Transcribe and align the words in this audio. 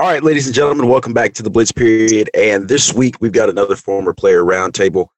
All 0.00 0.06
right, 0.06 0.24
ladies 0.24 0.46
and 0.46 0.54
gentlemen, 0.54 0.88
welcome 0.88 1.12
back 1.12 1.34
to 1.34 1.42
the 1.42 1.50
Blitz 1.50 1.72
period. 1.72 2.30
And 2.32 2.66
this 2.66 2.90
week 2.90 3.16
we've 3.20 3.32
got 3.32 3.50
another 3.50 3.76
former 3.76 4.14
player 4.14 4.42
roundtable. 4.42 5.08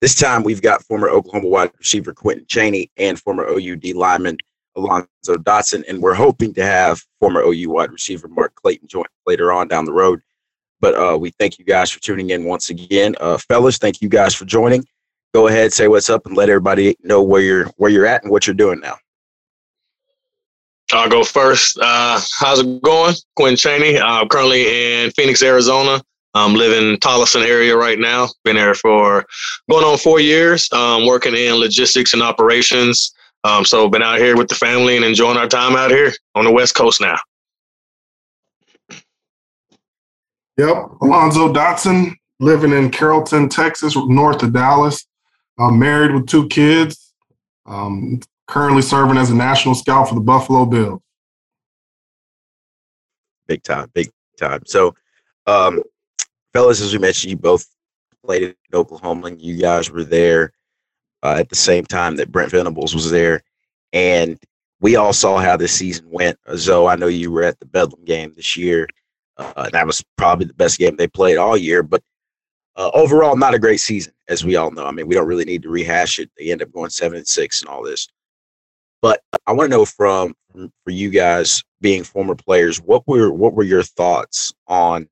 This 0.00 0.14
time 0.14 0.44
we've 0.44 0.62
got 0.62 0.82
former 0.82 1.10
Oklahoma 1.10 1.48
wide 1.48 1.72
receiver 1.78 2.14
Quentin 2.14 2.46
Chaney 2.46 2.90
and 2.96 3.20
former 3.20 3.46
OUD 3.46 3.84
lineman 3.94 4.38
Alonzo 4.76 5.36
Dotson. 5.36 5.86
And 5.86 6.00
we're 6.00 6.14
hoping 6.14 6.54
to 6.54 6.64
have 6.64 7.02
former 7.20 7.42
OU 7.42 7.68
wide 7.68 7.92
receiver 7.92 8.28
Mark 8.28 8.54
Clayton 8.54 8.88
join 8.88 9.04
later 9.26 9.52
on 9.52 9.68
down 9.68 9.84
the 9.84 9.92
road. 9.92 10.22
But 10.80 10.94
uh, 10.94 11.18
we 11.18 11.28
thank 11.32 11.58
you 11.58 11.66
guys 11.66 11.90
for 11.90 12.00
tuning 12.00 12.30
in 12.30 12.44
once 12.44 12.70
again. 12.70 13.14
Uh, 13.20 13.36
fellas, 13.36 13.76
thank 13.76 14.00
you 14.00 14.08
guys 14.08 14.34
for 14.34 14.46
joining. 14.46 14.86
Go 15.34 15.48
ahead, 15.48 15.70
say 15.74 15.86
what's 15.86 16.08
up, 16.08 16.24
and 16.24 16.34
let 16.34 16.48
everybody 16.48 16.96
know 17.02 17.22
where 17.22 17.42
you're 17.42 17.66
where 17.76 17.90
you're 17.90 18.06
at 18.06 18.22
and 18.22 18.32
what 18.32 18.46
you're 18.46 18.54
doing 18.54 18.80
now. 18.80 18.96
I'll 20.92 21.08
go 21.08 21.22
first. 21.22 21.78
Uh, 21.80 22.20
how's 22.38 22.60
it 22.60 22.82
going? 22.82 23.14
Quinn 23.36 23.56
Chaney. 23.56 23.98
I'm 23.98 24.28
currently 24.28 25.02
in 25.02 25.10
Phoenix, 25.10 25.42
Arizona. 25.42 26.02
I'm 26.34 26.54
living 26.54 26.90
in 26.90 26.96
Tolleson 26.98 27.46
area 27.46 27.76
right 27.76 27.98
now. 27.98 28.28
Been 28.44 28.56
there 28.56 28.74
for 28.74 29.26
going 29.68 29.84
on 29.84 29.98
four 29.98 30.20
years, 30.20 30.70
um, 30.72 31.06
working 31.06 31.34
in 31.34 31.54
logistics 31.54 32.12
and 32.12 32.22
operations. 32.22 33.12
Um, 33.44 33.64
so 33.64 33.88
been 33.88 34.02
out 34.02 34.18
here 34.18 34.36
with 34.36 34.48
the 34.48 34.54
family 34.54 34.96
and 34.96 35.04
enjoying 35.04 35.36
our 35.36 35.48
time 35.48 35.76
out 35.76 35.90
here 35.90 36.12
on 36.34 36.44
the 36.44 36.52
West 36.52 36.74
Coast 36.74 37.00
now. 37.00 37.18
Yep, 40.56 40.76
Alonzo 41.02 41.52
Dotson, 41.52 42.14
living 42.40 42.72
in 42.72 42.90
Carrollton, 42.90 43.48
Texas, 43.48 43.94
north 43.96 44.42
of 44.42 44.52
Dallas. 44.52 45.06
I'm 45.58 45.78
married 45.78 46.12
with 46.12 46.26
two 46.26 46.48
kids. 46.48 47.12
Um, 47.66 48.20
currently 48.48 48.82
serving 48.82 49.18
as 49.18 49.30
a 49.30 49.36
national 49.36 49.74
scout 49.74 50.08
for 50.08 50.14
the 50.14 50.20
Buffalo 50.20 50.64
Bills. 50.64 51.00
Big 53.46 53.62
time, 53.62 53.88
big 53.94 54.10
time. 54.38 54.62
So, 54.66 54.94
um, 55.46 55.82
fellas, 56.52 56.80
as 56.80 56.92
we 56.92 56.98
mentioned, 56.98 57.30
you 57.30 57.36
both 57.36 57.66
played 58.24 58.42
at 58.42 58.56
Oklahoma, 58.74 59.28
and 59.28 59.40
you 59.40 59.56
guys 59.56 59.90
were 59.90 60.04
there 60.04 60.52
uh, 61.22 61.36
at 61.38 61.48
the 61.48 61.56
same 61.56 61.84
time 61.84 62.16
that 62.16 62.32
Brent 62.32 62.50
Venables 62.50 62.94
was 62.94 63.10
there, 63.10 63.42
and 63.92 64.38
we 64.80 64.96
all 64.96 65.12
saw 65.12 65.38
how 65.38 65.56
this 65.56 65.72
season 65.72 66.06
went. 66.10 66.38
Zoe, 66.56 66.88
I 66.88 66.96
know 66.96 67.06
you 67.06 67.30
were 67.30 67.42
at 67.42 67.58
the 67.60 67.66
Bedlam 67.66 68.04
game 68.04 68.32
this 68.34 68.56
year. 68.56 68.86
Uh, 69.36 69.70
that 69.70 69.86
was 69.86 70.04
probably 70.16 70.46
the 70.46 70.54
best 70.54 70.78
game 70.78 70.96
they 70.96 71.08
played 71.08 71.36
all 71.38 71.56
year, 71.56 71.82
but 71.82 72.02
uh, 72.76 72.90
overall, 72.92 73.36
not 73.36 73.54
a 73.54 73.58
great 73.58 73.80
season, 73.80 74.12
as 74.28 74.44
we 74.44 74.56
all 74.56 74.70
know. 74.70 74.84
I 74.84 74.92
mean, 74.92 75.08
we 75.08 75.14
don't 75.14 75.26
really 75.26 75.44
need 75.44 75.62
to 75.62 75.68
rehash 75.68 76.18
it. 76.18 76.30
They 76.36 76.50
end 76.50 76.62
up 76.62 76.72
going 76.72 76.90
seven 76.90 77.18
and 77.18 77.26
six 77.26 77.60
and 77.60 77.68
all 77.68 77.82
this. 77.82 78.08
But 79.00 79.22
I 79.46 79.52
want 79.52 79.70
to 79.70 79.76
know 79.76 79.84
from, 79.84 80.34
for 80.52 80.90
you 80.90 81.10
guys 81.10 81.62
being 81.80 82.02
former 82.04 82.34
players, 82.34 82.78
what 82.80 83.06
were 83.06 83.30
what 83.30 83.54
were 83.54 83.62
your 83.62 83.82
thoughts 83.82 84.52
on 84.66 85.08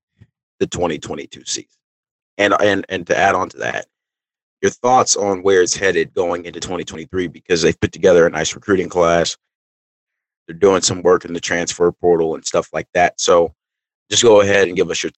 the 0.58 0.66
2022 0.66 1.44
season? 1.44 1.68
And 2.38 2.54
and 2.60 2.84
and 2.88 3.06
to 3.06 3.16
add 3.16 3.34
on 3.34 3.48
to 3.50 3.58
that, 3.58 3.86
your 4.60 4.70
thoughts 4.70 5.16
on 5.16 5.42
where 5.42 5.62
it's 5.62 5.76
headed 5.76 6.14
going 6.14 6.44
into 6.44 6.60
2023 6.60 7.28
because 7.28 7.62
they've 7.62 7.80
put 7.80 7.92
together 7.92 8.26
a 8.26 8.30
nice 8.30 8.54
recruiting 8.54 8.88
class. 8.88 9.36
They're 10.46 10.56
doing 10.56 10.82
some 10.82 11.02
work 11.02 11.24
in 11.24 11.32
the 11.32 11.40
transfer 11.40 11.90
portal 11.92 12.34
and 12.34 12.44
stuff 12.44 12.68
like 12.72 12.88
that. 12.94 13.20
So 13.20 13.54
just 14.10 14.22
go 14.22 14.40
ahead 14.40 14.68
and 14.68 14.76
give 14.76 14.90
us 14.90 15.02
your 15.02 15.12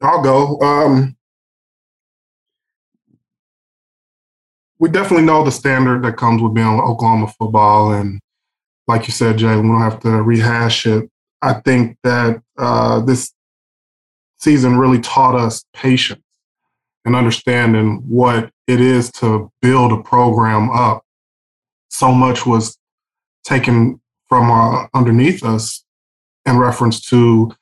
I'll 0.00 0.22
go. 0.22 0.60
Um, 0.60 1.16
we 4.84 4.90
definitely 4.90 5.24
know 5.24 5.42
the 5.42 5.50
standard 5.50 6.02
that 6.02 6.18
comes 6.18 6.42
with 6.42 6.52
being 6.52 6.66
Oklahoma 6.66 7.26
football. 7.26 7.94
And 7.94 8.20
like 8.86 9.06
you 9.06 9.14
said, 9.14 9.38
Jay, 9.38 9.56
we 9.56 9.62
don't 9.62 9.80
have 9.80 9.98
to 10.00 10.10
rehash 10.22 10.86
it. 10.86 11.10
I 11.40 11.54
think 11.54 11.96
that 12.04 12.42
uh, 12.58 13.00
this 13.00 13.32
season 14.40 14.76
really 14.76 15.00
taught 15.00 15.36
us 15.36 15.64
patience 15.72 16.20
and 17.06 17.16
understanding 17.16 18.02
what 18.06 18.50
it 18.66 18.78
is 18.78 19.10
to 19.12 19.50
build 19.62 19.90
a 19.90 20.02
program 20.02 20.68
up. 20.68 21.02
So 21.88 22.12
much 22.12 22.44
was 22.44 22.76
taken 23.42 24.02
from 24.28 24.50
uh, 24.50 24.88
underneath 24.92 25.42
us 25.42 25.82
in 26.44 26.58
reference 26.58 27.00
to 27.08 27.54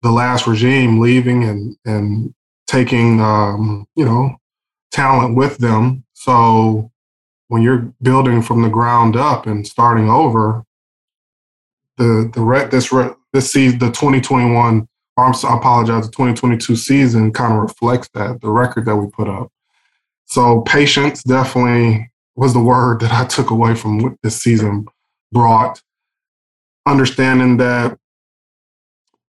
the 0.00 0.10
last 0.10 0.46
regime 0.46 0.98
leaving 0.98 1.44
and 1.44 1.76
and 1.84 2.34
taking 2.66 3.20
um, 3.20 3.86
you 3.96 4.06
know 4.06 4.34
talent 4.90 5.36
with 5.36 5.58
them 5.58 6.04
so 6.20 6.90
when 7.48 7.62
you're 7.62 7.94
building 8.02 8.42
from 8.42 8.60
the 8.60 8.68
ground 8.68 9.16
up 9.16 9.46
and 9.46 9.66
starting 9.66 10.10
over, 10.10 10.66
the 11.96 12.30
the 12.34 12.42
re- 12.42 12.66
this 12.66 12.92
re- 12.92 13.14
this 13.32 13.50
season, 13.50 13.78
the 13.78 13.86
2021, 13.86 14.86
or 15.16 15.24
I'm, 15.24 15.32
I 15.32 15.56
apologize, 15.56 16.04
the 16.04 16.12
2022 16.12 16.76
season 16.76 17.32
kind 17.32 17.54
of 17.54 17.60
reflects 17.60 18.10
that 18.12 18.42
the 18.42 18.50
record 18.50 18.84
that 18.84 18.96
we 18.96 19.08
put 19.08 19.28
up. 19.28 19.50
So 20.26 20.60
patience 20.60 21.22
definitely 21.22 22.10
was 22.36 22.52
the 22.52 22.60
word 22.74 23.00
that 23.00 23.12
I 23.12 23.24
took 23.24 23.48
away 23.48 23.74
from 23.74 24.00
what 24.00 24.12
this 24.22 24.36
season 24.42 24.88
brought. 25.32 25.80
Understanding 26.86 27.56
that 27.56 27.96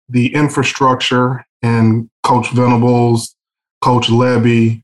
the 0.09 0.35
infrastructure 0.35 1.47
and 1.63 2.11
Coach 2.25 2.51
Venables, 2.51 3.37
Coach 3.81 4.09
Lebby, 4.09 4.83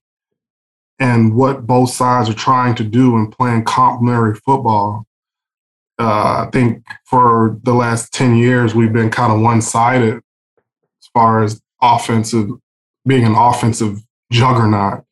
and 0.99 1.35
what 1.35 1.67
both 1.67 1.91
sides 1.91 2.29
are 2.29 2.35
trying 2.35 2.75
to 2.77 2.85
do 2.85 3.17
in 3.17 3.31
playing 3.31 3.65
complementary 3.65 4.35
football. 4.35 5.07
Uh, 5.99 6.47
I 6.47 6.51
think 6.53 6.85
for 7.05 7.59
the 7.63 7.75
last 7.75 8.13
10 8.13 8.37
years, 8.37 8.75
we've 8.75 8.93
been 8.93 9.11
kind 9.11 9.33
of 9.33 9.41
one 9.41 9.63
sided 9.63 10.17
as 10.17 11.09
far 11.13 11.43
as 11.43 11.63
offensive, 11.83 12.51
being 13.07 13.25
an 13.25 13.35
offensive 13.35 14.01
juggernaut. 14.31 15.05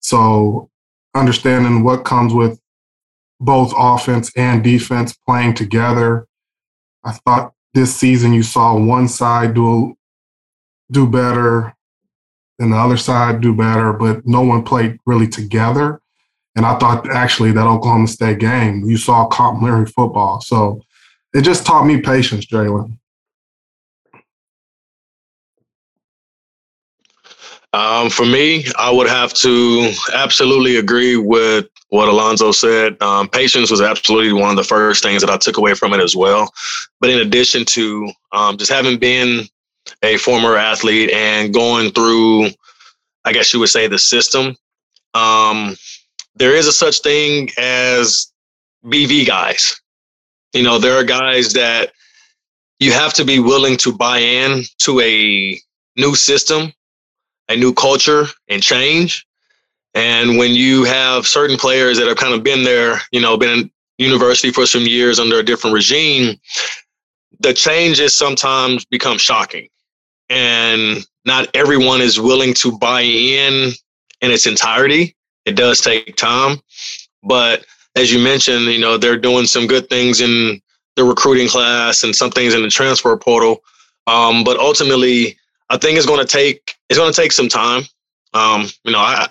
So, 0.00 0.70
understanding 1.14 1.82
what 1.82 2.04
comes 2.04 2.32
with 2.32 2.60
both 3.40 3.72
offense 3.76 4.32
and 4.36 4.62
defense 4.62 5.16
playing 5.26 5.54
together. 5.54 6.26
I 7.04 7.12
thought 7.12 7.52
this 7.74 7.94
season 7.94 8.32
you 8.32 8.42
saw 8.42 8.76
one 8.76 9.08
side 9.08 9.54
do 9.54 9.96
do 10.90 11.06
better 11.06 11.74
and 12.58 12.72
the 12.72 12.76
other 12.76 12.96
side 12.96 13.40
do 13.40 13.54
better, 13.54 13.92
but 13.92 14.26
no 14.26 14.42
one 14.42 14.62
played 14.62 14.98
really 15.06 15.28
together. 15.28 16.00
And 16.56 16.66
I 16.66 16.76
thought 16.78 17.08
actually 17.10 17.52
that 17.52 17.66
Oklahoma 17.66 18.08
State 18.08 18.40
game, 18.40 18.84
you 18.84 18.96
saw 18.96 19.26
complementary 19.26 19.86
football. 19.86 20.40
So 20.40 20.82
it 21.32 21.42
just 21.42 21.64
taught 21.64 21.84
me 21.84 22.00
patience, 22.00 22.46
Jalen. 22.46 22.98
Um, 27.72 28.08
for 28.10 28.24
me, 28.24 28.64
I 28.78 28.90
would 28.90 29.08
have 29.08 29.34
to 29.34 29.92
absolutely 30.14 30.76
agree 30.76 31.16
with 31.16 31.66
what 31.90 32.08
Alonzo 32.08 32.50
said. 32.50 33.00
Um, 33.02 33.28
patience 33.28 33.70
was 33.70 33.80
absolutely 33.80 34.32
one 34.32 34.50
of 34.50 34.56
the 34.56 34.64
first 34.64 35.02
things 35.02 35.20
that 35.20 35.30
I 35.30 35.36
took 35.36 35.58
away 35.58 35.74
from 35.74 35.92
it 35.92 36.00
as 36.00 36.16
well. 36.16 36.50
But 37.00 37.10
in 37.10 37.18
addition 37.20 37.64
to 37.66 38.10
um, 38.32 38.56
just 38.56 38.72
having 38.72 38.98
been 38.98 39.46
a 40.02 40.16
former 40.16 40.56
athlete 40.56 41.10
and 41.10 41.52
going 41.52 41.90
through, 41.90 42.48
I 43.24 43.32
guess 43.32 43.52
you 43.52 43.60
would 43.60 43.68
say, 43.68 43.86
the 43.86 43.98
system. 43.98 44.56
Um, 45.14 45.76
there 46.36 46.54
is 46.54 46.66
a 46.66 46.72
such 46.72 47.00
thing 47.00 47.50
as 47.58 48.32
BV 48.84 49.26
guys. 49.26 49.80
You 50.52 50.62
know, 50.62 50.78
there 50.78 50.94
are 50.94 51.04
guys 51.04 51.52
that 51.54 51.92
you 52.78 52.92
have 52.92 53.12
to 53.14 53.24
be 53.24 53.38
willing 53.40 53.76
to 53.78 53.92
buy 53.92 54.18
in 54.18 54.62
to 54.78 55.00
a 55.00 55.58
new 55.96 56.14
system, 56.14 56.72
a 57.48 57.56
new 57.56 57.74
culture, 57.74 58.26
and 58.48 58.62
change. 58.62 59.26
And 59.94 60.38
when 60.38 60.54
you 60.54 60.84
have 60.84 61.26
certain 61.26 61.56
players 61.56 61.98
that 61.98 62.06
have 62.06 62.16
kind 62.16 62.34
of 62.34 62.44
been 62.44 62.62
there, 62.62 63.00
you 63.10 63.20
know, 63.20 63.36
been 63.36 63.58
in 63.58 63.70
university 63.98 64.52
for 64.52 64.64
some 64.64 64.82
years 64.82 65.18
under 65.18 65.40
a 65.40 65.42
different 65.42 65.74
regime, 65.74 66.36
the 67.40 67.52
changes 67.52 68.14
sometimes 68.14 68.84
become 68.84 69.18
shocking 69.18 69.68
and 70.30 71.06
not 71.24 71.48
everyone 71.54 72.00
is 72.00 72.20
willing 72.20 72.54
to 72.54 72.76
buy 72.78 73.02
in 73.02 73.72
in 74.20 74.30
its 74.30 74.46
entirety. 74.46 75.14
It 75.44 75.56
does 75.56 75.80
take 75.80 76.16
time, 76.16 76.58
but 77.22 77.64
as 77.96 78.12
you 78.12 78.18
mentioned, 78.18 78.66
you 78.66 78.78
know 78.78 78.96
they're 78.96 79.18
doing 79.18 79.46
some 79.46 79.66
good 79.66 79.88
things 79.88 80.20
in 80.20 80.60
the 80.96 81.04
recruiting 81.04 81.48
class 81.48 82.02
and 82.02 82.14
some 82.14 82.30
things 82.30 82.54
in 82.54 82.62
the 82.62 82.68
transfer 82.68 83.16
portal. 83.16 83.62
Um, 84.06 84.42
but 84.42 84.58
ultimately, 84.58 85.36
I 85.70 85.76
think 85.76 85.96
it's 85.96 86.06
going 86.06 86.20
to 86.20 86.26
take 86.26 86.74
it's 86.88 86.98
going 86.98 87.12
to 87.12 87.20
take 87.20 87.32
some 87.32 87.48
time. 87.48 87.84
Um, 88.34 88.68
you 88.84 88.92
know, 88.92 88.98
I 88.98 89.28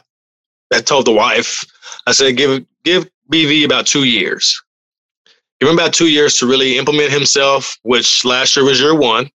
I 0.74 0.82
told 0.82 1.06
the 1.06 1.14
wife, 1.14 1.64
I 2.06 2.12
said 2.12 2.38
give 2.38 2.66
give 2.84 3.10
BV 3.32 3.66
about 3.66 3.86
two 3.86 4.06
years. 4.06 4.62
Give 5.60 5.70
him 5.70 5.76
about 5.76 5.94
two 5.94 6.10
years 6.10 6.38
to 6.38 6.48
really 6.48 6.78
implement 6.78 7.12
himself, 7.12 7.78
which 7.82 8.24
last 8.24 8.56
year 8.56 8.66
was 8.66 8.80
year 8.80 8.96
one. 8.96 9.30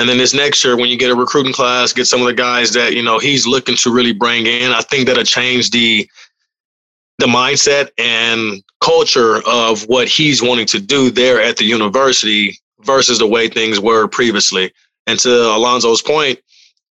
And 0.00 0.08
then 0.08 0.16
this 0.16 0.32
next 0.32 0.64
year, 0.64 0.78
when 0.78 0.88
you 0.88 0.96
get 0.96 1.10
a 1.10 1.14
recruiting 1.14 1.52
class, 1.52 1.92
get 1.92 2.06
some 2.06 2.22
of 2.22 2.26
the 2.26 2.32
guys 2.32 2.72
that 2.72 2.94
you 2.94 3.02
know 3.02 3.18
he's 3.18 3.46
looking 3.46 3.76
to 3.76 3.92
really 3.92 4.14
bring 4.14 4.46
in. 4.46 4.72
I 4.72 4.80
think 4.80 5.06
that'll 5.06 5.24
change 5.24 5.70
the 5.70 6.08
the 7.18 7.26
mindset 7.26 7.90
and 7.98 8.62
culture 8.80 9.46
of 9.46 9.82
what 9.88 10.08
he's 10.08 10.42
wanting 10.42 10.64
to 10.68 10.80
do 10.80 11.10
there 11.10 11.42
at 11.42 11.58
the 11.58 11.66
university 11.66 12.58
versus 12.80 13.18
the 13.18 13.26
way 13.26 13.46
things 13.46 13.78
were 13.78 14.08
previously. 14.08 14.72
And 15.06 15.18
to 15.20 15.28
Alonzo's 15.28 16.00
point, 16.00 16.38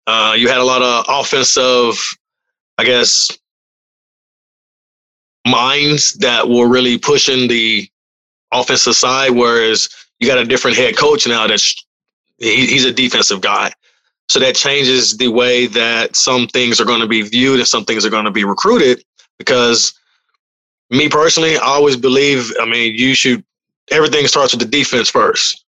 uh, 0.08 0.36
you 0.38 0.48
had 0.48 0.60
a 0.60 0.64
lot 0.64 0.82
of 0.82 1.06
offensive, 1.10 2.00
I 2.78 2.86
guess, 2.86 3.38
minds 5.46 6.14
that 6.20 6.48
were 6.48 6.70
really 6.70 6.98
pushing 6.98 7.50
the 7.50 7.86
offensive 8.54 8.96
side, 8.96 9.32
whereas 9.32 9.90
you 10.22 10.28
got 10.28 10.38
a 10.38 10.46
different 10.46 10.78
head 10.78 10.96
coach 10.96 11.28
now 11.28 11.48
that's 11.48 11.84
he, 12.38 12.68
he's 12.68 12.86
a 12.86 12.92
defensive 12.92 13.42
guy. 13.42 13.72
So 14.30 14.40
that 14.40 14.56
changes 14.56 15.18
the 15.18 15.28
way 15.28 15.68
that 15.68 16.16
some 16.16 16.48
things 16.48 16.80
are 16.80 16.86
going 16.86 17.02
to 17.02 17.08
be 17.08 17.22
viewed 17.22 17.60
and 17.60 17.68
some 17.68 17.86
things 17.86 18.06
are 18.06 18.10
going 18.10 18.26
to 18.26 18.32
be 18.32 18.44
recruited. 18.46 19.04
Because 19.38 19.94
me 20.90 21.10
personally, 21.10 21.58
I 21.58 21.66
always 21.66 21.98
believe, 21.98 22.52
I 22.60 22.66
mean, 22.66 22.96
you 22.96 23.14
should, 23.16 23.44
everything 23.92 24.28
starts 24.28 24.54
with 24.54 24.62
the 24.62 24.68
defense 24.68 25.10
first. 25.10 25.66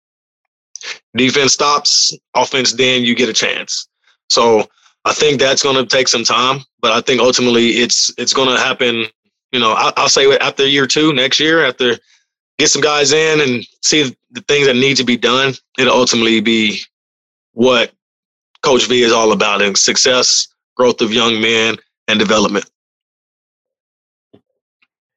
Defense 1.17 1.53
stops, 1.53 2.17
offense, 2.35 2.73
then 2.73 3.05
you 3.05 3.15
get 3.15 3.29
a 3.29 3.33
chance. 3.35 3.89
So 4.29 4.69
I 5.05 5.13
think 5.13 5.41
that's 5.41 5.63
going 5.63 5.77
to 5.77 5.87
take 5.87 6.09
some 6.09 6.25
time, 6.25 6.61
but 6.81 6.93
I 6.93 7.01
think 7.01 7.21
ultimately 7.21 7.69
it's 7.69 8.13
it's 8.17 8.33
going 8.33 8.49
to 8.49 8.59
happen. 8.59 9.07
You 9.53 9.61
know, 9.61 9.73
I, 9.73 9.93
will 9.97 10.09
say 10.09 10.37
after 10.39 10.67
year 10.67 10.87
two, 10.87 11.13
next 11.13 11.41
year, 11.41 11.65
after 11.65 11.99
get 12.61 12.71
some 12.71 12.83
guys 12.83 13.13
in 13.13 13.41
and 13.41 13.67
see 13.83 14.15
the 14.31 14.41
things 14.43 14.67
that 14.67 14.77
need 14.77 14.97
to 14.97 15.05
be 15.05 15.17
done, 15.17 15.55
it'll 15.79 15.95
ultimately 15.95 16.41
be 16.41 16.81
what 17.53 17.93
Coach 18.63 18.87
V 18.87 19.03
is 19.03 19.13
all 19.13 19.33
about 19.33 19.63
and 19.63 19.77
success, 19.77 20.49
growth 20.77 21.01
of 21.01 21.13
young 21.13 21.41
men, 21.41 21.77
and 22.09 22.19
development. 22.19 22.71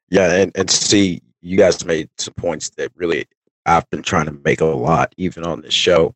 Yeah, 0.10 0.34
and, 0.34 0.52
and 0.56 0.70
see, 0.70 1.22
you 1.42 1.58
guys 1.58 1.84
made 1.86 2.10
some 2.18 2.34
points 2.36 2.70
that 2.72 2.92
really 2.96 3.26
I've 3.66 3.90
been 3.90 4.04
trying 4.04 4.26
to 4.26 4.40
make 4.44 4.62
a 4.62 4.66
lot, 4.66 5.14
even 5.18 5.44
on 5.44 5.62
this 5.62 5.74
show, 5.74 6.14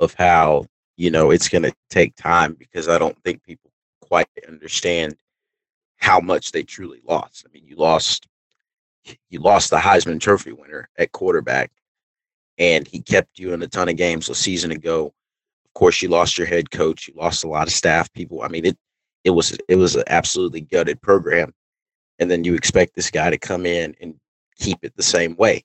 of 0.00 0.14
how, 0.14 0.66
you 0.96 1.10
know, 1.10 1.30
it's 1.30 1.48
going 1.48 1.62
to 1.62 1.74
take 1.90 2.14
time 2.16 2.54
because 2.54 2.88
I 2.88 2.98
don't 2.98 3.20
think 3.24 3.42
people 3.42 3.70
quite 4.00 4.28
understand 4.48 5.16
how 5.98 6.20
much 6.20 6.52
they 6.52 6.62
truly 6.62 7.00
lost. 7.04 7.46
I 7.46 7.52
mean, 7.52 7.66
you 7.66 7.76
lost 7.76 8.26
you 9.30 9.40
lost 9.40 9.70
the 9.70 9.76
Heisman 9.76 10.20
Trophy 10.20 10.52
winner 10.52 10.88
at 10.98 11.12
quarterback, 11.12 11.70
and 12.58 12.86
he 12.86 13.00
kept 13.00 13.38
you 13.38 13.52
in 13.52 13.62
a 13.62 13.66
ton 13.68 13.88
of 13.88 13.96
games 13.96 14.28
a 14.28 14.34
season 14.34 14.70
ago. 14.70 15.12
Of 15.66 15.74
course, 15.74 16.00
you 16.02 16.08
lost 16.08 16.38
your 16.38 16.46
head 16.46 16.70
coach, 16.70 17.08
you 17.08 17.14
lost 17.16 17.44
a 17.44 17.48
lot 17.48 17.66
of 17.66 17.72
staff 17.72 18.12
people. 18.12 18.42
I 18.42 18.48
mean, 18.48 18.64
it 18.64 18.78
it 19.24 19.30
was 19.30 19.56
it 19.68 19.76
was 19.76 19.96
an 19.96 20.04
absolutely 20.06 20.60
gutted 20.62 21.00
program, 21.02 21.52
and 22.18 22.30
then 22.30 22.44
you 22.44 22.54
expect 22.54 22.94
this 22.94 23.10
guy 23.10 23.30
to 23.30 23.38
come 23.38 23.66
in 23.66 23.94
and 24.00 24.14
keep 24.58 24.78
it 24.82 24.94
the 24.96 25.02
same 25.02 25.36
way. 25.36 25.64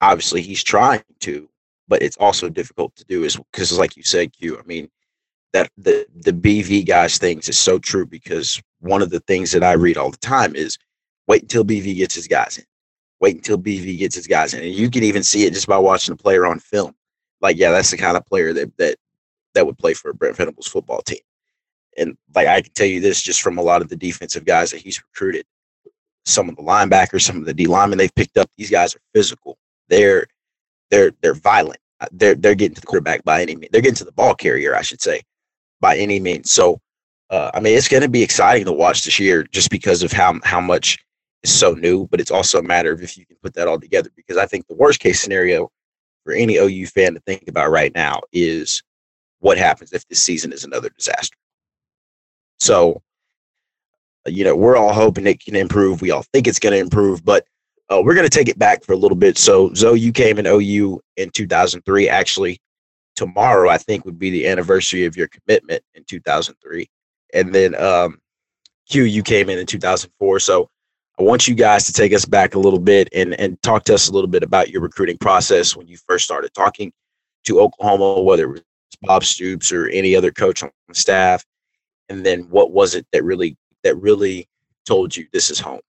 Obviously, 0.00 0.40
he's 0.40 0.62
trying 0.62 1.02
to, 1.20 1.48
but 1.88 2.02
it's 2.02 2.16
also 2.16 2.48
difficult 2.48 2.96
to 2.96 3.04
do, 3.04 3.24
is 3.24 3.36
because, 3.36 3.78
like 3.78 3.96
you 3.96 4.02
said, 4.02 4.32
Q. 4.32 4.58
I 4.58 4.62
mean, 4.62 4.88
that 5.52 5.70
the 5.76 6.06
the 6.14 6.32
BV 6.32 6.86
guys 6.86 7.18
things 7.18 7.48
is 7.48 7.58
so 7.58 7.78
true 7.78 8.06
because 8.06 8.62
one 8.80 9.02
of 9.02 9.10
the 9.10 9.20
things 9.20 9.52
that 9.52 9.64
I 9.64 9.72
read 9.72 9.96
all 9.96 10.10
the 10.10 10.16
time 10.18 10.54
is 10.54 10.78
wait 11.26 11.42
until 11.42 11.64
BV 11.64 11.96
gets 11.96 12.14
his 12.14 12.28
guys 12.28 12.58
in 12.58 12.64
wait 13.20 13.36
until 13.36 13.58
BV 13.58 13.98
gets 13.98 14.14
his 14.14 14.26
guys 14.26 14.54
in. 14.54 14.62
And 14.62 14.74
you 14.74 14.90
can 14.90 15.02
even 15.02 15.22
see 15.22 15.44
it 15.44 15.52
just 15.52 15.66
by 15.66 15.78
watching 15.78 16.14
the 16.14 16.22
player 16.22 16.46
on 16.46 16.58
film. 16.58 16.94
Like, 17.40 17.56
yeah, 17.56 17.70
that's 17.70 17.90
the 17.90 17.96
kind 17.96 18.16
of 18.16 18.26
player 18.26 18.52
that 18.52 18.76
that 18.78 18.96
that 19.54 19.66
would 19.66 19.78
play 19.78 19.94
for 19.94 20.10
a 20.10 20.14
Brent 20.14 20.36
Venables 20.36 20.66
football 20.66 21.02
team. 21.02 21.20
And 21.96 22.16
like 22.34 22.46
I 22.46 22.62
can 22.62 22.72
tell 22.72 22.86
you 22.86 23.00
this 23.00 23.22
just 23.22 23.42
from 23.42 23.58
a 23.58 23.62
lot 23.62 23.82
of 23.82 23.88
the 23.88 23.96
defensive 23.96 24.44
guys 24.44 24.70
that 24.70 24.80
he's 24.80 25.02
recruited, 25.02 25.44
some 26.24 26.48
of 26.48 26.56
the 26.56 26.62
linebackers, 26.62 27.22
some 27.22 27.38
of 27.38 27.46
the 27.46 27.54
D 27.54 27.66
linemen 27.66 27.98
they've 27.98 28.14
picked 28.14 28.38
up, 28.38 28.50
these 28.56 28.70
guys 28.70 28.94
are 28.94 29.00
physical. 29.14 29.58
They're 29.88 30.26
they're 30.90 31.12
they're 31.20 31.34
violent. 31.34 31.80
Uh, 32.00 32.06
they're 32.12 32.34
they're 32.34 32.54
getting 32.54 32.74
to 32.74 32.80
the 32.80 32.86
quarterback 32.86 33.24
by 33.24 33.42
any 33.42 33.56
means. 33.56 33.70
They're 33.72 33.82
getting 33.82 33.96
to 33.96 34.04
the 34.04 34.12
ball 34.12 34.34
carrier, 34.34 34.76
I 34.76 34.82
should 34.82 35.02
say, 35.02 35.22
by 35.80 35.96
any 35.96 36.20
means. 36.20 36.50
So 36.50 36.80
uh, 37.30 37.50
I 37.54 37.60
mean, 37.60 37.76
it's 37.76 37.88
going 37.88 38.02
to 38.02 38.08
be 38.08 38.22
exciting 38.22 38.64
to 38.64 38.72
watch 38.72 39.04
this 39.04 39.18
year 39.18 39.44
just 39.44 39.70
because 39.70 40.02
of 40.02 40.12
how 40.12 40.38
how 40.44 40.60
much 40.60 40.98
is 41.42 41.52
so 41.52 41.72
new, 41.72 42.06
but 42.08 42.20
it's 42.20 42.30
also 42.30 42.58
a 42.58 42.62
matter 42.62 42.92
of 42.92 43.02
if 43.02 43.16
you 43.16 43.26
can 43.26 43.36
put 43.42 43.54
that 43.54 43.68
all 43.68 43.78
together. 43.78 44.10
Because 44.16 44.36
I 44.36 44.46
think 44.46 44.66
the 44.66 44.74
worst 44.74 45.00
case 45.00 45.20
scenario 45.20 45.70
for 46.24 46.32
any 46.32 46.56
OU 46.56 46.86
fan 46.86 47.14
to 47.14 47.20
think 47.20 47.44
about 47.48 47.70
right 47.70 47.94
now 47.94 48.20
is 48.32 48.82
what 49.40 49.58
happens 49.58 49.92
if 49.92 50.06
this 50.08 50.22
season 50.22 50.52
is 50.52 50.64
another 50.64 50.90
disaster. 50.90 51.36
So, 52.58 53.02
you 54.26 54.44
know, 54.44 54.54
we're 54.54 54.76
all 54.76 54.92
hoping 54.92 55.26
it 55.26 55.42
can 55.42 55.56
improve. 55.56 56.02
We 56.02 56.10
all 56.10 56.24
think 56.32 56.46
it's 56.46 56.58
going 56.58 56.74
to 56.74 56.78
improve, 56.78 57.24
but 57.24 57.46
uh, 57.90 58.02
we're 58.04 58.14
going 58.14 58.28
to 58.28 58.38
take 58.38 58.48
it 58.48 58.58
back 58.58 58.84
for 58.84 58.92
a 58.92 58.96
little 58.96 59.16
bit. 59.16 59.38
So, 59.38 59.72
Zoe, 59.74 59.98
you 59.98 60.12
came 60.12 60.38
in 60.38 60.46
OU 60.46 61.00
in 61.16 61.30
2003. 61.30 62.08
Actually, 62.08 62.60
tomorrow, 63.16 63.68
I 63.70 63.78
think, 63.78 64.04
would 64.04 64.18
be 64.18 64.30
the 64.30 64.46
anniversary 64.46 65.06
of 65.06 65.16
your 65.16 65.28
commitment 65.28 65.82
in 65.94 66.04
2003. 66.04 66.88
And 67.32 67.54
then 67.54 67.74
um, 67.74 68.20
Q, 68.88 69.04
you 69.04 69.22
came 69.22 69.48
in 69.48 69.58
in 69.58 69.66
2004. 69.66 70.40
So, 70.40 70.68
I 71.20 71.22
want 71.22 71.46
you 71.46 71.54
guys 71.54 71.84
to 71.84 71.92
take 71.92 72.14
us 72.14 72.24
back 72.24 72.54
a 72.54 72.58
little 72.58 72.78
bit 72.78 73.10
and, 73.14 73.38
and 73.38 73.62
talk 73.62 73.84
to 73.84 73.94
us 73.94 74.08
a 74.08 74.12
little 74.12 74.26
bit 74.26 74.42
about 74.42 74.70
your 74.70 74.80
recruiting 74.80 75.18
process 75.18 75.76
when 75.76 75.86
you 75.86 75.98
first 76.08 76.24
started 76.24 76.54
talking 76.54 76.90
to 77.44 77.60
Oklahoma, 77.60 78.22
whether 78.22 78.44
it 78.44 78.52
was 78.52 78.62
Bob 79.02 79.24
Stoops 79.24 79.70
or 79.70 79.88
any 79.88 80.16
other 80.16 80.32
coach 80.32 80.62
on 80.62 80.70
the 80.88 80.94
staff. 80.94 81.44
And 82.08 82.24
then 82.24 82.44
what 82.44 82.72
was 82.72 82.94
it 82.94 83.06
that 83.12 83.22
really 83.22 83.58
that 83.84 83.96
really 83.96 84.48
told 84.86 85.14
you 85.14 85.26
this 85.30 85.50
is 85.50 85.60
home? 85.60 85.80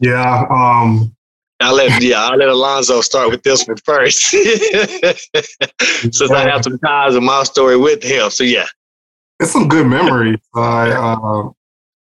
Yeah. 0.00 0.46
Um, 0.48 1.16
I 1.58 1.72
let 1.72 2.00
yeah, 2.00 2.22
I 2.22 2.36
let 2.36 2.50
Alonzo 2.50 3.00
start 3.00 3.30
with 3.30 3.42
this 3.42 3.66
one 3.66 3.78
first. 3.78 4.20
Since. 4.30 5.28
I 6.30 6.48
have 6.48 6.62
some 6.62 6.78
ties 6.78 7.16
in 7.16 7.24
my 7.24 7.42
story 7.42 7.76
with 7.76 8.04
him. 8.04 8.30
So 8.30 8.44
yeah. 8.44 8.66
It's 9.40 9.50
some 9.50 9.66
good 9.66 9.88
memories. 9.88 10.38
I 10.54 10.92
uh, 10.92 11.48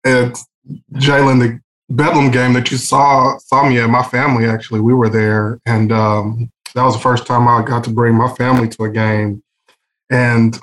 it's 0.04 0.46
Jalen, 0.94 1.40
the 1.40 1.60
Bedlam 1.94 2.30
game 2.30 2.52
that 2.54 2.70
you 2.70 2.76
saw 2.76 3.36
saw 3.38 3.68
me 3.68 3.78
at, 3.78 3.90
my 3.90 4.02
family 4.02 4.46
actually, 4.46 4.80
we 4.80 4.94
were 4.94 5.08
there, 5.08 5.60
and 5.66 5.92
um, 5.92 6.50
that 6.74 6.84
was 6.84 6.94
the 6.94 7.00
first 7.00 7.26
time 7.26 7.48
I 7.48 7.62
got 7.62 7.84
to 7.84 7.90
bring 7.90 8.14
my 8.14 8.32
family 8.34 8.68
to 8.70 8.84
a 8.84 8.90
game. 8.90 9.42
And 10.10 10.58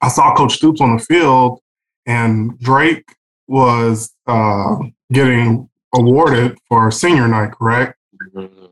I 0.00 0.08
saw 0.08 0.34
Coach 0.34 0.54
Stoops 0.54 0.80
on 0.80 0.96
the 0.96 1.02
field, 1.02 1.60
and 2.06 2.58
Drake 2.58 3.14
was 3.46 4.12
uh, 4.26 4.76
getting 5.12 5.68
awarded 5.94 6.56
for 6.68 6.90
senior 6.90 7.28
night, 7.28 7.52
correct? 7.52 7.98
Mm-hmm. 8.34 8.66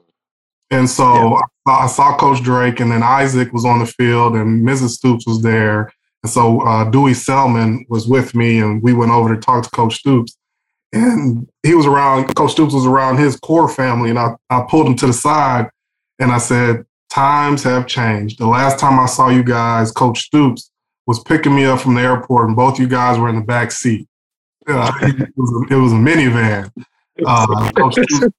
And 0.71 0.89
so 0.89 1.05
yeah. 1.05 1.41
I, 1.67 1.85
I, 1.85 1.87
saw 1.87 2.17
Coach 2.17 2.43
Drake, 2.43 2.81
and 2.81 2.91
then 2.91 3.03
Isaac 3.03 3.53
was 3.53 3.65
on 3.65 3.79
the 3.79 3.87
field, 3.87 4.37
and 4.37 4.67
Mrs. 4.67 4.91
Stoops 4.91 5.27
was 5.27 5.43
there. 5.43 5.91
And 6.23 6.31
so 6.31 6.61
uh, 6.61 6.85
Dewey 6.91 7.13
Selmon 7.13 7.85
was 7.89 8.07
with 8.07 8.35
me, 8.35 8.61
and 8.61 8.83
we 8.83 8.93
went 8.93 9.11
over 9.11 9.35
to 9.35 9.41
talk 9.41 9.65
to 9.65 9.71
Coach 9.71 9.97
Stoops. 9.97 10.37
And 10.93 11.49
he 11.63 11.75
was 11.75 11.87
around, 11.87 12.35
Coach 12.35 12.53
Stoops 12.53 12.75
was 12.75 12.87
around 12.87 13.19
his 13.19 13.37
core 13.37 13.69
family, 13.69 14.11
and 14.11 14.19
I, 14.19 14.35
I 14.49 14.65
pulled 14.69 14.87
him 14.87 14.97
to 14.97 15.07
the 15.07 15.13
side 15.13 15.69
and 16.19 16.33
I 16.33 16.39
said, 16.39 16.85
Times 17.11 17.63
have 17.63 17.87
changed. 17.87 18.39
The 18.39 18.47
last 18.47 18.79
time 18.79 19.01
I 19.01 19.07
saw 19.07 19.31
you 19.31 19.43
guys, 19.43 19.91
Coach 19.91 20.21
Stoops 20.21 20.71
was 21.07 21.19
picking 21.21 21.55
me 21.55 21.65
up 21.65 21.81
from 21.81 21.95
the 21.95 22.03
airport, 22.03 22.49
and 22.49 22.57
both 22.57 22.79
you 22.79 22.87
guys 22.87 23.19
were 23.19 23.31
in 23.31 23.37
the 23.37 23.45
back 23.45 23.73
seat. 23.73 24.07
Uh, 24.67 24.93
it, 25.03 25.33
was 25.35 25.51
a, 25.51 25.75
it 25.75 25.79
was 25.79 25.93
a 25.93 25.97
minivan. 25.97 26.71
Uh, 27.25 27.73
Coach 27.73 27.95
Stoops, 27.95 28.37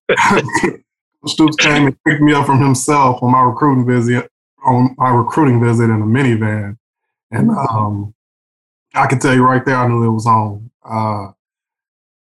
Stoops 1.25 1.55
came 1.57 1.87
and 1.87 2.03
picked 2.03 2.21
me 2.21 2.33
up 2.33 2.45
from 2.45 2.59
himself 2.59 3.23
on 3.23 3.31
my 3.31 3.41
recruiting 3.41 3.87
visit 3.87 4.29
on 4.65 4.95
my 4.97 5.09
recruiting 5.09 5.59
visit 5.63 5.85
in 5.85 6.01
a 6.01 6.05
minivan. 6.05 6.77
And 7.31 7.49
um, 7.51 8.13
I 8.93 9.07
can 9.07 9.19
tell 9.19 9.33
you 9.33 9.43
right 9.43 9.65
there, 9.65 9.75
I 9.75 9.87
knew 9.87 10.03
it 10.03 10.11
was 10.11 10.25
on. 10.25 10.69
Uh, 10.83 11.31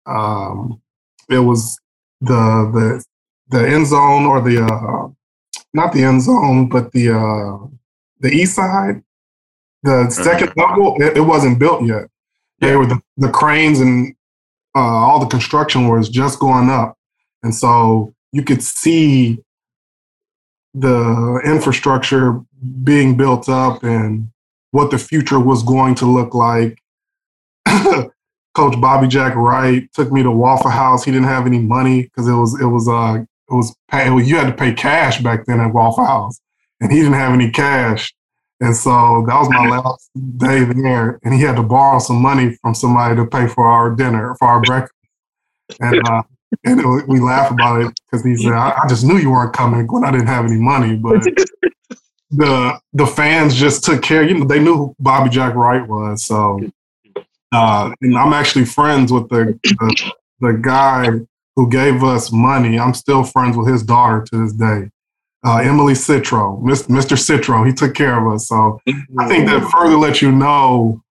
um, 0.09 0.81
it 1.29 1.39
was 1.39 1.79
the 2.21 2.35
the 2.73 3.05
the 3.51 3.69
end 3.69 3.87
zone 3.87 4.25
or 4.25 4.41
the 4.41 4.65
uh, 4.65 5.09
not 5.73 5.93
the 5.93 6.03
end 6.03 6.23
zone, 6.23 6.69
but 6.69 6.93
the 6.93 7.11
uh, 7.11 7.67
the 8.21 8.31
east 8.31 8.57
side. 8.57 9.03
The 9.85 10.09
2nd 10.11 10.49
uh-huh. 10.49 10.71
level, 10.71 10.97
it, 11.01 11.19
it, 11.19 11.21
wasn't 11.21 11.61
built 11.61 11.85
yet. 11.87 12.09
They 12.59 12.75
were 12.75 12.85
the, 12.85 13.01
the 13.17 13.31
cranes 13.31 13.79
and 13.79 14.13
uh, 14.75 14.81
all 14.81 15.21
the 15.21 15.27
construction 15.27 15.87
was 15.87 16.09
just 16.09 16.41
going 16.41 16.69
up, 16.69 16.99
and 17.45 17.55
so 17.55 18.13
you 18.33 18.43
could 18.43 18.63
see 18.63 19.39
the 20.75 21.41
infrastructure 21.45 22.41
being 22.83 23.17
built 23.17 23.49
up 23.49 23.85
and 23.85 24.31
what 24.73 24.91
the 24.91 24.99
future 24.99 25.41
was 25.41 25.63
going 25.63 25.95
to 25.97 26.07
look 26.07 26.35
like. 26.35 26.79
Coach 28.59 28.81
Bobby 28.81 29.07
Jack 29.07 29.37
Wright 29.37 29.89
took 29.93 30.11
me 30.11 30.25
to 30.25 30.33
Waffle 30.33 30.73
House. 30.73 31.05
He 31.05 31.13
didn't 31.13 31.29
have 31.29 31.47
any 31.47 31.61
money 31.61 32.03
because 32.03 32.27
it 32.27 32.35
was 32.35 32.61
it 32.61 32.67
was 32.67 32.89
uh 32.89 33.23
it 33.23 33.55
was 33.55 33.73
pay, 33.89 34.07
you 34.07 34.37
had 34.37 34.49
to 34.49 34.53
pay 34.53 34.73
cash 34.73 35.21
back 35.21 35.47
then 35.47 35.61
at 35.61 35.73
Waffle 35.73 36.05
House, 36.05 36.41
and 36.81 36.91
he 36.91 36.99
didn't 36.99 37.13
have 37.13 37.33
any 37.33 37.53
cash. 37.53 38.13
And 38.61 38.75
so 38.77 39.25
that 39.29 39.39
was 39.39 39.49
my 39.49 39.69
last 39.79 40.11
day 40.39 40.65
there, 40.65 41.21
and 41.23 41.35
he 41.35 41.43
had 41.43 41.55
to 41.55 41.63
borrow 41.63 42.01
some 42.01 42.21
money 42.21 42.59
from 42.61 42.75
somebody 42.75 43.15
to 43.15 43.27
pay 43.27 43.47
for 43.47 43.65
our 43.65 43.95
dinner, 43.95 44.35
for 44.41 44.49
our 44.49 44.61
breakfast. 44.61 44.93
And 45.79 46.03
uh, 46.09 46.25
and 46.65 47.07
we 47.07 47.21
laugh 47.21 47.53
about 47.53 47.83
it 47.83 47.95
because 48.11 48.27
he 48.27 48.35
said, 48.35 48.55
I, 48.55 48.77
I, 48.83 48.89
just 48.89 49.05
knew 49.05 49.19
you 49.19 49.31
weren't 49.31 49.53
coming 49.53 49.87
when 49.87 50.03
I 50.03 50.11
didn't 50.11 50.27
have 50.27 50.47
any 50.47 50.59
money. 50.59 50.97
But 50.97 51.23
the 52.33 52.81
the 52.93 53.07
fans 53.07 53.55
just 53.55 53.85
took 53.85 54.03
care. 54.03 54.25
You 54.25 54.39
know, 54.39 54.47
they 54.47 54.59
knew 54.59 54.77
who 54.77 54.97
Bobby 54.99 55.31
Jack 55.31 55.55
Wright 55.55 55.87
was. 55.87 56.25
So, 56.25 56.59
uh, 57.53 57.93
and 58.01 58.17
I'm 58.17 58.33
actually 58.33 58.65
friends 58.65 59.13
with 59.13 59.29
the, 59.29 59.59
the 59.63 60.13
the 60.41 60.53
guy 60.53 61.09
who 61.57 61.69
gave 61.69 62.05
us 62.05 62.31
money. 62.31 62.79
I'm 62.79 62.95
still 62.95 63.25
friends 63.25 63.57
with 63.57 63.69
his 63.69 63.83
daughter 63.83 64.25
to 64.31 64.45
this 64.45 64.53
day. 64.53 64.91
Uh, 65.45 65.59
Emily 65.59 65.95
Citro, 65.95 66.61
Mr. 66.63 67.17
Citro, 67.17 67.67
he 67.67 67.73
took 67.73 67.95
care 67.95 68.19
of 68.19 68.33
us. 68.33 68.49
So 68.49 68.81
I 69.19 69.29
think 69.29 69.47
that 69.47 69.69
further 69.73 69.97
lets 69.97 70.21
you 70.21 70.33
know 70.33 71.03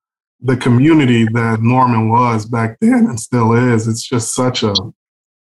the 0.41 0.57
community 0.57 1.25
that 1.25 1.61
Norman 1.61 2.09
was 2.09 2.45
back 2.45 2.77
then 2.79 3.07
and 3.07 3.19
still 3.19 3.53
is. 3.53 3.87
It's 3.87 4.07
just 4.07 4.33
such 4.33 4.63
a 4.63 4.73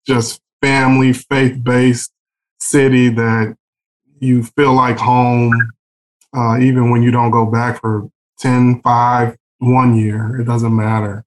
just 0.06 0.40
family, 0.62 1.12
faith 1.12 1.62
based 1.62 2.12
city 2.60 3.08
that 3.10 3.56
you 4.20 4.42
feel 4.42 4.74
like 4.74 4.98
home, 4.98 5.52
uh, 6.36 6.58
even 6.58 6.90
when 6.90 7.02
you 7.02 7.10
don't 7.10 7.30
go 7.30 7.46
back 7.46 7.80
for 7.80 8.08
10, 8.38 8.80
5, 8.82 9.36
one 9.64 9.98
year. 9.98 10.40
It 10.40 10.44
doesn't 10.44 10.74
matter. 10.74 11.24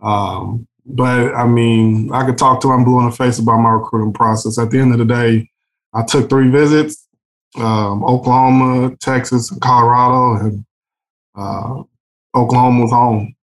Um, 0.00 0.66
but 0.84 1.34
I 1.34 1.46
mean, 1.46 2.12
I 2.12 2.24
could 2.24 2.38
talk 2.38 2.60
to 2.62 2.72
him 2.72 2.84
blue 2.84 3.00
in 3.00 3.06
the 3.06 3.12
face 3.12 3.38
about 3.38 3.58
my 3.58 3.70
recruiting 3.70 4.12
process. 4.12 4.58
At 4.58 4.70
the 4.70 4.78
end 4.78 4.92
of 4.92 4.98
the 4.98 5.04
day, 5.04 5.50
I 5.92 6.04
took 6.04 6.28
three 6.28 6.48
visits 6.48 7.06
um, 7.56 8.04
Oklahoma, 8.04 8.96
Texas, 8.96 9.50
and 9.50 9.60
Colorado, 9.60 10.44
and 10.44 10.64
uh, 11.34 11.82
Oklahoma 12.34 12.82
was 12.82 12.90
home. 12.90 13.34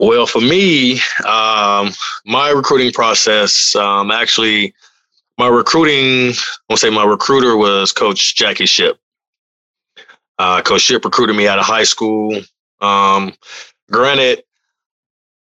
Well, 0.00 0.26
for 0.26 0.40
me, 0.40 1.00
um, 1.26 1.92
my 2.24 2.50
recruiting 2.50 2.92
process 2.92 3.74
um, 3.74 4.10
actually, 4.12 4.74
my 5.38 5.48
recruiting, 5.48 6.34
I 6.34 6.62
want 6.68 6.70
to 6.70 6.76
say 6.76 6.90
my 6.90 7.04
recruiter 7.04 7.56
was 7.56 7.92
Coach 7.92 8.36
Jackie 8.36 8.66
Shipp. 8.66 8.98
Uh, 10.38 10.62
Coach 10.62 10.82
Shipp 10.82 11.04
recruited 11.04 11.36
me 11.36 11.48
out 11.48 11.58
of 11.58 11.64
high 11.64 11.84
school. 11.84 12.40
Um, 12.80 13.32
granted, 13.90 14.44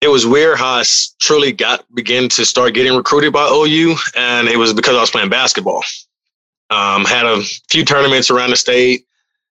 it 0.00 0.08
was 0.08 0.26
weird 0.26 0.58
how 0.58 0.76
I 0.76 0.84
truly 1.20 1.52
got 1.52 1.84
began 1.94 2.28
to 2.30 2.44
start 2.44 2.74
getting 2.74 2.96
recruited 2.96 3.32
by 3.32 3.48
OU, 3.50 3.96
and 4.14 4.48
it 4.48 4.56
was 4.56 4.72
because 4.72 4.96
I 4.96 5.00
was 5.00 5.10
playing 5.10 5.30
basketball. 5.30 5.82
Um, 6.70 7.04
had 7.04 7.26
a 7.26 7.42
few 7.70 7.84
tournaments 7.84 8.30
around 8.30 8.50
the 8.50 8.56
state. 8.56 9.06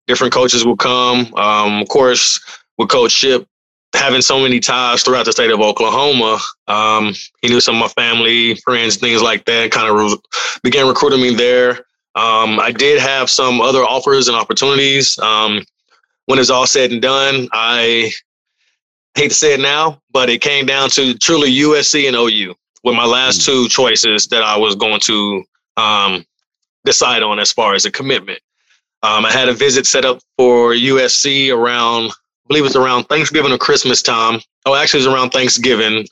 Different 0.09 0.33
coaches 0.33 0.65
would 0.65 0.79
come. 0.79 1.33
Um, 1.35 1.83
of 1.83 1.89
course, 1.89 2.41
with 2.79 2.89
Coach 2.89 3.13
Shipp, 3.13 3.47
having 3.95 4.23
so 4.23 4.41
many 4.41 4.59
ties 4.59 5.03
throughout 5.03 5.27
the 5.27 5.33
state 5.33 5.51
of 5.51 5.61
Oklahoma, 5.61 6.39
um, 6.67 7.15
he 7.43 7.49
knew 7.49 7.61
some 7.61 7.77
of 7.77 7.81
my 7.81 7.89
family, 7.89 8.57
friends, 8.57 8.97
things 8.97 9.23
like 9.23 9.45
that. 9.45 9.71
Kind 9.71 9.89
of 9.89 9.95
re- 9.95 10.19
began 10.65 10.89
recruiting 10.89 11.21
me 11.23 11.35
there. 11.35 11.85
Um, 12.15 12.61
I 12.61 12.73
did 12.73 13.01
have 13.01 13.31
some 13.31 13.61
other 13.61 13.81
offers 13.81 14.29
and 14.29 14.37
opportunities. 14.37 15.19
Um, 15.19 15.65
when 16.27 16.39
it's 16.39 16.51
all 16.51 16.67
said 16.67 16.93
and 16.93 17.03
done, 17.03 17.49
I 17.53 18.13
hate 19.15 19.29
to 19.29 19.35
say 19.35 19.55
it 19.55 19.61
now, 19.61 20.01
but 20.11 20.31
it 20.31 20.41
came 20.41 20.67
down 20.67 20.91
to 20.91 21.15
truly 21.15 21.51
USC 21.51 22.07
and 22.07 22.17
OU 22.17 22.55
with 22.85 22.95
my 22.95 23.05
last 23.05 23.41
mm. 23.41 23.47
two 23.47 23.69
choices 23.69 24.27
that 24.29 24.43
I 24.43 24.57
was 24.57 24.75
going 24.75 25.01
to 25.01 25.45
um, 25.77 26.25
decide 26.85 27.23
on 27.23 27.39
as 27.39 27.53
far 27.53 27.75
as 27.75 27.85
a 27.85 27.91
commitment. 27.91 28.41
Um, 29.03 29.25
I 29.25 29.33
had 29.33 29.49
a 29.49 29.53
visit 29.53 29.87
set 29.87 30.05
up 30.05 30.21
for 30.37 30.73
USC 30.73 31.53
around 31.55 32.13
I 32.45 32.49
believe 32.49 32.65
it's 32.67 32.77
around 32.77 33.05
Thanksgiving 33.05 33.53
or 33.53 33.59
Christmas 33.59 34.03
time. 34.03 34.41
Oh, 34.67 34.75
actually, 34.75 35.01
it's 35.01 35.09
around 35.09 35.31
Thanksgiving, 35.31 36.07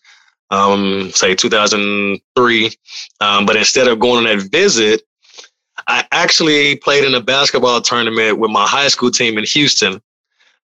um, 0.50 1.10
say 1.10 1.34
2003. 1.34 2.70
Um, 3.20 3.46
but 3.46 3.56
instead 3.56 3.88
of 3.88 3.98
going 3.98 4.18
on 4.18 4.24
that 4.24 4.48
visit, 4.50 5.02
I 5.86 6.06
actually 6.12 6.76
played 6.76 7.04
in 7.04 7.14
a 7.14 7.20
basketball 7.20 7.80
tournament 7.80 8.38
with 8.38 8.50
my 8.50 8.66
high 8.66 8.88
school 8.88 9.10
team 9.10 9.38
in 9.38 9.44
Houston. 9.44 10.00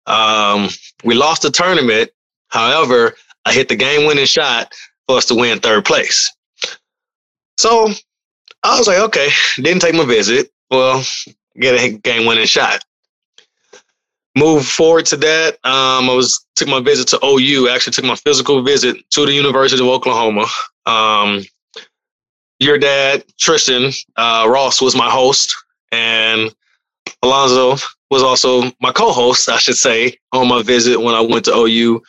Um, 0.07 0.69
we 1.05 1.15
lost 1.15 1.43
the 1.43 1.51
tournament. 1.51 2.11
However, 2.49 3.15
I 3.45 3.53
hit 3.53 3.69
the 3.69 3.77
game 3.77 4.07
winning 4.07 4.27
shot 4.27 4.73
for 5.07 5.17
us 5.17 5.27
to 5.27 5.35
win 5.35 5.59
third 5.59 5.85
place. 5.85 6.33
So 7.59 7.91
I 8.63 8.79
was 8.79 8.87
like, 8.87 8.99
okay, 8.99 9.29
didn't 9.57 9.81
take 9.81 9.95
my 9.95 10.05
visit. 10.05 10.51
Well, 10.71 11.03
get 11.59 11.81
a 11.81 11.91
game 11.99 12.27
winning 12.27 12.47
shot 12.47 12.85
move 14.37 14.67
forward 14.67 15.07
to 15.07 15.17
that, 15.17 15.55
um, 15.65 16.09
I 16.09 16.15
was 16.15 16.47
took 16.55 16.69
my 16.69 16.81
visit 16.81 17.09
to 17.09 17.25
OU. 17.25 17.69
Actually, 17.71 17.95
took 17.95 18.05
my 18.05 18.15
physical 18.15 18.63
visit 18.63 18.99
to 19.11 19.27
the 19.27 19.33
University 19.33 19.83
of 19.83 19.89
Oklahoma. 19.89 20.47
Um, 20.85 21.43
your 22.59 22.79
dad, 22.79 23.25
Tristan 23.39 23.93
uh, 24.17 24.47
Ross, 24.49 24.81
was 24.81 24.97
my 24.97 25.11
host, 25.11 25.55
and 25.93 26.55
Alonzo 27.23 27.77
was 28.11 28.23
also 28.23 28.71
my 28.81 28.93
co-host, 28.93 29.49
I 29.49 29.59
should 29.59 29.77
say, 29.77 30.17
on 30.33 30.49
my 30.49 30.63
visit 30.63 31.01
when 31.01 31.15
I 31.15 31.21
went 31.21 31.45
to 31.47 31.55
OU. 31.55 32.03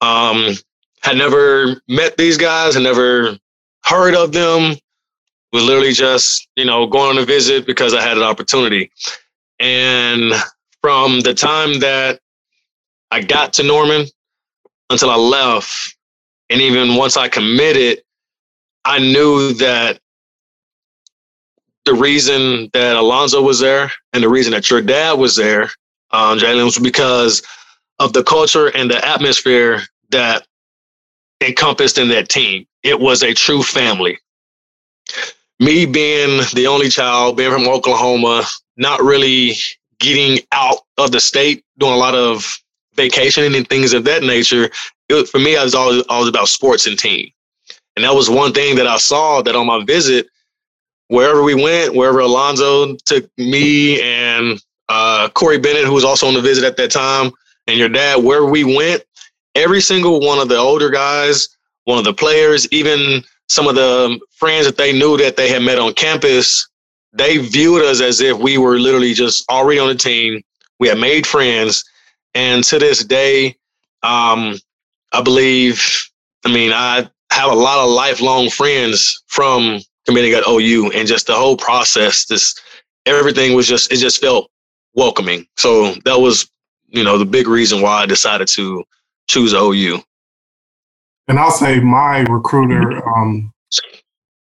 Um, 0.00 0.54
had 1.02 1.16
never 1.16 1.80
met 1.88 2.16
these 2.16 2.36
guys, 2.36 2.74
had 2.74 2.82
never 2.82 3.36
heard 3.84 4.14
of 4.14 4.32
them. 4.32 4.76
Was 5.52 5.64
literally 5.64 5.92
just, 5.92 6.46
you 6.54 6.64
know, 6.64 6.86
going 6.86 7.16
on 7.16 7.22
a 7.22 7.26
visit 7.26 7.66
because 7.66 7.92
I 7.92 8.00
had 8.00 8.16
an 8.16 8.22
opportunity. 8.22 8.92
And 9.58 10.32
from 10.80 11.20
the 11.20 11.34
time 11.34 11.80
that 11.80 12.20
I 13.10 13.20
got 13.20 13.52
to 13.54 13.64
Norman 13.64 14.06
until 14.90 15.10
I 15.10 15.16
left, 15.16 15.96
and 16.50 16.60
even 16.60 16.94
once 16.94 17.16
I 17.16 17.28
committed, 17.28 18.02
I 18.84 18.98
knew 18.98 19.52
that 19.54 20.00
the 21.84 21.94
reason 21.94 22.70
that 22.72 22.96
Alonzo 22.96 23.42
was 23.42 23.60
there 23.60 23.90
and 24.12 24.22
the 24.22 24.28
reason 24.28 24.52
that 24.52 24.70
your 24.70 24.82
dad 24.82 25.18
was 25.18 25.36
there, 25.36 25.64
um, 26.10 26.38
Jalen, 26.38 26.64
was 26.64 26.78
because 26.78 27.42
of 27.98 28.12
the 28.12 28.24
culture 28.24 28.68
and 28.68 28.90
the 28.90 29.06
atmosphere 29.06 29.82
that 30.10 30.46
encompassed 31.40 31.98
in 31.98 32.08
that 32.08 32.28
team. 32.28 32.66
It 32.82 32.98
was 32.98 33.22
a 33.22 33.34
true 33.34 33.62
family. 33.62 34.18
Me 35.58 35.84
being 35.84 36.42
the 36.54 36.66
only 36.66 36.88
child, 36.88 37.36
being 37.36 37.52
from 37.52 37.68
Oklahoma, 37.68 38.44
not 38.76 39.02
really 39.02 39.54
getting 39.98 40.38
out 40.52 40.78
of 40.96 41.12
the 41.12 41.20
state, 41.20 41.64
doing 41.78 41.92
a 41.92 41.96
lot 41.96 42.14
of 42.14 42.58
vacationing 42.94 43.54
and 43.54 43.68
things 43.68 43.92
of 43.92 44.04
that 44.04 44.22
nature. 44.22 44.70
It, 45.08 45.28
for 45.28 45.38
me, 45.38 45.56
I 45.56 45.64
was 45.64 45.74
always, 45.74 46.02
always 46.08 46.28
about 46.28 46.48
sports 46.48 46.86
and 46.86 46.98
team. 46.98 47.30
And 48.00 48.06
that 48.06 48.14
was 48.14 48.30
one 48.30 48.54
thing 48.54 48.76
that 48.76 48.86
I 48.86 48.96
saw 48.96 49.42
that 49.42 49.54
on 49.54 49.66
my 49.66 49.84
visit, 49.84 50.26
wherever 51.08 51.42
we 51.42 51.54
went, 51.54 51.94
wherever 51.94 52.20
Alonzo 52.20 52.96
took 53.04 53.28
me 53.36 54.00
and 54.00 54.58
uh, 54.88 55.28
Corey 55.34 55.58
Bennett, 55.58 55.84
who 55.84 55.92
was 55.92 56.02
also 56.02 56.26
on 56.26 56.32
the 56.32 56.40
visit 56.40 56.64
at 56.64 56.78
that 56.78 56.90
time, 56.90 57.30
and 57.66 57.76
your 57.76 57.90
dad, 57.90 58.24
where 58.24 58.46
we 58.46 58.64
went, 58.64 59.02
every 59.54 59.82
single 59.82 60.18
one 60.18 60.38
of 60.38 60.48
the 60.48 60.56
older 60.56 60.88
guys, 60.88 61.46
one 61.84 61.98
of 61.98 62.04
the 62.04 62.14
players, 62.14 62.66
even 62.72 63.22
some 63.50 63.68
of 63.68 63.74
the 63.74 64.18
friends 64.32 64.64
that 64.64 64.78
they 64.78 64.98
knew 64.98 65.18
that 65.18 65.36
they 65.36 65.50
had 65.50 65.60
met 65.60 65.78
on 65.78 65.92
campus, 65.92 66.66
they 67.12 67.36
viewed 67.36 67.84
us 67.84 68.00
as 68.00 68.22
if 68.22 68.38
we 68.38 68.56
were 68.56 68.78
literally 68.78 69.12
just 69.12 69.44
already 69.50 69.78
on 69.78 69.88
the 69.88 69.94
team. 69.94 70.40
We 70.78 70.88
had 70.88 70.96
made 70.96 71.26
friends, 71.26 71.84
and 72.34 72.64
to 72.64 72.78
this 72.78 73.04
day, 73.04 73.58
um, 74.02 74.58
I 75.12 75.20
believe. 75.22 76.06
I 76.46 76.50
mean, 76.50 76.72
I 76.72 77.10
have 77.32 77.50
a 77.50 77.54
lot 77.54 77.78
of 77.78 77.90
lifelong 77.90 78.50
friends 78.50 79.22
from 79.26 79.80
committing 80.06 80.32
at 80.32 80.46
OU, 80.48 80.90
and 80.94 81.06
just 81.06 81.26
the 81.26 81.34
whole 81.34 81.56
process, 81.56 82.26
this 82.26 82.54
everything 83.06 83.54
was 83.54 83.66
just 83.66 83.92
it 83.92 83.96
just 83.96 84.20
felt 84.20 84.50
welcoming. 84.94 85.46
So 85.56 85.94
that 86.04 86.20
was, 86.20 86.50
you 86.88 87.04
know, 87.04 87.18
the 87.18 87.24
big 87.24 87.46
reason 87.46 87.80
why 87.80 88.02
I 88.02 88.06
decided 88.06 88.48
to 88.48 88.84
choose 89.28 89.54
OU. 89.54 90.00
And 91.28 91.38
I'll 91.38 91.52
say 91.52 91.78
my 91.80 92.20
recruiter, 92.20 93.06
um, 93.16 93.52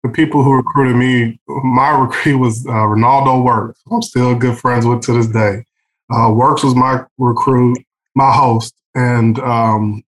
the 0.02 0.08
people 0.08 0.42
who 0.42 0.54
recruited 0.54 0.96
me, 0.96 1.38
my 1.46 1.90
recruit 1.90 2.38
was 2.38 2.64
uh, 2.66 2.70
Ronaldo 2.70 3.44
Works. 3.44 3.80
I'm 3.90 4.00
still 4.00 4.34
good 4.34 4.56
friends 4.58 4.86
with 4.86 5.02
to 5.02 5.12
this 5.12 5.26
day. 5.26 5.64
Uh, 6.10 6.32
Works 6.32 6.64
was 6.64 6.74
my 6.74 7.04
recruit, 7.18 7.76
my 8.14 8.32
host, 8.32 8.74
and 8.94 9.38
um, 9.40 10.02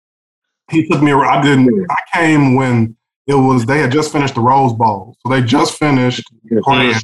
he 0.71 0.87
took 0.87 1.01
me. 1.01 1.11
I 1.11 1.41
didn't. 1.41 1.87
I 1.89 1.95
came 2.13 2.55
when 2.55 2.95
it 3.27 3.35
was 3.35 3.65
they 3.65 3.79
had 3.79 3.91
just 3.91 4.11
finished 4.11 4.35
the 4.35 4.41
Rose 4.41 4.73
Bowl, 4.73 5.15
so 5.19 5.29
they 5.29 5.41
just 5.41 5.77
finished 5.77 6.23
playing, 6.63 6.95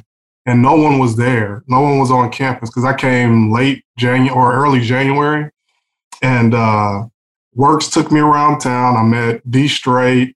and 0.46 0.62
no 0.62 0.76
one 0.76 1.00
was 1.00 1.16
there. 1.16 1.64
No 1.68 1.82
one 1.82 2.00
was 2.00 2.12
on 2.12 2.32
campus 2.32 2.70
because 2.70 2.86
I 2.86 2.94
came 2.94 3.52
late 3.52 3.84
January 3.98 4.30
or 4.36 4.54
early 4.54 4.82
January, 4.82 5.50
and 6.22 6.54
uh, 6.54 7.06
Works 7.56 7.90
took 7.90 8.12
me 8.12 8.20
around 8.20 8.60
town. 8.60 8.98
I 8.98 9.04
met 9.04 9.50
D 9.50 9.68
Strait, 9.68 10.36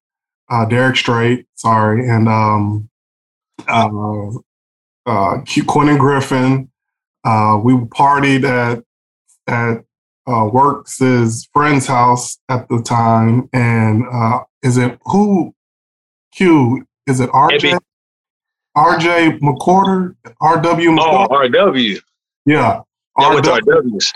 uh, 0.50 0.66
Derrick 0.66 0.98
Strait, 0.98 1.48
sorry, 1.56 2.08
and 2.08 2.30
um, 2.30 2.90
uh, 3.68 4.30
uh, 5.06 5.42
Quentin 5.66 5.98
Griffin. 5.98 6.70
Uh, 7.24 7.60
we 7.62 7.74
partied 7.74 8.44
at 8.44 8.84
at 9.48 9.84
uh, 10.28 10.50
Works' 10.52 11.00
his 11.00 11.48
friend's 11.54 11.88
house 11.88 12.38
at 12.50 12.68
the 12.70 12.82
time, 12.82 13.50
and 13.54 14.04
uh, 14.12 14.40
is 14.64 14.78
it 14.78 15.00
who? 15.06 15.54
Q 16.34 16.86
is 17.08 17.20
it 17.20 17.30
RJ? 17.32 17.64
Maybe. 17.64 17.78
RJ 18.76 19.40
McQuarters, 19.40 20.16
RW 20.42 21.00
McQuarters. 21.00 21.28
Oh, 21.32 21.72
RW. 21.72 22.00
yeah, 22.46 22.82
went 23.18 23.46
RW. 23.46 23.60
RW's. 23.62 24.14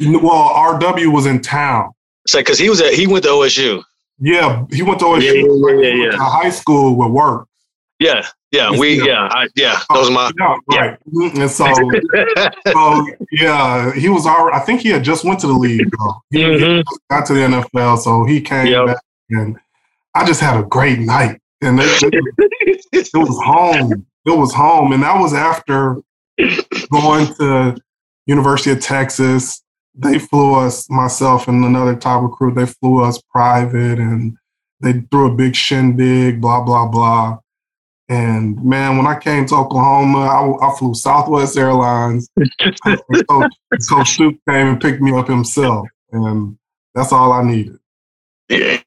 Well, 0.00 0.48
RW 0.78 1.12
was 1.12 1.26
in 1.26 1.42
town. 1.42 1.90
Say, 2.26 2.40
because 2.40 2.58
he 2.58 2.70
was 2.70 2.80
at 2.80 2.94
he 2.94 3.06
went 3.06 3.24
to 3.24 3.30
OSU. 3.30 3.82
Yeah, 4.18 4.64
he 4.70 4.82
went 4.82 5.00
to 5.00 5.06
OSU. 5.06 5.22
Yeah, 5.22 5.82
yeah, 5.82 5.94
yeah, 5.94 6.10
yeah. 6.12 6.16
high 6.16 6.50
school 6.50 6.96
with 6.96 7.10
work. 7.10 7.48
Yeah, 7.98 8.26
yeah, 8.50 8.70
we 8.70 8.98
yeah. 8.98 9.04
yeah, 9.04 9.28
I, 9.30 9.48
yeah. 9.56 9.80
Those 9.92 10.08
are 10.08 10.12
my. 10.12 10.30
Yeah, 10.38 10.56
right. 10.78 10.98
Mhm. 11.12 11.40
And 11.40 11.50
so, 11.50 11.66
so 12.72 13.06
yeah, 13.32 13.92
he 13.92 14.08
was 14.08 14.26
already. 14.26 14.56
I 14.56 14.60
think 14.60 14.80
he 14.80 14.88
had 14.90 15.04
just 15.04 15.24
went 15.24 15.40
to 15.40 15.46
the 15.46 15.52
league. 15.52 15.90
Though. 15.98 16.14
He, 16.30 16.38
he 16.38 16.44
Mhm. 16.44 16.82
just 16.88 17.00
got 17.10 17.26
to 17.26 17.34
the 17.34 17.40
NFL, 17.40 17.98
so 17.98 18.24
he 18.24 18.40
came 18.40 18.66
Yep. 18.66 18.86
back, 18.86 18.96
and 19.30 19.56
I 20.14 20.24
just 20.26 20.40
had 20.40 20.58
a 20.58 20.62
great 20.64 20.98
night. 21.00 21.40
And 21.60 21.80
it, 21.80 22.02
it, 22.02 22.84
it 22.92 23.08
was 23.14 23.38
home. 23.44 24.06
It 24.26 24.36
was 24.36 24.52
home, 24.54 24.92
and 24.92 25.02
that 25.02 25.20
was 25.20 25.34
after 25.34 25.96
going 26.90 27.26
to 27.34 27.76
University 28.26 28.70
of 28.70 28.80
Texas. 28.80 29.62
They 29.94 30.18
flew 30.20 30.54
us, 30.54 30.88
myself 30.88 31.48
and 31.48 31.64
another 31.64 31.96
top 31.96 32.22
recruit. 32.22 32.54
They 32.54 32.66
flew 32.66 33.02
us 33.02 33.20
private, 33.32 33.98
and 33.98 34.36
they 34.80 35.02
threw 35.10 35.32
a 35.32 35.34
big 35.34 35.56
shindig. 35.56 36.40
Blah 36.40 36.62
blah 36.62 36.86
blah. 36.86 37.38
And 38.08 38.62
man, 38.64 38.96
when 38.96 39.06
I 39.06 39.18
came 39.18 39.44
to 39.46 39.54
Oklahoma, 39.54 40.20
I, 40.20 40.66
I 40.66 40.78
flew 40.78 40.94
Southwest 40.94 41.56
Airlines. 41.56 42.28
And 42.84 43.28
Coach, 43.28 43.52
Coach 43.88 44.10
Stoop 44.10 44.38
came 44.48 44.68
and 44.68 44.80
picked 44.80 45.02
me 45.02 45.12
up 45.12 45.28
himself, 45.28 45.86
and 46.12 46.56
that's 46.94 47.12
all 47.12 47.32
I 47.32 47.42
needed. 47.42 47.78
Yeah. 48.48 48.80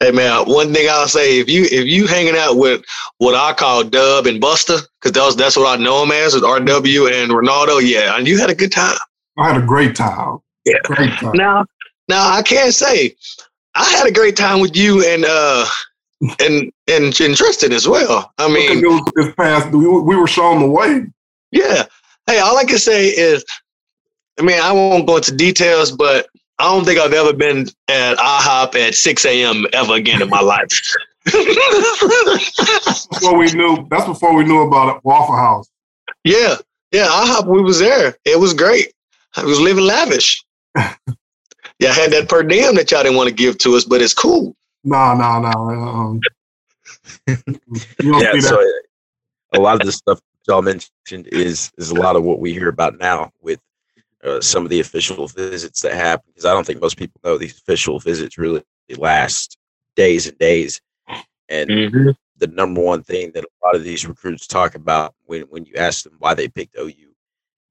Hey 0.00 0.12
man, 0.12 0.46
one 0.46 0.72
thing 0.72 0.88
I'll 0.90 1.08
say 1.08 1.38
if 1.38 1.48
you 1.48 1.64
if 1.64 1.86
you 1.86 2.06
hanging 2.06 2.36
out 2.36 2.56
with 2.56 2.82
what 3.18 3.34
I 3.34 3.52
call 3.52 3.84
Dub 3.84 4.26
and 4.26 4.40
Buster, 4.40 4.78
because 4.98 5.12
that's 5.12 5.36
that's 5.36 5.56
what 5.56 5.78
I 5.78 5.82
know 5.82 6.02
him 6.02 6.10
as, 6.10 6.34
is 6.34 6.42
RW 6.42 7.22
and 7.22 7.30
Ronaldo. 7.30 7.80
Yeah, 7.86 8.16
and 8.16 8.26
you 8.26 8.38
had 8.38 8.50
a 8.50 8.54
good 8.54 8.72
time. 8.72 8.96
I 9.38 9.52
had 9.52 9.62
a 9.62 9.66
great 9.66 9.94
time. 9.94 10.38
Yeah. 10.64 10.74
great 10.84 11.12
time. 11.12 11.32
Now, 11.34 11.66
now 12.08 12.30
I 12.30 12.42
can't 12.42 12.74
say 12.74 13.14
I 13.74 13.84
had 13.84 14.06
a 14.06 14.12
great 14.12 14.36
time 14.36 14.60
with 14.60 14.76
you 14.76 15.04
and 15.06 15.24
uh 15.26 15.66
and 16.20 16.72
and, 16.88 17.20
and 17.20 17.36
Tristan 17.36 17.72
as 17.72 17.88
well. 17.88 18.32
I 18.38 18.48
mean, 18.48 18.82
this 19.14 19.34
past, 19.34 19.70
we 19.70 19.86
we 19.86 20.16
were 20.16 20.26
shown 20.26 20.60
the 20.60 20.68
way. 20.68 21.06
yeah. 21.50 21.84
Hey, 22.26 22.38
all 22.38 22.58
I 22.58 22.64
can 22.64 22.78
say 22.78 23.06
is, 23.06 23.44
I 24.38 24.42
mean, 24.42 24.60
I 24.60 24.72
won't 24.72 25.06
go 25.06 25.16
into 25.16 25.34
details, 25.34 25.90
but 25.90 26.28
I 26.60 26.64
don't 26.64 26.84
think 26.84 27.00
I've 27.00 27.12
ever 27.12 27.32
been 27.32 27.66
at 27.88 28.18
IHOP 28.18 28.76
at 28.76 28.94
6 28.94 29.24
a.m. 29.24 29.66
ever 29.72 29.94
again 29.94 30.22
in 30.22 30.28
my 30.28 30.40
life. 30.40 30.68
Before 31.24 31.42
we 33.36 33.52
knew, 33.52 33.86
that's 33.90 34.06
before 34.06 34.34
we 34.34 34.44
knew 34.44 34.60
about 34.60 34.96
it, 34.96 35.04
Waffle 35.04 35.36
House. 35.36 35.68
Yeah, 36.24 36.56
yeah, 36.92 37.06
IHOP, 37.06 37.46
we 37.46 37.62
was 37.62 37.78
there. 37.78 38.16
It 38.24 38.38
was 38.38 38.54
great. 38.54 38.92
I 39.36 39.44
was 39.44 39.60
living 39.60 39.84
lavish. 39.84 40.44
yeah, 40.76 40.94
I 41.82 41.92
had 41.92 42.10
that 42.12 42.28
per 42.28 42.42
diem 42.42 42.74
that 42.76 42.90
y'all 42.90 43.02
didn't 43.02 43.16
want 43.16 43.28
to 43.28 43.34
give 43.34 43.58
to 43.58 43.74
us, 43.74 43.84
but 43.84 44.02
it's 44.02 44.14
cool. 44.14 44.54
Nah, 44.84 45.14
no, 45.14 45.40
nah. 45.40 46.18
You 48.02 48.12
don't 48.12 48.22
yeah, 48.22 48.40
so 48.40 48.60
uh, 48.60 49.58
a 49.58 49.60
lot 49.60 49.80
of 49.80 49.86
the 49.86 49.92
stuff 49.92 50.20
y'all 50.48 50.62
mentioned 50.62 51.28
is 51.28 51.70
is 51.76 51.90
a 51.90 51.94
lot 51.94 52.16
of 52.16 52.24
what 52.24 52.40
we 52.40 52.52
hear 52.52 52.68
about 52.68 52.98
now 52.98 53.30
with 53.40 53.60
uh, 54.24 54.40
some 54.40 54.64
of 54.64 54.70
the 54.70 54.80
official 54.80 55.28
visits 55.28 55.82
that 55.82 55.94
happen. 55.94 56.24
Because 56.28 56.44
I 56.44 56.52
don't 56.52 56.66
think 56.66 56.80
most 56.80 56.96
people 56.96 57.20
know 57.22 57.38
these 57.38 57.58
official 57.58 57.98
visits 57.98 58.38
really 58.38 58.62
last 58.96 59.56
days 59.96 60.26
and 60.26 60.38
days. 60.38 60.80
And 61.48 61.68
the 62.38 62.46
number 62.46 62.80
one 62.80 63.02
thing 63.02 63.32
that 63.34 63.44
a 63.44 63.66
lot 63.66 63.74
of 63.76 63.84
these 63.84 64.06
recruits 64.06 64.46
talk 64.46 64.74
about 64.74 65.14
when 65.26 65.42
when 65.42 65.64
you 65.64 65.74
ask 65.76 66.04
them 66.04 66.14
why 66.18 66.34
they 66.34 66.48
picked 66.48 66.76
OU, 66.78 67.12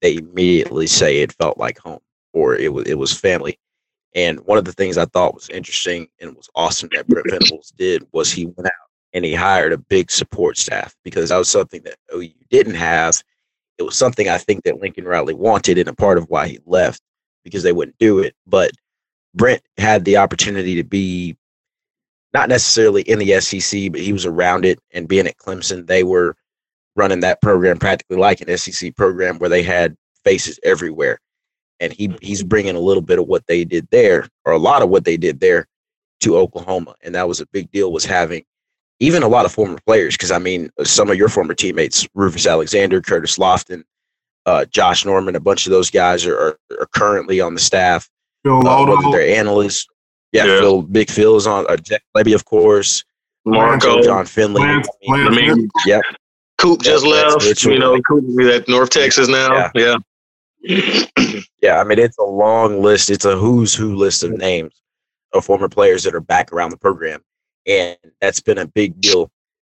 they 0.02 0.18
immediately 0.18 0.88
say 0.88 1.22
it 1.22 1.34
felt 1.34 1.58
like 1.58 1.80
home 1.80 2.02
or 2.34 2.56
it 2.56 2.72
was 2.72 2.86
it 2.86 2.98
was 2.98 3.14
family. 3.14 3.58
And 4.16 4.40
one 4.42 4.58
of 4.58 4.66
the 4.66 4.72
things 4.72 4.98
I 4.98 5.06
thought 5.06 5.36
was 5.36 5.50
interesting 5.50 6.08
and 6.20 6.36
was 6.36 6.50
awesome 6.56 6.90
that 6.94 7.08
Brent 7.08 7.28
Venables 7.30 7.74
did 7.78 8.06
was 8.12 8.32
he 8.32 8.46
went 8.46 8.68
out 8.68 8.90
and 9.14 9.24
he 9.24 9.34
hired 9.34 9.74
a 9.74 9.78
big 9.78 10.12
support 10.12 10.58
staff 10.58 10.96
because 11.04 11.30
that 11.30 11.38
was 11.38 11.50
something 11.50 11.82
that 11.84 11.98
OU 12.14 12.30
didn't 12.50 12.76
have. 12.76 13.22
It 13.78 13.84
was 13.84 13.96
something 13.96 14.28
I 14.28 14.38
think 14.38 14.64
that 14.64 14.82
Lincoln 14.82 15.06
Riley 15.06 15.34
wanted 15.34 15.78
and 15.78 15.88
a 15.88 15.94
part 15.94 16.18
of 16.18 16.30
why 16.30 16.48
he 16.48 16.60
left 16.66 17.02
because 17.44 17.64
they 17.64 17.72
wouldn't 17.72 17.98
do 17.98 18.20
it. 18.20 18.36
But 18.46 18.72
Brent 19.36 19.62
had 19.78 20.06
the 20.06 20.18
opportunity 20.18 20.76
to 20.76 20.84
be 20.84 21.38
not 22.34 22.50
necessarily 22.50 23.02
in 23.04 23.20
the 23.20 23.40
SEC, 23.42 23.92
but 23.92 24.02
he 24.02 24.14
was 24.14 24.26
around 24.26 24.66
it. 24.66 24.80
And 24.92 25.08
being 25.08 25.28
at 25.28 25.38
Clemson, 25.38 25.88
they 25.88 26.04
were 26.04 26.36
running 26.96 27.22
that 27.22 27.42
program 27.42 27.78
practically 27.78 28.18
like 28.18 28.42
an 28.42 28.56
SEC 28.58 28.96
program 28.96 29.40
where 29.40 29.50
they 29.50 29.64
had 29.64 29.96
faces 30.24 30.60
everywhere. 30.64 31.20
And 31.80 31.94
he 31.94 32.14
he's 32.22 32.44
bringing 32.44 32.76
a 32.76 32.80
little 32.80 33.02
bit 33.02 33.20
of 33.20 33.28
what 33.28 33.48
they 33.48 33.64
did 33.64 33.88
there, 33.90 34.28
or 34.46 34.54
a 34.54 34.58
lot 34.58 34.82
of 34.82 34.90
what 34.90 35.06
they 35.06 35.18
did 35.18 35.40
there, 35.40 35.68
to 36.22 36.38
Oklahoma, 36.38 36.96
and 37.02 37.16
that 37.16 37.28
was 37.28 37.40
a 37.40 37.46
big 37.48 37.72
deal. 37.72 37.92
Was 37.92 38.06
having 38.06 38.44
even 39.00 39.24
a 39.24 39.28
lot 39.30 39.46
of 39.46 39.52
former 39.54 39.80
players, 39.86 40.16
because 40.16 40.32
I 40.32 40.40
mean, 40.40 40.70
some 40.84 41.10
of 41.10 41.16
your 41.18 41.30
former 41.30 41.54
teammates, 41.54 42.06
Rufus 42.14 42.46
Alexander, 42.46 43.02
Curtis 43.02 43.38
Lofton, 43.38 43.84
uh, 44.46 44.66
Josh 44.66 45.06
Norman, 45.06 45.36
a 45.38 45.40
bunch 45.40 45.66
of 45.66 45.72
those 45.72 45.90
guys 45.90 46.26
are 46.26 46.38
are, 46.38 46.60
are 46.80 46.88
currently 46.94 47.40
on 47.40 47.54
the 47.54 47.62
staff. 47.62 48.10
Phil 48.44 48.66
Uh, 48.68 48.86
whether 48.86 48.92
Lodo, 49.02 49.12
they're 49.14 49.38
analysts, 49.40 49.88
yeah, 50.32 50.46
Yeah. 50.46 50.60
Phil, 50.60 50.82
Big 50.84 51.10
Phil 51.10 51.36
is 51.38 51.48
on. 51.48 51.66
Uh, 51.70 51.78
Jack 51.78 52.04
Levy, 52.16 52.34
of 52.34 52.46
course. 52.46 53.04
Marco, 53.46 54.02
John 54.02 54.26
Finley. 54.26 54.62
Lance, 54.62 54.88
I 55.10 55.16
mean, 55.16 55.26
Lance 55.26 55.38
I 55.38 55.54
mean, 55.56 55.70
Yep. 55.86 56.02
Coop 56.58 56.82
just 56.82 57.06
Yeah, 57.06 57.12
left. 57.12 57.64
You 57.64 57.80
know, 57.80 58.00
Coop 58.02 58.24
is 58.38 58.48
at 58.54 58.68
North 58.68 58.90
Texas 58.90 59.28
now. 59.30 59.54
Yeah. 59.54 59.72
Yeah, 59.76 59.96
I 60.66 61.84
mean 61.84 62.00
it's 62.00 62.18
a 62.18 62.24
long 62.24 62.82
list. 62.82 63.10
It's 63.10 63.26
a 63.26 63.38
who's 63.38 63.74
who 63.74 63.96
list 63.96 64.24
of 64.24 64.32
names 64.32 64.82
of 65.34 65.46
former 65.46 65.70
players 65.70 66.04
that 66.04 66.16
are 66.16 66.22
back 66.22 66.52
around 66.52 66.72
the 66.72 66.78
program, 66.78 67.22
and 67.66 67.98
that's 68.20 68.42
been 68.42 68.58
a 68.58 68.66
big 68.66 69.00
deal 69.00 69.32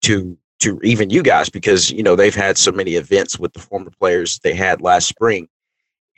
to 0.02 0.36
to 0.60 0.80
even 0.82 1.10
you 1.10 1.22
guys 1.22 1.48
because 1.48 1.90
you 1.90 2.02
know 2.02 2.16
they've 2.16 2.34
had 2.34 2.56
so 2.56 2.70
many 2.70 2.94
events 2.94 3.38
with 3.38 3.52
the 3.52 3.60
former 3.60 3.90
players 3.98 4.38
they 4.38 4.54
had 4.54 4.80
last 4.80 5.08
spring, 5.08 5.48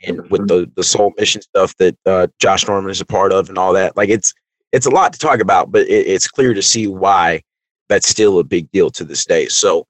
and 0.05 0.29
with 0.29 0.47
the 0.47 0.69
the 0.75 0.83
soul 0.83 1.13
mission 1.17 1.41
stuff 1.41 1.75
that 1.77 1.97
uh, 2.05 2.27
Josh 2.39 2.67
Norman 2.67 2.91
is 2.91 3.01
a 3.01 3.05
part 3.05 3.31
of 3.33 3.49
and 3.49 3.57
all 3.57 3.73
that. 3.73 3.97
Like 3.97 4.09
it's 4.09 4.33
it's 4.71 4.85
a 4.85 4.91
lot 4.91 5.13
to 5.13 5.19
talk 5.19 5.39
about, 5.39 5.71
but 5.71 5.87
it, 5.87 6.07
it's 6.07 6.27
clear 6.27 6.53
to 6.53 6.61
see 6.61 6.87
why 6.87 7.41
that's 7.89 8.07
still 8.07 8.39
a 8.39 8.43
big 8.43 8.71
deal 8.71 8.89
to 8.91 9.03
this 9.03 9.25
day. 9.25 9.47
So 9.47 9.87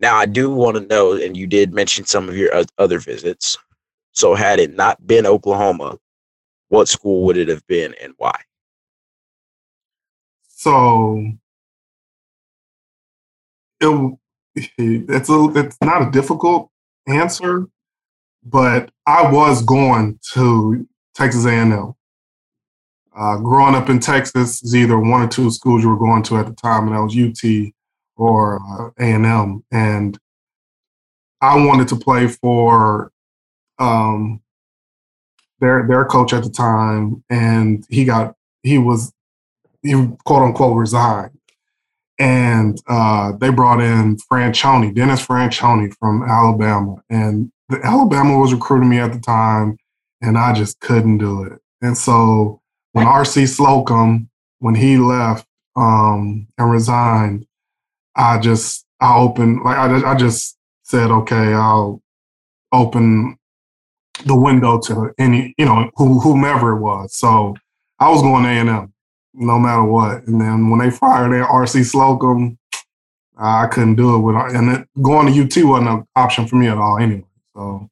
now 0.00 0.16
I 0.16 0.26
do 0.26 0.50
want 0.50 0.76
to 0.76 0.86
know, 0.86 1.12
and 1.12 1.36
you 1.36 1.46
did 1.46 1.72
mention 1.72 2.04
some 2.04 2.28
of 2.28 2.36
your 2.36 2.50
other 2.78 2.98
visits. 2.98 3.58
So 4.18 4.34
had 4.34 4.58
it 4.58 4.74
not 4.74 5.06
been 5.06 5.26
Oklahoma, 5.26 5.96
what 6.70 6.88
school 6.88 7.24
would 7.26 7.36
it 7.36 7.46
have 7.46 7.64
been 7.68 7.94
and 8.02 8.14
why? 8.16 8.34
So 10.48 11.24
it, 13.80 14.18
it's 14.56 15.30
a 15.30 15.52
it's 15.54 15.76
not 15.80 16.08
a 16.08 16.10
difficult 16.10 16.68
answer, 17.06 17.68
but 18.44 18.90
I 19.06 19.30
was 19.30 19.62
going 19.62 20.18
to 20.32 20.88
Texas 21.14 21.46
A&M. 21.46 21.94
Uh, 23.16 23.36
growing 23.36 23.76
up 23.76 23.88
in 23.88 24.00
Texas, 24.00 24.60
is 24.64 24.74
either 24.74 24.98
one 24.98 25.22
or 25.22 25.28
two 25.28 25.48
schools 25.52 25.84
you 25.84 25.90
were 25.90 25.96
going 25.96 26.24
to 26.24 26.38
at 26.38 26.46
the 26.46 26.54
time, 26.54 26.88
and 26.88 26.96
that 26.96 27.02
was 27.02 27.16
UT 27.16 27.72
or 28.16 28.60
uh, 28.68 28.90
A&M. 28.98 29.64
And 29.70 30.18
I 31.40 31.64
wanted 31.64 31.86
to 31.88 31.96
play 31.96 32.26
for 32.26 33.12
um, 33.78 34.40
their 35.60 35.86
their 35.86 36.04
coach 36.04 36.32
at 36.32 36.42
the 36.42 36.50
time, 36.50 37.24
and 37.30 37.84
he 37.88 38.04
got 38.04 38.34
he 38.62 38.78
was 38.78 39.12
he 39.82 39.92
quote 40.24 40.42
unquote 40.42 40.76
resigned. 40.76 41.32
And 42.20 42.80
uh, 42.88 43.32
they 43.38 43.50
brought 43.50 43.80
in 43.80 44.16
Franchione, 44.16 44.92
Dennis 44.92 45.24
Franchione 45.24 45.94
from 46.00 46.24
Alabama. 46.24 46.96
And 47.08 47.52
the, 47.68 47.80
Alabama 47.84 48.38
was 48.38 48.52
recruiting 48.52 48.88
me 48.88 48.98
at 48.98 49.12
the 49.12 49.20
time, 49.20 49.78
and 50.20 50.36
I 50.36 50.52
just 50.52 50.80
couldn't 50.80 51.18
do 51.18 51.44
it. 51.44 51.60
And 51.80 51.96
so 51.96 52.60
when 52.92 53.06
R.C. 53.06 53.46
Slocum, 53.46 54.28
when 54.58 54.74
he 54.74 54.98
left 54.98 55.46
um, 55.76 56.48
and 56.58 56.70
resigned, 56.70 57.46
I 58.16 58.40
just, 58.40 58.84
I 59.00 59.16
opened, 59.16 59.62
like, 59.62 59.76
I, 59.76 60.10
I 60.10 60.16
just 60.16 60.56
said, 60.82 61.12
okay, 61.12 61.54
I'll 61.54 62.02
open 62.72 63.38
the 64.24 64.36
window 64.36 64.78
to 64.80 65.12
any, 65.18 65.54
you 65.58 65.64
know, 65.64 65.90
who, 65.96 66.20
whomever 66.20 66.72
it 66.72 66.80
was. 66.80 67.14
So 67.14 67.56
I 67.98 68.10
was 68.10 68.22
going 68.22 68.44
A&M 68.44 68.92
no 69.34 69.58
matter 69.58 69.84
what. 69.84 70.26
And 70.26 70.40
then 70.40 70.70
when 70.70 70.80
they 70.80 70.90
fired 70.90 71.32
their 71.32 71.44
RC 71.44 71.84
Slocum, 71.84 72.58
I 73.36 73.66
couldn't 73.68 73.94
do 73.94 74.16
it 74.16 74.18
with 74.18 74.34
and 74.34 74.70
it, 74.70 74.88
going 75.00 75.32
to 75.32 75.42
UT 75.42 75.64
wasn't 75.64 75.88
an 75.88 76.06
option 76.16 76.46
for 76.46 76.56
me 76.56 76.66
at 76.66 76.78
all 76.78 76.98
anyway. 76.98 77.24
So 77.54 77.88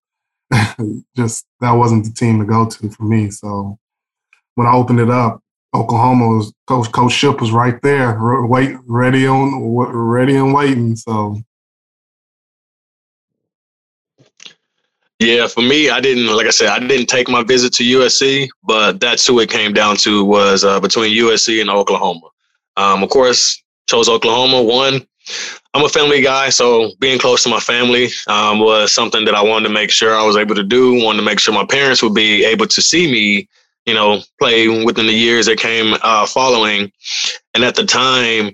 just 1.17 1.47
that 1.61 1.73
wasn't 1.73 2.05
the 2.05 2.12
team 2.12 2.41
to 2.41 2.45
go 2.45 2.67
to 2.67 2.91
for 2.91 3.05
me. 3.05 3.31
So 3.31 3.79
when 4.57 4.67
I 4.67 4.75
opened 4.75 5.01
it 5.01 5.11
up, 5.11 5.41
Oklahoma 5.75 6.29
was 6.29 6.53
Coach 6.67 6.91
Coach 6.91 7.12
Shipp 7.12 7.41
was 7.41 7.53
right 7.53 7.81
there, 7.83 8.19
wait, 8.47 8.77
ready 8.87 9.27
on, 9.27 9.62
ready 9.77 10.37
and 10.37 10.53
waiting. 10.53 10.97
So. 10.97 11.41
Yeah, 15.18 15.46
for 15.46 15.62
me, 15.62 15.88
I 15.88 16.00
didn't 16.00 16.35
like 16.35 16.46
I 16.46 16.50
said, 16.50 16.68
I 16.68 16.79
didn't 16.79 17.07
take 17.07 17.29
my 17.29 17.42
visit 17.42 17.72
to 17.74 17.85
USC, 17.85 18.48
but 18.64 19.00
that's 19.00 19.26
who 19.26 19.40
it 19.40 19.50
came 19.50 19.72
down 19.72 19.96
to 19.98 20.24
was 20.24 20.64
uh, 20.64 20.79
between 20.81 21.16
USC 21.16 21.61
and 21.61 21.70
Oklahoma. 21.70 22.29
Um, 22.76 23.02
of 23.02 23.09
course, 23.09 23.62
chose 23.88 24.09
Oklahoma. 24.09 24.62
One, 24.62 25.07
I'm 25.72 25.85
a 25.85 25.88
family 25.88 26.20
guy, 26.20 26.50
so 26.50 26.90
being 27.00 27.18
close 27.18 27.42
to 27.44 27.48
my 27.48 27.61
family 27.61 28.09
um, 28.26 28.59
was 28.59 28.92
something 28.92 29.24
that 29.24 29.35
I 29.35 29.42
wanted 29.42 29.68
to 29.68 29.74
make 29.74 29.90
sure 29.90 30.14
I 30.14 30.24
was 30.24 30.37
able 30.37 30.55
to 30.55 30.62
do. 30.62 31.02
Wanted 31.02 31.20
to 31.20 31.24
make 31.24 31.40
sure 31.40 31.55
my 31.55 31.64
parents 31.64 32.02
would 32.02 32.14
be 32.14 32.44
able 32.44 32.66
to 32.66 32.83
see 32.83 33.11
me 33.11 33.48
you 33.87 33.94
know, 33.94 34.20
play 34.38 34.85
within 34.85 35.07
the 35.07 35.12
years 35.12 35.46
that 35.46 35.59
came 35.59 35.94
uh, 36.02 36.26
following. 36.26 36.92
And 37.55 37.64
at 37.64 37.76
the 37.76 37.85
time, 37.85 38.48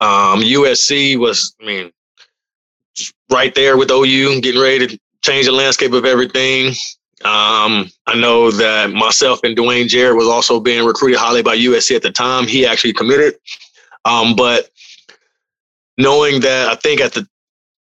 um, 0.00 0.40
USC 0.40 1.18
was, 1.18 1.54
I 1.60 1.66
mean, 1.66 1.92
right 3.28 3.54
there 3.54 3.76
with 3.76 3.90
OU, 3.90 4.40
getting 4.40 4.60
ready 4.60 4.86
to 4.86 4.98
change 5.28 5.46
the 5.46 5.52
landscape 5.52 5.92
of 5.92 6.04
everything. 6.04 6.68
Um, 7.24 7.90
I 8.06 8.14
know 8.16 8.50
that 8.52 8.90
myself 8.92 9.40
and 9.42 9.56
Dwayne 9.56 9.88
Jarrett 9.88 10.16
was 10.16 10.28
also 10.28 10.60
being 10.60 10.84
recruited 10.84 11.18
highly 11.18 11.42
by 11.42 11.56
USC 11.56 11.96
at 11.96 12.02
the 12.02 12.10
time. 12.10 12.46
He 12.46 12.64
actually 12.64 12.92
committed. 12.92 13.34
Um, 14.04 14.36
but 14.36 14.70
knowing 15.96 16.40
that, 16.40 16.68
I 16.68 16.76
think 16.76 17.00
at 17.00 17.12
the 17.12 17.26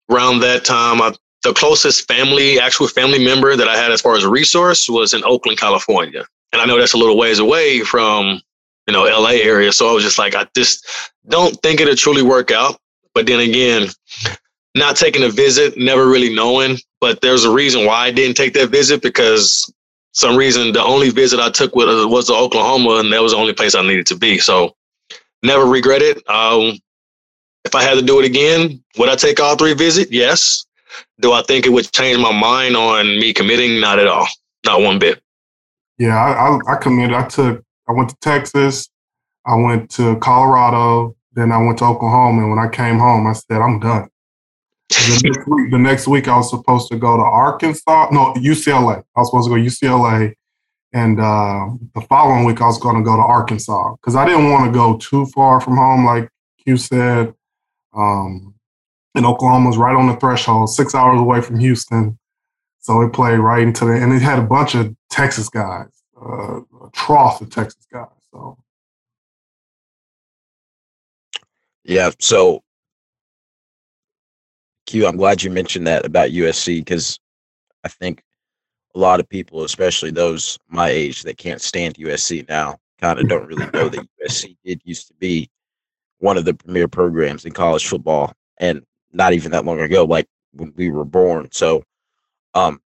around 0.09 0.41
that 0.41 0.65
time, 0.65 1.01
I, 1.01 1.13
the 1.43 1.53
closest 1.53 2.07
family, 2.07 2.59
actual 2.59 2.87
family 2.87 3.23
member 3.23 3.55
that 3.55 3.69
I 3.69 3.77
had 3.77 3.91
as 3.91 4.01
far 4.01 4.15
as 4.15 4.23
a 4.23 4.29
resource 4.29 4.89
was 4.89 5.13
in 5.13 5.23
Oakland, 5.23 5.57
California 5.57 6.25
and 6.51 6.61
I 6.61 6.65
know 6.65 6.77
that's 6.77 6.93
a 6.93 6.97
little 6.97 7.17
ways 7.17 7.39
away 7.39 7.81
from 7.81 8.41
you 8.87 8.93
know 8.93 9.03
LA 9.03 9.41
area. 9.41 9.71
So 9.71 9.89
I 9.89 9.93
was 9.93 10.03
just 10.03 10.19
like, 10.19 10.35
I 10.35 10.47
just 10.55 10.87
don't 11.27 11.55
think 11.61 11.79
it'll 11.79 11.95
truly 11.95 12.23
work 12.23 12.51
out. 12.51 12.79
But 13.13 13.25
then 13.25 13.39
again, 13.39 13.89
not 14.75 14.95
taking 14.95 15.23
a 15.23 15.29
visit, 15.29 15.77
never 15.77 16.07
really 16.07 16.33
knowing. 16.33 16.77
But 17.01 17.21
there's 17.21 17.43
a 17.43 17.51
reason 17.51 17.85
why 17.85 18.05
I 18.05 18.11
didn't 18.11 18.37
take 18.37 18.53
that 18.53 18.69
visit 18.69 19.01
because 19.01 19.73
some 20.13 20.37
reason 20.37 20.71
the 20.71 20.83
only 20.83 21.09
visit 21.09 21.39
I 21.39 21.49
took 21.49 21.75
was, 21.75 22.05
was 22.05 22.27
to 22.27 22.33
Oklahoma, 22.33 22.99
and 22.99 23.11
that 23.11 23.21
was 23.21 23.31
the 23.31 23.39
only 23.39 23.53
place 23.53 23.75
I 23.75 23.81
needed 23.81 24.05
to 24.07 24.15
be. 24.15 24.37
So 24.37 24.75
never 25.41 25.65
regret 25.65 26.01
it. 26.01 26.17
Um, 26.29 26.77
if 27.65 27.75
I 27.75 27.83
had 27.83 27.95
to 27.95 28.01
do 28.01 28.19
it 28.19 28.25
again, 28.25 28.83
would 28.97 29.09
I 29.09 29.15
take 29.15 29.39
all 29.39 29.55
three 29.55 29.73
visits? 29.73 30.11
Yes. 30.11 30.65
Do 31.19 31.31
I 31.31 31.41
think 31.43 31.65
it 31.65 31.69
would 31.69 31.91
change 31.91 32.19
my 32.19 32.31
mind 32.31 32.75
on 32.75 33.05
me 33.05 33.33
committing? 33.33 33.79
Not 33.79 33.99
at 33.99 34.07
all. 34.07 34.27
Not 34.65 34.81
one 34.81 34.99
bit. 34.99 35.21
Yeah, 35.97 36.17
I, 36.17 36.31
I, 36.31 36.73
I 36.73 36.75
committed. 36.77 37.15
I 37.15 37.27
took. 37.27 37.63
I 37.87 37.93
went 37.93 38.09
to 38.09 38.15
Texas. 38.21 38.89
I 39.45 39.55
went 39.55 39.89
to 39.91 40.17
Colorado. 40.17 41.15
Then 41.33 41.51
I 41.51 41.57
went 41.57 41.77
to 41.79 41.85
Oklahoma. 41.85 42.41
And 42.41 42.49
when 42.49 42.59
I 42.59 42.67
came 42.67 42.99
home, 42.99 43.27
I 43.27 43.33
said, 43.33 43.61
"I'm 43.61 43.79
done." 43.79 44.09
The, 44.91 45.21
next 45.23 45.47
week, 45.47 45.71
the 45.71 45.77
next 45.77 46.07
week, 46.07 46.27
I 46.27 46.37
was 46.37 46.49
supposed 46.49 46.91
to 46.91 46.97
go 46.97 47.17
to 47.17 47.23
Arkansas. 47.23 48.09
No, 48.11 48.33
UCLA. 48.33 49.03
I 49.15 49.19
was 49.19 49.29
supposed 49.29 49.49
to 49.49 49.55
go 49.55 49.61
to 49.61 49.63
UCLA. 49.63 50.33
And 50.93 51.19
uh, 51.19 51.69
the 51.95 52.01
following 52.09 52.43
week, 52.43 52.61
I 52.61 52.65
was 52.65 52.77
going 52.77 52.97
to 52.97 53.03
go 53.03 53.15
to 53.15 53.21
Arkansas 53.21 53.95
because 53.95 54.15
I 54.15 54.25
didn't 54.25 54.51
want 54.51 54.65
to 54.65 54.71
go 54.71 54.97
too 54.97 55.25
far 55.27 55.61
from 55.61 55.77
home, 55.77 56.05
like 56.05 56.29
you 56.65 56.77
said. 56.77 57.33
Um, 57.93 58.55
and 59.15 59.25
Oklahoma 59.25 59.67
was 59.67 59.77
right 59.77 59.95
on 59.95 60.07
the 60.07 60.15
threshold, 60.15 60.69
six 60.69 60.93
hours 60.95 61.19
away 61.19 61.41
from 61.41 61.59
Houston. 61.59 62.17
So 62.79 63.01
it 63.01 63.13
played 63.13 63.37
right 63.37 63.61
into 63.61 63.85
the, 63.85 63.93
and 63.93 64.11
it 64.11 64.21
had 64.21 64.39
a 64.39 64.43
bunch 64.43 64.75
of 64.75 64.95
Texas 65.09 65.49
guys, 65.49 65.89
uh, 66.19 66.57
a 66.57 66.89
trough 66.93 67.41
of 67.41 67.49
Texas 67.49 67.85
guys. 67.91 68.07
So. 68.31 68.57
Yeah. 71.83 72.11
So, 72.19 72.63
Q, 74.91 75.07
I'm 75.07 75.15
glad 75.15 75.41
you 75.41 75.49
mentioned 75.49 75.87
that 75.87 76.05
about 76.05 76.31
USC 76.31 76.79
because 76.79 77.17
I 77.85 77.87
think 77.87 78.21
a 78.93 78.99
lot 78.99 79.21
of 79.21 79.29
people, 79.29 79.63
especially 79.63 80.11
those 80.11 80.59
my 80.67 80.89
age 80.89 81.23
that 81.23 81.37
can't 81.37 81.61
stand 81.61 81.95
USC 81.95 82.45
now, 82.49 82.77
kind 82.99 83.17
of 83.17 83.29
don't 83.29 83.47
really 83.47 83.67
know 83.73 83.87
that 83.87 84.05
USC 84.21 84.57
did 84.65 84.81
used 84.83 85.07
to 85.07 85.13
be 85.13 85.49
one 86.17 86.35
of 86.37 86.43
the 86.43 86.53
premier 86.53 86.89
programs 86.89 87.45
in 87.45 87.53
college 87.53 87.87
football, 87.87 88.33
and 88.57 88.81
not 89.13 89.31
even 89.31 89.53
that 89.53 89.63
long 89.63 89.79
ago, 89.79 90.03
like 90.03 90.27
when 90.51 90.73
we 90.75 90.91
were 90.91 91.05
born. 91.05 91.47
So, 91.53 91.85
um, 92.53 92.81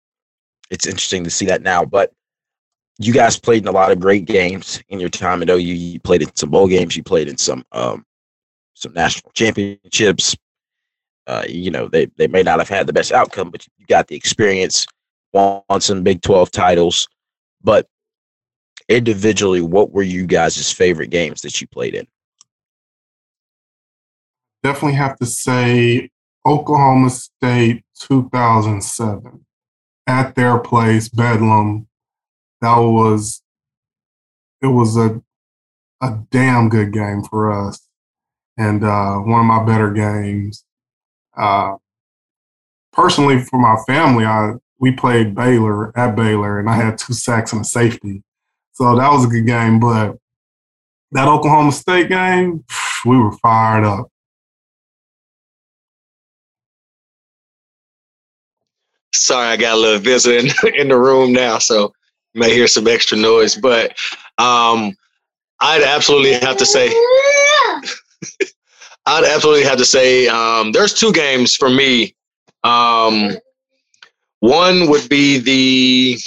it's 0.72 0.86
interesting 0.86 1.22
to 1.22 1.30
see 1.30 1.46
that 1.46 1.62
now. 1.62 1.84
But 1.84 2.12
you 2.98 3.12
guys 3.12 3.38
played 3.38 3.62
in 3.62 3.68
a 3.68 3.72
lot 3.72 3.92
of 3.92 4.00
great 4.00 4.24
games 4.24 4.82
in 4.88 4.98
your 4.98 5.08
time 5.08 5.40
at 5.40 5.50
OU. 5.50 5.58
You 5.58 6.00
played 6.00 6.22
in 6.22 6.34
some 6.34 6.50
bowl 6.50 6.66
games. 6.66 6.96
You 6.96 7.04
played 7.04 7.28
in 7.28 7.36
some 7.36 7.64
um, 7.70 8.04
some 8.74 8.92
national 8.92 9.30
championships. 9.34 10.34
Uh, 11.26 11.44
you 11.48 11.70
know, 11.70 11.88
they 11.88 12.06
they 12.16 12.26
may 12.26 12.42
not 12.42 12.58
have 12.58 12.68
had 12.68 12.86
the 12.86 12.92
best 12.92 13.12
outcome, 13.12 13.50
but 13.50 13.66
you 13.78 13.86
got 13.86 14.08
the 14.08 14.16
experience. 14.16 14.86
Won 15.32 15.62
some 15.80 16.02
Big 16.02 16.20
Twelve 16.20 16.50
titles, 16.50 17.08
but 17.62 17.86
individually, 18.88 19.60
what 19.60 19.92
were 19.92 20.02
you 20.02 20.26
guys' 20.26 20.70
favorite 20.70 21.10
games 21.10 21.40
that 21.42 21.60
you 21.60 21.66
played 21.68 21.94
in? 21.94 22.06
Definitely 24.62 24.96
have 24.96 25.16
to 25.18 25.26
say 25.26 26.10
Oklahoma 26.46 27.10
State 27.10 27.84
2007 28.00 29.44
at 30.06 30.34
their 30.34 30.58
place, 30.58 31.08
Bedlam. 31.08 31.86
That 32.60 32.76
was 32.76 33.42
it 34.60 34.68
was 34.68 34.96
a 34.96 35.22
a 36.00 36.18
damn 36.30 36.68
good 36.68 36.92
game 36.92 37.22
for 37.22 37.52
us, 37.52 37.88
and 38.56 38.84
uh, 38.84 39.16
one 39.18 39.40
of 39.40 39.46
my 39.46 39.64
better 39.64 39.90
games. 39.92 40.64
Uh, 41.36 41.76
personally, 42.92 43.40
for 43.40 43.60
my 43.60 43.76
family, 43.86 44.24
I 44.24 44.54
we 44.78 44.92
played 44.92 45.34
Baylor 45.34 45.96
at 45.96 46.16
Baylor, 46.16 46.58
and 46.58 46.68
I 46.68 46.74
had 46.74 46.98
two 46.98 47.12
sacks 47.12 47.52
and 47.52 47.62
a 47.62 47.64
safety, 47.64 48.22
so 48.72 48.96
that 48.96 49.12
was 49.12 49.24
a 49.24 49.28
good 49.28 49.46
game. 49.46 49.78
But 49.78 50.16
that 51.12 51.28
Oklahoma 51.28 51.72
State 51.72 52.08
game, 52.08 52.64
we 53.04 53.16
were 53.16 53.32
fired 53.32 53.84
up. 53.84 54.12
sorry, 59.22 59.46
I 59.48 59.56
got 59.56 59.74
a 59.74 59.80
little 59.80 60.00
visitor 60.00 60.38
in, 60.38 60.74
in 60.74 60.88
the 60.88 60.98
room 60.98 61.32
now, 61.32 61.58
so 61.58 61.92
you 62.34 62.40
may 62.40 62.52
hear 62.52 62.66
some 62.66 62.88
extra 62.88 63.16
noise. 63.16 63.56
But 63.56 63.90
um, 64.38 64.96
I'd 65.60 65.82
absolutely 65.82 66.34
have 66.34 66.56
to 66.58 66.66
say, 66.66 66.88
I'd 69.06 69.24
absolutely 69.24 69.64
have 69.64 69.78
to 69.78 69.84
say, 69.84 70.28
um, 70.28 70.72
there's 70.72 70.94
two 70.94 71.12
games 71.12 71.56
for 71.56 71.68
me. 71.68 72.14
Um, 72.62 73.36
one 74.40 74.88
would 74.88 75.08
be 75.08 75.38
the, 75.38 76.18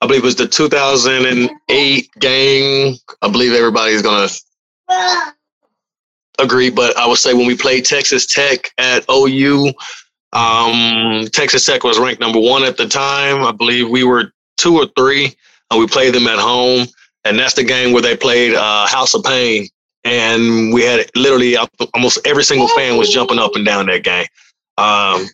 I 0.00 0.06
believe 0.06 0.22
it 0.22 0.26
was 0.26 0.36
the 0.36 0.48
2008 0.48 2.10
game. 2.18 2.96
I 3.22 3.28
believe 3.30 3.52
everybody's 3.52 4.02
gonna 4.02 4.28
agree, 6.38 6.70
but 6.70 6.96
I 6.96 7.06
would 7.06 7.18
say 7.18 7.34
when 7.34 7.46
we 7.46 7.56
played 7.56 7.84
Texas 7.84 8.26
Tech 8.26 8.70
at 8.78 9.04
OU, 9.10 9.72
um, 10.32 11.26
Texas 11.32 11.64
Tech 11.64 11.84
was 11.84 11.98
ranked 11.98 12.20
number 12.20 12.40
one 12.40 12.64
at 12.64 12.76
the 12.76 12.86
time. 12.86 13.42
I 13.44 13.52
believe 13.52 13.88
we 13.88 14.04
were 14.04 14.32
two 14.56 14.76
or 14.76 14.86
three, 14.96 15.34
and 15.70 15.80
we 15.80 15.86
played 15.86 16.14
them 16.14 16.26
at 16.26 16.38
home. 16.38 16.86
And 17.24 17.38
that's 17.38 17.54
the 17.54 17.64
game 17.64 17.92
where 17.92 18.02
they 18.02 18.16
played 18.16 18.54
uh, 18.54 18.86
House 18.86 19.14
of 19.14 19.24
Pain. 19.24 19.68
And 20.06 20.72
we 20.72 20.84
had 20.84 21.10
literally 21.16 21.56
almost 21.94 22.24
every 22.24 22.44
single 22.44 22.68
fan 22.68 22.96
was 22.96 23.10
jumping 23.10 23.40
up 23.40 23.56
and 23.56 23.66
down 23.66 23.86
that 23.86 24.04
game. 24.04 24.26
Um, 24.78 25.26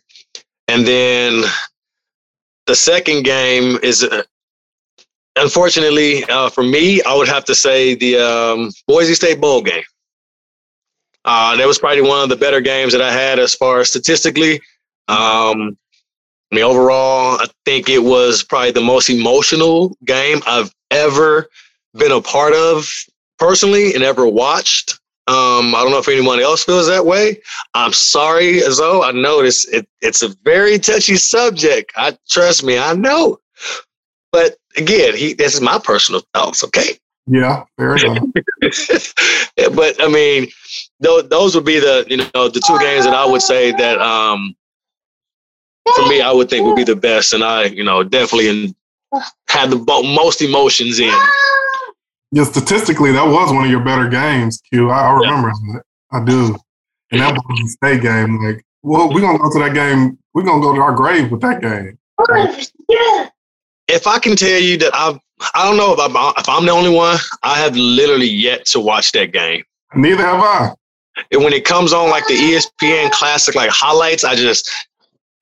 and 0.66 0.86
then 0.86 1.44
the 2.66 2.74
second 2.74 3.24
game 3.24 3.78
is, 3.82 4.02
uh, 4.02 4.22
unfortunately 5.36 6.24
uh, 6.24 6.48
for 6.48 6.64
me, 6.64 7.02
I 7.02 7.14
would 7.14 7.28
have 7.28 7.44
to 7.44 7.54
say 7.54 7.94
the 7.94 8.16
um, 8.16 8.70
Boise 8.88 9.12
State 9.12 9.42
Bowl 9.42 9.60
game. 9.60 9.82
Uh, 11.26 11.54
that 11.56 11.66
was 11.66 11.78
probably 11.78 12.00
one 12.00 12.22
of 12.22 12.30
the 12.30 12.36
better 12.36 12.62
games 12.62 12.94
that 12.94 13.02
I 13.02 13.12
had 13.12 13.38
as 13.38 13.54
far 13.54 13.80
as 13.80 13.90
statistically. 13.90 14.54
Um, 15.08 15.76
I 16.50 16.54
mean, 16.54 16.64
overall, 16.64 17.38
I 17.40 17.46
think 17.66 17.90
it 17.90 18.02
was 18.02 18.42
probably 18.42 18.70
the 18.70 18.80
most 18.80 19.10
emotional 19.10 19.94
game 20.06 20.40
I've 20.46 20.72
ever 20.90 21.48
been 21.92 22.12
a 22.12 22.22
part 22.22 22.54
of 22.54 22.88
personally 23.42 23.92
and 23.92 24.04
ever 24.04 24.26
watched. 24.26 25.00
Um, 25.26 25.74
I 25.74 25.82
don't 25.82 25.90
know 25.90 25.98
if 25.98 26.08
anyone 26.08 26.38
else 26.38 26.64
feels 26.64 26.86
that 26.86 27.04
way. 27.04 27.40
I'm 27.74 27.92
sorry, 27.92 28.60
Zoe. 28.60 29.02
I 29.02 29.10
know 29.10 29.42
this. 29.42 29.66
It, 29.68 29.86
it's 30.00 30.22
a 30.22 30.28
very 30.44 30.78
touchy 30.78 31.16
subject. 31.16 31.92
I 31.96 32.16
trust 32.28 32.62
me. 32.62 32.78
I 32.78 32.94
know. 32.94 33.40
But 34.30 34.56
again, 34.76 35.16
he 35.16 35.34
this 35.34 35.54
is 35.54 35.60
my 35.60 35.78
personal 35.82 36.22
thoughts. 36.34 36.62
Okay. 36.64 36.98
Yeah, 37.26 37.64
fair 37.76 37.96
enough. 37.96 38.24
but 39.74 40.02
I 40.02 40.08
mean, 40.08 40.48
those, 41.00 41.28
those 41.28 41.54
would 41.54 41.64
be 41.64 41.78
the 41.78 42.06
you 42.08 42.18
know 42.18 42.48
the 42.48 42.62
two 42.64 42.78
games 42.78 43.04
that 43.04 43.14
I 43.14 43.26
would 43.26 43.42
say 43.42 43.72
that 43.72 44.00
um 44.00 44.54
for 45.96 46.06
me, 46.06 46.20
I 46.20 46.32
would 46.32 46.48
think 46.48 46.64
would 46.64 46.76
be 46.76 46.84
the 46.84 46.96
best, 46.96 47.32
and 47.32 47.42
I, 47.42 47.64
you 47.64 47.84
know, 47.84 48.02
definitely 48.02 48.48
in, 48.48 48.74
had 49.48 49.70
the 49.70 49.76
most 49.76 50.40
emotions 50.42 51.00
in. 51.00 51.14
Yeah, 52.32 52.44
statistically, 52.44 53.12
that 53.12 53.26
was 53.26 53.52
one 53.52 53.64
of 53.64 53.70
your 53.70 53.84
better 53.84 54.08
games, 54.08 54.60
Q. 54.72 54.90
I, 54.90 55.00
I 55.02 55.12
remember 55.12 55.48
yeah. 55.48 55.72
that. 55.74 55.82
I 56.12 56.24
do. 56.24 56.56
And 57.10 57.20
that 57.20 57.38
Boise 57.46 57.66
State 57.68 58.00
game, 58.00 58.42
like, 58.42 58.64
well, 58.82 59.12
we're 59.12 59.20
gonna 59.20 59.38
go 59.38 59.52
to 59.52 59.58
that 59.58 59.74
game. 59.74 60.18
We're 60.32 60.42
gonna 60.42 60.62
go 60.62 60.74
to 60.74 60.80
our 60.80 60.94
grave 60.94 61.30
with 61.30 61.42
that 61.42 61.60
game. 61.60 61.98
Oh, 62.18 63.28
if 63.88 64.06
I 64.06 64.18
can 64.18 64.34
tell 64.34 64.58
you 64.58 64.78
that 64.78 64.94
I've, 64.94 65.18
I 65.54 65.68
don't 65.68 65.76
know 65.76 65.92
if 65.92 66.00
I'm, 66.00 66.34
if 66.38 66.48
I'm 66.48 66.64
the 66.64 66.72
only 66.72 66.90
one. 66.90 67.18
I 67.42 67.58
have 67.58 67.76
literally 67.76 68.28
yet 68.28 68.64
to 68.66 68.80
watch 68.80 69.12
that 69.12 69.32
game. 69.32 69.62
Neither 69.94 70.22
have 70.22 70.40
I. 70.40 70.72
And 71.30 71.44
when 71.44 71.52
it 71.52 71.66
comes 71.66 71.92
on 71.92 72.08
like 72.08 72.26
the 72.26 72.34
ESPN 72.34 73.10
Classic, 73.10 73.54
like 73.54 73.70
highlights, 73.70 74.24
I 74.24 74.34
just 74.34 74.70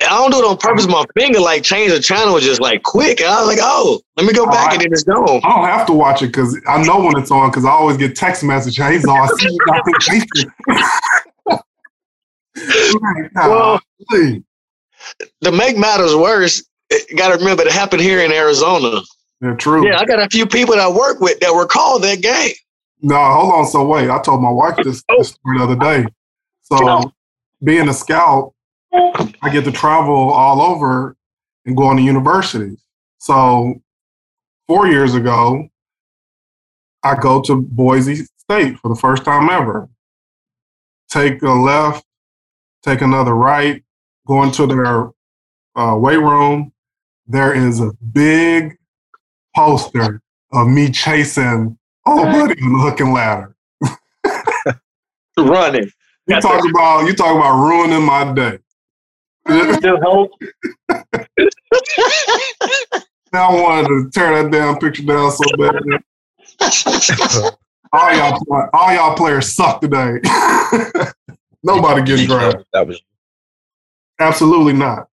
I 0.03 0.09
don't 0.09 0.31
do 0.31 0.39
it 0.39 0.45
on 0.45 0.57
purpose. 0.57 0.87
My 0.87 1.05
finger 1.19 1.41
like 1.41 1.63
change 1.63 1.93
the 1.93 2.01
channel 2.01 2.39
just 2.41 2.61
like 2.61 2.83
quick. 2.83 3.21
And 3.21 3.29
I 3.29 3.41
was 3.41 3.49
like, 3.49 3.59
oh, 3.61 4.01
let 4.17 4.25
me 4.27 4.33
go 4.33 4.45
oh, 4.45 4.51
back 4.51 4.71
I, 4.71 4.75
and 4.75 4.83
then 4.83 4.93
it's 4.93 5.05
gone. 5.05 5.41
I 5.45 5.49
don't 5.49 5.65
have 5.67 5.87
to 5.89 5.93
watch 5.93 6.23
it 6.23 6.29
because 6.29 6.59
I 6.67 6.83
know 6.83 7.03
when 7.05 7.19
it's 7.19 7.31
on 7.31 7.51
because 7.51 7.67
I 7.67 7.71
always 7.71 7.99
get 7.99 8.17
text 8.17 8.43
message. 8.43 8.77
Hey, 8.77 8.99
so 8.99 9.11
I 9.11 9.27
see 9.27 9.51
you 9.51 9.59
got 9.67 9.85
the 12.55 13.31
well, 13.35 13.81
to 15.43 15.53
make 15.53 15.77
matters 15.77 16.15
worse, 16.17 16.65
got 17.17 17.29
to 17.33 17.39
remember 17.39 17.63
it 17.63 17.73
happened 17.73 18.03
here 18.03 18.21
in 18.21 18.33
Arizona. 18.33 19.01
Yeah, 19.43 19.55
true. 19.57 19.87
Yeah, 19.87 19.99
I 19.99 20.05
got 20.05 20.19
a 20.19 20.29
few 20.29 20.47
people 20.47 20.75
that 20.75 20.83
I 20.83 20.89
work 20.89 21.21
with 21.21 21.41
that 21.41 21.55
were 21.55 21.67
called 21.67 22.03
that 22.03 22.21
game. 22.23 22.55
No, 23.03 23.17
hold 23.17 23.53
on. 23.53 23.67
So 23.67 23.87
wait, 23.87 24.11
I 24.11 24.21
told 24.21 24.43
my 24.43 24.51
wife 24.51 24.77
this, 24.83 25.03
oh. 25.09 25.19
this 25.19 25.29
story 25.29 25.59
the 25.59 25.65
other 25.65 25.77
day. 25.77 26.07
So 26.63 27.13
being 27.63 27.89
a 27.89 27.95
scout, 27.95 28.53
I 28.93 29.51
get 29.53 29.65
to 29.65 29.73
travel 29.73 30.31
all 30.31 30.61
over 30.61 31.17
and 31.65 31.77
go 31.77 31.85
on 31.85 31.97
to 31.97 32.03
universities. 32.03 32.83
So 33.19 33.81
four 34.67 34.89
years 34.89 35.15
ago, 35.15 35.69
I 37.03 37.15
go 37.17 37.41
to 37.43 37.63
Boise 37.63 38.27
State 38.37 38.79
for 38.79 38.89
the 38.89 38.97
first 38.97 39.25
time 39.25 39.49
ever. 39.49 39.89
Take 41.09 41.43
a 41.43 41.51
left, 41.51 42.05
take 42.83 43.01
another 43.01 43.35
right, 43.35 43.83
go 44.27 44.43
into 44.43 44.67
their 44.67 45.11
uh, 45.77 45.97
weight 45.97 46.19
room. 46.19 46.73
There 47.27 47.55
is 47.55 47.81
a 47.81 47.93
big 48.13 48.77
poster 49.55 50.21
of 50.53 50.69
me 50.69 50.91
chasing 50.91 51.79
old 52.07 52.25
buddy 52.27 52.61
on 52.63 52.73
the 52.73 52.79
hook 52.79 53.01
and 53.01 53.13
ladder. 53.13 53.57
Running. 55.39 55.91
You 56.27 56.41
talk 56.41 56.65
about 56.69 57.07
you 57.07 57.15
talk 57.15 57.35
about 57.35 57.61
ruining 57.61 58.05
my 58.05 58.33
day. 58.33 58.59
Still 59.49 60.01
hope. 60.03 60.31
now 63.33 63.49
I 63.49 63.63
wanted 63.63 63.89
to 63.89 64.11
tear 64.13 64.43
that 64.43 64.51
damn 64.53 64.79
picture 64.79 65.03
down 65.03 65.31
so 65.31 65.45
bad. 65.57 65.83
all 67.93 68.15
y'all, 68.15 68.69
all 68.73 68.93
y'all 68.93 69.17
players 69.17 69.55
suck 69.55 69.81
today. 69.81 70.21
Nobody 71.63 72.03
gets 72.03 72.27
drafted. 72.27 72.65
That 72.73 72.87
was 72.87 73.01
absolutely 74.19 74.73
not. 74.75 75.09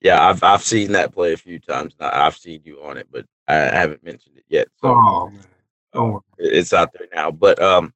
yeah, 0.00 0.28
I've 0.28 0.42
I've 0.42 0.62
seen 0.62 0.92
that 0.92 1.12
play 1.12 1.32
a 1.32 1.36
few 1.36 1.58
times. 1.58 1.94
I've 2.00 2.36
seen 2.36 2.62
you 2.64 2.82
on 2.82 2.96
it, 2.96 3.06
but 3.10 3.26
I 3.46 3.54
haven't 3.54 4.04
mentioned 4.04 4.36
it 4.38 4.44
yet. 4.48 4.68
So 4.80 4.88
oh 4.88 5.30
man, 5.30 5.44
oh. 5.94 6.22
it's 6.38 6.72
out 6.72 6.90
there 6.92 7.08
now. 7.14 7.30
But 7.30 7.60
um, 7.62 7.92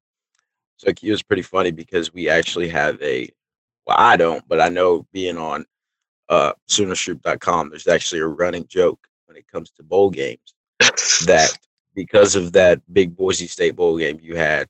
so 0.79 0.87
it 0.87 1.03
was 1.03 1.21
pretty 1.21 1.41
funny 1.41 1.71
because 1.71 2.13
we 2.13 2.29
actually 2.29 2.69
have 2.69 3.01
a, 3.01 3.29
well, 3.85 3.97
I 3.99 4.15
don't, 4.15 4.47
but 4.47 4.61
I 4.61 4.69
know 4.69 5.05
being 5.11 5.37
on 5.37 5.65
uh, 6.29 6.53
SoonerScoop.com, 6.69 7.69
there's 7.69 7.87
actually 7.87 8.21
a 8.21 8.27
running 8.27 8.65
joke 8.65 9.05
when 9.25 9.35
it 9.35 9.45
comes 9.51 9.71
to 9.71 9.83
bowl 9.83 10.09
games 10.09 10.53
that 11.25 11.49
because 11.95 12.37
of 12.37 12.53
that 12.53 12.81
big 12.93 13.13
Boise 13.17 13.45
State 13.45 13.75
bowl 13.75 13.97
game 13.97 14.19
you 14.21 14.37
had, 14.37 14.69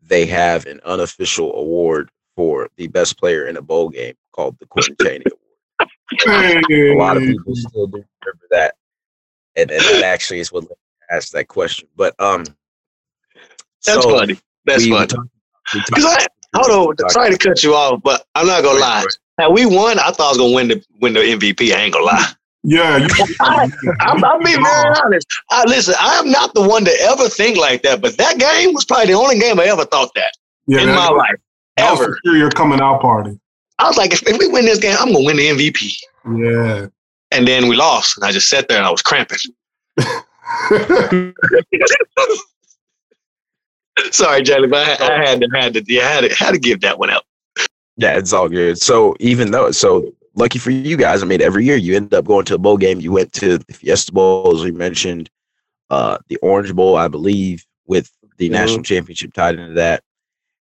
they 0.00 0.24
have 0.24 0.64
an 0.64 0.80
unofficial 0.86 1.54
award 1.56 2.10
for 2.34 2.70
the 2.76 2.88
best 2.88 3.18
player 3.18 3.48
in 3.48 3.58
a 3.58 3.62
bowl 3.62 3.90
game 3.90 4.14
called 4.32 4.56
the 4.60 4.66
Quentin 4.66 4.96
Chaney 5.02 5.24
Award. 5.26 6.64
a 6.70 6.96
lot 6.96 7.18
of 7.18 7.22
people 7.22 7.54
still 7.54 7.86
do 7.86 8.02
remember 8.24 8.46
that, 8.50 8.76
and, 9.56 9.70
and 9.70 9.82
that 9.82 10.04
actually 10.04 10.40
is 10.40 10.50
what 10.50 10.64
asked 11.10 11.34
that 11.34 11.48
question. 11.48 11.86
But 11.96 12.18
um, 12.18 12.44
that's 13.84 14.02
so 14.02 14.18
funny. 14.18 14.38
That's 14.64 14.86
funny. 14.86 15.06
Because 15.72 16.04
I 16.04 16.26
hold 16.54 17.00
on, 17.00 17.08
sorry 17.10 17.30
to 17.30 17.38
cut 17.38 17.62
you 17.62 17.74
off, 17.74 18.02
but 18.02 18.26
I'm 18.34 18.46
not 18.46 18.62
gonna 18.62 18.78
lie. 18.78 19.04
Now 19.38 19.50
we 19.50 19.66
won. 19.66 19.98
I 19.98 20.10
thought 20.10 20.26
I 20.26 20.28
was 20.28 20.38
gonna 20.38 20.54
win 20.54 20.68
the 20.68 20.84
win 21.00 21.14
the 21.14 21.20
MVP. 21.20 21.72
I 21.72 21.82
ain't 21.82 21.92
gonna 21.92 22.04
lie. 22.04 22.32
Yeah, 22.64 22.98
you, 22.98 23.08
I, 23.40 23.64
am 24.00 24.24
I'm 24.24 24.42
being 24.42 24.62
very 24.62 24.94
honest. 25.04 25.26
I, 25.50 25.64
listen, 25.64 25.94
I 25.98 26.14
am 26.18 26.30
not 26.30 26.54
the 26.54 26.62
one 26.62 26.84
to 26.84 26.92
ever 27.00 27.28
think 27.28 27.56
like 27.56 27.82
that, 27.82 28.00
but 28.00 28.16
that 28.18 28.38
game 28.38 28.72
was 28.72 28.84
probably 28.84 29.06
the 29.06 29.18
only 29.18 29.38
game 29.38 29.58
I 29.58 29.64
ever 29.64 29.84
thought 29.84 30.14
that 30.14 30.32
yeah, 30.66 30.82
in 30.82 30.86
that, 30.86 30.94
my 30.94 31.08
life. 31.08 31.40
That 31.76 31.92
ever. 31.92 32.18
Was 32.24 32.38
your 32.38 32.50
coming 32.50 32.80
out 32.80 33.00
party. 33.00 33.38
I 33.78 33.88
was 33.88 33.96
like, 33.96 34.12
if, 34.12 34.22
if 34.28 34.38
we 34.38 34.46
win 34.46 34.64
this 34.64 34.78
game, 34.78 34.96
I'm 34.98 35.12
gonna 35.12 35.24
win 35.24 35.38
the 35.38 35.48
MVP. 35.48 35.92
Yeah. 36.38 36.86
And 37.32 37.48
then 37.48 37.66
we 37.66 37.74
lost, 37.74 38.16
and 38.16 38.24
I 38.24 38.30
just 38.30 38.48
sat 38.48 38.68
there 38.68 38.78
and 38.78 38.86
I 38.86 38.90
was 38.90 39.02
cramping. 39.02 39.38
Sorry, 44.10 44.42
Jelly, 44.42 44.68
but 44.68 45.00
I, 45.00 45.14
I, 45.14 45.28
had 45.28 45.40
to 45.40 45.48
had 45.52 45.74
to 45.74 45.84
yeah, 45.86 46.08
had 46.08 46.20
to 46.22 46.34
had 46.34 46.52
to 46.52 46.58
give 46.58 46.80
that 46.80 46.98
one 46.98 47.10
out. 47.10 47.24
Yeah, 47.96 48.16
it's 48.16 48.32
all 48.32 48.48
good. 48.48 48.78
So 48.78 49.14
even 49.20 49.50
though 49.50 49.70
so 49.70 50.12
lucky 50.34 50.58
for 50.58 50.70
you 50.70 50.96
guys, 50.96 51.22
I 51.22 51.26
mean 51.26 51.42
every 51.42 51.64
year 51.64 51.76
you 51.76 51.94
end 51.96 52.14
up 52.14 52.24
going 52.24 52.44
to 52.46 52.54
a 52.54 52.58
bowl 52.58 52.76
game. 52.76 53.00
You 53.00 53.12
went 53.12 53.32
to 53.34 53.58
the 53.58 53.72
Fiesta 53.72 54.12
Bowl, 54.12 54.54
as 54.56 54.64
we 54.64 54.70
mentioned, 54.70 55.30
uh, 55.90 56.18
the 56.28 56.36
Orange 56.38 56.74
Bowl, 56.74 56.96
I 56.96 57.08
believe, 57.08 57.66
with 57.86 58.10
the 58.38 58.46
mm-hmm. 58.46 58.54
national 58.54 58.82
championship 58.82 59.34
tied 59.34 59.58
into 59.58 59.74
that, 59.74 60.02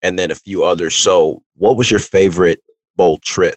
and 0.02 0.18
then 0.18 0.30
a 0.30 0.36
few 0.36 0.64
others. 0.64 0.94
So 0.96 1.42
what 1.56 1.76
was 1.76 1.90
your 1.90 2.00
favorite 2.00 2.62
bowl 2.96 3.18
trip? 3.18 3.56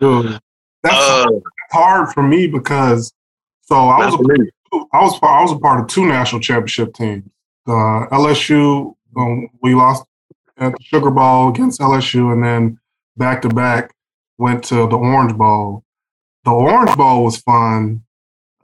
Dude, 0.00 0.38
that's 0.82 0.94
uh, 0.94 1.26
hard 1.72 2.12
for 2.12 2.22
me 2.22 2.46
because 2.46 3.12
so 3.62 3.74
I 3.74 4.06
was 4.06 4.14
a, 4.14 4.46
I 4.72 5.00
was 5.02 5.18
I 5.22 5.42
was 5.42 5.52
a 5.52 5.58
part 5.58 5.80
of 5.80 5.88
two 5.88 6.06
national 6.06 6.40
championship 6.40 6.94
teams. 6.94 7.24
Uh, 7.66 8.06
LSU, 8.10 8.94
um, 9.16 9.48
we 9.62 9.74
lost 9.74 10.04
at 10.56 10.72
the 10.72 10.82
Sugar 10.82 11.10
Bowl 11.10 11.48
against 11.48 11.80
LSU, 11.80 12.32
and 12.32 12.42
then 12.42 12.78
back 13.16 13.42
to 13.42 13.48
back 13.48 13.94
went 14.38 14.64
to 14.64 14.74
the 14.74 14.96
Orange 14.96 15.36
Bowl. 15.36 15.84
The 16.44 16.50
Orange 16.50 16.96
Bowl 16.96 17.24
was 17.24 17.38
fun. 17.38 18.04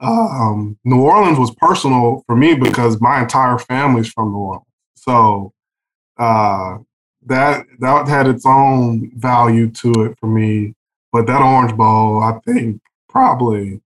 Um, 0.01 0.77
New 0.83 1.01
Orleans 1.01 1.39
was 1.39 1.53
personal 1.55 2.23
for 2.25 2.35
me 2.35 2.55
because 2.55 2.99
my 2.99 3.21
entire 3.21 3.57
family's 3.57 4.11
from 4.11 4.31
New 4.31 4.37
Orleans, 4.37 4.65
so 4.95 5.53
uh, 6.17 6.77
that 7.25 7.65
that 7.79 8.07
had 8.07 8.27
its 8.27 8.45
own 8.45 9.11
value 9.15 9.69
to 9.71 9.91
it 10.05 10.17
for 10.19 10.27
me. 10.27 10.73
But 11.11 11.27
that 11.27 11.41
Orange 11.41 11.75
Bowl, 11.77 12.21
I 12.21 12.39
think, 12.45 12.81
probably 13.07 13.81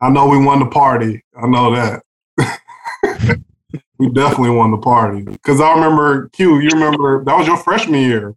I 0.00 0.10
know 0.10 0.28
we 0.28 0.42
won 0.42 0.60
the 0.60 0.66
party. 0.66 1.22
I 1.36 1.46
know 1.46 1.74
that. 1.74 2.02
we 3.98 4.10
definitely 4.10 4.50
won 4.50 4.70
the 4.70 4.78
party. 4.78 5.22
Because 5.22 5.60
I 5.60 5.74
remember, 5.74 6.28
Q, 6.30 6.60
you 6.60 6.70
remember, 6.70 7.22
that 7.24 7.36
was 7.36 7.46
your 7.46 7.58
freshman 7.58 8.00
year. 8.00 8.34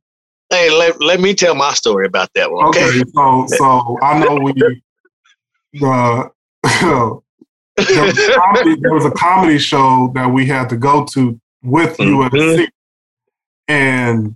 Hey, 0.49 0.69
let, 0.69 1.02
let 1.02 1.19
me 1.19 1.34
tell 1.34 1.56
my 1.56 1.73
story 1.73 2.06
about 2.06 2.30
that 2.36 2.52
one. 2.52 2.67
Okay. 2.67 2.86
okay 2.86 3.04
so, 3.15 3.45
so 3.47 3.97
I 4.04 4.19
know 4.19 4.36
we, 4.36 4.54
uh, 5.82 6.26
there, 7.78 8.06
was 8.06 8.30
comedy, 8.36 8.76
there, 8.82 8.93
was 8.93 9.06
a 9.06 9.12
comedy 9.12 9.58
show 9.58 10.12
that 10.15 10.28
we 10.28 10.45
had 10.45 10.69
to 10.69 10.78
go 10.78 11.06
to 11.13 11.39
with 11.63 11.97
mm-hmm. 11.97 12.38
USC. 12.38 12.67
And 13.67 14.36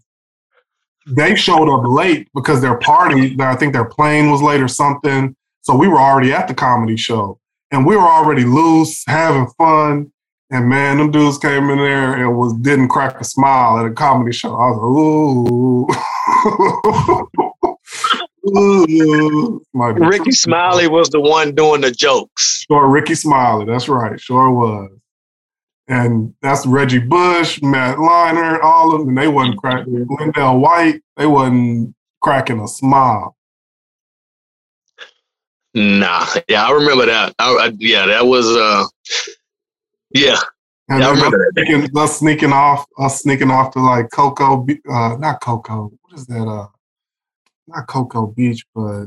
they 1.05 1.35
showed 1.35 1.69
up 1.69 1.85
late 1.85 2.29
because 2.33 2.61
their 2.61 2.77
party, 2.77 3.35
I 3.39 3.55
think 3.55 3.73
their 3.73 3.85
plane 3.85 4.31
was 4.31 4.41
late 4.41 4.61
or 4.61 4.67
something. 4.67 5.35
So 5.67 5.75
we 5.75 5.89
were 5.89 5.99
already 5.99 6.31
at 6.31 6.47
the 6.47 6.53
comedy 6.53 6.95
show 6.95 7.41
and 7.71 7.85
we 7.85 7.97
were 7.97 8.07
already 8.07 8.45
loose, 8.45 9.03
having 9.05 9.47
fun. 9.57 10.13
And 10.49 10.69
man, 10.69 10.97
them 10.97 11.11
dudes 11.11 11.37
came 11.37 11.69
in 11.69 11.77
there 11.77 12.13
and 12.13 12.37
was 12.37 12.53
didn't 12.61 12.87
crack 12.87 13.19
a 13.19 13.25
smile 13.25 13.77
at 13.77 13.85
a 13.85 13.91
comedy 13.93 14.31
show. 14.31 14.55
I 14.55 14.69
was 14.71 14.77
like, 14.79 15.91
ooh. 18.47 18.55
ooh. 18.57 19.61
Rickey 19.73 20.31
Smiley 20.31 20.87
was 20.87 21.09
the 21.09 21.19
one 21.19 21.53
doing 21.53 21.81
the 21.81 21.91
jokes. 21.91 22.63
Sure, 22.71 22.87
Rickey 22.87 23.15
Smiley. 23.15 23.65
That's 23.65 23.89
right. 23.89 24.17
Sure 24.21 24.49
was. 24.49 24.89
And 25.89 26.33
that's 26.41 26.65
Reggie 26.65 26.99
Bush, 26.99 27.61
Matt 27.61 27.97
Leinart, 27.97 28.63
all 28.63 28.93
of 28.93 29.01
them. 29.01 29.09
And 29.09 29.17
they 29.17 29.27
wasn't 29.27 29.57
cracking. 29.57 30.05
LenDale 30.05 30.61
White, 30.61 31.01
they 31.17 31.27
wasn't 31.27 31.93
cracking 32.21 32.61
a 32.61 32.69
smile. 32.69 33.36
Nah, 35.77 36.25
yeah, 36.49 36.67
I 36.67 36.71
remember 36.71 37.05
that. 37.05 37.35
I, 37.37 37.51
I, 37.51 37.71
yeah, 37.77 38.07
that 38.07 38.25
was 38.25 38.47
uh, 38.47 38.85
yeah. 40.09 40.39
And 40.89 41.01
yeah, 41.01 41.09
I 41.09 41.11
remember 41.11 41.37
us 41.37 41.53
sneaking, 41.53 41.97
us 41.97 42.19
sneaking 42.19 42.51
off, 42.51 42.87
us 42.97 43.21
sneaking 43.21 43.51
off 43.51 43.73
to 43.73 43.79
like 43.79 44.09
Cocoa, 44.09 44.65
uh, 44.89 45.17
not 45.17 45.39
Cocoa. 45.39 45.91
What 46.01 46.13
is 46.15 46.25
that? 46.25 46.47
Uh, 46.47 46.65
not 47.67 47.85
Cocoa 47.85 48.25
Beach, 48.25 48.65
but 48.73 49.05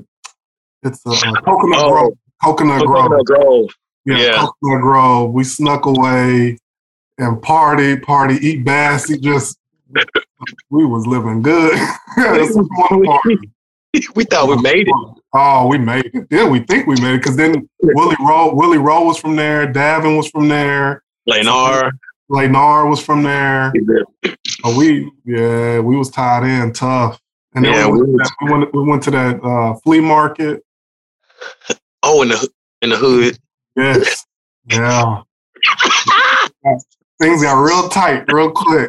it's 0.85 1.05
a 1.07 1.11
uh, 1.11 1.41
Coconut 1.45 1.81
oh. 1.83 1.91
Grove. 1.91 2.13
Coconut, 2.45 2.87
Coconut 2.87 3.25
Grove. 3.25 3.43
Grove. 3.43 3.71
Yeah, 4.05 4.19
yeah, 4.19 4.47
Coconut 4.47 4.83
Grove. 4.83 5.33
We 5.33 5.43
snuck 5.43 5.87
away 5.87 6.57
and 7.19 7.43
party, 7.43 7.97
party, 7.97 8.37
eat 8.47 8.65
bass. 8.65 9.09
just 9.19 9.59
we 10.71 10.85
was 10.87 11.05
living 11.05 11.43
good. 11.43 11.73
we 14.15 14.25
thought 14.25 14.49
we 14.49 14.63
made 14.63 14.87
it. 14.87 15.20
Oh, 15.33 15.66
we 15.69 15.79
made 15.79 16.11
it. 16.12 16.27
Yeah, 16.31 16.49
we 16.49 16.61
think 16.61 16.87
we 16.87 16.97
made 17.01 17.14
it 17.14 17.19
because 17.19 17.37
then 17.37 17.69
Willie 17.83 18.16
Rowe, 18.21 18.53
Willie 18.55 18.79
Rowe 18.79 19.05
was 19.05 19.19
from 19.19 19.37
there. 19.37 19.73
Davin 19.73 20.16
was 20.16 20.29
from 20.29 20.49
there. 20.49 21.03
Lenar. 21.29 21.93
Lenar 22.31 22.88
was 22.88 23.01
from 23.01 23.23
there. 23.23 23.73
Oh, 24.64 24.77
we 24.77 25.11
yeah, 25.25 25.79
we 25.81 25.97
was 25.97 26.11
tied 26.11 26.45
in 26.45 26.73
tough. 26.73 27.21
And 27.55 27.64
then 27.64 27.75
yeah, 27.75 27.88
we, 27.88 28.03
went, 28.03 28.31
we, 28.43 28.53
went, 28.53 28.75
we 28.75 28.83
went 28.83 29.03
to 29.05 29.11
that 29.11 29.43
uh, 29.43 29.75
flea 29.81 30.01
market. 30.01 30.62
Oh, 32.03 32.23
in 32.23 32.31
the 32.31 32.49
in 32.81 32.88
the 32.88 32.97
hood. 32.97 33.38
Yes. 33.77 34.25
Yeah. 34.71 35.21
Things 37.21 37.43
got 37.43 37.61
real 37.61 37.90
tight, 37.90 38.25
real 38.33 38.51
quick. 38.51 38.88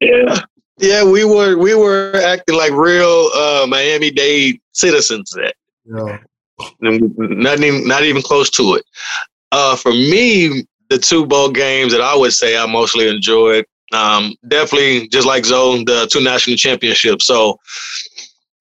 yeah. 0.00 0.42
Yeah, 0.78 1.04
we 1.04 1.24
were 1.24 1.56
we 1.56 1.74
were 1.74 2.20
acting 2.24 2.56
like 2.56 2.72
real 2.72 3.30
uh, 3.34 3.66
Miami 3.68 4.10
Dade 4.10 4.60
citizens. 4.72 5.30
That 5.30 5.54
yeah, 5.84 6.18
not 6.80 7.60
even 7.60 7.86
not 7.86 8.02
even 8.04 8.22
close 8.22 8.50
to 8.50 8.74
it. 8.74 8.84
Uh, 9.52 9.76
for 9.76 9.90
me, 9.90 10.66
the 10.90 10.98
two 10.98 11.26
bowl 11.26 11.50
games 11.50 11.92
that 11.92 12.00
I 12.00 12.14
would 12.14 12.32
say 12.32 12.58
I 12.58 12.66
mostly 12.66 13.08
enjoyed, 13.08 13.64
um, 13.92 14.34
definitely 14.48 15.08
just 15.08 15.26
like 15.26 15.44
Zoe, 15.44 15.84
the 15.84 16.08
two 16.10 16.22
national 16.22 16.56
championships. 16.56 17.26
So 17.26 17.58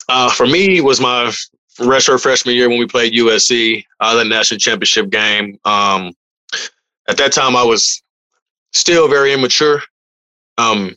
uh, 0.08 0.30
for 0.30 0.45
me, 0.45 0.82
was 0.82 1.01
my 1.01 1.34
retro 1.80 2.17
freshman 2.17 2.56
year 2.56 2.69
when 2.69 2.80
we 2.80 2.88
played 2.88 3.13
USC, 3.13 3.84
uh, 3.99 4.15
the 4.15 4.23
national 4.23 4.60
championship 4.60 5.10
game. 5.10 5.60
Um, 5.65 6.13
at 7.08 7.17
that 7.17 7.32
time, 7.34 7.56
I 7.56 7.63
was 7.63 8.01
still 8.73 9.08
very 9.08 9.34
immature. 9.34 9.82
Um, 10.58 10.95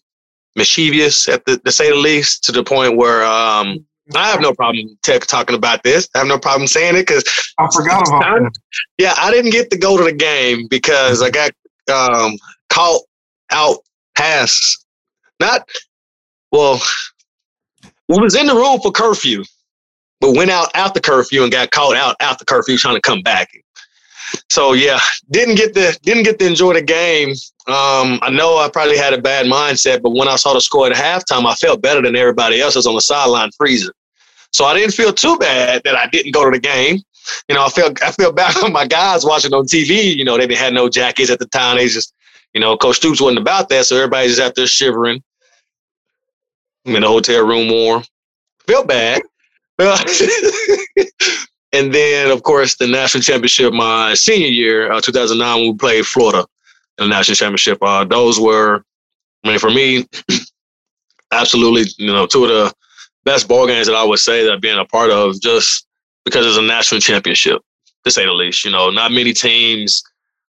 mischievous 0.58 1.28
at 1.28 1.44
the 1.46 1.58
to 1.58 1.72
say 1.72 1.88
the 1.88 1.96
least, 1.96 2.44
to 2.44 2.52
the 2.52 2.62
point 2.62 2.96
where 2.96 3.24
um, 3.24 3.84
I 4.14 4.28
have 4.28 4.40
no 4.40 4.52
problem 4.52 4.98
tech 5.02 5.26
talking 5.26 5.56
about 5.56 5.82
this. 5.82 6.08
I 6.14 6.18
have 6.18 6.26
no 6.26 6.38
problem 6.38 6.66
saying 6.66 6.96
it 6.96 7.06
because 7.06 7.24
I 7.58 7.68
forgot 7.74 8.06
about 8.08 8.24
I, 8.24 8.38
that. 8.40 8.52
Yeah, 8.98 9.14
I 9.16 9.30
didn't 9.30 9.52
get 9.52 9.70
to 9.70 9.78
go 9.78 9.96
to 9.96 10.04
the 10.04 10.12
game 10.12 10.66
because 10.68 11.22
I 11.22 11.30
got 11.30 11.52
um, 11.92 12.36
caught 12.68 13.02
out 13.50 13.78
past 14.14 14.84
not 15.40 15.68
well. 16.52 16.80
We 18.08 18.20
was 18.20 18.34
in 18.34 18.46
the 18.46 18.54
room 18.54 18.80
for 18.80 18.90
curfew, 18.90 19.44
but 20.20 20.34
went 20.34 20.50
out 20.50 20.68
after 20.74 21.00
curfew 21.00 21.42
and 21.42 21.52
got 21.52 21.70
caught 21.70 21.96
out 21.96 22.16
after 22.20 22.44
curfew 22.44 22.78
trying 22.78 22.96
to 22.96 23.00
come 23.00 23.22
back. 23.22 23.50
So 24.50 24.72
yeah, 24.72 25.00
didn't 25.30 25.56
get 25.56 25.74
to 25.74 25.98
didn't 26.02 26.24
get 26.24 26.38
to 26.38 26.46
enjoy 26.46 26.74
the 26.74 26.82
game 26.82 27.34
um, 27.68 28.18
I 28.22 28.30
know 28.30 28.56
I 28.56 28.70
probably 28.70 28.96
had 28.96 29.12
a 29.12 29.20
bad 29.20 29.44
mindset, 29.44 30.00
but 30.00 30.10
when 30.10 30.26
I 30.26 30.36
saw 30.36 30.54
the 30.54 30.60
score 30.60 30.86
at 30.86 30.92
halftime, 30.94 31.44
I 31.44 31.54
felt 31.54 31.82
better 31.82 32.00
than 32.00 32.16
everybody 32.16 32.62
else 32.62 32.76
was 32.76 32.86
on 32.86 32.94
the 32.94 33.00
sideline 33.02 33.50
freezing. 33.58 33.92
So 34.52 34.64
I 34.64 34.72
didn't 34.72 34.94
feel 34.94 35.12
too 35.12 35.36
bad 35.36 35.82
that 35.84 35.94
I 35.94 36.06
didn't 36.06 36.32
go 36.32 36.44
to 36.46 36.50
the 36.50 36.60
game. 36.60 37.00
You 37.46 37.54
know, 37.54 37.66
I 37.66 37.68
felt 37.68 38.02
I 38.02 38.10
felt 38.12 38.36
bad 38.42 38.56
on 38.64 38.72
my 38.72 38.86
guys 38.86 39.22
watching 39.24 39.52
on 39.52 39.66
TV. 39.66 40.16
You 40.16 40.24
know, 40.24 40.38
they 40.38 40.54
had 40.54 40.72
no 40.72 40.88
jackets 40.88 41.30
at 41.30 41.40
the 41.40 41.46
time. 41.46 41.76
They 41.76 41.88
just, 41.88 42.14
you 42.54 42.60
know, 42.60 42.74
Coach 42.76 42.96
Stoops 42.96 43.20
wasn't 43.20 43.40
about 43.40 43.68
that, 43.68 43.84
so 43.84 43.96
everybody's 43.96 44.36
just 44.36 44.42
out 44.42 44.54
there 44.54 44.66
shivering. 44.66 45.22
I'm 46.86 46.96
in 46.96 47.02
the 47.02 47.08
hotel 47.08 47.46
room 47.46 47.70
warm. 47.70 48.02
Felt 48.66 48.88
bad. 48.88 49.20
and 51.72 51.92
then, 51.92 52.30
of 52.30 52.42
course, 52.42 52.76
the 52.76 52.86
national 52.86 53.22
championship 53.22 53.74
my 53.74 54.14
senior 54.14 54.48
year, 54.48 54.90
uh, 54.90 55.00
2009, 55.00 55.60
when 55.60 55.72
we 55.72 55.76
played 55.76 56.06
Florida 56.06 56.46
in 56.98 57.08
the 57.08 57.14
national 57.14 57.36
championship. 57.36 57.78
Uh, 57.82 58.04
those 58.04 58.40
were, 58.40 58.84
I 59.44 59.48
mean, 59.48 59.58
for 59.58 59.70
me, 59.70 60.06
absolutely, 61.32 61.84
you 61.98 62.12
know, 62.12 62.26
two 62.26 62.44
of 62.44 62.50
the 62.50 62.74
best 63.24 63.48
ball 63.48 63.66
games 63.66 63.86
that 63.86 63.96
I 63.96 64.04
would 64.04 64.18
say 64.18 64.44
that 64.44 64.52
I've 64.52 64.78
a 64.78 64.84
part 64.84 65.10
of, 65.10 65.40
just 65.40 65.86
because 66.24 66.46
it's 66.46 66.58
a 66.58 66.62
national 66.62 67.00
championship, 67.00 67.62
to 68.04 68.10
say 68.10 68.24
the 68.24 68.32
least. 68.32 68.64
You 68.64 68.70
know, 68.70 68.90
not 68.90 69.12
many 69.12 69.32
teams 69.32 70.02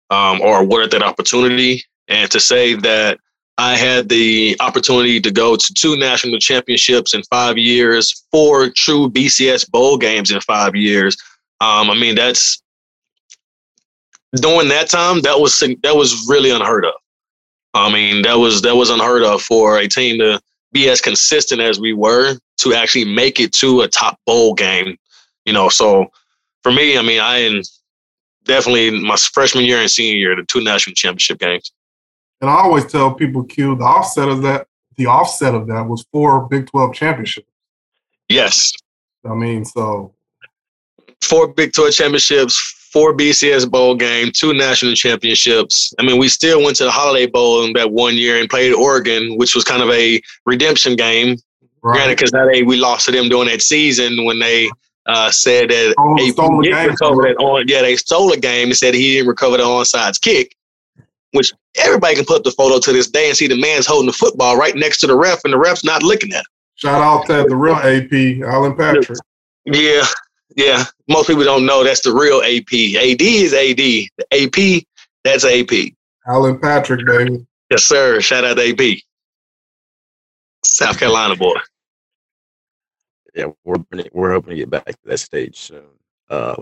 um, 0.09 0.41
are 0.41 0.61
awarded 0.61 0.91
that 0.91 1.03
opportunity, 1.03 1.83
and 2.07 2.29
to 2.31 2.39
say 2.39 2.75
that 2.75 3.19
I 3.57 3.75
had 3.75 4.07
the 4.07 4.55
opportunity 4.61 5.19
to 5.19 5.31
go 5.31 5.57
to 5.57 5.73
two 5.73 5.97
national 5.97 6.39
championships 6.39 7.13
in 7.13 7.23
five 7.23 7.57
years, 7.57 8.25
four 8.31 8.69
true 8.69 9.09
BCS 9.09 9.69
bowl 9.69 9.97
games 9.97 10.31
in 10.31 10.39
five 10.41 10.75
years. 10.75 11.17
Um, 11.59 11.89
I 11.89 11.95
mean, 11.95 12.15
that's 12.15 12.63
during 14.35 14.69
that 14.69 14.89
time, 14.89 15.21
that 15.21 15.39
was 15.39 15.59
that 15.59 15.95
was 15.95 16.27
really 16.27 16.51
unheard 16.51 16.85
of. 16.85 16.93
I 17.73 17.91
mean, 17.91 18.23
that 18.23 18.35
was 18.35 18.61
that 18.63 18.75
was 18.75 18.89
unheard 18.89 19.23
of 19.23 19.41
for 19.41 19.77
a 19.77 19.87
team 19.87 20.19
to 20.19 20.39
be 20.71 20.89
as 20.89 21.01
consistent 21.01 21.61
as 21.61 21.79
we 21.79 21.93
were 21.93 22.37
to 22.57 22.73
actually 22.73 23.05
make 23.05 23.39
it 23.39 23.53
to 23.53 23.81
a 23.81 23.87
top 23.87 24.19
bowl 24.25 24.53
game. 24.53 24.97
You 25.45 25.53
know, 25.53 25.69
so 25.69 26.11
for 26.61 26.71
me, 26.71 26.97
I 26.97 27.01
mean, 27.01 27.19
I 27.21 27.63
definitely 28.43 29.01
my 29.01 29.15
freshman 29.15 29.65
year 29.65 29.79
and 29.79 29.89
senior 29.89 30.17
year, 30.17 30.35
the 30.35 30.43
two 30.43 30.61
national 30.61 30.95
championship 30.95 31.39
games. 31.39 31.71
And 32.41 32.49
I 32.49 32.55
always 32.55 32.85
tell 32.85 33.13
people, 33.13 33.43
Q, 33.43 33.75
the 33.75 33.83
offset 33.83 34.29
of 34.29 34.41
that, 34.43 34.67
the 34.97 35.07
offset 35.07 35.55
of 35.55 35.67
that 35.67 35.87
was 35.87 36.05
four 36.11 36.47
Big 36.47 36.67
Twelve 36.67 36.93
championships. 36.93 37.47
Yes. 38.29 38.71
I 39.25 39.33
mean, 39.33 39.65
so 39.65 40.13
four 41.21 41.47
Big 41.47 41.73
Twelve 41.73 41.93
championships, 41.93 42.78
four 42.91 43.15
BCS 43.15 43.69
bowl 43.69 43.95
game, 43.95 44.31
two 44.33 44.53
national 44.53 44.93
championships. 44.95 45.93
I 45.99 46.03
mean, 46.03 46.19
we 46.19 46.27
still 46.27 46.63
went 46.63 46.75
to 46.77 46.85
the 46.85 46.91
Holiday 46.91 47.27
Bowl 47.27 47.63
in 47.65 47.73
that 47.73 47.91
one 47.91 48.15
year 48.15 48.39
and 48.39 48.49
played 48.49 48.73
Oregon, 48.73 49.37
which 49.37 49.55
was 49.55 49.63
kind 49.63 49.81
of 49.81 49.89
a 49.89 50.21
redemption 50.45 50.95
game. 50.95 51.37
Right. 51.81 51.95
Granted, 51.95 52.17
because 52.17 52.31
they 52.31 52.63
we 52.63 52.77
lost 52.77 53.05
to 53.05 53.11
them 53.11 53.29
during 53.29 53.47
that 53.47 53.61
season 53.61 54.25
when 54.25 54.39
they 54.39 54.69
uh, 55.05 55.31
said 55.31 55.69
that 55.69 55.95
oh, 55.97 56.15
hey, 56.17 56.31
stole 56.31 56.61
didn't 56.61 56.89
recover 56.89 57.21
that 57.23 57.37
on. 57.39 57.67
Yeah, 57.67 57.81
they 57.81 57.95
stole 57.95 58.33
a 58.33 58.37
game 58.37 58.67
and 58.67 58.75
said 58.75 58.93
he 58.93 59.13
didn't 59.13 59.29
recover 59.29 59.57
the 59.57 59.63
onside 59.63 60.19
kick, 60.21 60.55
which 61.31 61.53
everybody 61.77 62.15
can 62.15 62.25
put 62.25 62.37
up 62.37 62.43
the 62.43 62.51
photo 62.51 62.79
to 62.79 62.91
this 62.91 63.09
day 63.09 63.29
and 63.29 63.37
see 63.37 63.47
the 63.47 63.59
man's 63.59 63.85
holding 63.85 64.07
the 64.07 64.13
football 64.13 64.57
right 64.57 64.75
next 64.75 64.97
to 64.99 65.07
the 65.07 65.15
ref, 65.15 65.39
and 65.45 65.53
the 65.53 65.57
ref's 65.57 65.85
not 65.85 66.03
looking 66.03 66.33
at 66.33 66.39
him. 66.39 66.45
Shout 66.75 67.01
out 67.01 67.25
to 67.27 67.45
the 67.47 67.55
real 67.55 67.75
AP, 67.75 68.45
Allen 68.47 68.75
Patrick. 68.75 69.17
Yeah, 69.65 70.03
yeah, 70.59 70.83
most 71.07 71.27
people 71.27 71.45
don't 71.45 71.65
know 71.65 71.85
that's 71.85 72.01
the 72.01 72.13
real 72.13 72.41
AP. 72.41 72.73
AD 73.01 73.21
is 73.21 73.53
AD. 73.53 73.77
The 73.77 74.09
AP, 74.33 74.83
that's 75.23 75.45
AP. 75.45 75.93
Allen 76.27 76.59
Patrick, 76.59 77.05
baby. 77.05 77.45
Yes, 77.71 77.85
sir. 77.85 78.19
Shout 78.19 78.43
out 78.43 78.57
to 78.57 78.69
AP. 78.69 78.99
South 80.65 80.99
Carolina 80.99 81.37
boy. 81.37 81.55
Yeah, 83.33 83.45
we're 83.63 83.77
we're 84.11 84.33
hoping 84.33 84.49
to 84.49 84.55
get 84.57 84.69
back 84.69 84.85
to 84.85 84.97
that 85.05 85.19
stage 85.19 85.57
soon. 85.57 85.85
Uh, 86.29 86.61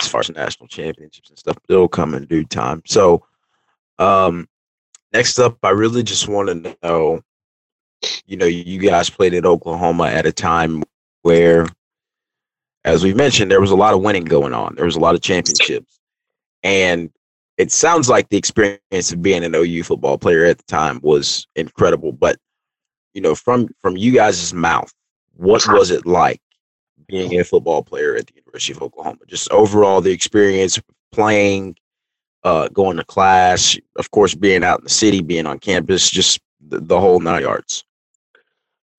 as 0.00 0.08
far 0.08 0.20
as 0.20 0.30
national 0.30 0.66
championships 0.66 1.30
and 1.30 1.38
stuff, 1.38 1.56
it'll 1.68 1.86
come 1.86 2.14
in 2.14 2.24
due 2.24 2.44
time. 2.44 2.82
So, 2.84 3.24
um, 4.00 4.48
next 5.12 5.38
up, 5.38 5.56
I 5.62 5.70
really 5.70 6.02
just 6.02 6.26
want 6.26 6.48
to 6.64 6.76
know. 6.82 7.20
You 8.26 8.36
know, 8.36 8.46
you 8.46 8.80
guys 8.80 9.08
played 9.08 9.34
at 9.34 9.46
Oklahoma 9.46 10.06
at 10.06 10.26
a 10.26 10.32
time 10.32 10.82
where 11.22 11.66
as 12.86 13.02
we 13.02 13.12
mentioned, 13.12 13.50
there 13.50 13.60
was 13.60 13.72
a 13.72 13.76
lot 13.76 13.94
of 13.94 14.00
winning 14.00 14.24
going 14.24 14.54
on. 14.54 14.76
There 14.76 14.84
was 14.84 14.94
a 14.94 15.00
lot 15.00 15.16
of 15.16 15.20
championships. 15.20 15.98
And 16.62 17.10
it 17.58 17.72
sounds 17.72 18.08
like 18.08 18.28
the 18.28 18.36
experience 18.36 19.12
of 19.12 19.20
being 19.20 19.44
an 19.44 19.54
OU 19.54 19.82
football 19.82 20.16
player 20.16 20.44
at 20.44 20.58
the 20.58 20.64
time 20.64 21.00
was 21.02 21.48
incredible. 21.56 22.12
But, 22.12 22.38
you 23.12 23.20
know, 23.20 23.34
from 23.34 23.68
from 23.82 23.96
you 23.96 24.12
guys' 24.12 24.54
mouth, 24.54 24.92
what 25.34 25.66
was 25.68 25.90
it 25.90 26.06
like 26.06 26.40
being 27.08 27.38
a 27.38 27.44
football 27.44 27.82
player 27.82 28.14
at 28.14 28.28
the 28.28 28.34
University 28.36 28.72
of 28.72 28.82
Oklahoma? 28.82 29.18
Just 29.26 29.50
overall 29.50 30.00
the 30.00 30.12
experience 30.12 30.80
playing, 31.10 31.76
uh, 32.44 32.68
going 32.68 32.98
to 32.98 33.04
class, 33.04 33.76
of 33.96 34.12
course, 34.12 34.34
being 34.34 34.62
out 34.62 34.78
in 34.78 34.84
the 34.84 34.90
city, 34.90 35.22
being 35.22 35.46
on 35.46 35.58
campus, 35.58 36.08
just 36.08 36.38
the, 36.68 36.78
the 36.78 37.00
whole 37.00 37.18
nine 37.18 37.42
yards. 37.42 37.84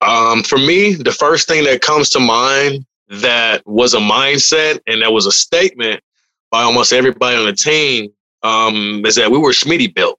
Um, 0.02 0.42
for 0.42 0.58
me, 0.58 0.94
the 0.94 1.12
first 1.12 1.48
thing 1.48 1.64
that 1.64 1.80
comes 1.80 2.10
to 2.10 2.20
mind 2.20 2.84
that 3.08 3.66
was 3.66 3.94
a 3.94 3.98
mindset 3.98 4.80
and 4.86 5.02
that 5.02 5.12
was 5.12 5.26
a 5.26 5.32
statement 5.32 6.02
by 6.50 6.62
almost 6.62 6.92
everybody 6.92 7.36
on 7.36 7.46
the 7.46 7.52
team 7.52 8.10
um, 8.42 9.04
is 9.06 9.16
that 9.16 9.30
we 9.30 9.38
were 9.38 9.50
Schmitty 9.50 9.92
built. 9.92 10.18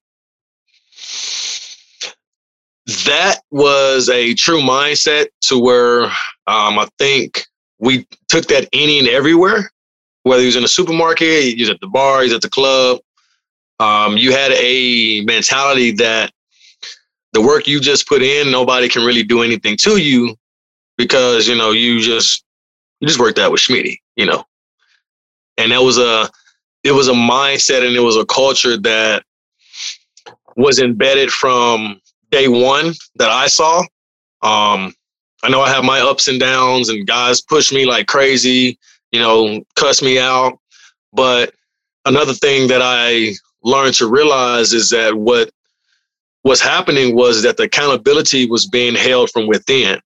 That 3.06 3.42
was 3.52 4.10
a 4.10 4.34
true 4.34 4.62
mindset 4.62 5.28
to 5.42 5.60
where 5.60 6.06
um, 6.48 6.80
I 6.80 6.88
think 6.98 7.46
we 7.78 8.08
took 8.28 8.46
that 8.48 8.68
and 8.74 9.08
everywhere, 9.08 9.72
whether 10.24 10.42
he 10.42 10.48
was 10.48 10.56
in 10.56 10.64
a 10.64 10.68
supermarket, 10.68 11.56
he 11.56 11.62
was 11.62 11.70
at 11.70 11.80
the 11.82 11.88
bar, 11.88 12.24
he's 12.24 12.34
at 12.34 12.42
the 12.42 12.50
club. 12.50 13.00
Um, 13.80 14.18
you 14.18 14.32
had 14.32 14.52
a 14.54 15.22
mentality 15.22 15.92
that 15.94 16.32
the 17.34 17.42
work 17.42 17.68
you 17.68 17.80
just 17.80 18.08
put 18.08 18.22
in, 18.22 18.52
nobody 18.52 18.90
can 18.90 19.06
really 19.06 19.24
do 19.24 19.44
anything 19.44 19.78
to 19.78 19.98
you 19.98 20.36
because 20.98 21.48
you 21.48 21.56
know 21.56 21.72
you 21.72 22.02
just 22.02 22.44
you 23.00 23.08
just 23.08 23.20
worked 23.20 23.40
out 23.40 23.52
with 23.52 23.62
Schmitty, 23.62 23.98
you 24.16 24.26
know. 24.26 24.44
and 25.58 25.72
that 25.72 25.82
was 25.82 25.98
a 25.98 26.30
it 26.84 26.94
was 26.94 27.10
a 27.10 27.14
mindset 27.14 27.86
and 27.86 27.96
it 27.96 28.00
was 28.00 28.16
a 28.16 28.26
culture 28.26 28.78
that 28.78 29.24
was 30.56 30.80
embedded 30.80 31.30
from 31.32 32.00
day 32.32 32.48
one 32.48 32.94
that 33.16 33.30
I 33.30 33.48
saw. 33.48 33.80
Um, 34.42 34.94
I 35.44 35.50
know 35.50 35.62
I 35.62 35.70
have 35.70 35.84
my 35.84 36.00
ups 36.00 36.28
and 36.28 36.40
downs, 36.40 36.90
and 36.90 37.06
guys 37.08 37.42
push 37.42 37.72
me 37.72 37.86
like 37.86 38.08
crazy, 38.08 38.80
you 39.12 39.20
know, 39.20 39.64
cuss 39.76 40.02
me 40.02 40.20
out. 40.20 40.58
But 41.14 41.54
another 42.06 42.34
thing 42.34 42.68
that 42.70 42.82
I 42.82 43.34
learned 43.64 43.96
to 43.96 44.10
realize 44.10 44.74
is 44.74 44.90
that 44.90 45.16
what 45.16 45.52
was 46.44 46.62
happening 46.62 47.16
was 47.16 47.44
that 47.44 47.58
the 47.58 47.64
accountability 47.64 48.46
was 48.46 48.66
being 48.66 48.96
held 48.96 49.30
from 49.32 49.48
within. 49.48 50.00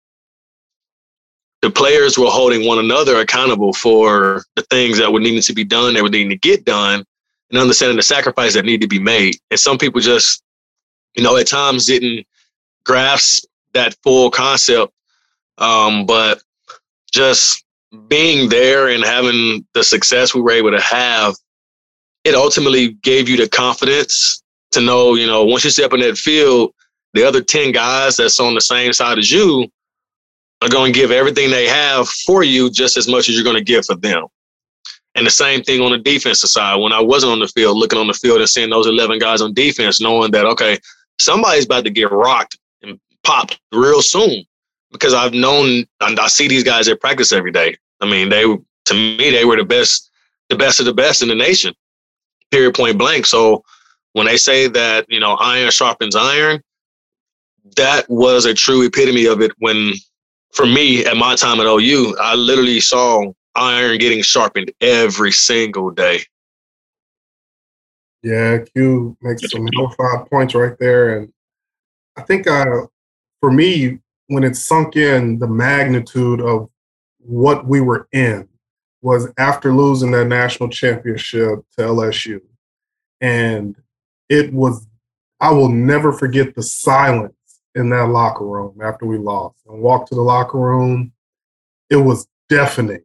The 1.62 1.70
players 1.70 2.18
were 2.18 2.28
holding 2.28 2.66
one 2.66 2.80
another 2.80 3.20
accountable 3.20 3.74
for 3.74 4.44
the 4.56 4.64
things 4.64 4.98
that 4.98 5.14
were 5.14 5.20
needing 5.20 5.42
to 5.44 5.54
be 5.54 5.64
done, 5.64 5.94
that 5.94 6.04
were 6.04 6.10
needing 6.10 6.30
to 6.30 6.38
get 6.38 6.66
done, 6.66 7.06
and 7.52 7.60
understanding 7.60 7.98
the 7.98 8.04
sacrifice 8.04 8.56
that 8.56 8.66
needed 8.66 8.82
to 8.82 8.88
be 8.88 9.00
made. 9.00 9.36
And 9.52 9.60
some 9.60 9.78
people 9.78 10.02
just, 10.02 10.42
you 11.16 11.24
know, 11.24 11.38
at 11.38 11.48
times 11.48 11.86
didn't 11.86 12.26
grasp 12.84 13.46
that 13.74 13.96
full 14.04 14.32
concept. 14.32 14.92
Um, 15.58 16.06
but 16.06 16.42
just 17.12 17.64
being 18.08 18.50
there 18.50 18.88
and 18.90 19.04
having 19.04 19.66
the 19.74 19.84
success 19.84 20.34
we 20.34 20.42
were 20.42 20.52
able 20.52 20.72
to 20.72 20.82
have, 20.82 21.36
it 22.24 22.36
ultimately 22.36 22.94
gave 23.04 23.28
you 23.28 23.38
the 23.38 23.50
confidence 23.50 24.42
to 24.72 24.82
know, 24.82 25.16
you 25.16 25.28
know, 25.28 25.44
once 25.44 25.64
you 25.64 25.70
step 25.70 25.94
in 25.94 26.00
that 26.00 26.18
field, 26.18 26.74
the 27.14 27.24
other 27.24 27.42
10 27.42 27.72
guys 27.72 28.18
that's 28.18 28.40
on 28.40 28.56
the 28.56 28.62
same 28.62 28.94
side 28.94 29.20
as 29.20 29.32
you 29.32 29.70
are 30.62 30.70
going 30.70 30.94
to 30.94 31.00
give 31.00 31.12
everything 31.12 31.50
they 31.50 31.68
have 31.68 32.08
for 32.08 32.44
you 32.44 32.70
just 32.70 32.98
as 32.98 33.08
much 33.08 33.30
as 33.30 33.36
you're 33.36 33.44
going 33.44 33.56
to 33.56 33.64
give 33.64 33.86
for 33.86 33.96
them. 33.96 34.28
And 35.16 35.26
the 35.26 35.32
same 35.32 35.62
thing 35.64 35.82
on 35.82 35.92
the 35.92 35.98
defensive 35.98 36.50
side. 36.50 36.78
When 36.78 36.94
I 36.94 37.02
wasn't 37.02 37.34
on 37.34 37.40
the 37.40 37.48
field, 37.48 37.78
looking 37.78 38.00
on 38.00 38.08
the 38.08 38.14
field 38.14 38.40
and 38.40 38.50
seeing 38.50 38.70
those 38.70 38.88
11 38.88 39.20
guys 39.20 39.42
on 39.42 39.54
defense, 39.54 40.00
knowing 40.00 40.32
that, 40.32 40.46
okay, 40.46 40.78
somebody's 41.20 41.66
about 41.66 41.84
to 41.84 41.90
get 41.90 42.12
rocked 42.12 42.58
and 42.82 43.00
popped 43.24 43.60
real 43.74 44.02
soon 44.02 44.46
because 44.92 45.14
I've 45.14 45.34
known 45.34 45.86
and 46.02 46.20
I 46.20 46.28
see 46.28 46.48
these 46.48 46.64
guys 46.64 46.88
at 46.88 47.02
practice 47.02 47.32
every 47.34 47.52
day. 47.52 47.76
I 48.00 48.10
mean, 48.10 48.30
they 48.30 48.44
to 48.44 48.94
me 48.94 49.32
they 49.32 49.46
were 49.46 49.58
the 49.58 49.66
best, 49.66 50.10
the 50.50 50.56
best 50.56 50.80
of 50.80 50.86
the 50.86 50.94
best 50.94 51.22
in 51.22 51.28
the 51.28 51.36
nation. 51.36 51.74
Period, 52.52 52.74
point 52.74 52.98
blank. 52.98 53.26
So 53.26 53.64
when 54.14 54.26
they 54.26 54.38
say 54.38 54.68
that 54.68 55.06
you 55.10 55.20
know 55.20 55.36
iron 55.40 55.72
sharpens 55.72 56.16
iron, 56.16 56.62
that 57.78 58.10
was 58.10 58.46
a 58.46 58.54
true 58.54 58.86
epitome 58.86 59.26
of 59.26 59.42
it. 59.42 59.52
When 59.60 59.94
for 60.54 60.66
me 60.66 61.06
at 61.06 61.18
my 61.18 61.36
time 61.36 61.60
at 61.60 61.66
OU, 61.66 62.18
I 62.20 62.36
literally 62.36 62.80
saw 62.80 63.32
iron 63.56 63.98
getting 63.98 64.22
sharpened 64.22 64.72
every 64.82 65.32
single 65.32 65.90
day. 65.92 66.22
Yeah, 68.24 68.60
Q 68.60 69.18
makes 69.22 69.50
some 69.50 69.68
five 69.98 70.30
points 70.30 70.54
right 70.54 70.78
there, 70.80 71.18
and 71.18 71.34
I 72.16 72.22
think 72.22 72.48
uh, 72.48 72.86
for 73.40 73.52
me, 73.52 74.00
when 74.28 74.44
it 74.44 74.56
sunk 74.56 74.96
in, 74.96 75.40
the 75.40 75.48
magnitude 75.48 76.40
of 76.40 76.70
what 77.18 77.66
we 77.66 77.82
were 77.82 78.08
in 78.12 78.48
was 79.02 79.28
after 79.38 79.74
losing 79.74 80.12
that 80.12 80.28
national 80.28 80.70
championship 80.70 81.60
to 81.78 81.84
LSU, 81.84 82.42
and 83.20 83.76
it 84.30 84.54
was 84.54 84.88
I 85.40 85.52
will 85.52 85.70
never 85.70 86.14
forget 86.14 86.54
the 86.54 86.62
silence 86.62 87.34
in 87.76 87.90
that 87.90 88.08
locker 88.10 88.46
room 88.46 88.80
after 88.82 89.06
we 89.06 89.18
lost 89.18 89.58
and 89.68 89.82
walked 89.82 90.10
to 90.10 90.16
the 90.16 90.22
locker 90.22 90.58
room. 90.58 91.12
It 91.90 91.98
was 91.98 92.28
deafening. 92.50 93.04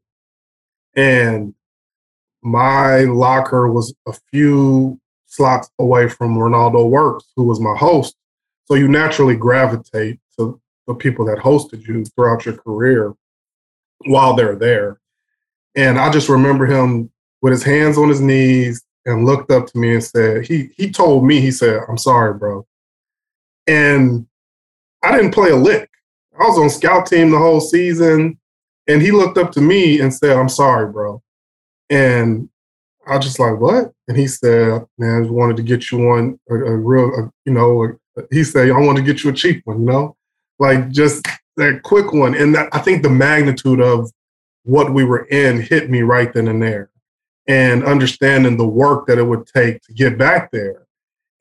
And 0.95 1.55
my 2.43 3.01
locker 3.01 3.71
was 3.71 3.95
a 4.07 4.13
few 4.31 5.01
slots 5.27 5.71
away 5.79 6.09
from 6.09 6.39
Renaldo 6.39 6.87
Works, 6.87 7.27
who 7.37 7.45
was 7.45 7.61
my 7.61 7.77
host. 7.77 8.17
So 8.65 8.75
you 8.75 8.89
naturally 8.89 9.37
gravitate 9.37 10.19
to 10.39 10.61
the 10.87 10.95
people 10.95 11.25
that 11.27 11.39
hosted 11.39 11.87
you 11.87 12.05
throughout 12.05 12.47
your 12.47 12.57
career 12.57 13.15
while 14.07 14.35
they're 14.35 14.57
there. 14.57 15.01
And 15.75 15.99
I 15.99 16.11
just 16.11 16.29
remember 16.29 16.67
him 16.67 17.11
with 17.43 17.53
his 17.53 17.63
hands 17.63 17.99
on 17.99 18.09
his 18.09 18.21
knees, 18.21 18.83
and 19.07 19.25
looked 19.25 19.53
up 19.53 19.67
to 19.69 19.79
me 19.79 19.95
and 19.95 20.05
said, 20.05 20.45
he 20.45 20.71
he 20.77 20.91
told 20.91 21.25
me, 21.25 21.41
he 21.41 21.53
said, 21.53 21.81
I'm 21.89 21.97
sorry, 21.97 22.35
bro. 22.35 22.67
And 23.67 24.27
I 25.03 25.13
didn't 25.17 25.35
play 25.35 25.51
a 25.51 25.57
lick. 25.57 25.91
I 26.39 26.45
was 26.45 26.59
on 26.59 26.71
scout 26.71 27.07
team 27.07 27.31
the 27.31 27.39
whole 27.39 27.61
season. 27.61 28.39
And 28.89 29.03
he 29.03 29.11
looked 29.11 29.39
up 29.39 29.53
to 29.53 29.61
me 29.61 30.01
and 30.01 30.15
said, 30.15 30.37
I'm 30.37 30.49
sorry, 30.49 30.91
bro. 30.91 31.23
And 31.91 32.49
I 33.07 33.17
was 33.17 33.25
just 33.25 33.39
like, 33.39 33.59
what? 33.59 33.93
And 34.09 34.17
he 34.17 34.27
said, 34.27 34.85
man, 34.99 35.17
I 35.17 35.21
just 35.21 35.33
wanted 35.33 35.57
to 35.57 35.63
get 35.63 35.91
you 35.91 35.99
one, 35.99 36.39
a, 36.49 36.55
a 36.55 36.77
real, 36.77 37.07
a, 37.07 37.33
you 37.45 37.53
know, 37.53 37.85
a, 38.17 38.23
he 38.31 38.45
said, 38.45 38.71
I 38.71 38.79
want 38.79 38.97
to 38.97 39.05
get 39.05 39.25
you 39.25 39.31
a 39.31 39.33
cheap 39.33 39.63
one, 39.65 39.81
you 39.81 39.87
know, 39.87 40.17
like 40.59 40.89
just 40.91 41.27
that 41.57 41.83
quick 41.83 42.13
one. 42.13 42.35
And 42.35 42.55
that, 42.55 42.69
I 42.73 42.79
think 42.79 43.03
the 43.03 43.11
magnitude 43.11 43.81
of 43.81 44.11
what 44.63 44.93
we 44.93 45.05
were 45.05 45.27
in 45.27 45.61
hit 45.61 45.91
me 45.91 46.03
right 46.03 46.33
then 46.33 46.49
and 46.49 46.63
there 46.63 46.91
and 47.49 47.85
understanding 47.85 48.57
the 48.57 48.67
work 48.67 49.07
that 49.07 49.19
it 49.19 49.25
would 49.25 49.47
take 49.47 49.81
to 49.83 49.93
get 49.93 50.19
back 50.19 50.51
there 50.51 50.87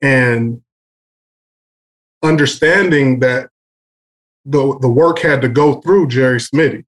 and 0.00 0.60
understanding 2.26 3.20
that 3.20 3.50
the, 4.44 4.78
the 4.80 4.88
work 4.88 5.18
had 5.20 5.40
to 5.42 5.48
go 5.48 5.80
through 5.80 6.08
Jerry 6.08 6.38
Smitty. 6.38 6.84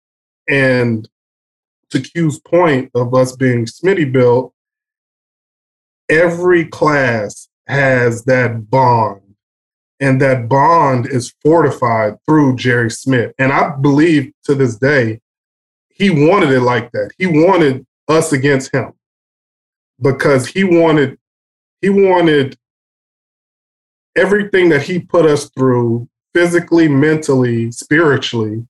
And 0.48 1.08
to 1.90 2.00
Q's 2.00 2.38
point 2.40 2.90
of 2.94 3.14
us 3.14 3.34
being 3.34 3.66
Smitty 3.66 4.10
built, 4.10 4.52
every 6.08 6.66
class 6.66 7.48
has 7.66 8.24
that 8.24 8.70
bond. 8.70 9.20
And 10.00 10.20
that 10.20 10.48
bond 10.48 11.06
is 11.06 11.34
fortified 11.42 12.18
through 12.24 12.56
Jerry 12.56 12.90
Schmidt. 12.90 13.34
And 13.38 13.52
I 13.52 13.74
believe 13.76 14.32
to 14.44 14.54
this 14.54 14.76
day, 14.76 15.20
he 15.88 16.10
wanted 16.10 16.50
it 16.50 16.60
like 16.60 16.92
that. 16.92 17.10
He 17.18 17.26
wanted 17.26 17.84
us 18.06 18.32
against 18.32 18.72
him 18.72 18.92
because 20.00 20.46
he 20.46 20.62
wanted 20.62 21.18
he 21.80 21.88
wanted 21.88 22.56
everything 24.16 24.68
that 24.70 24.82
he 24.82 24.98
put 24.98 25.26
us 25.26 25.50
through 25.50 26.08
physically, 26.34 26.88
mentally, 26.88 27.70
spiritually 27.72 28.66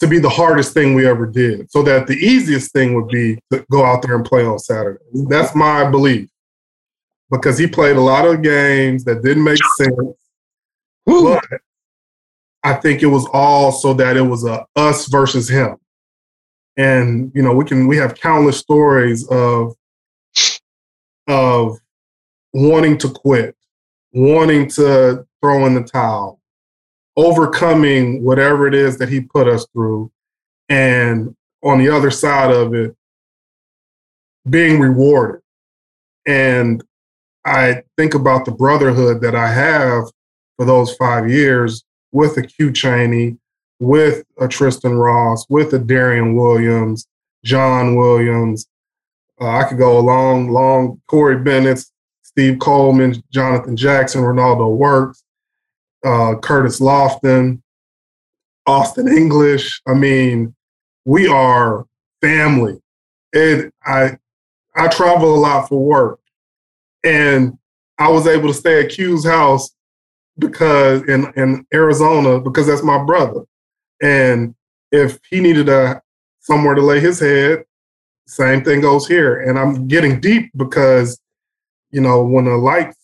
to 0.00 0.06
be 0.06 0.18
the 0.18 0.28
hardest 0.28 0.74
thing 0.74 0.94
we 0.94 1.06
ever 1.06 1.26
did. 1.26 1.70
So 1.70 1.82
that 1.82 2.06
the 2.06 2.14
easiest 2.14 2.72
thing 2.72 2.94
would 2.94 3.08
be 3.08 3.38
to 3.52 3.64
go 3.70 3.84
out 3.84 4.02
there 4.02 4.14
and 4.14 4.24
play 4.24 4.44
on 4.44 4.58
Saturday. 4.58 5.02
That's 5.28 5.54
my 5.54 5.90
belief. 5.90 6.28
Because 7.30 7.58
he 7.58 7.66
played 7.66 7.96
a 7.96 8.00
lot 8.00 8.26
of 8.26 8.42
games 8.42 9.04
that 9.04 9.22
didn't 9.22 9.44
make 9.44 9.58
sense. 9.76 10.16
But 11.04 11.44
I 12.62 12.74
think 12.74 13.02
it 13.02 13.06
was 13.06 13.26
all 13.32 13.72
so 13.72 13.92
that 13.94 14.16
it 14.16 14.22
was 14.22 14.44
a 14.44 14.66
us 14.76 15.06
versus 15.06 15.48
him. 15.48 15.76
And 16.76 17.32
you 17.34 17.42
know, 17.42 17.52
we 17.54 17.64
can 17.64 17.86
we 17.86 17.96
have 17.96 18.14
countless 18.14 18.58
stories 18.58 19.26
of 19.28 19.74
of 21.26 21.78
wanting 22.54 22.96
to 22.98 23.10
quit, 23.10 23.56
wanting 24.12 24.68
to 24.68 25.26
throw 25.40 25.66
in 25.66 25.74
the 25.74 25.82
towel, 25.82 26.40
overcoming 27.16 28.22
whatever 28.22 28.66
it 28.66 28.74
is 28.74 28.98
that 28.98 29.08
he 29.08 29.20
put 29.20 29.48
us 29.48 29.66
through, 29.72 30.10
and 30.68 31.34
on 31.62 31.78
the 31.78 31.88
other 31.88 32.10
side 32.10 32.50
of 32.50 32.74
it, 32.74 32.94
being 34.48 34.80
rewarded. 34.80 35.40
And 36.26 36.82
I 37.44 37.82
think 37.96 38.14
about 38.14 38.44
the 38.44 38.50
brotherhood 38.52 39.20
that 39.22 39.34
I 39.34 39.48
have 39.48 40.04
for 40.56 40.66
those 40.66 40.94
five 40.96 41.30
years 41.30 41.84
with 42.12 42.36
a 42.36 42.42
Q 42.42 42.72
Chaney, 42.72 43.36
with 43.80 44.24
a 44.38 44.48
Tristan 44.48 44.96
Ross, 44.96 45.46
with 45.48 45.72
a 45.72 45.78
Darian 45.78 46.34
Williams, 46.34 47.06
John 47.44 47.96
Williams, 47.96 48.66
uh, 49.40 49.48
I 49.48 49.64
could 49.64 49.78
go 49.78 49.98
a 49.98 50.00
long, 50.00 50.50
long 50.50 51.00
Corey 51.06 51.38
Bennett, 51.38 51.84
Steve 52.38 52.60
Coleman, 52.60 53.20
Jonathan 53.32 53.76
Jackson, 53.76 54.22
Renaldo 54.22 54.68
Works, 54.68 55.24
uh, 56.04 56.36
Curtis 56.40 56.78
Lofton, 56.78 57.60
Austin 58.64 59.08
English. 59.08 59.82
I 59.88 59.94
mean, 59.94 60.54
we 61.04 61.26
are 61.26 61.84
family. 62.22 62.80
And 63.34 63.72
I 63.84 64.18
I 64.76 64.86
travel 64.86 65.34
a 65.34 65.40
lot 65.40 65.68
for 65.68 65.84
work. 65.84 66.20
And 67.02 67.58
I 67.98 68.08
was 68.08 68.28
able 68.28 68.46
to 68.46 68.54
stay 68.54 68.84
at 68.84 68.90
Q's 68.90 69.24
house 69.24 69.74
because 70.38 71.02
in, 71.08 71.32
in 71.34 71.66
Arizona, 71.74 72.38
because 72.38 72.68
that's 72.68 72.84
my 72.84 73.02
brother. 73.02 73.40
And 74.00 74.54
if 74.92 75.18
he 75.28 75.40
needed 75.40 75.68
a 75.68 76.00
somewhere 76.38 76.76
to 76.76 76.82
lay 76.82 77.00
his 77.00 77.18
head, 77.18 77.64
same 78.28 78.62
thing 78.62 78.80
goes 78.80 79.08
here. 79.08 79.40
And 79.40 79.58
I'm 79.58 79.88
getting 79.88 80.20
deep 80.20 80.52
because, 80.56 81.18
you 81.90 82.00
know, 82.00 82.22
when 82.22 82.44
the 82.44 82.56
lights 82.56 82.96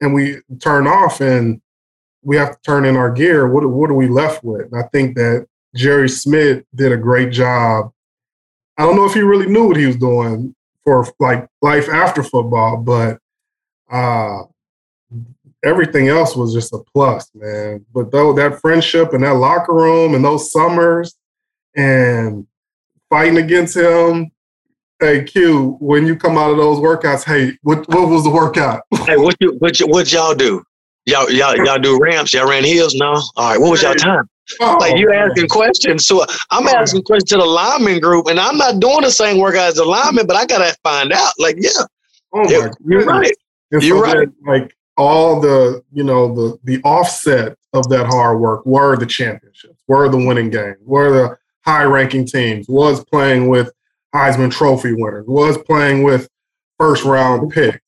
and 0.00 0.14
we 0.14 0.38
turn 0.60 0.86
off 0.86 1.20
and 1.20 1.60
we 2.22 2.36
have 2.36 2.52
to 2.52 2.58
turn 2.62 2.84
in 2.84 2.96
our 2.96 3.10
gear, 3.10 3.48
what, 3.48 3.68
what 3.68 3.90
are 3.90 3.94
we 3.94 4.08
left 4.08 4.44
with? 4.44 4.72
And 4.72 4.82
I 4.82 4.86
think 4.88 5.16
that 5.16 5.46
Jerry 5.74 6.08
Schmidt 6.08 6.66
did 6.74 6.92
a 6.92 6.96
great 6.96 7.30
job 7.32 7.92
I 8.78 8.82
don't 8.82 8.94
know 8.94 9.04
if 9.04 9.14
he 9.14 9.20
really 9.20 9.48
knew 9.48 9.66
what 9.66 9.76
he 9.76 9.86
was 9.86 9.96
doing 9.96 10.54
for 10.84 11.04
like 11.18 11.48
life 11.60 11.88
after 11.88 12.22
football, 12.22 12.76
but 12.76 13.18
uh, 13.90 14.44
everything 15.64 16.08
else 16.08 16.36
was 16.36 16.54
just 16.54 16.72
a 16.72 16.78
plus, 16.94 17.28
man. 17.34 17.84
But 17.92 18.12
though 18.12 18.32
that 18.34 18.60
friendship 18.60 19.12
and 19.12 19.24
that 19.24 19.34
locker 19.34 19.74
room 19.74 20.14
and 20.14 20.24
those 20.24 20.52
summers 20.52 21.16
and 21.74 22.46
fighting 23.10 23.38
against 23.38 23.76
him. 23.76 24.30
Hey 25.00 25.22
Q, 25.22 25.76
when 25.80 26.06
you 26.06 26.16
come 26.16 26.36
out 26.36 26.50
of 26.50 26.56
those 26.56 26.78
workouts, 26.78 27.24
hey, 27.24 27.56
what 27.62 27.88
what 27.88 28.08
was 28.08 28.24
the 28.24 28.30
workout? 28.30 28.82
hey, 29.06 29.16
what 29.16 29.36
you 29.38 29.54
what, 29.58 29.78
you, 29.78 29.86
what 29.86 30.12
y'all 30.12 30.34
do? 30.34 30.62
Y'all 31.06 31.30
y'all 31.30 31.56
y'all 31.56 31.78
do 31.78 31.98
ramps? 32.00 32.34
Y'all 32.34 32.48
ran 32.48 32.64
hills? 32.64 32.94
No. 32.96 33.12
All 33.36 33.50
right. 33.50 33.60
What 33.60 33.70
was 33.70 33.82
y'all 33.82 33.94
time? 33.94 34.28
Oh, 34.60 34.76
like 34.80 34.96
you 34.96 35.12
asking 35.12 35.48
questions. 35.48 36.04
So 36.06 36.24
I'm 36.50 36.66
oh. 36.66 36.74
asking 36.76 37.02
questions 37.02 37.30
to 37.30 37.36
the 37.36 37.44
lineman 37.44 38.00
group, 38.00 38.26
and 38.26 38.40
I'm 38.40 38.58
not 38.58 38.80
doing 38.80 39.02
the 39.02 39.10
same 39.10 39.38
work 39.38 39.54
as 39.54 39.74
the 39.74 39.84
lineman, 39.84 40.26
but 40.26 40.36
I 40.36 40.46
gotta 40.46 40.76
find 40.82 41.12
out. 41.12 41.32
Like, 41.38 41.56
yeah, 41.60 41.70
oh 42.34 42.50
yeah 42.50 42.68
you're 42.84 43.04
right. 43.04 43.32
And 43.70 43.82
you're 43.82 44.04
so 44.04 44.18
right. 44.18 44.28
Like 44.44 44.76
all 44.96 45.40
the 45.40 45.82
you 45.92 46.02
know 46.02 46.34
the 46.34 46.58
the 46.64 46.82
offset 46.82 47.56
of 47.72 47.88
that 47.90 48.06
hard 48.06 48.40
work 48.40 48.66
were 48.66 48.96
the 48.96 49.06
championships, 49.06 49.80
were 49.86 50.08
the 50.08 50.16
winning 50.16 50.50
games, 50.50 50.78
were 50.82 51.12
the 51.12 51.38
high 51.64 51.84
ranking 51.84 52.26
teams, 52.26 52.68
was 52.68 53.04
playing 53.04 53.48
with 53.48 53.70
Heisman 54.14 54.50
Trophy 54.50 54.94
winners, 54.94 55.26
was 55.26 55.58
playing 55.58 56.02
with 56.02 56.28
first 56.78 57.04
round 57.04 57.50
picks, 57.50 57.78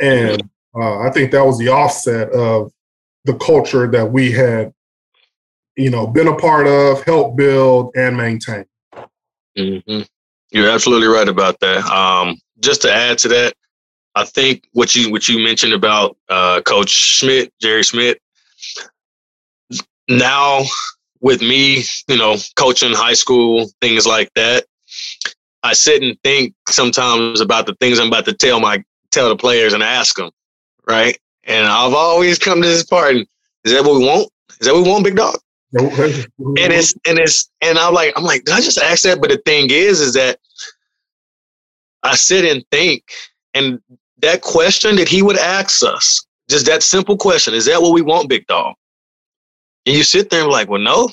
and 0.00 0.42
uh, 0.74 1.00
I 1.00 1.10
think 1.10 1.32
that 1.32 1.44
was 1.44 1.58
the 1.58 1.68
offset 1.68 2.30
of 2.30 2.72
the 3.24 3.34
culture 3.34 3.86
that 3.88 4.10
we 4.10 4.32
had 4.32 4.72
you 5.80 5.90
know, 5.90 6.06
been 6.06 6.28
a 6.28 6.36
part 6.36 6.66
of, 6.66 7.02
helped 7.04 7.36
build, 7.36 7.92
and 7.96 8.16
maintain. 8.16 8.66
Mm-hmm. 9.56 10.02
You're 10.50 10.70
absolutely 10.70 11.08
right 11.08 11.28
about 11.28 11.58
that. 11.60 11.84
Um, 11.86 12.36
just 12.60 12.82
to 12.82 12.92
add 12.92 13.18
to 13.18 13.28
that, 13.28 13.54
I 14.14 14.24
think 14.24 14.68
what 14.72 14.94
you 14.94 15.10
what 15.10 15.28
you 15.28 15.42
mentioned 15.42 15.72
about 15.72 16.16
uh, 16.28 16.60
Coach 16.62 16.90
Schmidt, 16.90 17.52
Jerry 17.60 17.82
Schmidt. 17.82 18.20
Now, 20.08 20.62
with 21.20 21.40
me, 21.40 21.84
you 22.08 22.18
know, 22.18 22.36
coaching 22.56 22.92
high 22.92 23.14
school 23.14 23.70
things 23.80 24.06
like 24.06 24.30
that, 24.34 24.64
I 25.62 25.72
sit 25.74 26.02
and 26.02 26.16
think 26.22 26.54
sometimes 26.68 27.40
about 27.40 27.66
the 27.66 27.74
things 27.74 27.98
I'm 27.98 28.08
about 28.08 28.24
to 28.26 28.32
tell 28.32 28.60
my 28.60 28.82
tell 29.10 29.28
the 29.28 29.36
players 29.36 29.72
and 29.72 29.82
ask 29.82 30.16
them, 30.16 30.30
right? 30.88 31.18
And 31.44 31.66
I've 31.66 31.94
always 31.94 32.38
come 32.38 32.62
to 32.62 32.68
this 32.68 32.84
part. 32.84 33.16
And, 33.16 33.26
is 33.64 33.72
that 33.72 33.84
what 33.84 33.98
we 33.98 34.06
want? 34.06 34.30
Is 34.60 34.66
that 34.66 34.74
what 34.74 34.84
we 34.84 34.90
want, 34.90 35.04
big 35.04 35.16
dog? 35.16 35.36
and 35.72 36.72
it's 36.72 36.94
and 37.06 37.18
it's 37.18 37.48
and 37.60 37.78
I'm 37.78 37.94
like 37.94 38.12
I'm 38.16 38.24
like 38.24 38.44
did 38.44 38.54
I 38.54 38.60
just 38.60 38.78
ask 38.78 39.04
that? 39.04 39.20
But 39.20 39.30
the 39.30 39.38
thing 39.38 39.68
is, 39.70 40.00
is 40.00 40.14
that 40.14 40.38
I 42.02 42.16
sit 42.16 42.44
and 42.44 42.64
think, 42.72 43.04
and 43.54 43.80
that 44.18 44.42
question 44.42 44.96
that 44.96 45.08
he 45.08 45.22
would 45.22 45.38
ask 45.38 45.84
us, 45.84 46.26
just 46.48 46.66
that 46.66 46.82
simple 46.82 47.16
question, 47.16 47.54
is 47.54 47.66
that 47.66 47.82
what 47.82 47.92
we 47.92 48.02
want, 48.02 48.28
big 48.28 48.46
dog? 48.46 48.74
And 49.86 49.96
you 49.96 50.02
sit 50.02 50.30
there 50.30 50.42
and 50.42 50.50
like, 50.50 50.68
well, 50.68 50.80
no. 50.80 51.10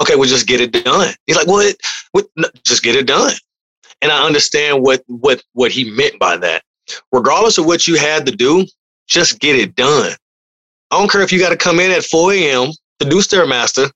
Okay, 0.00 0.16
we'll 0.16 0.28
just 0.28 0.48
get 0.48 0.60
it 0.60 0.72
done. 0.72 1.14
He's 1.26 1.36
like, 1.36 1.46
what? 1.46 1.76
What? 2.12 2.26
No, 2.36 2.48
just 2.64 2.82
get 2.82 2.96
it 2.96 3.06
done. 3.06 3.32
And 4.02 4.12
I 4.12 4.26
understand 4.26 4.82
what 4.82 5.02
what 5.06 5.42
what 5.54 5.72
he 5.72 5.90
meant 5.90 6.18
by 6.18 6.36
that. 6.36 6.62
Regardless 7.12 7.56
of 7.56 7.64
what 7.64 7.86
you 7.86 7.96
had 7.96 8.26
to 8.26 8.32
do, 8.36 8.66
just 9.06 9.40
get 9.40 9.56
it 9.56 9.74
done. 9.74 10.12
I 10.90 10.98
don't 10.98 11.10
care 11.10 11.22
if 11.22 11.32
you 11.32 11.38
got 11.38 11.50
to 11.50 11.56
come 11.56 11.80
in 11.80 11.90
at 11.90 12.04
4 12.04 12.34
a.m 12.34 12.72
to 13.02 13.08
do 13.08 13.16
Stairmaster, 13.16 13.90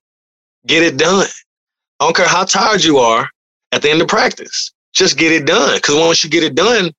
get 0.66 0.82
it 0.82 0.96
done. 0.96 1.26
I 2.00 2.04
don't 2.04 2.16
care 2.16 2.28
how 2.28 2.44
tired 2.44 2.84
you 2.84 2.98
are 2.98 3.28
at 3.72 3.82
the 3.82 3.90
end 3.90 4.02
of 4.02 4.09
practice. 4.09 4.72
Just 4.92 5.16
get 5.16 5.32
it 5.32 5.46
done. 5.46 5.76
Because 5.76 5.94
once 5.96 6.24
you 6.24 6.30
get 6.30 6.44
it 6.44 6.54
done, 6.54 6.90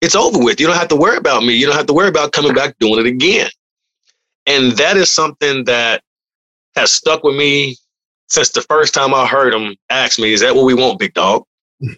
it's 0.00 0.16
over 0.16 0.38
with. 0.38 0.60
You 0.60 0.66
don't 0.66 0.76
have 0.76 0.88
to 0.88 0.96
worry 0.96 1.16
about 1.16 1.44
me. 1.44 1.54
You 1.54 1.66
don't 1.66 1.76
have 1.76 1.86
to 1.86 1.92
worry 1.92 2.08
about 2.08 2.32
coming 2.32 2.54
back 2.54 2.76
doing 2.78 2.98
it 2.98 3.06
again. 3.06 3.50
And 4.46 4.72
that 4.72 4.96
is 4.96 5.10
something 5.10 5.64
that 5.64 6.02
has 6.74 6.90
stuck 6.90 7.22
with 7.22 7.36
me 7.36 7.76
since 8.28 8.50
the 8.50 8.62
first 8.62 8.94
time 8.94 9.14
I 9.14 9.26
heard 9.26 9.54
him 9.54 9.76
ask 9.90 10.18
me, 10.18 10.32
Is 10.32 10.40
that 10.40 10.54
what 10.54 10.64
we 10.64 10.74
want, 10.74 10.98
big 10.98 11.14
dog? 11.14 11.44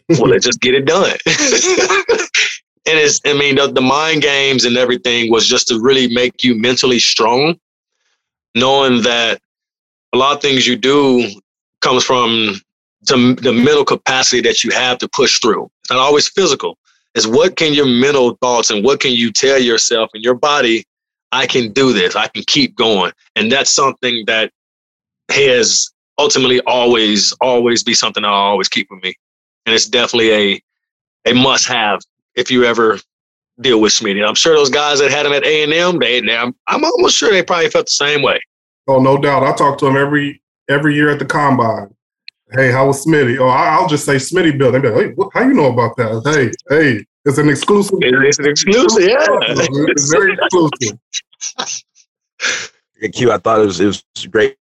Well, 0.09 0.31
let's 0.31 0.47
just 0.47 0.61
get 0.61 0.75
it 0.75 0.87
done. 0.87 1.11
and 1.27 2.99
it's, 2.99 3.21
I 3.25 3.35
mean, 3.35 3.57
the, 3.57 3.71
the 3.71 3.81
mind 3.81 4.23
games 4.23 4.65
and 4.65 4.77
everything 4.77 5.31
was 5.31 5.47
just 5.47 5.69
to 5.69 5.81
really 5.81 6.13
make 6.13 6.43
you 6.43 6.59
mentally 6.59 6.99
strong, 6.99 7.59
knowing 8.55 9.03
that 9.03 9.41
a 10.13 10.17
lot 10.17 10.37
of 10.37 10.43
things 10.43 10.67
you 10.67 10.77
do 10.77 11.29
comes 11.81 12.05
from 12.05 12.61
the, 13.03 13.39
the 13.43 13.53
mental 13.53 13.85
capacity 13.85 14.41
that 14.43 14.65
you 14.65 14.71
have 14.71 14.99
to 14.99 15.09
push 15.09 15.41
through. 15.41 15.71
It's 15.83 15.91
not 15.91 16.01
always 16.01 16.29
physical. 16.29 16.79
It's 17.15 17.27
what 17.27 17.57
can 17.57 17.75
your 17.75 17.87
mental 17.87 18.37
thoughts 18.41 18.71
and 18.71 18.85
what 18.85 19.01
can 19.01 19.13
you 19.13 19.31
tell 19.31 19.59
yourself 19.59 20.11
and 20.15 20.25
your 20.25 20.35
body, 20.35 20.85
I 21.31 21.47
can 21.47 21.73
do 21.73 21.93
this, 21.93 22.17
I 22.17 22.29
can 22.29 22.43
keep 22.47 22.75
going. 22.77 23.13
And 23.37 23.53
that's 23.53 23.71
something 23.71 24.25
that 24.27 24.51
has 25.31 25.91
ultimately 26.19 26.61
always, 26.63 27.33
always 27.41 27.83
be 27.83 27.95
something 27.95 28.25
I'll 28.25 28.33
always 28.33 28.69
keep 28.69 28.89
with 28.91 29.03
me. 29.03 29.15
And 29.67 29.75
it's 29.75 29.87
definitely 29.87 30.33
a 30.33 30.63
a 31.27 31.33
must 31.33 31.67
have 31.69 32.01
if 32.35 32.51
you 32.51 32.65
ever 32.65 32.99
deal 33.61 33.81
with 33.81 33.93
Smitty. 33.93 34.27
I'm 34.27 34.35
sure 34.35 34.55
those 34.55 34.71
guys 34.71 34.99
that 35.01 35.11
had 35.11 35.27
him 35.27 35.33
at 35.33 35.45
A 35.45 35.63
and 35.63 35.73
M, 35.73 35.99
they, 35.99 36.19
I'm, 36.37 36.55
I'm 36.67 36.85
almost 36.85 37.17
sure 37.17 37.31
they 37.31 37.43
probably 37.43 37.71
felt 37.71 37.87
the 37.87 37.93
same 37.93 38.23
way. 38.23 38.41
Oh, 38.89 39.01
no 39.01 39.17
doubt. 39.17 39.43
I 39.45 39.55
talk 39.55 39.79
to 39.79 39.87
him 39.87 39.97
every 39.97 40.43
every 40.69 40.95
year 40.95 41.11
at 41.11 41.19
the 41.19 41.25
combine. 41.25 41.95
Hey, 42.53 42.71
how 42.71 42.87
was 42.87 43.05
Smitty? 43.05 43.39
Oh, 43.39 43.49
I'll 43.49 43.89
just 43.89 44.05
say 44.05 44.17
Smitty 44.17 44.59
Bill. 44.59 44.71
They 44.71 44.81
be 44.81 44.89
like, 44.89 45.07
hey, 45.07 45.13
what, 45.15 45.31
how 45.33 45.43
you 45.43 45.55
know 45.55 45.73
about 45.73 45.97
that? 45.97 46.23
Hey, 46.25 46.53
hey, 46.75 47.07
it's 47.25 47.39
an 47.39 47.49
exclusive. 47.49 47.99
It's 48.03 48.39
an 48.39 48.49
exclusive, 48.49 49.03
yeah. 49.03 49.17
It's 49.19 50.13
very 50.13 50.35
exclusive. 50.35 50.99
Q, 53.13 53.33
I 53.33 53.39
thought 53.39 53.61
it 53.61 53.67
was 53.67 53.81
it 53.81 53.87
was 53.87 54.05
great 54.31 54.57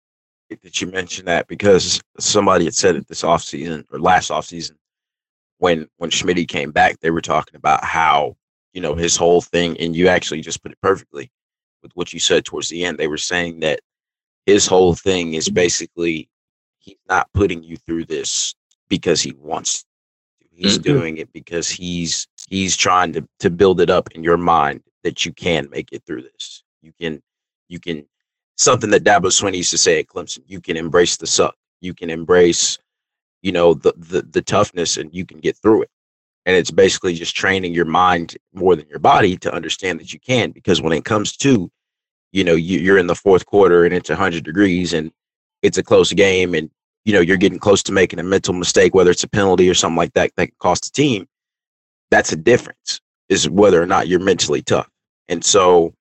that 0.49 0.81
you 0.81 0.87
mentioned 0.87 1.27
that 1.27 1.47
because 1.47 2.01
somebody 2.19 2.65
had 2.65 2.73
said 2.73 2.95
it 2.95 3.07
this 3.07 3.21
offseason 3.21 3.85
or 3.91 3.99
last 3.99 4.31
offseason 4.31 4.71
when 5.59 5.87
when 5.97 6.09
Schmitty 6.09 6.47
came 6.47 6.71
back, 6.71 6.99
they 6.99 7.11
were 7.11 7.21
talking 7.21 7.55
about 7.55 7.83
how, 7.83 8.35
you 8.73 8.81
know, 8.81 8.95
his 8.95 9.15
whole 9.15 9.41
thing, 9.41 9.77
and 9.79 9.95
you 9.95 10.07
actually 10.07 10.41
just 10.41 10.63
put 10.63 10.71
it 10.71 10.81
perfectly 10.81 11.31
with 11.83 11.91
what 11.93 12.11
you 12.11 12.19
said 12.19 12.45
towards 12.45 12.69
the 12.69 12.83
end. 12.83 12.97
They 12.97 13.07
were 13.07 13.17
saying 13.17 13.59
that 13.61 13.79
his 14.45 14.65
whole 14.65 14.95
thing 14.95 15.35
is 15.35 15.49
basically 15.49 16.29
he's 16.79 16.97
not 17.07 17.31
putting 17.33 17.63
you 17.63 17.77
through 17.77 18.05
this 18.05 18.55
because 18.89 19.21
he 19.21 19.33
wants 19.33 19.81
to. 19.81 19.85
He's 20.51 20.77
mm-hmm. 20.77 20.93
doing 20.93 21.17
it 21.17 21.31
because 21.31 21.69
he's 21.69 22.27
he's 22.49 22.75
trying 22.75 23.13
to 23.13 23.27
to 23.39 23.49
build 23.49 23.79
it 23.79 23.89
up 23.89 24.09
in 24.11 24.23
your 24.23 24.37
mind 24.37 24.81
that 25.03 25.25
you 25.25 25.31
can 25.31 25.69
make 25.69 25.89
it 25.91 26.03
through 26.05 26.23
this. 26.23 26.63
You 26.81 26.91
can 26.99 27.21
you 27.67 27.79
can 27.79 28.05
something 28.57 28.89
that 28.89 29.03
Dabo 29.03 29.27
Swinney 29.27 29.57
used 29.57 29.71
to 29.71 29.77
say 29.77 29.99
at 29.99 30.07
Clemson, 30.07 30.43
you 30.47 30.59
can 30.59 30.75
embrace 30.75 31.17
the 31.17 31.27
suck. 31.27 31.55
You 31.81 31.93
can 31.93 32.09
embrace, 32.09 32.77
you 33.41 33.51
know, 33.51 33.73
the 33.73 33.93
the 33.97 34.21
the 34.21 34.41
toughness 34.41 34.97
and 34.97 35.13
you 35.13 35.25
can 35.25 35.39
get 35.39 35.57
through 35.57 35.83
it. 35.83 35.89
And 36.45 36.55
it's 36.55 36.71
basically 36.71 37.13
just 37.13 37.35
training 37.35 37.73
your 37.73 37.85
mind 37.85 38.37
more 38.53 38.75
than 38.75 38.87
your 38.89 38.99
body 38.99 39.37
to 39.37 39.53
understand 39.53 39.99
that 39.99 40.13
you 40.13 40.19
can 40.19 40.51
because 40.51 40.81
when 40.81 40.93
it 40.93 41.05
comes 41.05 41.37
to 41.37 41.69
you 42.31 42.43
know 42.43 42.55
you, 42.55 42.93
are 42.93 42.97
in 42.97 43.07
the 43.07 43.15
fourth 43.15 43.45
quarter 43.45 43.85
and 43.85 43.93
it's 43.93 44.09
100 44.09 44.43
degrees 44.43 44.93
and 44.93 45.11
it's 45.61 45.77
a 45.77 45.83
close 45.83 46.13
game 46.13 46.53
and 46.53 46.69
you 47.05 47.13
know 47.13 47.19
you're 47.19 47.37
getting 47.37 47.59
close 47.59 47.83
to 47.83 47.91
making 47.91 48.19
a 48.19 48.23
mental 48.23 48.53
mistake 48.53 48.93
whether 48.93 49.11
it's 49.11 49.23
a 49.23 49.29
penalty 49.29 49.69
or 49.69 49.73
something 49.73 49.97
like 49.97 50.13
that 50.13 50.31
that 50.35 50.47
could 50.47 50.57
cost 50.59 50.85
the 50.85 50.91
team 50.91 51.27
that's 52.11 52.31
a 52.31 52.35
difference 52.35 53.01
is 53.29 53.49
whether 53.49 53.81
or 53.81 53.85
not 53.85 54.07
you're 54.07 54.19
mentally 54.19 54.61
tough 54.61 54.89
and 55.27 55.43
so 55.43 55.93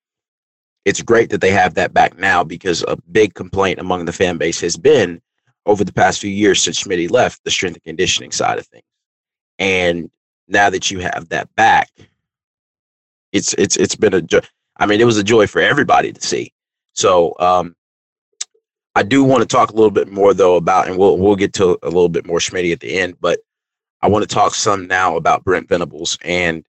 it's 0.84 1.02
great 1.02 1.30
that 1.30 1.40
they 1.40 1.50
have 1.50 1.74
that 1.74 1.92
back 1.92 2.18
now 2.18 2.42
because 2.42 2.82
a 2.88 2.96
big 3.12 3.34
complaint 3.34 3.78
among 3.78 4.04
the 4.04 4.12
fan 4.12 4.38
base 4.38 4.60
has 4.60 4.76
been 4.76 5.20
over 5.68 5.84
the 5.84 5.92
past 5.92 6.20
few 6.20 6.30
years 6.30 6.60
since 6.60 6.78
Schmidt 6.78 7.10
left 7.12 7.44
the 7.44 7.50
strength 7.50 7.76
and 7.76 7.84
conditioning 7.84 8.32
side 8.32 8.58
of 8.58 8.66
things 8.66 8.84
and 9.60 10.10
now 10.48 10.68
that 10.70 10.90
you 10.90 10.98
have 10.98 11.28
that 11.28 11.54
back 11.54 11.88
it's 13.32 13.52
it's 13.54 13.76
it's 13.76 13.94
been 13.94 14.14
a 14.14 14.22
I 14.78 14.86
mean, 14.86 15.00
it 15.00 15.04
was 15.04 15.18
a 15.18 15.24
joy 15.24 15.46
for 15.46 15.60
everybody 15.60 16.12
to 16.12 16.20
see. 16.20 16.52
So 16.92 17.34
um, 17.38 17.74
I 18.94 19.02
do 19.02 19.24
want 19.24 19.42
to 19.42 19.46
talk 19.46 19.70
a 19.70 19.74
little 19.74 19.90
bit 19.90 20.08
more 20.08 20.34
though 20.34 20.56
about, 20.56 20.88
and 20.88 20.96
we'll 20.96 21.18
we'll 21.18 21.36
get 21.36 21.52
to 21.54 21.78
a 21.82 21.86
little 21.86 22.08
bit 22.08 22.26
more 22.26 22.38
Schmitty 22.38 22.72
at 22.72 22.80
the 22.80 22.98
end, 22.98 23.16
but 23.20 23.40
I 24.00 24.08
want 24.08 24.28
to 24.28 24.32
talk 24.32 24.54
some 24.54 24.86
now 24.86 25.16
about 25.16 25.44
Brent 25.44 25.68
Venables 25.68 26.18
and 26.24 26.64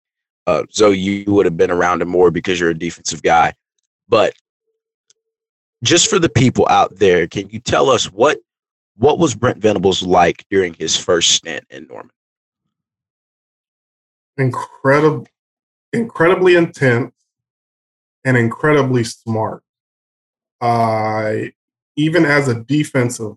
uh, 0.48 0.64
Zoe. 0.72 0.98
You 0.98 1.32
would 1.34 1.46
have 1.46 1.58
been 1.58 1.72
around 1.72 2.02
him 2.02 2.10
more 2.10 2.32
because 2.32 2.60
you're 2.60 2.72
a 2.72 2.78
defensive 2.78 3.22
guy, 3.22 3.54
but 4.08 4.34
just 5.84 6.10
for 6.10 6.20
the 6.20 6.30
people 6.30 6.68
out 6.70 6.98
there, 6.98 7.28
can 7.28 7.50
you 7.50 7.60
tell 7.60 7.90
us 7.90 8.06
what 8.12 8.40
what 9.00 9.18
was 9.18 9.34
Brent 9.34 9.60
Venables 9.60 10.04
like 10.04 10.46
during 10.50 10.74
his 10.74 10.98
first 10.98 11.32
stint 11.32 11.64
in 11.70 11.88
Norman? 11.88 12.12
Incredible, 14.38 15.26
incredibly 15.94 16.56
intense, 16.56 17.14
and 18.26 18.36
incredibly 18.36 19.06
smart. 19.06 19.64
Uh, 20.60 21.34
even 21.96 22.26
as 22.26 22.50
a 22.50 22.62
defensive 22.64 23.36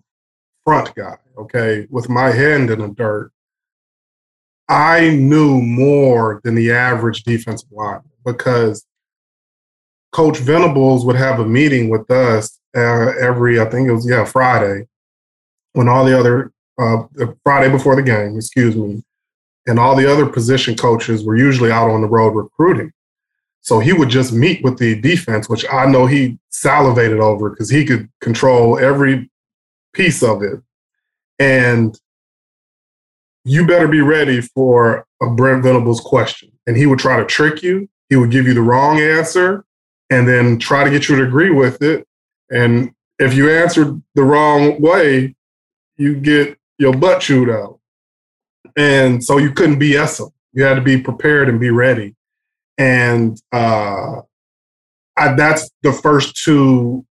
front 0.65 0.93
guy, 0.95 1.15
okay, 1.37 1.87
with 1.89 2.09
my 2.09 2.29
hand 2.29 2.69
in 2.69 2.79
the 2.79 2.89
dirt, 2.89 3.31
I 4.67 5.11
knew 5.11 5.61
more 5.61 6.41
than 6.43 6.55
the 6.55 6.71
average 6.71 7.23
defensive 7.23 7.69
lineman 7.71 8.11
because 8.25 8.85
Coach 10.11 10.39
Venables 10.39 11.05
would 11.05 11.15
have 11.15 11.39
a 11.39 11.45
meeting 11.45 11.89
with 11.89 12.09
us 12.11 12.59
uh, 12.75 13.13
every, 13.19 13.61
I 13.61 13.65
think 13.65 13.87
it 13.87 13.93
was, 13.93 14.09
yeah, 14.09 14.25
Friday, 14.25 14.87
when 15.73 15.87
all 15.87 16.05
the 16.05 16.17
other, 16.17 16.51
uh, 16.79 17.03
Friday 17.43 17.69
before 17.69 17.95
the 17.95 18.01
game, 18.01 18.35
excuse 18.35 18.75
me, 18.75 19.03
and 19.67 19.79
all 19.79 19.95
the 19.95 20.11
other 20.11 20.25
position 20.25 20.75
coaches 20.75 21.23
were 21.23 21.37
usually 21.37 21.71
out 21.71 21.89
on 21.89 22.01
the 22.01 22.07
road 22.07 22.31
recruiting. 22.31 22.91
So 23.61 23.79
he 23.79 23.93
would 23.93 24.09
just 24.09 24.33
meet 24.33 24.63
with 24.63 24.77
the 24.77 24.99
defense, 24.99 25.47
which 25.47 25.65
I 25.71 25.85
know 25.85 26.05
he 26.05 26.37
salivated 26.49 27.19
over 27.19 27.49
because 27.49 27.69
he 27.69 27.85
could 27.85 28.09
control 28.19 28.77
every 28.77 29.29
piece 29.93 30.21
of 30.21 30.43
it. 30.43 30.61
And 31.39 31.97
you 33.45 33.65
better 33.65 33.87
be 33.87 34.01
ready 34.01 34.41
for 34.41 35.05
a 35.21 35.29
Brent 35.29 35.63
Venables 35.63 36.01
question. 36.01 36.51
And 36.67 36.75
he 36.75 36.85
would 36.85 36.99
try 36.99 37.17
to 37.17 37.25
trick 37.25 37.63
you. 37.63 37.89
He 38.09 38.17
would 38.17 38.31
give 38.31 38.47
you 38.47 38.53
the 38.53 38.61
wrong 38.61 38.99
answer 38.99 39.65
and 40.09 40.27
then 40.27 40.59
try 40.59 40.83
to 40.83 40.89
get 40.89 41.07
you 41.07 41.15
to 41.15 41.23
agree 41.23 41.49
with 41.49 41.81
it. 41.81 42.05
And 42.49 42.93
if 43.17 43.33
you 43.33 43.49
answered 43.49 44.01
the 44.15 44.23
wrong 44.23 44.81
way, 44.81 45.35
you 45.97 46.15
get 46.15 46.57
your 46.77 46.93
butt 46.93 47.21
chewed 47.21 47.49
out. 47.49 47.79
And 48.75 49.23
so 49.23 49.37
you 49.37 49.51
couldn't 49.51 49.79
BS 49.79 50.19
him. 50.19 50.29
You 50.53 50.63
had 50.63 50.75
to 50.75 50.81
be 50.81 51.01
prepared 51.01 51.49
and 51.49 51.59
be 51.59 51.69
ready. 51.69 52.15
And 52.77 53.39
uh, 53.51 54.21
I, 55.17 55.33
that's 55.35 55.69
the 55.81 55.93
first 55.93 56.35
two, 56.43 57.05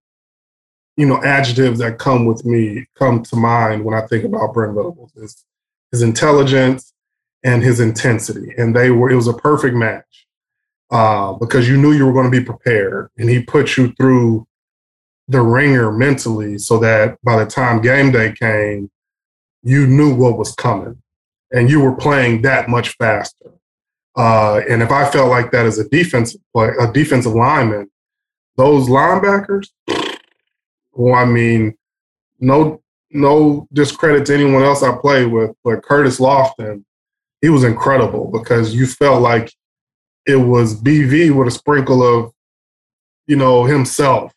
you 0.96 1.06
know, 1.06 1.22
adjectives 1.22 1.78
that 1.78 1.98
come 1.98 2.26
with 2.26 2.44
me, 2.44 2.86
come 2.98 3.22
to 3.24 3.36
mind 3.36 3.84
when 3.84 3.94
I 3.94 4.06
think 4.06 4.24
about 4.24 4.52
Brent 4.52 4.76
is 5.16 5.44
his 5.90 6.02
intelligence 6.02 6.92
and 7.44 7.62
his 7.62 7.80
intensity. 7.80 8.54
And 8.56 8.74
they 8.74 8.90
were, 8.90 9.10
it 9.10 9.16
was 9.16 9.28
a 9.28 9.32
perfect 9.32 9.76
match 9.76 10.26
uh, 10.90 11.32
because 11.34 11.68
you 11.68 11.76
knew 11.76 11.92
you 11.92 12.06
were 12.06 12.12
going 12.12 12.30
to 12.30 12.38
be 12.38 12.44
prepared. 12.44 13.10
And 13.18 13.28
he 13.28 13.42
put 13.42 13.76
you 13.76 13.92
through 13.92 14.46
the 15.28 15.40
ringer 15.40 15.92
mentally 15.92 16.58
so 16.58 16.78
that 16.78 17.16
by 17.22 17.42
the 17.42 17.50
time 17.50 17.80
game 17.80 18.10
day 18.10 18.32
came, 18.32 18.90
you 19.62 19.86
knew 19.86 20.14
what 20.14 20.36
was 20.36 20.54
coming 20.54 21.00
and 21.52 21.70
you 21.70 21.80
were 21.80 21.94
playing 21.94 22.42
that 22.42 22.68
much 22.68 22.96
faster. 22.96 23.52
Uh, 24.16 24.60
and 24.68 24.82
if 24.82 24.90
I 24.90 25.08
felt 25.10 25.30
like 25.30 25.52
that 25.52 25.66
as 25.66 25.78
a 25.78 25.88
defensive 25.88 26.40
a 26.54 26.90
defensive 26.92 27.34
lineman, 27.34 27.90
those 28.56 28.88
linebackers, 28.88 29.68
well, 30.92 31.14
I 31.14 31.24
mean, 31.24 31.74
no, 32.38 32.82
no 33.10 33.66
discredit 33.72 34.26
to 34.26 34.34
anyone 34.34 34.62
else 34.62 34.82
I 34.82 34.94
played 34.96 35.32
with, 35.32 35.52
but 35.64 35.82
Curtis 35.82 36.20
Lofton, 36.20 36.84
he 37.40 37.48
was 37.48 37.64
incredible 37.64 38.30
because 38.30 38.74
you 38.74 38.86
felt 38.86 39.22
like 39.22 39.52
it 40.26 40.36
was 40.36 40.80
BV 40.80 41.34
with 41.34 41.48
a 41.48 41.50
sprinkle 41.50 42.02
of, 42.02 42.32
you 43.26 43.36
know, 43.36 43.64
himself. 43.64 44.32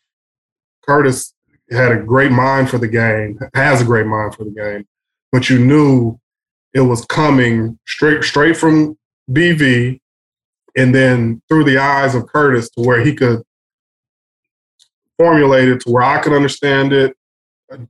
Curtis 0.86 1.34
had 1.70 1.92
a 1.92 1.96
great 1.96 2.30
mind 2.30 2.70
for 2.70 2.78
the 2.78 2.88
game, 2.88 3.38
has 3.54 3.82
a 3.82 3.84
great 3.84 4.06
mind 4.06 4.34
for 4.34 4.44
the 4.44 4.50
game, 4.50 4.86
but 5.32 5.50
you 5.50 5.58
knew 5.58 6.18
it 6.74 6.80
was 6.80 7.04
coming 7.06 7.78
straight 7.86 8.22
straight 8.22 8.56
from 8.56 8.96
BV 9.30 10.00
and 10.76 10.94
then 10.94 11.42
through 11.48 11.64
the 11.64 11.78
eyes 11.78 12.14
of 12.14 12.26
Curtis 12.26 12.70
to 12.70 12.82
where 12.82 13.04
he 13.04 13.14
could 13.14 13.42
formulate 15.18 15.68
it 15.68 15.80
to 15.80 15.90
where 15.90 16.04
I 16.04 16.20
could 16.20 16.34
understand 16.34 16.92
it, 16.92 17.16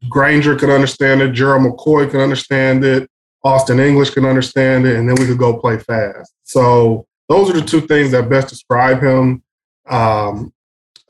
Granger 0.08 0.56
could 0.56 0.70
understand 0.70 1.20
it, 1.20 1.32
Gerald 1.32 1.62
McCoy 1.62 2.08
could 2.10 2.20
understand 2.20 2.84
it, 2.84 3.10
Austin 3.42 3.80
English 3.80 4.10
could 4.10 4.24
understand 4.24 4.86
it, 4.86 4.96
and 4.96 5.08
then 5.08 5.16
we 5.16 5.26
could 5.26 5.38
go 5.38 5.58
play 5.58 5.78
fast. 5.78 6.32
So 6.44 7.06
those 7.28 7.50
are 7.50 7.54
the 7.54 7.66
two 7.66 7.80
things 7.82 8.12
that 8.12 8.30
best 8.30 8.48
describe 8.48 9.02
him. 9.02 9.42
Um, 9.88 10.52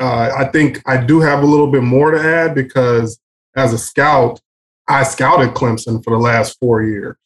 uh, 0.00 0.30
I 0.36 0.44
think 0.46 0.82
I 0.86 0.98
do 1.02 1.20
have 1.20 1.42
a 1.42 1.46
little 1.46 1.70
bit 1.70 1.82
more 1.82 2.10
to 2.10 2.20
add 2.20 2.54
because 2.54 3.18
as 3.56 3.72
a 3.72 3.78
scout, 3.78 4.40
I 4.88 5.02
scouted 5.04 5.54
Clemson 5.54 6.04
for 6.04 6.10
the 6.10 6.22
last 6.22 6.58
four 6.58 6.82
years. 6.82 7.16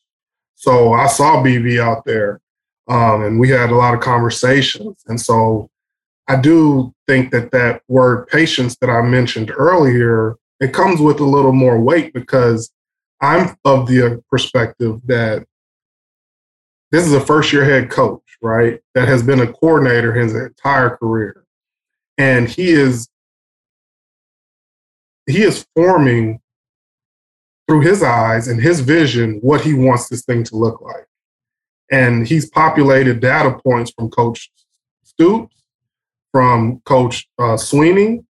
So 0.54 0.92
I 0.92 1.06
saw 1.06 1.42
BV 1.42 1.80
out 1.80 2.04
there 2.04 2.40
um, 2.88 3.22
and 3.24 3.40
we 3.40 3.48
had 3.48 3.70
a 3.70 3.74
lot 3.74 3.94
of 3.94 4.00
conversations. 4.00 5.02
And 5.06 5.20
so 5.20 5.70
I 6.28 6.36
do 6.36 6.94
think 7.06 7.30
that 7.32 7.50
that 7.52 7.82
word 7.88 8.28
patience 8.28 8.76
that 8.80 8.90
I 8.90 9.02
mentioned 9.02 9.50
earlier, 9.56 10.36
it 10.60 10.72
comes 10.72 11.00
with 11.00 11.18
a 11.20 11.24
little 11.24 11.52
more 11.52 11.80
weight 11.80 12.12
because 12.12 12.70
I'm 13.20 13.56
of 13.64 13.86
the 13.86 14.22
perspective 14.30 15.00
that 15.06 15.44
this 16.90 17.06
is 17.06 17.12
a 17.12 17.20
first 17.20 17.52
year 17.52 17.64
head 17.64 17.90
coach, 17.90 18.22
right? 18.42 18.80
That 18.94 19.08
has 19.08 19.22
been 19.22 19.40
a 19.40 19.52
coordinator 19.52 20.12
his 20.12 20.34
entire 20.34 20.96
career. 20.96 21.39
And 22.20 22.50
he 22.50 22.68
is 22.68 23.08
he 25.26 25.42
is 25.42 25.64
forming 25.74 26.40
through 27.66 27.80
his 27.80 28.02
eyes 28.02 28.46
and 28.46 28.60
his 28.60 28.80
vision 28.80 29.38
what 29.40 29.62
he 29.62 29.72
wants 29.72 30.08
this 30.08 30.22
thing 30.24 30.44
to 30.44 30.56
look 30.56 30.82
like. 30.82 31.06
And 31.90 32.26
he's 32.26 32.50
populated 32.50 33.20
data 33.20 33.58
points 33.64 33.90
from 33.92 34.10
Coach 34.10 34.50
Stoops, 35.02 35.62
from 36.30 36.82
Coach 36.84 37.26
uh, 37.38 37.56
Swinney, 37.56 38.22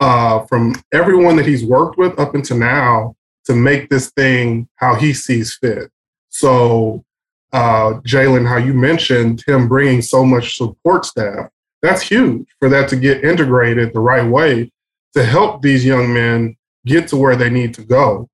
uh, 0.00 0.46
from 0.46 0.74
everyone 0.90 1.36
that 1.36 1.46
he's 1.46 1.64
worked 1.64 1.98
with 1.98 2.18
up 2.18 2.34
until 2.34 2.56
now 2.56 3.16
to 3.44 3.54
make 3.54 3.90
this 3.90 4.10
thing 4.12 4.66
how 4.76 4.94
he 4.94 5.12
sees 5.12 5.58
fit. 5.60 5.90
So, 6.30 7.04
uh, 7.52 8.00
Jalen, 8.06 8.48
how 8.48 8.56
you 8.56 8.72
mentioned 8.72 9.44
him 9.46 9.68
bringing 9.68 10.00
so 10.00 10.24
much 10.24 10.56
support 10.56 11.04
staff, 11.04 11.50
that's 11.82 12.02
huge 12.02 12.46
for 12.58 12.68
that 12.68 12.88
to 12.90 12.96
get 12.96 13.24
integrated 13.24 13.92
the 13.92 14.00
right 14.00 14.26
way 14.26 14.70
to 15.14 15.24
help 15.24 15.62
these 15.62 15.84
young 15.84 16.12
men 16.12 16.56
get 16.86 17.08
to 17.08 17.16
where 17.16 17.36
they 17.36 17.50
need 17.50 17.74
to 17.74 17.82
go. 17.82 18.28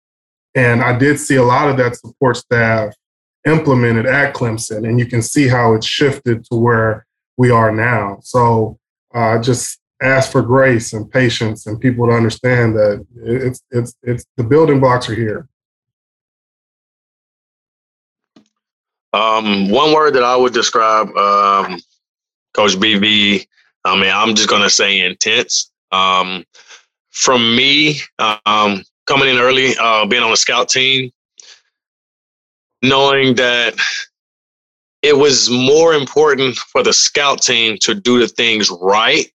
And 0.55 0.83
I 0.83 0.97
did 0.99 1.19
see 1.21 1.37
a 1.37 1.43
lot 1.43 1.69
of 1.69 1.77
that 1.77 1.97
support 1.97 2.37
staff 2.37 2.95
implemented 3.47 4.07
at 4.07 4.35
Clemson, 4.35 4.89
and 4.89 4.99
you 4.99 5.07
can 5.07 5.23
see 5.23 5.49
how 5.49 5.75
it's 5.75 5.87
shifted 5.87 6.45
to 6.47 6.57
where 6.57 7.07
we 7.37 7.51
are 7.51 7.71
now. 7.71 8.19
So 8.23 8.79
uh, 9.15 9.41
just 9.41 9.79
ask 10.03 10.31
for 10.31 10.43
grace 10.43 10.93
and 10.93 11.11
patience 11.11 11.67
and 11.67 11.81
people 11.81 12.07
to 12.07 12.13
understand 12.13 12.75
that 12.77 13.07
it's 13.17 13.63
it's 13.71 13.95
it's 14.03 14.25
the 14.37 14.45
building 14.45 14.81
blocks 14.81 15.09
are 15.09 15.15
here. 15.15 15.49
Um, 19.13 19.71
one 19.71 19.95
word 19.95 20.15
that 20.15 20.25
I 20.25 20.37
would 20.37 20.53
describe 20.53 21.09
um, 21.17 21.81
Coach 22.57 22.73
BV. 22.73 23.47
I 23.85 24.01
mean, 24.01 24.11
I'm 24.13 24.35
just 24.35 24.49
gonna 24.49 24.71
say 24.71 25.01
intense. 25.01 25.71
Um, 25.93 26.45
from 27.11 27.55
me, 27.55 28.01
um, 28.19 28.83
coming 29.07 29.29
in 29.29 29.39
early, 29.39 29.77
uh, 29.79 30.07
being 30.07 30.23
on 30.23 30.33
a 30.33 30.37
scout 30.37 30.69
team, 30.69 31.13
knowing 32.83 33.35
that 33.37 33.75
it 35.03 35.17
was 35.17 35.49
more 35.51 35.95
important 35.95 36.57
for 36.57 36.83
the 36.83 36.93
scout 36.93 37.43
team 37.43 37.79
to 37.83 37.95
do 37.95 38.19
the 38.19 38.29
things 38.29 38.71
right 38.83 39.31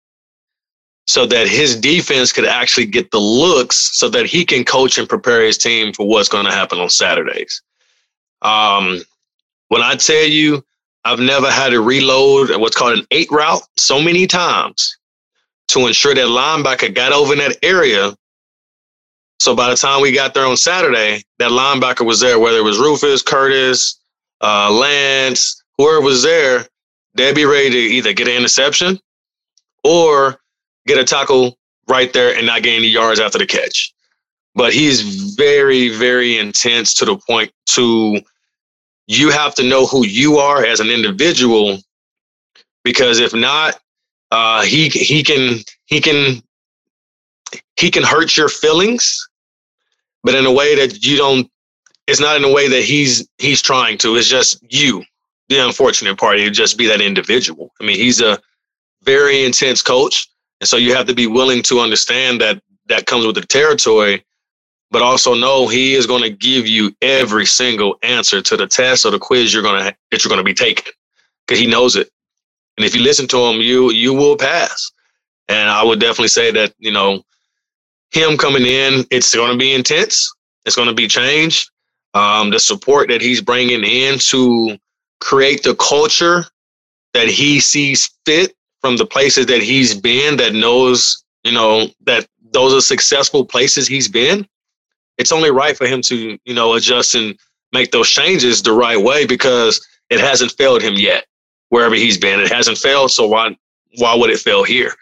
so 1.06 1.26
that 1.26 1.48
his 1.48 1.80
defense 1.80 2.32
could 2.32 2.46
actually 2.46 2.86
get 2.86 3.12
the 3.12 3.20
looks 3.20 3.76
so 3.98 4.10
that 4.10 4.26
he 4.26 4.46
can 4.46 4.64
coach 4.64 4.98
and 4.98 5.10
prepare 5.10 5.44
his 5.44 5.58
team 5.58 5.92
for 5.94 6.08
what's 6.08 6.30
going 6.30 6.46
to 6.46 6.52
happen 6.52 6.80
on 6.80 6.90
Saturdays. 6.90 7.62
Um, 8.42 9.02
when 9.70 9.82
I 9.82 9.96
tell 9.96 10.26
you, 10.26 10.64
I've 11.10 11.20
never 11.20 11.50
had 11.50 11.70
to 11.70 11.82
reload 11.82 12.50
what's 12.60 12.76
called 12.76 13.00
an 13.00 13.06
eight 13.12 13.32
route 13.32 13.62
so 13.78 14.02
many 14.02 14.28
times 14.28 14.98
to 15.70 15.88
ensure 15.88 16.16
that 16.16 16.26
linebacker 16.28 16.94
got 16.94 17.14
over 17.14 17.34
in 17.34 17.40
that 17.40 17.58
area 17.64 18.16
so 19.40 19.56
by 19.56 19.70
the 19.70 19.76
time 19.76 20.02
we 20.02 20.12
got 20.12 20.34
there 20.34 20.46
on 20.46 20.58
Saturday, 20.58 21.24
that 21.40 21.52
linebacker 21.52 22.06
was 22.06 22.20
there, 22.20 22.40
whether 22.40 22.58
it 22.58 22.64
was 22.64 22.78
Rufus, 22.78 23.22
Curtis, 23.22 24.00
uh, 24.42 24.70
Lance, 24.70 25.64
whoever 25.78 26.02
was 26.02 26.24
there, 26.24 26.68
they'd 27.16 27.36
be 27.36 27.46
ready 27.46 27.70
to 27.70 27.78
either 27.78 28.14
get 28.14 28.28
an 28.28 28.36
interception 28.36 29.00
or 29.84 30.40
get 30.88 30.98
a 30.98 31.06
tackle 31.06 31.58
right 31.88 32.12
there 32.12 32.36
and 32.36 32.46
not 32.46 32.64
gain 32.64 32.80
any 32.80 32.90
yards 32.90 33.20
after 33.20 33.38
the 33.38 33.46
catch. 33.46 33.94
But 34.56 34.74
he's 34.74 35.36
very, 35.36 35.90
very 35.90 36.38
intense 36.38 36.94
to 36.96 37.06
the 37.06 37.16
point 37.16 37.52
to 37.68 38.20
you 39.10 39.32
have 39.32 39.56
to 39.56 39.64
know 39.64 39.88
who 39.88 40.06
you 40.06 40.38
are 40.38 40.64
as 40.64 40.80
an 40.80 40.90
individual 40.92 41.80
because 42.84 43.20
if 43.20 43.34
not, 43.34 43.80
uh, 44.30 44.62
he 44.62 44.88
he 44.90 45.24
can 45.24 45.58
he 45.88 46.00
can 46.00 46.44
he 47.78 47.90
can 47.90 48.04
hurt 48.04 48.38
your 48.38 48.48
feelings 48.48 49.28
but 50.24 50.36
in 50.36 50.46
a 50.46 50.52
way 50.52 50.76
that 50.76 51.04
you 51.04 51.18
don't 51.18 51.50
it's 52.06 52.20
not 52.20 52.36
in 52.36 52.44
a 52.44 52.54
way 52.54 52.68
that 52.68 52.84
he's 52.84 53.28
he's 53.40 53.62
trying 53.62 53.98
to 53.98 54.16
it's 54.16 54.28
just 54.28 54.64
you 54.72 55.04
the 55.48 55.58
unfortunate 55.58 56.16
part 56.20 56.38
you 56.38 56.52
just 56.52 56.78
be 56.78 56.86
that 56.86 57.02
individual. 57.02 57.72
I 57.82 57.86
mean 57.86 57.96
he's 57.96 58.22
a 58.22 58.40
very 59.02 59.44
intense 59.44 59.82
coach 59.82 60.30
and 60.62 60.68
so 60.68 60.78
you 60.78 60.94
have 60.94 61.08
to 61.08 61.16
be 61.16 61.26
willing 61.26 61.64
to 61.64 61.80
understand 61.80 62.40
that 62.42 62.62
that 62.86 63.08
comes 63.08 63.26
with 63.26 63.36
the 63.36 63.42
territory 63.42 64.24
but 64.92 65.02
also 65.02 65.34
know 65.34 65.68
he 65.68 65.94
is 65.94 66.08
going 66.08 66.24
to 66.24 66.30
give 66.30 66.68
you 66.68 66.96
every 67.02 67.46
single 67.46 67.98
answer 68.02 68.42
to 68.42 68.58
the 68.58 68.68
test 68.68 69.06
or 69.06 69.12
the 69.12 69.20
quiz 69.20 69.54
you're 69.54 69.64
going 69.64 69.84
to 69.84 69.96
that 70.12 70.24
you're 70.24 70.30
going 70.30 70.40
to 70.40 70.44
be 70.44 70.54
taking 70.54 70.92
because 71.46 71.60
he 71.60 71.68
knows 71.68 71.96
it. 71.96 72.10
And 72.78 72.86
if 72.86 72.96
you 72.96 73.02
listen 73.02 73.28
to 73.28 73.38
him, 73.38 73.62
you 73.62 73.92
you 73.92 74.14
will 74.14 74.38
pass. 74.38 74.92
And 75.48 75.70
I 75.70 75.84
would 75.84 76.00
definitely 76.00 76.30
say 76.30 76.52
that 76.52 76.74
you 76.80 76.92
know 76.92 77.24
him 78.12 78.38
coming 78.38 78.66
in, 78.66 79.06
it's 79.12 79.36
going 79.36 79.52
to 79.52 79.58
be 79.58 79.74
intense. 79.74 80.34
It's 80.66 80.76
going 80.76 80.88
to 80.88 80.94
be 80.94 81.08
changed. 81.08 81.70
Um, 82.14 82.50
the 82.50 82.60
support 82.60 83.08
that 83.10 83.22
he's 83.22 83.42
bringing 83.42 83.84
in 83.84 84.18
to 84.20 84.78
create 85.20 85.64
the 85.64 85.76
culture 85.76 86.46
that 87.14 87.28
he 87.28 87.60
sees 87.60 88.10
fit 88.26 88.56
from 88.82 88.98
the 88.98 89.06
places 89.06 89.46
that 89.48 89.62
he's 89.62 89.94
been 90.00 90.38
that 90.38 90.54
knows 90.54 91.24
you 91.44 91.52
know 91.52 91.88
that 92.06 92.26
those 92.52 92.74
are 92.74 92.82
successful 92.82 93.46
places 93.46 93.88
he's 93.88 94.08
been 94.08 94.48
it's 95.20 95.32
only 95.32 95.52
right 95.52 95.78
for 95.78 95.86
him 95.86 96.02
to 96.04 96.40
you 96.44 96.54
know 96.54 96.74
adjust 96.74 97.14
and 97.16 97.38
make 97.74 97.92
those 97.92 98.10
changes 98.10 98.62
the 98.62 98.74
right 98.74 99.02
way 99.02 99.26
because 99.26 99.86
it 100.10 100.20
hasn't 100.20 100.52
failed 100.54 100.82
him 100.82 100.96
yet 100.96 101.26
wherever 101.70 101.94
he's 101.94 102.18
been 102.18 102.40
it 102.40 102.52
hasn't 102.52 102.78
failed 102.78 103.12
so 103.12 103.28
why 103.28 103.56
why 103.98 104.16
would 104.16 104.32
it 104.32 104.40
fail 104.40 104.64
here 104.64 104.94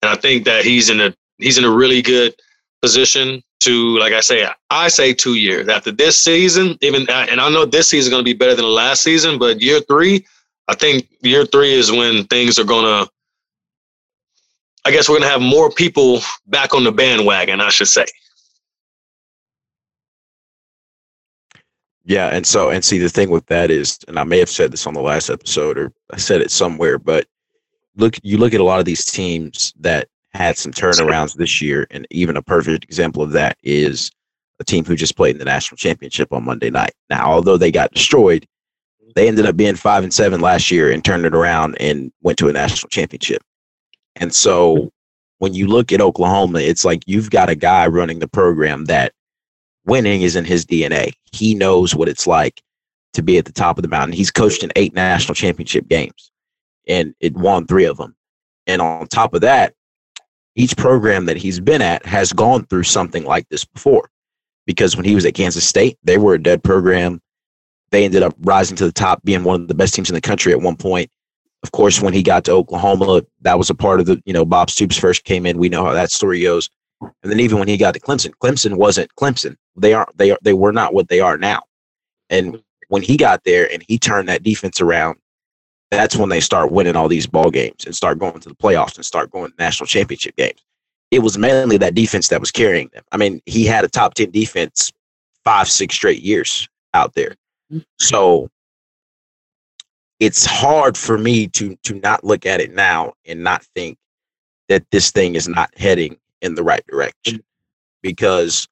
and 0.00 0.10
i 0.10 0.14
think 0.14 0.44
that 0.44 0.64
he's 0.64 0.88
in 0.88 1.00
a 1.00 1.14
he's 1.38 1.58
in 1.58 1.64
a 1.64 1.70
really 1.70 2.00
good 2.00 2.34
position 2.80 3.42
to 3.60 3.98
like 3.98 4.14
i 4.14 4.20
say 4.20 4.46
i 4.70 4.88
say 4.88 5.12
two 5.12 5.34
years 5.34 5.68
after 5.68 5.92
this 5.92 6.18
season 6.18 6.78
even 6.80 7.02
and 7.10 7.40
i 7.40 7.50
know 7.50 7.66
this 7.66 7.90
season 7.90 8.08
is 8.08 8.10
going 8.10 8.24
to 8.24 8.24
be 8.24 8.36
better 8.36 8.54
than 8.54 8.64
the 8.64 8.70
last 8.70 9.02
season 9.02 9.38
but 9.38 9.60
year 9.60 9.80
three 9.82 10.24
I 10.68 10.74
think 10.74 11.08
year 11.20 11.44
three 11.44 11.74
is 11.74 11.90
when 11.90 12.24
things 12.26 12.58
are 12.58 12.64
gonna. 12.64 13.06
I 14.84 14.90
guess 14.90 15.08
we're 15.08 15.18
gonna 15.18 15.30
have 15.30 15.42
more 15.42 15.70
people 15.70 16.20
back 16.46 16.74
on 16.74 16.84
the 16.84 16.92
bandwagon. 16.92 17.60
I 17.60 17.68
should 17.70 17.88
say. 17.88 18.06
Yeah, 22.04 22.28
and 22.28 22.46
so 22.46 22.70
and 22.70 22.84
see 22.84 22.98
the 22.98 23.08
thing 23.08 23.30
with 23.30 23.46
that 23.46 23.70
is, 23.70 23.98
and 24.08 24.18
I 24.18 24.24
may 24.24 24.38
have 24.38 24.50
said 24.50 24.72
this 24.72 24.86
on 24.86 24.94
the 24.94 25.00
last 25.00 25.30
episode 25.30 25.78
or 25.78 25.92
I 26.12 26.16
said 26.16 26.40
it 26.40 26.50
somewhere, 26.50 26.98
but 26.98 27.26
look, 27.96 28.16
you 28.22 28.38
look 28.38 28.54
at 28.54 28.60
a 28.60 28.64
lot 28.64 28.80
of 28.80 28.84
these 28.84 29.04
teams 29.04 29.72
that 29.80 30.08
had 30.34 30.56
some 30.56 30.72
turnarounds 30.72 31.34
this 31.34 31.60
year, 31.60 31.86
and 31.90 32.06
even 32.10 32.36
a 32.36 32.42
perfect 32.42 32.84
example 32.84 33.22
of 33.22 33.32
that 33.32 33.56
is 33.62 34.10
a 34.58 34.64
team 34.64 34.84
who 34.84 34.96
just 34.96 35.16
played 35.16 35.34
in 35.34 35.38
the 35.38 35.44
national 35.44 35.76
championship 35.76 36.32
on 36.32 36.44
Monday 36.44 36.70
night. 36.70 36.94
Now, 37.10 37.30
although 37.30 37.56
they 37.56 37.70
got 37.70 37.92
destroyed, 37.92 38.46
they 39.14 39.28
ended 39.28 39.46
up 39.46 39.56
being 39.56 39.76
five 39.76 40.04
and 40.04 40.14
seven 40.14 40.40
last 40.40 40.70
year 40.70 40.90
and 40.90 41.04
turned 41.04 41.26
it 41.26 41.34
around 41.34 41.76
and 41.80 42.10
went 42.22 42.38
to 42.38 42.48
a 42.48 42.52
national 42.52 42.88
championship. 42.88 43.42
And 44.16 44.34
so 44.34 44.90
when 45.38 45.54
you 45.54 45.66
look 45.66 45.92
at 45.92 46.00
Oklahoma, 46.00 46.60
it's 46.60 46.84
like 46.84 47.02
you've 47.06 47.30
got 47.30 47.50
a 47.50 47.54
guy 47.54 47.86
running 47.86 48.20
the 48.20 48.28
program 48.28 48.86
that 48.86 49.12
winning 49.86 50.22
is 50.22 50.36
in 50.36 50.44
his 50.44 50.64
DNA. 50.64 51.12
He 51.32 51.54
knows 51.54 51.94
what 51.94 52.08
it's 52.08 52.26
like 52.26 52.62
to 53.14 53.22
be 53.22 53.38
at 53.38 53.44
the 53.44 53.52
top 53.52 53.78
of 53.78 53.82
the 53.82 53.88
mountain. 53.88 54.16
He's 54.16 54.30
coached 54.30 54.62
in 54.62 54.72
eight 54.76 54.94
national 54.94 55.34
championship 55.34 55.88
games 55.88 56.30
and 56.88 57.14
it 57.20 57.34
won 57.34 57.66
three 57.66 57.84
of 57.84 57.96
them. 57.96 58.14
And 58.66 58.80
on 58.80 59.06
top 59.08 59.34
of 59.34 59.40
that, 59.42 59.74
each 60.54 60.76
program 60.76 61.26
that 61.26 61.36
he's 61.36 61.60
been 61.60 61.82
at 61.82 62.04
has 62.04 62.32
gone 62.32 62.66
through 62.66 62.84
something 62.84 63.24
like 63.24 63.48
this 63.48 63.64
before. 63.64 64.10
Because 64.66 64.96
when 64.96 65.04
he 65.04 65.14
was 65.14 65.24
at 65.24 65.34
Kansas 65.34 65.66
State, 65.66 65.98
they 66.04 66.18
were 66.18 66.34
a 66.34 66.42
dead 66.42 66.62
program. 66.62 67.20
They 67.90 68.04
ended 68.04 68.22
up 68.22 68.34
rising 68.40 68.76
to 68.76 68.84
the 68.84 68.92
top, 68.92 69.22
being 69.24 69.44
one 69.44 69.62
of 69.62 69.68
the 69.68 69.74
best 69.74 69.94
teams 69.94 70.08
in 70.08 70.14
the 70.14 70.20
country 70.20 70.52
at 70.52 70.60
one 70.60 70.76
point. 70.76 71.10
Of 71.62 71.72
course, 71.72 72.00
when 72.00 72.12
he 72.12 72.22
got 72.22 72.44
to 72.44 72.52
Oklahoma, 72.52 73.22
that 73.42 73.58
was 73.58 73.70
a 73.70 73.74
part 73.74 74.00
of 74.00 74.06
the, 74.06 74.20
you 74.24 74.32
know, 74.32 74.44
Bob 74.44 74.70
Stoops 74.70 74.96
first 74.96 75.24
came 75.24 75.46
in. 75.46 75.58
We 75.58 75.68
know 75.68 75.84
how 75.84 75.92
that 75.92 76.10
story 76.10 76.42
goes. 76.42 76.68
And 77.22 77.30
then 77.30 77.40
even 77.40 77.58
when 77.58 77.68
he 77.68 77.76
got 77.76 77.94
to 77.94 78.00
Clemson, 78.00 78.32
Clemson 78.42 78.76
wasn't 78.76 79.14
Clemson. 79.16 79.56
They 79.76 79.92
are 79.92 80.08
they 80.14 80.30
are 80.30 80.38
they 80.42 80.52
were 80.52 80.72
not 80.72 80.94
what 80.94 81.08
they 81.08 81.20
are 81.20 81.36
now. 81.36 81.62
And 82.30 82.62
when 82.88 83.02
he 83.02 83.16
got 83.16 83.44
there 83.44 83.70
and 83.72 83.84
he 83.86 83.98
turned 83.98 84.28
that 84.28 84.42
defense 84.42 84.80
around, 84.80 85.18
that's 85.90 86.16
when 86.16 86.28
they 86.28 86.40
start 86.40 86.72
winning 86.72 86.96
all 86.96 87.08
these 87.08 87.26
ball 87.26 87.50
games 87.50 87.84
and 87.84 87.94
start 87.94 88.18
going 88.18 88.40
to 88.40 88.48
the 88.48 88.54
playoffs 88.54 88.96
and 88.96 89.04
start 89.04 89.30
going 89.30 89.50
to 89.50 89.56
national 89.58 89.86
championship 89.86 90.36
games. 90.36 90.62
It 91.10 91.20
was 91.20 91.36
mainly 91.36 91.76
that 91.78 91.94
defense 91.94 92.28
that 92.28 92.40
was 92.40 92.50
carrying 92.50 92.88
them. 92.94 93.04
I 93.12 93.18
mean, 93.18 93.42
he 93.44 93.66
had 93.66 93.84
a 93.84 93.88
top 93.88 94.14
10 94.14 94.30
defense 94.30 94.90
five, 95.44 95.68
six 95.68 95.94
straight 95.94 96.22
years 96.22 96.68
out 96.94 97.14
there. 97.14 97.36
Mm-hmm. 97.70 97.80
So 97.98 98.48
it's 100.20 100.46
hard 100.46 100.96
for 100.96 101.18
me 101.18 101.48
to 101.48 101.76
to 101.82 101.94
not 101.94 102.24
look 102.24 102.46
at 102.46 102.60
it 102.60 102.72
now 102.72 103.14
and 103.26 103.42
not 103.42 103.64
think 103.74 103.98
that 104.68 104.84
this 104.90 105.10
thing 105.10 105.34
is 105.34 105.48
not 105.48 105.70
heading 105.76 106.16
in 106.42 106.54
the 106.54 106.62
right 106.62 106.84
direction 106.86 107.36
mm-hmm. 107.36 107.40
because 108.02 108.68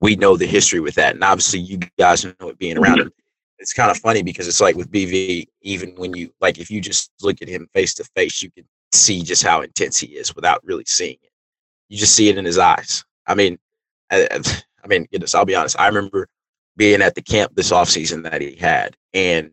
we 0.00 0.16
know 0.16 0.36
the 0.36 0.46
history 0.46 0.80
with 0.80 0.94
that 0.94 1.14
and 1.14 1.24
obviously 1.24 1.60
you 1.60 1.78
guys 1.98 2.24
know 2.24 2.48
it 2.48 2.58
being 2.58 2.76
around 2.76 2.98
mm-hmm. 2.98 3.06
him 3.06 3.12
it's 3.58 3.72
kind 3.72 3.90
of 3.90 3.96
funny 3.96 4.22
because 4.22 4.46
it's 4.46 4.60
like 4.60 4.76
with 4.76 4.90
bv 4.90 5.46
even 5.62 5.94
when 5.96 6.14
you 6.14 6.30
like 6.40 6.58
if 6.58 6.70
you 6.70 6.80
just 6.80 7.10
look 7.22 7.40
at 7.40 7.48
him 7.48 7.68
face 7.72 7.94
to 7.94 8.04
face 8.14 8.42
you 8.42 8.50
can 8.50 8.64
see 8.92 9.22
just 9.22 9.42
how 9.42 9.62
intense 9.62 9.98
he 9.98 10.08
is 10.08 10.34
without 10.36 10.62
really 10.64 10.84
seeing 10.86 11.16
it 11.22 11.30
you 11.88 11.96
just 11.96 12.14
see 12.14 12.28
it 12.28 12.36
in 12.36 12.44
his 12.44 12.58
eyes 12.58 13.04
i 13.26 13.34
mean 13.34 13.58
i, 14.10 14.28
I 14.84 14.86
mean 14.88 15.06
goodness 15.10 15.34
i'll 15.34 15.44
be 15.44 15.56
honest 15.56 15.80
i 15.80 15.86
remember 15.86 16.28
being 16.76 17.02
at 17.02 17.14
the 17.14 17.22
camp 17.22 17.54
this 17.54 17.72
offseason 17.72 18.22
that 18.24 18.40
he 18.40 18.54
had. 18.54 18.96
And 19.14 19.52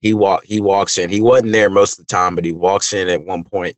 he 0.00 0.12
walk 0.12 0.44
he 0.44 0.60
walks 0.60 0.98
in. 0.98 1.08
He 1.08 1.22
wasn't 1.22 1.52
there 1.52 1.70
most 1.70 1.98
of 1.98 2.06
the 2.06 2.12
time, 2.12 2.34
but 2.34 2.44
he 2.44 2.52
walks 2.52 2.92
in 2.92 3.08
at 3.08 3.24
one 3.24 3.44
point, 3.44 3.76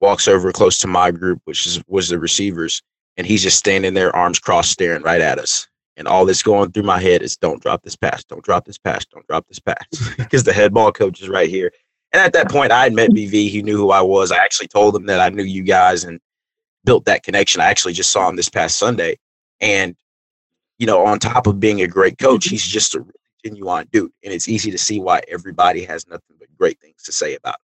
walks 0.00 0.28
over 0.28 0.52
close 0.52 0.78
to 0.78 0.86
my 0.86 1.10
group, 1.10 1.40
which 1.44 1.66
is 1.66 1.82
was 1.86 2.08
the 2.08 2.18
receivers, 2.18 2.82
and 3.16 3.26
he's 3.26 3.42
just 3.42 3.58
standing 3.58 3.94
there, 3.94 4.14
arms 4.14 4.38
crossed, 4.38 4.72
staring 4.72 5.02
right 5.02 5.20
at 5.20 5.38
us. 5.38 5.66
And 5.96 6.08
all 6.08 6.24
that's 6.24 6.42
going 6.42 6.72
through 6.72 6.84
my 6.84 6.98
head 6.98 7.20
is 7.20 7.36
don't 7.36 7.62
drop 7.62 7.82
this 7.82 7.96
pass, 7.96 8.24
don't 8.24 8.44
drop 8.44 8.64
this 8.64 8.78
pass, 8.78 9.04
don't 9.04 9.26
drop 9.26 9.46
this 9.48 9.58
pass. 9.58 9.84
Because 10.16 10.44
the 10.44 10.52
head 10.52 10.72
ball 10.72 10.92
coach 10.92 11.20
is 11.20 11.28
right 11.28 11.48
here. 11.48 11.72
And 12.12 12.22
at 12.22 12.32
that 12.32 12.50
point 12.50 12.72
I 12.72 12.84
had 12.84 12.94
met 12.94 13.10
BV. 13.10 13.50
He 13.50 13.62
knew 13.62 13.76
who 13.76 13.90
I 13.90 14.00
was. 14.00 14.32
I 14.32 14.38
actually 14.38 14.68
told 14.68 14.96
him 14.96 15.06
that 15.06 15.20
I 15.20 15.28
knew 15.28 15.44
you 15.44 15.62
guys 15.62 16.04
and 16.04 16.20
built 16.84 17.04
that 17.04 17.22
connection. 17.22 17.60
I 17.60 17.66
actually 17.66 17.92
just 17.92 18.10
saw 18.10 18.28
him 18.28 18.36
this 18.36 18.48
past 18.48 18.78
Sunday. 18.78 19.18
And 19.60 19.94
you 20.78 20.86
know, 20.86 21.04
on 21.04 21.18
top 21.18 21.46
of 21.46 21.60
being 21.60 21.82
a 21.82 21.86
great 21.86 22.16
coach, 22.18 22.46
he's 22.46 22.66
just 22.66 22.94
a 22.94 23.00
really 23.00 23.12
genuine 23.44 23.86
dude. 23.92 24.10
And 24.24 24.32
it's 24.32 24.48
easy 24.48 24.70
to 24.70 24.78
see 24.78 24.98
why 24.98 25.20
everybody 25.28 25.84
has 25.84 26.06
nothing 26.08 26.36
but 26.38 26.48
great 26.58 26.80
things 26.80 27.02
to 27.02 27.12
say 27.12 27.34
about 27.34 27.56
him. 27.56 27.69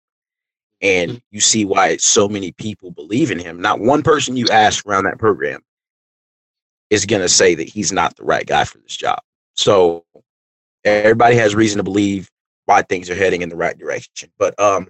And 0.83 1.11
mm-hmm. 1.11 1.18
you 1.31 1.41
see 1.41 1.64
why 1.64 1.97
so 1.99 2.28
many 2.28 2.53
people 2.53 2.91
believe 2.91 3.31
in 3.31 3.39
him. 3.39 3.61
Not 3.61 3.81
one 3.81 4.03
person 4.03 4.37
you 4.37 4.47
ask 4.51 4.87
around 4.87 5.05
that 5.05 5.18
program 5.18 5.61
is 6.89 7.07
going 7.07 7.22
to 7.22 7.28
say 7.28 7.55
that 7.55 7.68
he's 7.68 7.93
not 7.93 8.16
the 8.16 8.24
right 8.24 8.47
guy 8.47 8.64
for 8.64 8.78
this 8.78 8.97
job. 8.97 9.20
So 9.55 10.05
everybody 10.85 11.37
has 11.37 11.55
reason 11.55 11.78
to 11.78 11.85
believe 11.85 12.31
why 12.64 12.83
things 12.83 13.11
are 13.11 13.14
heading 13.14 13.43
in 13.43 13.49
the 13.49 13.57
right 13.57 13.78
direction. 13.78 14.31
But 14.39 14.59
um, 14.59 14.89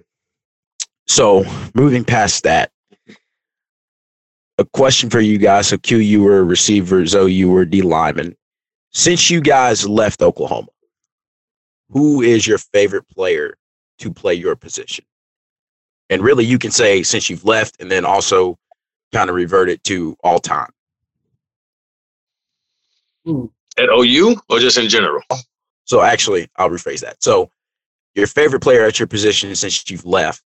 so 1.07 1.43
moving 1.73 2.03
past 2.03 2.43
that, 2.43 2.71
a 4.57 4.65
question 4.65 5.09
for 5.09 5.19
you 5.19 5.37
guys. 5.37 5.67
So 5.67 5.77
Q, 5.77 5.97
you 5.97 6.23
were 6.23 6.39
a 6.39 6.43
receiver, 6.43 7.05
Zoe, 7.05 7.33
you 7.33 7.49
were 7.49 7.65
D 7.65 7.81
lineman. 7.81 8.35
Since 8.91 9.29
you 9.29 9.41
guys 9.41 9.87
left 9.87 10.21
Oklahoma, 10.21 10.67
who 11.89 12.21
is 12.21 12.45
your 12.45 12.57
favorite 12.57 13.07
player 13.09 13.57
to 13.99 14.13
play 14.13 14.33
your 14.33 14.55
position? 14.55 15.05
And 16.11 16.21
really, 16.21 16.45
you 16.45 16.59
can 16.59 16.71
say 16.71 17.01
since 17.01 17.29
you've 17.29 17.45
left, 17.45 17.81
and 17.81 17.89
then 17.89 18.05
also 18.05 18.59
kind 19.13 19.29
of 19.29 19.35
revert 19.35 19.69
it 19.69 19.83
to 19.85 20.15
all 20.23 20.39
time. 20.39 20.69
At 23.77 23.89
OU 23.89 24.35
or 24.49 24.59
just 24.59 24.77
in 24.77 24.89
general? 24.89 25.23
So 25.85 26.01
actually, 26.01 26.49
I'll 26.57 26.69
rephrase 26.69 26.99
that. 26.99 27.23
So 27.23 27.49
your 28.13 28.27
favorite 28.27 28.61
player 28.61 28.85
at 28.85 28.99
your 28.99 29.07
position 29.07 29.55
since 29.55 29.89
you've 29.89 30.05
left, 30.05 30.43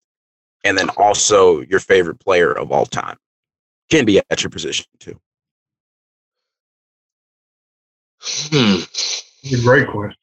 and 0.63 0.77
then 0.77 0.89
also 0.91 1.61
your 1.61 1.79
favorite 1.79 2.19
player 2.19 2.51
of 2.51 2.71
all 2.71 2.85
time 2.85 3.17
can 3.89 4.05
be 4.05 4.19
at 4.29 4.43
your 4.43 4.49
position 4.49 4.85
too? 4.99 5.19
Hmm. 8.21 8.81
a 9.53 9.61
great 9.61 9.87
question. 9.87 10.17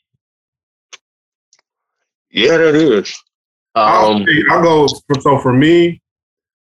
Yeah, 2.30 2.58
that 2.58 2.74
is. 2.74 3.22
Um, 3.74 4.26
I'll, 4.50 4.62
go. 4.62 4.86
So 5.20 5.38
for 5.38 5.52
me, 5.52 6.00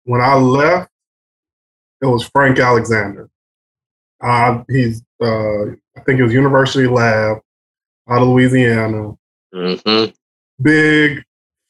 when 0.06 0.22
I 0.22 0.36
left, 0.36 0.89
it 2.01 2.06
was 2.06 2.24
Frank 2.24 2.60
Alexander. 2.60 3.30
Uh, 4.22 4.64
he's, 4.70 5.01
uh, 5.22 5.66
I 5.66 6.01
think 6.06 6.20
it 6.20 6.24
was 6.24 6.34
University 6.34 6.88
Lab 6.88 7.38
out 8.10 8.22
of 8.22 8.28
Louisiana. 8.28 9.14
Mm-hmm. 9.54 10.12
Big, 10.62 11.24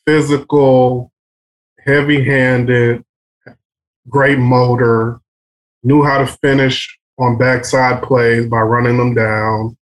physical, 0.06 1.12
heavy-handed, 1.80 3.04
great 4.08 4.40
motor, 4.40 5.20
knew 5.84 6.04
how 6.04 6.20
to 6.20 6.28
finish 6.28 6.98
on 7.18 7.38
backside 7.38 8.02
plays 8.04 8.48
by 8.48 8.62
running 8.62 8.98
them 8.98 9.14
down. 9.14 9.78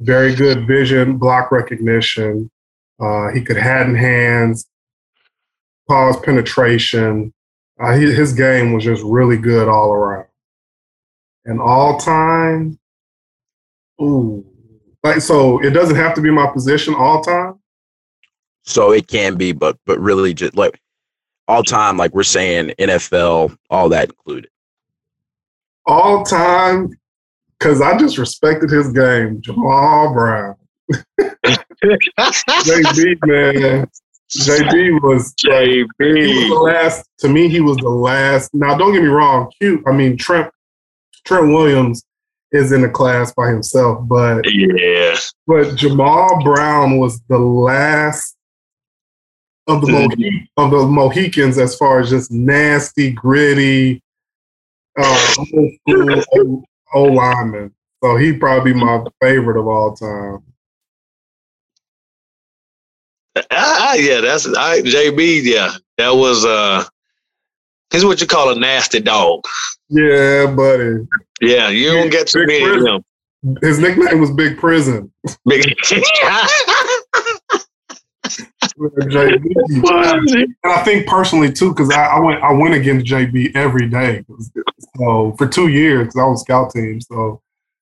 Very 0.00 0.34
good 0.34 0.66
vision, 0.66 1.18
block 1.18 1.50
recognition. 1.50 2.50
Uh, 3.00 3.30
he 3.30 3.40
could 3.40 3.56
hand 3.56 3.96
hands, 3.96 4.66
pause 5.88 6.18
penetration. 6.20 7.32
Uh, 7.80 7.96
he, 7.96 8.12
his 8.12 8.32
game 8.32 8.72
was 8.72 8.84
just 8.84 9.02
really 9.04 9.36
good 9.36 9.68
all 9.68 9.92
around. 9.92 10.26
And 11.44 11.60
all 11.60 11.98
time, 11.98 12.78
ooh, 14.00 14.44
like 15.02 15.20
so, 15.20 15.62
it 15.62 15.70
doesn't 15.70 15.96
have 15.96 16.14
to 16.14 16.20
be 16.20 16.30
my 16.30 16.46
position 16.48 16.94
all 16.94 17.22
time. 17.22 17.58
So 18.64 18.92
it 18.92 19.06
can 19.06 19.36
be, 19.36 19.52
but 19.52 19.78
but 19.86 19.98
really 19.98 20.34
just 20.34 20.56
like 20.56 20.80
all 21.46 21.62
time, 21.62 21.96
like 21.96 22.14
we're 22.14 22.22
saying 22.24 22.74
NFL, 22.78 23.56
all 23.70 23.88
that 23.88 24.10
included. 24.10 24.50
All 25.86 26.22
time, 26.22 26.90
because 27.58 27.80
I 27.80 27.96
just 27.96 28.18
respected 28.18 28.70
his 28.70 28.92
game, 28.92 29.40
Jammal 29.40 30.12
Brown. 30.12 30.56
JB, 31.84 33.18
man. 33.26 33.88
JB 34.30 35.02
was 35.02 35.34
JB. 35.34 35.86
He 35.98 36.34
was 36.34 36.48
the 36.48 36.60
last 36.60 37.08
to 37.18 37.28
me. 37.28 37.48
He 37.48 37.60
was 37.60 37.76
the 37.78 37.88
last. 37.88 38.54
Now, 38.54 38.76
don't 38.76 38.92
get 38.92 39.02
me 39.02 39.08
wrong. 39.08 39.50
Cute. 39.58 39.82
I 39.86 39.92
mean, 39.92 40.16
Trent 40.16 40.50
Trent 41.24 41.48
Williams 41.48 42.04
is 42.52 42.72
in 42.72 42.82
the 42.82 42.88
class 42.88 43.32
by 43.34 43.48
himself, 43.48 44.06
but 44.06 44.42
yeah. 44.50 45.16
But 45.46 45.68
Jammal 45.76 46.42
Brown 46.44 46.98
was 46.98 47.20
the 47.28 47.38
last 47.38 48.36
of 49.66 49.82
the 49.82 49.92
Mohi- 49.92 50.50
of 50.56 50.70
the 50.70 50.86
Mohicans 50.86 51.58
as 51.58 51.76
far 51.76 52.00
as 52.00 52.10
just 52.10 52.30
nasty, 52.30 53.12
gritty, 53.12 54.02
uh, 54.98 55.34
old 55.86 56.24
old, 56.32 56.64
old 56.94 57.14
lineman. 57.14 57.74
So 58.02 58.16
he'd 58.16 58.40
probably 58.40 58.72
be 58.72 58.80
my 58.80 59.02
favorite 59.20 59.58
of 59.58 59.66
all 59.66 59.94
time. 59.94 60.42
Ah, 63.50 63.94
yeah, 63.94 64.20
that's 64.20 64.46
I, 64.46 64.80
JB. 64.82 65.42
Yeah, 65.44 65.72
that 65.98 66.10
was 66.10 66.44
uh, 66.44 66.84
he's 67.90 68.04
what 68.04 68.20
you 68.20 68.26
call 68.26 68.50
a 68.50 68.58
nasty 68.58 69.00
dog. 69.00 69.44
Yeah, 69.88 70.46
buddy. 70.54 71.06
Yeah, 71.40 71.68
you 71.68 71.90
don't 71.92 72.10
get 72.10 72.26
too 72.28 72.44
Big 72.46 72.62
many 72.62 72.76
of 72.78 72.84
them. 72.84 73.04
His 73.62 73.78
nickname 73.78 74.20
was 74.20 74.30
Big 74.32 74.58
Prison. 74.58 75.12
Big- 75.46 75.76
JB. 78.78 79.44
And 80.62 80.72
I 80.72 80.82
think 80.84 81.06
personally 81.06 81.52
too, 81.52 81.70
because 81.70 81.90
I, 81.90 82.04
I 82.06 82.20
went 82.20 82.42
I 82.42 82.52
went 82.52 82.74
against 82.74 83.06
JB 83.06 83.54
every 83.56 83.88
day. 83.88 84.24
So 84.96 85.34
for 85.38 85.46
two 85.46 85.68
years, 85.68 86.12
'cause 86.12 86.20
I 86.22 86.26
was 86.26 86.40
scout 86.42 86.70
team. 86.72 87.00
So, 87.00 87.40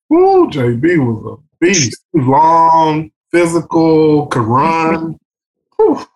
woo, 0.09 0.49
JB 0.49 0.97
was 1.05 1.37
a 1.39 1.43
beast. 1.65 2.03
Long, 2.13 3.11
physical, 3.31 4.27
could 4.27 4.43
run. 4.43 5.19
Whew. 5.87 6.07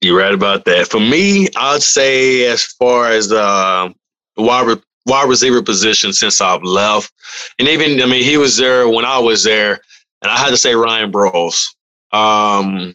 You're 0.00 0.18
right 0.18 0.34
about 0.34 0.64
that. 0.66 0.88
For 0.88 1.00
me, 1.00 1.48
I'd 1.56 1.82
say 1.82 2.46
as 2.46 2.64
far 2.64 3.08
as 3.10 3.32
uh, 3.32 3.88
wide 4.36 4.78
wide 5.06 5.28
receiver 5.28 5.62
position 5.62 6.12
since 6.12 6.40
I've 6.40 6.62
left, 6.62 7.12
and 7.58 7.68
even 7.68 8.02
I 8.02 8.06
mean 8.06 8.22
he 8.22 8.36
was 8.36 8.56
there 8.56 8.88
when 8.88 9.04
I 9.04 9.18
was 9.18 9.44
there, 9.44 9.80
and 10.22 10.30
I 10.30 10.38
had 10.38 10.50
to 10.50 10.56
say 10.58 10.74
Ryan 10.74 11.10
Broyles. 11.10 11.64
Um, 12.12 12.94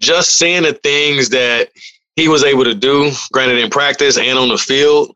just 0.00 0.36
seeing 0.36 0.64
the 0.64 0.72
things 0.74 1.28
that 1.30 1.70
he 2.16 2.28
was 2.28 2.44
able 2.44 2.64
to 2.64 2.74
do, 2.74 3.12
granted 3.32 3.58
in 3.58 3.70
practice 3.70 4.18
and 4.18 4.38
on 4.38 4.48
the 4.48 4.58
field. 4.58 5.14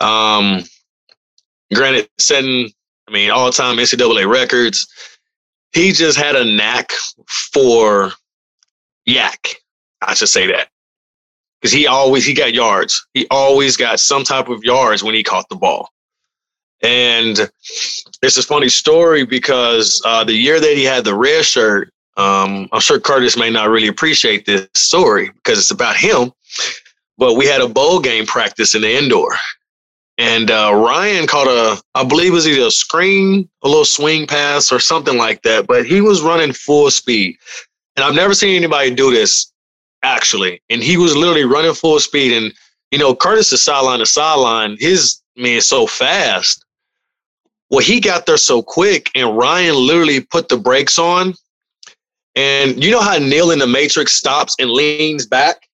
Um, 0.00 0.64
granted, 1.72 2.08
setting 2.18 2.70
I 3.08 3.12
mean 3.12 3.30
all 3.30 3.52
time 3.52 3.76
NCAA 3.76 4.28
records. 4.28 4.88
He 5.72 5.92
just 5.92 6.18
had 6.18 6.36
a 6.36 6.44
knack 6.44 6.92
for 7.26 8.12
YAC. 9.08 9.56
I 10.02 10.14
should 10.14 10.28
say 10.28 10.46
that. 10.48 10.68
Because 11.60 11.72
he 11.72 11.86
always 11.86 12.24
he 12.24 12.34
got 12.34 12.54
yards. 12.54 13.04
He 13.14 13.26
always 13.30 13.76
got 13.76 14.00
some 14.00 14.24
type 14.24 14.48
of 14.48 14.62
yards 14.62 15.02
when 15.02 15.14
he 15.14 15.22
caught 15.22 15.48
the 15.48 15.56
ball. 15.56 15.90
And 16.82 17.50
it's 18.22 18.36
a 18.36 18.42
funny 18.42 18.68
story 18.68 19.26
because 19.26 20.00
uh, 20.04 20.22
the 20.22 20.34
year 20.34 20.60
that 20.60 20.76
he 20.76 20.84
had 20.84 21.04
the 21.04 21.14
red 21.14 21.44
shirt, 21.44 21.92
um, 22.16 22.68
I'm 22.72 22.80
sure 22.80 23.00
Curtis 23.00 23.36
may 23.36 23.50
not 23.50 23.68
really 23.68 23.88
appreciate 23.88 24.46
this 24.46 24.68
story 24.74 25.30
because 25.30 25.58
it's 25.58 25.72
about 25.72 25.96
him. 25.96 26.32
But 27.16 27.34
we 27.34 27.46
had 27.46 27.60
a 27.60 27.68
bowl 27.68 27.98
game 27.98 28.26
practice 28.26 28.76
in 28.76 28.82
the 28.82 28.96
indoor. 28.96 29.34
And 30.18 30.50
uh, 30.50 30.72
Ryan 30.74 31.28
caught 31.28 31.46
a, 31.46 31.80
I 31.94 32.04
believe 32.04 32.32
it 32.32 32.34
was 32.34 32.48
either 32.48 32.66
a 32.66 32.70
screen, 32.72 33.48
a 33.62 33.68
little 33.68 33.84
swing 33.84 34.26
pass, 34.26 34.72
or 34.72 34.80
something 34.80 35.16
like 35.16 35.42
that. 35.42 35.68
But 35.68 35.86
he 35.86 36.00
was 36.00 36.22
running 36.22 36.52
full 36.52 36.90
speed. 36.90 37.36
And 37.96 38.04
I've 38.04 38.14
never 38.14 38.34
seen 38.34 38.56
anybody 38.56 38.92
do 38.94 39.12
this 39.12 39.52
actually. 40.02 40.60
And 40.70 40.82
he 40.82 40.96
was 40.96 41.16
literally 41.16 41.44
running 41.44 41.74
full 41.74 42.00
speed. 42.00 42.36
And, 42.36 42.52
you 42.90 42.98
know, 42.98 43.14
Curtis 43.14 43.52
is 43.52 43.62
sideline 43.62 44.00
to 44.00 44.06
sideline. 44.06 44.76
His, 44.78 45.22
I 45.36 45.42
mean, 45.42 45.56
is 45.58 45.66
so 45.66 45.86
fast. 45.86 46.64
Well, 47.70 47.80
he 47.80 48.00
got 48.00 48.24
there 48.24 48.38
so 48.38 48.62
quick, 48.62 49.10
and 49.14 49.36
Ryan 49.36 49.74
literally 49.74 50.20
put 50.20 50.48
the 50.48 50.56
brakes 50.56 50.98
on. 50.98 51.34
And 52.34 52.82
you 52.82 52.90
know 52.90 53.02
how 53.02 53.18
Neo 53.18 53.50
in 53.50 53.58
the 53.58 53.66
Matrix 53.66 54.14
stops 54.14 54.56
and 54.58 54.70
leans 54.70 55.26
back? 55.26 55.68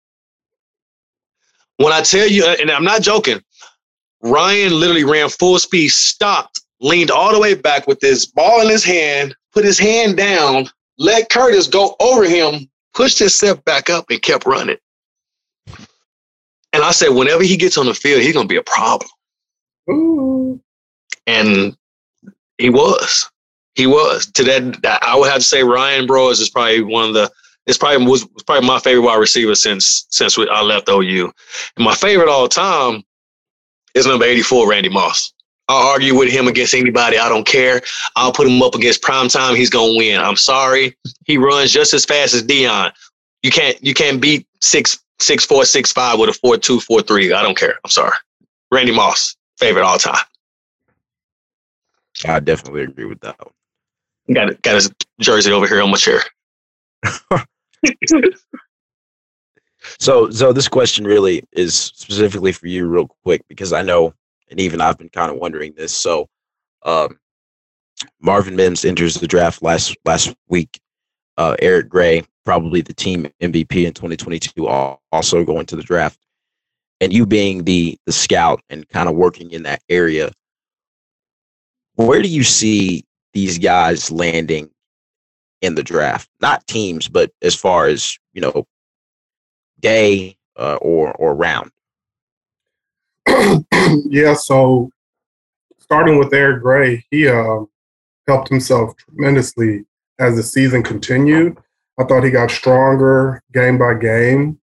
When 1.77 1.93
I 1.93 2.01
tell 2.01 2.27
you, 2.27 2.47
and 2.47 2.71
I'm 2.71 2.85
not 2.85 3.03
joking, 3.03 3.41
Ryan 4.25 4.81
literally 4.81 5.05
ran 5.05 5.29
full 5.29 5.59
speed, 5.59 5.91
stopped, 5.91 6.63
leaned 6.81 7.11
all 7.11 7.33
the 7.33 7.39
way 7.39 7.55
back 7.55 7.87
with 7.87 8.01
his 8.01 8.25
ball 8.25 8.63
in 8.63 8.71
his 8.71 8.83
hand, 8.83 9.37
put 9.53 9.67
his 9.67 9.79
hand 9.79 10.17
down, 10.17 10.69
let 10.99 11.29
Curtis 11.29 11.69
go 11.69 11.95
over 12.01 12.25
him, 12.25 12.69
pushed 12.95 13.19
his 13.19 13.35
step 13.35 13.63
back 13.67 13.91
up, 13.91 14.07
and 14.09 14.23
kept 14.23 14.47
running. 14.47 14.79
And 16.73 16.83
I 16.83 16.91
said, 16.91 17.11
whenever 17.11 17.45
he 17.45 17.57
gets 17.57 17.77
on 17.77 17.87
the 17.87 17.95
field, 17.95 18.23
he's 18.23 18.33
gonna 18.33 18.49
be 18.49 18.57
a 18.57 18.63
problem. 18.63 19.11
Ooh. 19.91 20.61
And 21.27 21.77
he 22.57 22.71
was. 22.71 23.31
He 23.75 23.87
was. 23.87 24.27
To 24.33 24.45
that, 24.45 24.99
I 25.03 25.17
would 25.17 25.31
have 25.31 25.41
to 25.41 25.45
say 25.45 25.63
Ryan 25.63 26.07
Broyles 26.07 26.41
is 26.41 26.51
probably 26.51 26.83
one 26.83 27.09
of 27.09 27.15
the. 27.15 27.31
It's 27.67 27.79
probably 27.79 28.07
was, 28.07 28.27
was 28.33 28.43
probably 28.43 28.67
my 28.67 28.79
favorite 28.79 29.03
wide 29.03 29.17
receiver 29.17 29.55
since 29.55 30.07
since 30.11 30.37
we, 30.37 30.49
I 30.49 30.63
left 30.63 30.89
OU. 30.89 31.33
And 31.77 31.85
my 31.85 31.95
favorite 31.95 32.29
all 32.29 32.49
time 32.49 33.05
is 33.95 34.07
number 34.07 34.25
eighty 34.25 34.43
four, 34.43 34.69
Randy 34.69 34.89
Moss. 34.89 35.33
I'll 35.69 35.89
argue 35.89 36.15
with 36.15 36.31
him 36.31 36.47
against 36.47 36.75
anybody. 36.75 37.19
I 37.19 37.29
don't 37.29 37.47
care. 37.47 37.81
I'll 38.17 38.33
put 38.33 38.47
him 38.47 38.63
up 38.63 38.75
against 38.75 39.03
prime 39.03 39.29
time. 39.29 39.57
He's 39.57 39.71
gonna 39.71 39.95
win. 39.97 40.21
I'm 40.21 40.37
sorry. 40.37 40.97
He 41.25 41.39
runs 41.39 41.73
just 41.73 41.95
as 41.95 42.05
fast 42.05 42.35
as 42.35 42.43
Deion. 42.43 42.93
You 43.43 43.51
can't 43.51 43.83
you 43.83 43.95
can't 43.95 44.21
beat 44.21 44.47
six 44.61 44.99
six 45.21 45.45
four 45.45 45.65
six 45.65 45.91
five 45.93 46.19
with 46.19 46.29
a 46.29 46.35
four 46.35 46.59
two 46.59 46.81
four 46.81 47.01
three. 47.03 47.33
I 47.33 47.43
don't 47.43 47.57
care. 47.57 47.79
I'm 47.85 47.91
sorry. 47.91 48.13
Randy 48.71 48.95
Moss, 48.95 49.37
favorite 49.59 49.85
all 49.85 49.99
time. 49.99 50.25
I 52.27 52.41
definitely 52.41 52.83
agree 52.83 53.07
with 53.07 53.21
that. 53.21 53.39
One. 53.39 53.53
Got 54.35 54.51
it. 54.51 54.63
Got 54.63 54.75
his 54.75 54.91
jersey 55.21 55.53
over 55.53 55.67
here 55.67 55.83
on 55.83 55.91
my 55.91 55.97
chair. 55.97 56.21
So, 59.99 60.31
so 60.31 60.53
this 60.53 60.69
question 60.69 61.05
really 61.05 61.45
is 61.53 61.75
specifically 61.75 62.53
for 62.53 62.67
you, 62.67 62.87
real 62.87 63.09
quick, 63.25 63.43
because 63.49 63.73
I 63.73 63.83
know, 63.83 64.15
and 64.51 64.61
even 64.61 64.81
I've 64.81 64.99
been 64.99 65.09
kind 65.09 65.31
of 65.31 65.39
wondering 65.39 65.75
this. 65.77 65.95
So, 65.95 66.29
um, 66.85 67.19
Marvin 68.21 68.57
Mims 68.57 68.85
enters 68.85 69.15
the 69.15 69.29
draft 69.29 69.63
last 69.63 69.97
last 70.05 70.35
week. 70.49 70.81
Uh, 71.37 71.57
Eric 71.61 71.89
Gray, 71.89 72.23
probably 72.45 72.81
the 72.81 72.95
team 72.95 73.27
MVP 73.41 73.87
in 73.87 73.93
2022, 73.93 74.67
also 74.67 75.45
going 75.45 75.67
to 75.67 75.77
the 75.77 75.83
draft. 75.83 76.19
And 77.01 77.13
you 77.13 77.27
being 77.27 77.65
the 77.65 77.99
the 78.07 78.13
scout 78.13 78.61
and 78.69 78.89
kind 78.89 79.09
of 79.09 79.17
working 79.17 79.51
in 79.51 79.65
that 79.65 79.83
area, 79.89 80.31
where 81.97 82.23
do 82.23 82.29
you 82.29 82.45
see 82.45 83.05
these 83.33 83.59
guys 83.59 84.11
landing 84.11 84.71
in 85.61 85.75
the 85.75 85.83
draft? 85.83 86.29
Not 86.41 86.67
teams, 86.67 87.09
but 87.09 87.31
as 87.43 87.55
far 87.55 87.87
as 87.87 88.17
you 88.33 88.41
know, 88.41 88.67
day 89.85 90.37
uh, 90.57 90.77
or 90.81 91.13
or 91.13 91.35
round. 91.35 91.71
yeah, 94.07 94.35
so 94.35 94.91
starting 95.79 96.19
with 96.19 96.33
Eric 96.33 96.63
Gray, 96.63 97.05
he 97.11 97.29
uh, 97.29 97.61
helped 98.27 98.49
himself 98.49 98.97
tremendously 98.97 99.85
as 100.19 100.37
the 100.37 100.43
season 100.43 100.83
continued. 100.83 101.57
I 101.99 102.05
thought 102.05 102.25
he 102.25 102.31
got 102.31 102.51
stronger 102.51 103.43
game 103.53 103.79
by 103.79 103.95
game. 103.95 104.59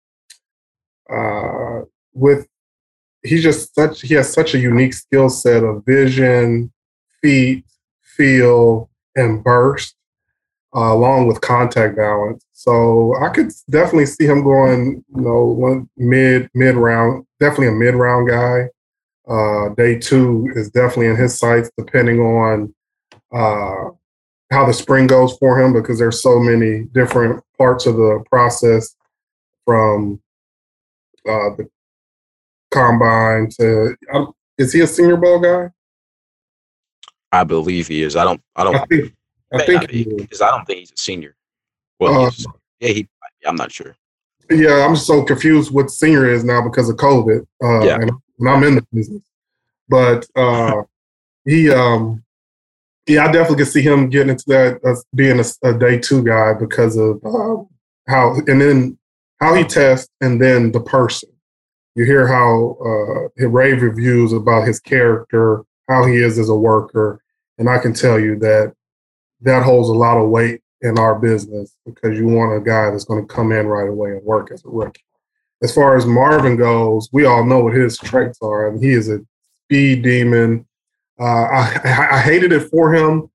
Uh, 1.10 1.82
with 2.14 2.48
he's 3.24 3.44
just 3.44 3.76
such 3.76 4.02
he 4.02 4.16
has 4.16 4.34
such 4.34 4.56
a 4.56 4.60
unique 4.60 4.94
skill 4.94 5.30
set 5.30 5.64
of 5.64 5.86
vision, 5.86 6.72
feet, 7.22 7.64
feel, 8.02 8.90
and 9.16 9.44
burst, 9.44 9.96
uh, 10.76 10.94
along 10.94 11.28
with 11.28 11.42
contact 11.42 11.98
balance. 11.98 12.46
So 12.54 13.16
I 13.22 13.30
could 13.30 13.52
definitely 13.70 14.06
see 14.06 14.26
him 14.26 14.44
going, 14.44 15.04
you 15.16 15.22
know, 15.22 15.46
one 15.46 15.90
mid 15.98 16.50
mid 16.54 16.76
round, 16.76 17.26
definitely 17.40 17.68
a 17.68 17.72
mid 17.72 17.96
round 17.96 18.30
guy. 18.30 18.70
Uh, 19.28 19.70
day 19.76 19.98
two 19.98 20.50
is 20.56 20.70
definitely 20.70 21.08
in 21.08 21.16
his 21.16 21.38
sights, 21.38 21.70
depending 21.78 22.20
on 22.20 22.74
uh, 23.32 23.92
how 24.52 24.66
the 24.66 24.74
spring 24.74 25.08
goes 25.08 25.38
for 25.38 25.60
him, 25.60 25.74
because 25.74 26.00
there's 26.00 26.22
so 26.22 26.40
many 26.40 26.86
different 26.94 27.44
parts 27.58 27.86
of 27.86 27.96
the 27.96 28.24
process 28.30 28.96
from 29.66 30.22
uh, 31.28 31.56
the 31.58 31.70
combine 32.72 33.50
to. 33.60 33.96
I, 34.14 34.26
Is 34.58 34.74
he 34.74 34.82
a 34.82 34.88
Senior 34.88 35.18
Bowl 35.18 35.40
guy? 35.40 35.70
I 37.32 37.44
believe 37.44 37.88
he 37.88 38.04
is. 38.04 38.16
I 38.16 38.24
don't. 38.24 38.42
I 38.56 38.64
don't. 38.64 38.76
I 38.76 38.86
think. 38.86 39.14
I 39.54 39.66
think 39.66 39.88
because 39.88 40.42
I 40.42 40.50
don't 40.52 40.66
think 40.66 40.80
he's 40.80 40.92
a 40.92 40.98
senior. 40.98 41.36
Well, 42.00 42.28
uh, 42.28 42.32
yeah, 42.80 42.90
he. 42.90 43.08
I'm 43.46 43.56
not 43.56 43.72
sure. 43.72 43.96
Yeah, 44.50 44.86
I'm 44.86 44.96
so 44.96 45.24
confused 45.24 45.72
what 45.72 45.90
senior 45.90 46.30
is 46.30 46.44
now 46.44 46.62
because 46.62 46.90
of 46.90 46.98
COVID. 46.98 47.46
Uh, 47.64 47.86
yeah. 47.86 47.96
and, 47.96 48.12
and 48.40 48.50
I'm 48.50 48.64
in 48.64 48.76
the 48.76 48.86
business, 48.94 49.24
but 49.90 50.28
uh, 50.36 50.84
he. 51.46 51.72
um 51.72 52.24
Yeah, 53.08 53.26
I 53.26 53.32
definitely 53.32 53.58
can 53.58 53.66
see 53.66 53.82
him 53.82 54.10
getting 54.10 54.30
into 54.30 54.46
that 54.48 54.80
uh, 54.86 54.96
being 55.16 55.40
a, 55.40 55.70
a, 55.70 55.78
day 55.78 56.00
two 56.00 56.24
guy 56.24 56.54
because 56.54 56.98
of 56.98 57.20
uh, 57.26 57.64
how 58.08 58.36
and 58.48 58.62
then 58.62 58.98
how 59.40 59.56
he 59.56 59.64
tests 59.64 60.10
and 60.22 60.42
then 60.42 60.72
the 60.72 60.82
person. 60.82 61.30
You 61.96 62.06
hear 62.06 62.26
how 62.26 62.78
uh, 62.80 63.28
he 63.38 63.46
rave 63.46 63.82
reviews 63.82 64.32
about 64.32 64.66
his 64.66 64.80
character, 64.80 65.64
how 65.90 66.06
he 66.06 66.16
is 66.16 66.40
as 66.40 66.48
a 66.48 66.56
worker, 66.56 67.22
and 67.58 67.70
I 67.70 67.80
can 67.80 67.94
tell 67.94 68.18
you 68.18 68.38
that 68.40 68.74
that 69.42 69.64
holds 69.64 69.90
a 69.90 69.94
lot 69.94 70.18
of 70.18 70.30
weight 70.30 70.62
in 70.82 70.98
our 70.98 71.18
business 71.18 71.76
because 71.86 72.18
you 72.18 72.28
want 72.28 72.56
a 72.56 72.60
guy 72.60 72.90
that's 72.90 73.06
going 73.06 73.26
to 73.26 73.34
come 73.34 73.52
in 73.52 73.68
right 73.68 73.88
away 73.88 74.12
and 74.12 74.24
work 74.24 74.52
as 74.52 74.66
a 74.66 74.70
rookie. 74.70 75.04
As 75.62 75.74
far 75.74 75.96
as 75.96 76.06
Marvin 76.06 76.58
goes, 76.58 77.08
we 77.12 77.26
all 77.26 77.46
know 77.46 77.60
what 77.60 77.74
his 77.74 77.98
traits 77.98 78.40
are. 78.42 78.68
I 78.68 78.72
mean, 78.72 78.82
he 78.82 78.92
is 78.92 79.10
a 79.10 79.20
speed 79.66 80.02
demon. 80.02 80.66
Uh, 81.20 81.24
I, 81.24 82.08
I, 82.14 82.20
hated 82.20 82.52
it 82.52 82.70
for 82.70 82.94
him 82.94 83.30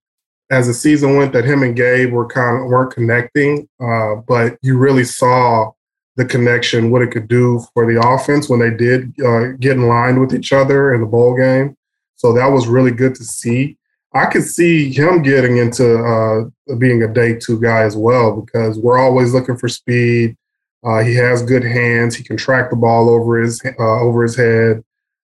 as 0.51 0.67
the 0.67 0.75
season 0.75 1.17
went 1.17 1.33
that 1.33 1.45
him 1.45 1.63
and 1.63 1.77
Gabe 1.77 2.13
were 2.13 2.27
kind 2.27 2.61
of 2.61 2.69
weren't 2.69 2.93
connecting, 2.93 3.69
uh, 3.81 4.17
but 4.27 4.59
you 4.61 4.77
really 4.77 5.05
saw 5.05 5.71
the 6.17 6.25
connection, 6.25 6.91
what 6.91 7.03
it 7.03 7.11
could 7.11 7.29
do 7.29 7.65
for 7.75 7.91
the 7.91 8.01
offense 8.01 8.49
when 8.49 8.59
they 8.59 8.71
did 8.71 9.13
uh, 9.25 9.53
get 9.61 9.77
in 9.77 9.87
line 9.87 10.19
with 10.19 10.35
each 10.35 10.53
other 10.53 10.95
in 10.95 11.01
the 11.01 11.07
bowl 11.07 11.37
game. 11.37 11.77
So 12.17 12.33
that 12.33 12.47
was 12.47 12.67
really 12.67 12.91
good 12.91 13.15
to 13.17 13.25
see. 13.25 13.77
I 14.17 14.27
could 14.27 14.45
see 14.45 14.93
him 14.93 15.23
getting 15.23 15.59
into 15.59 16.03
uh, 16.03 16.75
being 16.77 17.03
a 17.03 17.13
day 17.13 17.39
two 17.39 17.61
guy 17.61 17.83
as 17.83 17.97
well 17.97 18.41
because 18.41 18.79
we're 18.79 18.99
always 18.99 19.33
looking 19.33 19.57
for 19.57 19.69
speed. 19.69 20.37
Uh, 20.85 21.03
he 21.03 21.15
has 21.17 21.43
good 21.43 21.65
hands. 21.65 22.15
He 22.15 22.23
can 22.23 22.37
track 22.37 22.71
the 22.71 22.77
ball 22.77 23.09
over 23.09 23.41
his 23.41 23.63
uh, 23.65 24.01
over 24.01 24.23
his 24.23 24.37
head. 24.37 24.85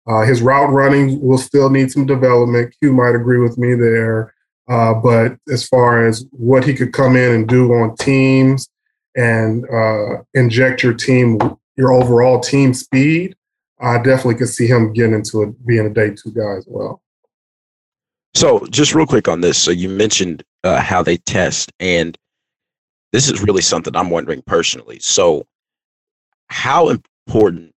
Uh, 0.06 0.22
his 0.22 0.40
route 0.40 0.70
running 0.70 1.20
will 1.20 1.38
still 1.38 1.68
need 1.68 1.92
some 1.92 2.06
development. 2.06 2.74
Q 2.80 2.92
might 2.92 3.14
agree 3.14 3.40
with 3.40 3.58
me 3.58 3.74
there. 3.74 4.34
Uh, 4.68 4.94
but 4.94 5.36
as 5.50 5.66
far 5.66 6.06
as 6.06 6.26
what 6.30 6.64
he 6.64 6.74
could 6.74 6.92
come 6.92 7.16
in 7.16 7.32
and 7.32 7.48
do 7.48 7.72
on 7.72 7.96
teams 7.96 8.68
and 9.16 9.64
uh, 9.70 10.22
inject 10.34 10.82
your 10.82 10.94
team, 10.94 11.38
your 11.76 11.92
overall 11.92 12.38
team 12.38 12.74
speed, 12.74 13.34
I 13.80 13.96
definitely 13.98 14.36
could 14.36 14.48
see 14.48 14.66
him 14.66 14.92
getting 14.92 15.14
into 15.14 15.42
it, 15.42 15.66
being 15.66 15.86
a 15.86 15.90
day 15.90 16.10
two 16.10 16.32
guy 16.32 16.56
as 16.56 16.66
well. 16.66 17.02
So, 18.34 18.64
just 18.70 18.94
real 18.94 19.06
quick 19.06 19.28
on 19.28 19.40
this. 19.40 19.58
So, 19.58 19.70
you 19.70 19.88
mentioned 19.88 20.42
uh, 20.64 20.80
how 20.80 21.02
they 21.02 21.16
test, 21.16 21.72
and 21.80 22.16
this 23.12 23.28
is 23.28 23.42
really 23.42 23.62
something 23.62 23.96
I'm 23.96 24.10
wondering 24.10 24.42
personally. 24.46 24.98
So, 25.00 25.46
how 26.48 26.88
important, 26.88 27.72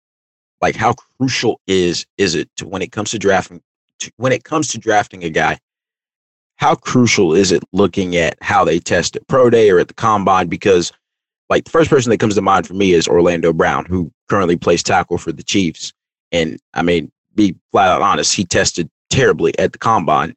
like, 0.60 0.76
how 0.76 0.92
crucial 0.92 1.60
is 1.66 2.06
is 2.18 2.34
it 2.34 2.48
to 2.56 2.66
when 2.66 2.82
it 2.82 2.92
comes 2.92 3.10
to 3.10 3.18
drafting, 3.18 3.60
to, 4.00 4.12
when 4.16 4.32
it 4.32 4.44
comes 4.44 4.68
to 4.68 4.78
drafting 4.78 5.24
a 5.24 5.30
guy? 5.30 5.58
How 6.56 6.74
crucial 6.74 7.34
is 7.34 7.50
it 7.50 7.64
looking 7.72 8.14
at 8.16 8.36
how 8.40 8.64
they 8.64 8.78
test 8.78 9.16
at 9.16 9.26
pro 9.26 9.50
day 9.50 9.70
or 9.70 9.78
at 9.78 9.88
the 9.88 9.94
combine? 9.94 10.46
Because, 10.46 10.92
like, 11.48 11.64
the 11.64 11.70
first 11.70 11.90
person 11.90 12.10
that 12.10 12.20
comes 12.20 12.34
to 12.36 12.42
mind 12.42 12.66
for 12.66 12.74
me 12.74 12.92
is 12.92 13.08
Orlando 13.08 13.52
Brown, 13.52 13.84
who 13.84 14.12
currently 14.28 14.56
plays 14.56 14.82
tackle 14.82 15.18
for 15.18 15.32
the 15.32 15.42
Chiefs, 15.42 15.92
and 16.30 16.58
I 16.74 16.82
mean, 16.82 17.10
be 17.34 17.56
flat 17.72 17.88
out 17.88 18.02
honest, 18.02 18.34
he 18.34 18.44
tested 18.44 18.88
terribly 19.10 19.58
at 19.58 19.72
the 19.72 19.78
combine 19.78 20.34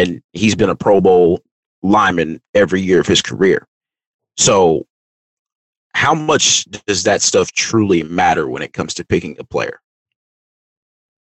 and 0.00 0.22
he's 0.32 0.54
been 0.54 0.70
a 0.70 0.74
Pro 0.74 1.00
Bowl 1.00 1.42
lineman 1.82 2.40
every 2.54 2.80
year 2.80 3.00
of 3.00 3.06
his 3.06 3.20
career. 3.20 3.66
So, 4.36 4.86
how 5.94 6.14
much 6.14 6.64
does 6.86 7.02
that 7.02 7.20
stuff 7.20 7.52
truly 7.52 8.02
matter 8.04 8.48
when 8.48 8.62
it 8.62 8.72
comes 8.72 8.94
to 8.94 9.04
picking 9.04 9.36
a 9.38 9.44
player? 9.44 9.80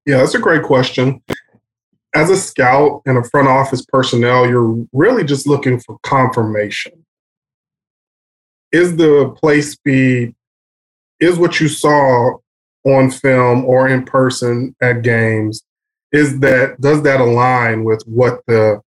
Yeah, 0.04 0.18
that's 0.18 0.34
a 0.34 0.38
great 0.38 0.62
question. 0.62 1.22
As 2.14 2.30
a 2.30 2.36
scout 2.36 3.02
and 3.06 3.16
a 3.16 3.24
front 3.24 3.48
office 3.48 3.84
personnel, 3.84 4.48
you're 4.48 4.86
really 4.92 5.24
just 5.24 5.46
looking 5.46 5.80
for 5.80 5.98
confirmation. 6.02 7.04
Is 8.72 8.96
the 8.96 9.34
play 9.40 9.62
speed, 9.62 10.34
is 11.20 11.38
what 11.38 11.60
you 11.60 11.68
saw 11.68 12.38
on 12.84 13.10
film 13.10 13.64
or 13.64 13.88
in 13.88 14.04
person 14.04 14.74
at 14.82 15.02
games, 15.02 15.62
is 16.12 16.38
that 16.40 16.80
does 16.80 17.02
that 17.02 17.20
align 17.20 17.84
with 17.84 18.02
what 18.06 18.40
the 18.46 18.80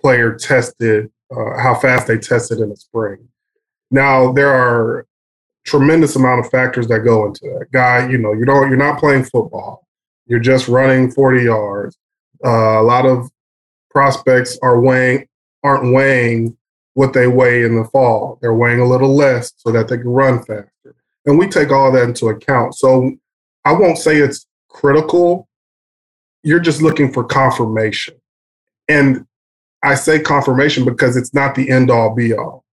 player 0.00 0.34
tested, 0.34 1.10
uh, 1.30 1.58
how 1.58 1.74
fast 1.74 2.06
they 2.06 2.18
tested 2.18 2.58
in 2.58 2.70
the 2.70 2.76
spring? 2.76 3.28
Now 3.90 4.32
there 4.32 4.52
are 4.52 5.06
tremendous 5.64 6.16
amount 6.16 6.44
of 6.44 6.50
factors 6.50 6.86
that 6.88 7.00
go 7.00 7.26
into 7.26 7.40
that. 7.44 7.66
Guy, 7.72 8.08
you 8.08 8.18
know, 8.18 8.32
you 8.32 8.44
don't 8.44 8.68
you're 8.68 8.78
not 8.78 9.00
playing 9.00 9.24
football. 9.24 9.86
You're 10.26 10.40
just 10.40 10.68
running 10.68 11.10
40 11.10 11.44
yards. 11.44 11.98
Uh, 12.44 12.80
a 12.80 12.82
lot 12.82 13.06
of 13.06 13.30
prospects 13.90 14.58
are 14.62 14.80
weighing 14.80 15.26
aren't 15.62 15.92
weighing 15.92 16.56
what 16.94 17.12
they 17.12 17.26
weigh 17.26 17.64
in 17.64 17.76
the 17.76 17.84
fall. 17.84 18.38
They're 18.40 18.54
weighing 18.54 18.80
a 18.80 18.86
little 18.86 19.14
less 19.14 19.52
so 19.56 19.70
that 19.72 19.88
they 19.88 19.98
can 19.98 20.08
run 20.08 20.38
faster. 20.38 20.94
And 21.26 21.38
we 21.38 21.48
take 21.48 21.70
all 21.70 21.90
that 21.92 22.04
into 22.04 22.28
account. 22.28 22.74
So 22.74 23.12
I 23.64 23.72
won't 23.72 23.98
say 23.98 24.16
it's 24.16 24.46
critical 24.68 25.45
you're 26.46 26.60
just 26.60 26.80
looking 26.80 27.12
for 27.12 27.24
confirmation. 27.24 28.14
And 28.88 29.26
I 29.82 29.96
say 29.96 30.20
confirmation 30.20 30.84
because 30.84 31.16
it's 31.16 31.34
not 31.34 31.56
the 31.56 31.68
end 31.68 31.90
all 31.90 32.14
be 32.14 32.34
all. 32.34 32.64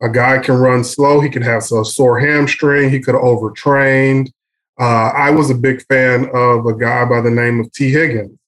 A 0.00 0.08
guy 0.08 0.38
can 0.38 0.54
run 0.54 0.82
slow, 0.82 1.20
he 1.20 1.28
could 1.28 1.42
have 1.42 1.62
a 1.70 1.84
sore 1.84 2.18
hamstring, 2.18 2.88
he 2.88 3.00
could 3.00 3.14
have 3.14 3.22
overtrained. 3.22 4.32
Uh, 4.80 5.10
I 5.14 5.30
was 5.30 5.50
a 5.50 5.54
big 5.54 5.82
fan 5.88 6.30
of 6.32 6.64
a 6.64 6.72
guy 6.72 7.04
by 7.04 7.20
the 7.20 7.30
name 7.30 7.60
of 7.60 7.70
Tee 7.72 7.90
Higgins 7.90 8.38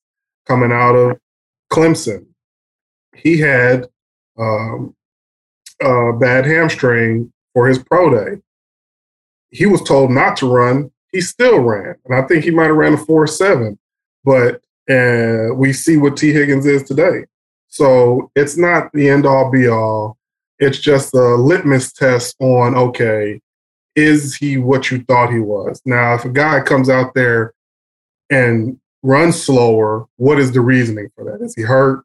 coming 0.46 0.72
out 0.72 0.94
of 0.94 1.18
Clemson. 1.70 2.24
He 3.14 3.38
had 3.38 3.86
um, 4.38 4.96
a 5.82 6.14
bad 6.14 6.46
hamstring 6.46 7.30
for 7.52 7.68
his 7.68 7.78
pro 7.78 8.08
day. 8.08 8.40
He 9.50 9.66
was 9.66 9.82
told 9.82 10.10
not 10.10 10.38
to 10.38 10.50
run. 10.50 10.90
He 11.12 11.20
still 11.20 11.58
ran. 11.58 11.96
And 12.06 12.14
I 12.14 12.22
think 12.22 12.44
he 12.44 12.50
might 12.50 12.68
have 12.68 12.76
ran 12.76 12.94
a 12.94 12.96
4 12.96 13.26
7. 13.26 13.78
But 14.24 14.62
and 14.91 15.57
we 15.57 15.72
see 15.72 15.97
what 15.97 16.16
Tee 16.16 16.32
Higgins 16.32 16.66
is 16.66 16.82
today. 16.82 17.24
So 17.68 18.30
it's 18.34 18.57
not 18.57 18.93
the 18.93 19.09
end 19.09 19.24
all 19.24 19.51
be 19.51 19.68
all. 19.68 20.18
It's 20.59 20.80
just 20.80 21.14
a 21.14 21.36
litmus 21.36 21.93
test 21.93 22.34
on 22.41 22.74
okay, 22.74 23.41
is 23.95 24.34
he 24.34 24.57
what 24.57 24.91
you 24.91 25.03
thought 25.05 25.32
he 25.32 25.38
was? 25.38 25.80
Now, 25.84 26.14
if 26.14 26.24
a 26.24 26.28
guy 26.28 26.61
comes 26.61 26.91
out 26.91 27.14
there 27.14 27.55
and 28.30 28.78
runs 29.03 29.41
slower, 29.41 30.07
what 30.16 30.41
is 30.41 30.53
the 30.53 30.61
reasoning 30.61 31.09
for 31.14 31.24
that? 31.24 31.43
Is 31.43 31.55
he 31.55 31.62
hurt? 31.62 32.05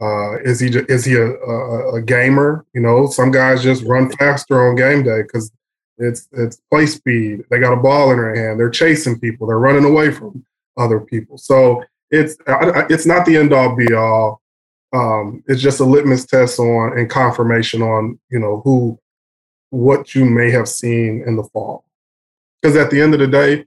Uh, 0.00 0.38
is 0.38 0.60
he 0.60 0.68
is 0.68 1.04
he 1.04 1.14
a, 1.14 1.26
a, 1.26 1.96
a, 1.96 2.02
gamer? 2.02 2.64
You 2.72 2.80
know, 2.80 3.06
some 3.08 3.30
guys 3.30 3.62
just 3.62 3.84
run 3.84 4.10
faster 4.12 4.66
on 4.66 4.76
game 4.76 5.02
day 5.02 5.22
because 5.22 5.52
it's 5.98 6.26
it's 6.32 6.62
play 6.70 6.86
speed. 6.86 7.44
They 7.50 7.58
got 7.58 7.74
a 7.74 7.76
ball 7.76 8.10
in 8.10 8.16
their 8.16 8.34
hand. 8.34 8.58
They're 8.58 8.70
chasing 8.70 9.20
people. 9.20 9.46
They're 9.46 9.58
running 9.58 9.84
away 9.84 10.10
from 10.10 10.42
other 10.78 11.00
people. 11.00 11.36
So 11.36 11.84
it's 12.10 12.36
it's 12.90 13.06
not 13.06 13.24
the 13.24 13.36
end 13.36 13.52
all 13.52 13.76
be 13.76 13.92
all. 13.94 14.40
Um, 14.92 15.44
it's 15.46 15.62
just 15.62 15.80
a 15.80 15.84
litmus 15.84 16.26
test 16.26 16.58
on 16.58 16.98
and 16.98 17.08
confirmation 17.08 17.82
on 17.82 18.18
you 18.30 18.38
know 18.38 18.60
who 18.64 18.98
what 19.70 20.14
you 20.14 20.24
may 20.24 20.50
have 20.50 20.68
seen 20.68 21.22
in 21.26 21.36
the 21.36 21.44
fall. 21.44 21.84
Because 22.60 22.76
at 22.76 22.90
the 22.90 23.00
end 23.00 23.14
of 23.14 23.20
the 23.20 23.28
day, 23.28 23.64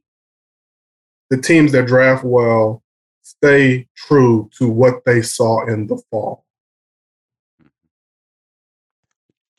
the 1.30 1.38
teams 1.38 1.72
that 1.72 1.88
draft 1.88 2.24
well 2.24 2.84
stay 3.22 3.88
true 3.96 4.50
to 4.58 4.68
what 4.68 5.06
they 5.06 5.22
saw 5.22 5.66
in 5.66 5.88
the 5.88 5.98
fall. 6.12 6.46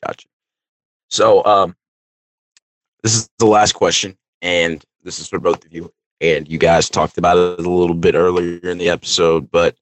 Gotcha. 0.05 0.27
So 1.09 1.43
um, 1.45 1.75
this 3.01 3.15
is 3.15 3.29
the 3.39 3.47
last 3.47 3.73
question, 3.73 4.15
and 4.43 4.83
this 5.03 5.19
is 5.19 5.27
for 5.27 5.39
both 5.39 5.65
of 5.65 5.73
you 5.73 5.91
and 6.21 6.47
you 6.47 6.57
guys 6.57 6.89
talked 6.89 7.17
about 7.17 7.37
it 7.37 7.65
a 7.65 7.69
little 7.69 7.95
bit 7.95 8.15
earlier 8.15 8.59
in 8.69 8.77
the 8.77 8.89
episode, 8.89 9.51
but 9.51 9.75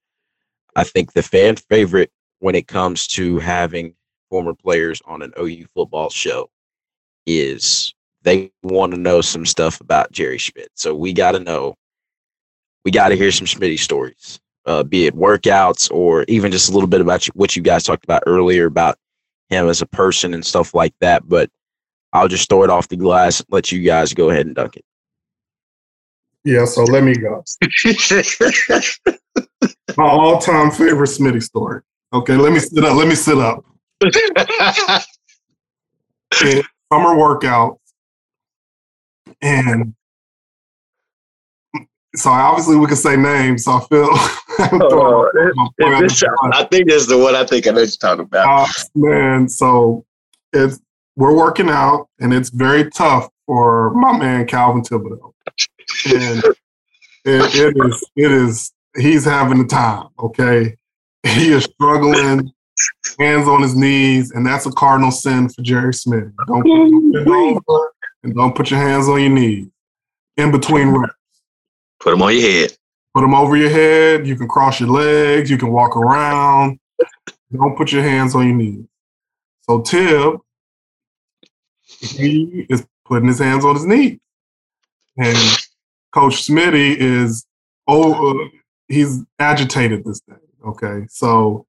I 0.76 0.84
think 0.84 1.14
the 1.14 1.24
fan 1.24 1.56
favorite 1.56 2.12
when 2.40 2.56
it 2.56 2.68
comes 2.68 3.08
to 3.08 3.40
having 3.40 3.96
former 4.30 4.54
players 4.54 5.02
on 5.06 5.22
an 5.22 5.34
OU 5.40 5.66
football 5.76 6.10
show 6.10 6.50
is 7.26 7.94
they 8.24 8.52
want 8.64 8.94
to 8.94 9.00
know 9.00 9.22
some 9.22 9.46
stuff 9.46 9.80
about 9.80 10.12
Jerry 10.12 10.38
Schmidt. 10.38 10.70
So 10.74 10.96
we 10.96 11.14
got 11.14 11.34
to 11.34 11.40
know, 11.40 11.76
we 12.84 12.92
got 12.92 13.10
to 13.10 13.16
hear 13.16 13.32
some 13.32 13.46
Schmidt 13.46 13.80
stories, 13.80 14.40
uh, 14.66 14.84
be 14.84 15.06
it 15.06 15.16
workouts 15.16 15.92
or 15.92 16.26
even 16.28 16.52
just 16.52 16.70
a 16.70 16.74
little 16.74 16.88
bit 16.88 17.02
about 17.02 17.26
what 17.28 17.56
you 17.56 17.62
guys 17.62 17.84
talked 17.84 18.04
about 18.04 18.24
earlier 18.26 18.66
about 18.66 18.98
him 19.50 19.70
as 19.70 19.82
a 19.82 19.86
person 19.86 20.34
and 20.34 20.46
stuff 20.46 20.74
like 20.74 20.94
that. 21.00 21.28
But 21.28 21.50
I'll 22.12 22.28
just 22.28 22.50
throw 22.50 22.64
it 22.64 22.70
off 22.70 22.88
the 22.88 22.96
glass 22.98 23.44
let 23.50 23.72
you 23.72 23.82
guys 23.82 24.14
go 24.14 24.30
ahead 24.30 24.46
and 24.46 24.56
dunk 24.56 24.78
it. 24.78 24.86
Yeah, 26.46 26.66
so 26.66 26.84
let 26.84 27.04
me 27.04 27.16
go. 27.16 27.44
my 29.98 30.10
all-time 30.10 30.72
favorite 30.72 31.08
Smitty 31.08 31.42
story. 31.42 31.82
Okay, 32.12 32.36
let 32.36 32.52
me 32.52 32.60
sit 32.60 32.84
up. 32.84 32.98
Let 32.98 33.08
me 33.08 33.16
sit 33.16 33.38
up. 33.38 33.64
Summer 36.92 37.18
workout, 37.18 37.80
and 39.42 39.96
so 42.16 42.30
obviously 42.30 42.76
we 42.76 42.86
can 42.88 42.96
say 42.96 43.16
names. 43.16 43.64
So 43.64 43.72
I 43.72 43.80
feel. 43.86 44.10
oh, 44.12 45.30
this, 45.34 46.24
I 46.54 46.64
think 46.66 46.90
this 46.90 47.04
is 47.04 47.08
the 47.08 47.18
one 47.18 47.36
I 47.36 47.46
think 47.46 47.66
I 47.68 47.72
know 47.72 47.80
you're 47.80 47.88
talking 47.88 48.26
about. 48.26 48.68
Uh, 48.68 48.72
man, 48.96 49.48
so 49.50 50.06
it's 50.52 50.80
we're 51.16 51.36
working 51.36 51.70
out, 51.70 52.10
and 52.20 52.34
it's 52.34 52.50
very 52.50 52.90
tough 52.92 53.30
for 53.46 53.94
my 53.94 54.18
man 54.18 54.46
Calvin 54.46 54.82
Thibodeaux. 54.82 55.34
And 56.08 56.44
it, 57.26 57.56
it 57.56 57.78
is 57.78 58.04
it 58.16 58.32
is 58.32 58.72
he's 58.98 59.26
having 59.26 59.60
the 59.60 59.68
time. 59.68 60.08
Okay, 60.20 60.76
he 61.24 61.52
is 61.52 61.64
struggling, 61.66 62.52
hands 63.20 63.48
on 63.48 63.62
his 63.62 63.76
knees, 63.76 64.32
and 64.32 64.46
that's 64.46 64.66
a 64.66 64.72
cardinal 64.72 65.12
sin 65.12 65.50
for 65.50 65.62
Jerry 65.62 65.94
Schmidt. 65.94 66.36
Don't 66.48 66.64
put 66.64 67.28
your 67.28 67.36
over 67.36 67.92
and 68.24 68.36
don't 68.36 68.56
put 68.56 68.72
your 68.72 68.80
hands 68.80 69.08
on 69.08 69.22
your 69.22 69.30
knees 69.30 69.68
in 70.38 70.52
between 70.52 70.90
reps. 70.90 71.14
Put 72.00 72.12
them 72.12 72.22
on 72.22 72.34
your 72.34 72.42
head. 72.42 72.78
Put 73.14 73.22
them 73.22 73.34
over 73.34 73.56
your 73.56 73.70
head. 73.70 74.28
You 74.28 74.36
can 74.36 74.48
cross 74.48 74.80
your 74.80 74.90
legs. 74.90 75.50
You 75.50 75.58
can 75.58 75.72
walk 75.72 75.96
around. 75.96 76.80
don't 77.52 77.78
put 77.78 77.92
your 77.92 78.04
hands 78.04 78.36
on 78.36 78.48
your 78.48 78.56
knees. 78.56 78.86
So 79.62 79.82
Tib, 79.82 80.40
he 81.86 82.66
is 82.70 82.86
putting 83.06 83.28
his 83.28 83.40
hands 83.40 83.64
on 83.64 83.76
his 83.76 83.86
knees, 83.86 84.20
and 85.18 85.38
Coach 86.14 86.48
Smitty 86.48 86.96
is 86.98 87.46
oh 87.88 88.50
he's 88.88 89.24
agitated 89.40 90.06
this 90.06 90.22
day. 90.22 90.36
Okay, 90.66 91.06
so 91.10 91.66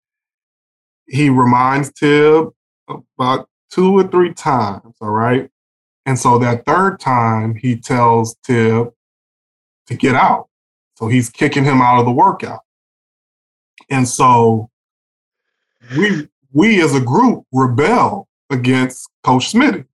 he 1.07 1.31
reminds 1.31 1.93
Tib 1.93 2.51
about 2.89 3.49
two 3.71 3.99
or 3.99 4.07
three 4.07 4.33
times. 4.33 4.97
All 5.01 5.11
right, 5.11 5.51
and 6.07 6.19
so 6.19 6.39
that 6.39 6.65
third 6.65 7.01
time 7.01 7.55
he 7.55 7.77
tells 7.77 8.37
Tib 8.45 8.93
to 9.87 9.95
get 9.95 10.15
out. 10.15 10.49
So 10.97 11.09
he's 11.09 11.31
kicking 11.31 11.65
him 11.65 11.81
out 11.81 11.99
of 11.99 12.05
the 12.05 12.13
workout. 12.13 12.61
And 13.91 14.07
so 14.09 14.71
we 15.97 16.29
we 16.53 16.83
as 16.83 16.95
a 16.95 17.01
group 17.01 17.45
rebel 17.53 18.29
against 18.51 19.09
Coach 19.23 19.53
Smitty. 19.53 19.87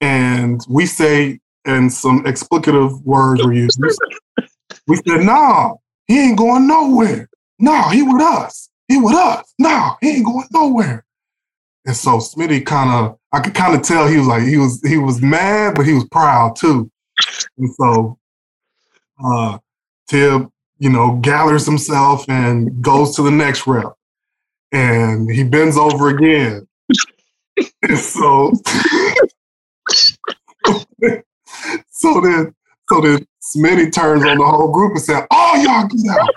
And 0.00 0.64
we 0.68 0.86
say, 0.86 1.40
and 1.66 1.92
some 1.92 2.24
explicative 2.24 3.02
words 3.02 3.44
were 3.44 3.52
used. 3.52 3.78
we 4.86 4.96
said, 4.96 5.22
nah, 5.22 5.74
he 6.06 6.20
ain't 6.20 6.38
going 6.38 6.66
nowhere. 6.66 7.28
Nah, 7.58 7.90
he 7.90 8.02
with 8.02 8.22
us. 8.22 8.70
He 8.88 8.98
with 8.98 9.14
us. 9.14 9.52
Nah, 9.58 9.96
he 10.00 10.16
ain't 10.16 10.26
going 10.26 10.46
nowhere. 10.52 11.04
And 11.84 11.96
so 11.96 12.18
Smitty 12.18 12.64
kind 12.64 12.90
of, 12.90 13.18
I 13.32 13.40
could 13.40 13.54
kind 13.54 13.74
of 13.74 13.82
tell 13.82 14.08
he 14.08 14.18
was 14.18 14.26
like, 14.26 14.42
he 14.42 14.56
was, 14.56 14.80
he 14.86 14.96
was 14.96 15.20
mad, 15.20 15.74
but 15.74 15.86
he 15.86 15.92
was 15.92 16.04
proud 16.08 16.56
too. 16.56 16.90
And 17.58 17.74
so 17.74 18.18
uh, 19.24 19.58
Tib, 20.08 20.50
you 20.78 20.90
know, 20.90 21.16
gathers 21.16 21.66
himself 21.66 22.28
and 22.28 22.82
goes 22.82 23.16
to 23.16 23.22
the 23.22 23.30
next 23.30 23.66
rep. 23.66 23.92
And 24.72 25.30
he 25.30 25.44
bends 25.44 25.76
over 25.76 26.08
again. 26.08 26.66
and 27.82 27.98
so, 27.98 28.52
so 31.90 32.20
then, 32.20 32.54
so 32.88 33.00
then 33.00 33.26
Smitty 33.42 33.92
turns 33.92 34.24
on 34.24 34.38
the 34.38 34.44
whole 34.44 34.72
group 34.72 34.92
and 34.92 35.00
said, 35.02 35.26
"Oh, 35.30 35.54
y'all 35.62 35.88
get 35.88 36.00
out." 36.10 36.28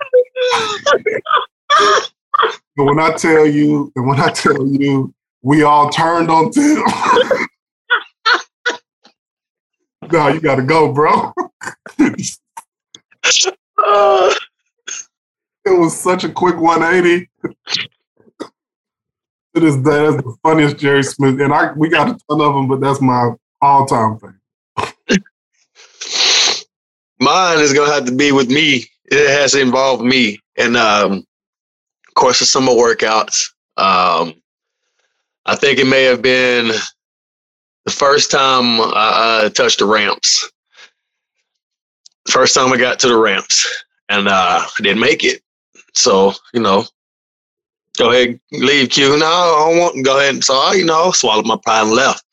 and 2.77 2.88
when 2.88 2.99
I 2.99 3.11
tell 3.13 3.45
you, 3.45 3.91
and 3.95 4.07
when 4.07 4.19
I 4.19 4.30
tell 4.30 4.65
you, 4.65 5.13
we 5.41 5.63
all 5.63 5.89
turned 5.89 6.30
on 6.30 6.51
Tib. 6.51 6.77
no, 10.11 10.27
you 10.27 10.41
gotta 10.41 10.63
go, 10.63 10.91
bro. 10.91 11.34
it 11.97 12.38
was 15.65 15.97
such 15.97 16.23
a 16.23 16.30
quick 16.30 16.57
180. 16.57 17.30
To 19.55 19.59
this 19.59 19.75
day, 19.77 19.82
that's 19.82 20.17
the 20.17 20.36
funniest 20.43 20.77
Jerry 20.77 21.01
Schmidt, 21.01 21.41
and 21.41 21.53
I 21.53 21.73
we 21.73 21.89
got 21.89 22.09
a 22.09 22.17
ton 22.30 22.41
of 22.41 22.53
them, 22.53 22.67
but 22.67 22.82
that's 22.82 23.01
my 23.01 23.32
all-time 23.61 24.19
favorite. 24.19 24.39
Mine 27.30 27.59
is 27.59 27.73
gonna 27.73 27.91
have 27.91 28.05
to 28.05 28.15
be 28.15 28.32
with 28.32 28.49
me. 28.49 28.86
It 29.05 29.30
has 29.30 29.51
to 29.51 29.61
involve 29.61 30.01
me, 30.01 30.39
and 30.57 30.75
um, 30.75 31.25
of 32.07 32.13
course, 32.15 32.39
the 32.39 32.45
summer 32.45 32.71
workouts. 32.71 33.51
Um, 33.77 34.34
I 35.45 35.55
think 35.55 35.80
it 35.80 35.88
may 35.88 36.03
have 36.03 36.21
been 36.21 36.67
the 37.86 37.91
first 37.91 38.32
time 38.32 38.82
I, 38.82 39.43
I 39.45 39.49
touched 39.49 39.80
the 39.80 39.86
ramps 39.86 40.49
first 42.30 42.55
time 42.55 42.71
I 42.71 42.77
got 42.77 42.99
to 42.99 43.07
the 43.07 43.17
ramps, 43.17 43.67
and 44.09 44.27
uh, 44.27 44.61
I 44.63 44.82
didn't 44.82 44.99
make 44.99 45.23
it. 45.23 45.41
So 45.93 46.34
you 46.53 46.61
know, 46.61 46.86
go 47.97 48.11
ahead, 48.11 48.39
leave 48.51 48.89
Q. 48.89 49.17
No, 49.17 49.25
I 49.25 49.69
don't 49.69 49.80
want. 49.80 50.05
Go 50.05 50.19
ahead. 50.19 50.43
So 50.43 50.53
I, 50.53 50.73
you 50.73 50.86
know, 50.86 51.11
swallowed 51.11 51.45
my 51.45 51.57
pride 51.61 51.84
and 51.84 51.91
left. 51.91 52.23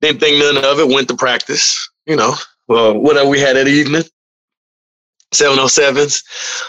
Didn't 0.00 0.20
think 0.20 0.38
none 0.38 0.64
of 0.64 0.78
it. 0.78 0.88
Went 0.88 1.08
to 1.08 1.16
practice. 1.16 1.88
You 2.06 2.16
know, 2.16 2.34
Um, 2.72 2.94
well, 2.94 2.98
whatever 2.98 3.28
we 3.28 3.40
had 3.40 3.56
that 3.56 3.68
evening. 3.68 4.04
707s. 5.34 6.22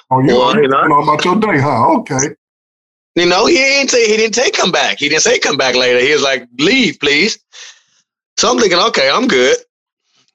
Oh, 0.10 0.20
you, 0.20 0.28
well, 0.28 0.56
you 0.56 0.68
know, 0.68 1.02
about 1.02 1.24
your 1.26 1.40
day, 1.40 1.60
huh? 1.60 2.00
Okay. 2.00 2.30
You 3.16 3.26
know, 3.26 3.46
he 3.46 3.56
didn't 3.56 3.90
say 3.90 4.10
he 4.10 4.18
didn't 4.18 4.36
say 4.36 4.50
come 4.52 4.72
back. 4.72 5.00
He 5.00 5.10
didn't 5.10 5.22
say 5.22 5.38
come 5.38 5.58
back 5.58 5.76
later. 5.76 6.00
He 6.00 6.12
was 6.12 6.22
like, 6.22 6.48
leave, 6.60 6.98
please. 7.00 7.38
So 8.38 8.50
I'm 8.50 8.58
thinking, 8.58 8.80
okay, 8.80 9.10
I'm 9.14 9.28
good. 9.28 9.58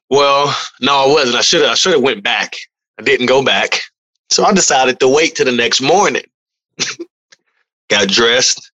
Well, 0.09 0.55
no, 0.79 0.93
I 0.93 1.07
wasn't. 1.07 1.35
I 1.37 1.41
should 1.41 1.61
have. 1.61 1.71
I 1.71 1.75
should 1.75 1.93
have 1.93 2.01
went 2.01 2.23
back. 2.23 2.55
I 2.99 3.03
didn't 3.03 3.25
go 3.27 3.43
back, 3.43 3.81
so 4.29 4.43
I 4.43 4.53
decided 4.53 4.99
to 4.99 5.07
wait 5.07 5.35
till 5.35 5.45
the 5.45 5.51
next 5.51 5.81
morning. 5.81 6.23
Got 7.89 8.07
dressed, 8.07 8.71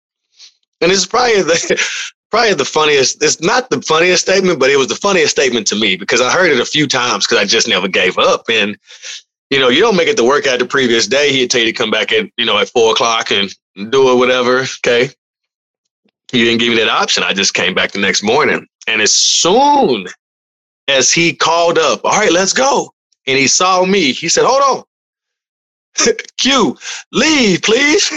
and 0.81 0.91
it's 0.91 1.05
probably 1.05 1.41
the 1.41 1.85
probably 2.29 2.53
the 2.53 2.65
funniest. 2.65 3.23
It's 3.23 3.41
not 3.41 3.69
the 3.69 3.81
funniest 3.81 4.23
statement, 4.23 4.59
but 4.59 4.69
it 4.69 4.77
was 4.77 4.87
the 4.87 4.95
funniest 4.95 5.31
statement 5.31 5.67
to 5.67 5.75
me 5.75 5.95
because 5.95 6.21
I 6.21 6.31
heard 6.31 6.51
it 6.51 6.59
a 6.59 6.65
few 6.65 6.87
times 6.87 7.25
because 7.25 7.41
I 7.41 7.45
just 7.45 7.67
never 7.67 7.87
gave 7.87 8.17
up. 8.17 8.45
And 8.49 8.77
you 9.49 9.59
know, 9.59 9.69
you 9.69 9.81
don't 9.81 9.95
make 9.95 10.07
it 10.07 10.17
to 10.17 10.23
work 10.23 10.45
out 10.47 10.59
the 10.59 10.65
previous 10.65 11.07
day. 11.07 11.31
He'd 11.31 11.49
tell 11.49 11.61
you 11.61 11.67
to 11.67 11.73
come 11.73 11.91
back 11.91 12.11
at 12.11 12.29
you 12.37 12.45
know 12.45 12.57
at 12.57 12.69
four 12.69 12.91
o'clock 12.91 13.31
and 13.31 13.53
do 13.91 14.11
it, 14.11 14.15
whatever. 14.15 14.61
Okay. 14.85 15.09
You 16.31 16.45
didn't 16.45 16.59
give 16.59 16.69
me 16.69 16.75
that 16.75 16.89
option. 16.89 17.23
I 17.23 17.33
just 17.33 17.53
came 17.53 17.73
back 17.73 17.91
the 17.91 17.99
next 17.99 18.21
morning. 18.21 18.67
And 18.87 19.01
as 19.01 19.11
soon 19.13 20.05
as 20.87 21.11
he 21.11 21.33
called 21.33 21.77
up, 21.77 22.05
all 22.05 22.11
right, 22.11 22.31
let's 22.31 22.53
go. 22.53 22.91
And 23.25 23.37
he 23.37 23.47
saw 23.47 23.83
me. 23.85 24.11
He 24.13 24.29
said, 24.29 24.45
hold 24.45 24.85
on. 25.97 26.15
Q, 26.37 26.77
leave, 27.11 27.61
please. 27.63 28.11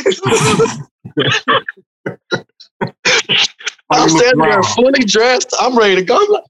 I'm 3.90 4.08
standing 4.08 4.38
there 4.38 4.62
fully 4.62 5.04
dressed. 5.04 5.54
I'm 5.60 5.76
ready 5.76 5.96
to 5.96 6.02
go. 6.02 6.16
I'm 6.16 6.30
like, 6.30 6.44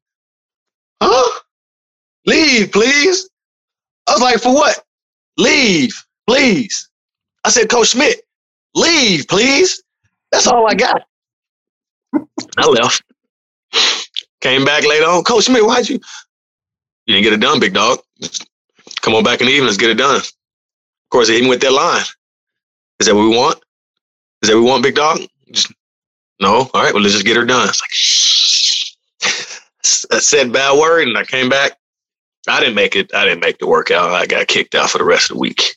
huh? 1.03 1.41
Leave, 2.27 2.73
please. 2.73 3.29
I 4.07 4.13
was 4.13 4.23
like, 4.23 4.41
for 4.41 4.55
what? 4.55 4.85
Leave, 5.39 5.95
please. 6.27 6.89
I 7.45 7.51
said, 7.51 7.69
Coach 7.69 7.89
Schmidt, 7.89 8.23
leave, 8.75 9.27
please. 9.29 9.83
That's 10.31 10.47
all 10.47 10.69
I 10.69 10.75
got. 10.75 11.03
I 12.57 12.67
left. 12.67 13.03
Came 14.41 14.65
back 14.65 14.87
later 14.87 15.07
on. 15.07 15.25
Coach 15.25 15.45
Schmidt, 15.45 15.65
why'd 15.65 15.89
you? 15.89 15.99
You 17.07 17.15
didn't 17.15 17.25
get 17.25 17.33
it 17.33 17.41
done, 17.41 17.59
big 17.59 17.75
dog. 17.75 18.01
Come 19.01 19.15
on 19.15 19.25
back 19.25 19.41
in 19.41 19.47
the 19.47 19.53
evening, 19.53 19.67
let's 19.67 19.79
get 19.79 19.91
it 19.91 19.99
done. 19.99 20.17
Of 20.17 20.33
course, 21.11 21.29
he 21.29 21.37
even 21.37 21.49
with 21.49 21.61
that 21.63 21.73
line. 21.73 22.05
Is 23.01 23.07
that 23.07 23.15
what 23.15 23.29
we 23.29 23.37
want? 23.37 23.59
Is 24.43 24.49
that 24.49 24.57
what 24.57 24.63
we 24.63 24.71
want, 24.71 24.83
big 24.83 24.95
dog? 24.95 25.21
Just, 25.51 25.73
no. 26.41 26.71
All 26.73 26.83
right, 26.83 26.93
well, 26.93 27.03
let's 27.03 27.15
just 27.15 27.27
get 27.27 27.37
her 27.37 27.45
done. 27.45 27.69
It's 27.69 27.81
like, 27.81 27.91
shh. 27.91 28.95
I 30.13 30.19
said 30.19 30.53
bad 30.53 30.79
word, 30.79 31.09
and 31.09 31.17
I 31.17 31.25
came 31.25 31.49
back. 31.49 31.73
I 32.49 32.61
didn't 32.61 32.75
make 32.75 32.97
it. 32.97 33.15
I 33.15 33.25
didn't 33.25 33.41
make 33.41 33.59
the 33.59 33.67
workout. 33.67 34.11
I 34.11 34.27
got 34.27 34.49
kicked 34.49 34.75
out 34.75 34.91
for 34.91 34.99
the 34.99 35.05
rest 35.05 35.31
of 35.31 35.37
the 35.37 35.41
week. 35.41 35.77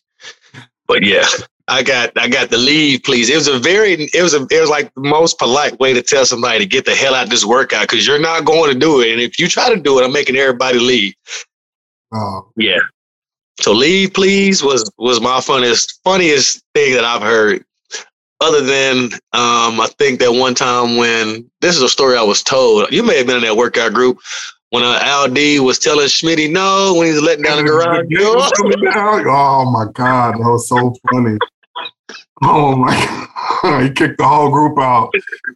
But 0.88 1.04
yeah, 1.04 1.26
I 1.68 1.84
got 1.84 2.12
I 2.16 2.28
got 2.28 2.50
the 2.50 2.58
leave, 2.58 3.04
please. 3.04 3.30
It 3.30 3.36
was 3.36 3.48
a 3.48 3.58
very 3.58 3.94
it 3.94 4.22
was 4.22 4.34
a 4.34 4.46
it 4.52 4.62
was 4.62 4.70
like 4.70 4.94
the 4.94 5.02
most 5.02 5.40
polite 5.40 5.80
way 5.80 5.94
to 5.94 6.02
tell 6.02 6.26
somebody 6.26 6.60
to 6.60 6.66
get 6.66 6.86
the 6.86 6.96
hell 6.96 7.16
out 7.16 7.26
of 7.26 7.30
this 7.30 7.46
workout 7.46 7.90
because 7.90 8.06
you're 8.06 8.20
not 8.20 8.46
going 8.46 8.72
to 8.72 8.78
do 8.78 9.02
it. 9.02 9.12
And 9.12 9.22
if 9.22 9.40
you 9.40 9.48
try 9.48 9.74
to 9.74 9.80
do 9.80 10.00
it, 10.00 10.06
I'm 10.06 10.14
making 10.14 10.36
everybody 10.36 10.80
leave. 10.80 11.14
Oh. 12.14 12.52
Yeah. 12.56 12.80
So 13.62 13.72
leave, 13.72 14.14
please, 14.14 14.62
was 14.62 14.90
was 14.98 15.22
my 15.22 15.42
funniest 15.42 16.00
funniest 16.04 16.64
thing 16.76 16.94
that 16.94 17.04
I've 17.04 17.24
heard. 17.24 17.66
Other 18.46 18.62
than 18.62 19.06
um, 19.34 19.82
I 19.82 19.88
think 19.98 20.20
that 20.20 20.32
one 20.32 20.54
time 20.54 20.98
when 20.98 21.50
this 21.62 21.76
is 21.76 21.82
a 21.82 21.90
story 21.90 22.16
I 22.16 22.22
was 22.22 22.44
told, 22.44 22.92
you 22.92 23.02
may 23.02 23.18
have 23.18 23.26
been 23.26 23.38
in 23.38 23.42
that 23.42 23.58
workout 23.58 23.92
group 23.92 24.20
when 24.70 24.84
uh, 24.84 25.00
Al 25.02 25.28
D 25.28 25.60
was 25.60 25.80
telling 25.80 26.06
Schmitty 26.06 26.52
no 26.52 26.94
when 26.96 27.08
he 27.08 27.14
was 27.14 27.24
letting 27.24 27.44
down 27.44 27.58
the 27.58 27.64
garage 27.64 28.06
door. 28.08 28.36
oh 29.28 29.72
my 29.72 29.92
god, 29.94 30.36
that 30.36 30.40
was 30.42 30.70
so 30.70 30.94
funny. 31.12 31.40
Oh 32.44 32.76
my 32.76 32.94
god, 33.64 33.82
he 33.84 33.90
kicked 33.90 34.20
the 34.20 34.28
whole 34.28 34.52
group 34.52 34.78
out. 34.78 35.12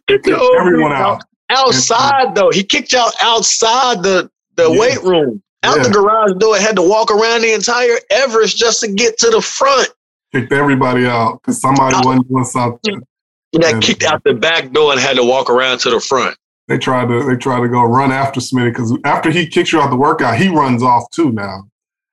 Kicked 0.08 0.26
everyone 0.26 0.90
out. 0.90 1.22
Outside 1.48 2.34
though, 2.34 2.50
he 2.50 2.64
kicked 2.64 2.92
y'all 2.92 3.12
outside 3.22 4.02
the 4.02 4.28
the 4.56 4.68
yeah. 4.68 4.80
weight 4.80 5.02
room, 5.04 5.40
out 5.62 5.76
yeah. 5.76 5.84
the 5.84 5.90
garage 5.90 6.32
door. 6.40 6.56
Had 6.56 6.74
to 6.74 6.82
walk 6.82 7.12
around 7.12 7.42
the 7.42 7.54
entire 7.54 7.98
Everest 8.10 8.56
just 8.56 8.80
to 8.80 8.88
get 8.88 9.16
to 9.18 9.30
the 9.30 9.40
front. 9.40 9.90
Kicked 10.32 10.52
everybody 10.52 11.06
out 11.06 11.40
because 11.40 11.60
somebody 11.60 11.96
oh. 11.96 12.06
wasn't 12.06 12.28
doing 12.28 12.44
something. 12.44 13.02
He 13.52 13.58
got 13.58 13.82
kicked 13.82 14.04
out 14.04 14.22
the 14.22 14.34
back 14.34 14.70
door 14.72 14.92
and 14.92 15.00
had 15.00 15.16
to 15.16 15.24
walk 15.24 15.50
around 15.50 15.78
to 15.80 15.90
the 15.90 16.00
front. 16.00 16.36
They 16.68 16.78
tried 16.78 17.08
to 17.08 17.24
they 17.24 17.34
tried 17.36 17.62
to 17.62 17.68
go 17.68 17.82
run 17.82 18.12
after 18.12 18.38
Smitty 18.38 18.70
because 18.70 18.96
after 19.04 19.30
he 19.30 19.46
kicks 19.46 19.72
you 19.72 19.80
out 19.80 19.90
the 19.90 19.96
workout, 19.96 20.36
he 20.36 20.48
runs 20.48 20.84
off 20.84 21.10
too 21.10 21.32
now. 21.32 21.64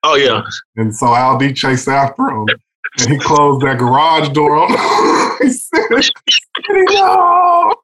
Oh 0.02 0.16
yeah. 0.16 0.42
And 0.78 0.96
so 0.96 1.14
Al 1.14 1.38
D 1.38 1.54
chased 1.54 1.88
after 1.88 2.28
him 2.28 2.48
and 3.00 3.12
he 3.12 3.20
closed 3.20 3.64
that 3.64 3.78
garage 3.78 4.30
door 4.30 4.56
on 4.56 4.72
him. 4.72 5.38
he 5.42 5.52
said, 5.52 6.10
no. 6.90 7.76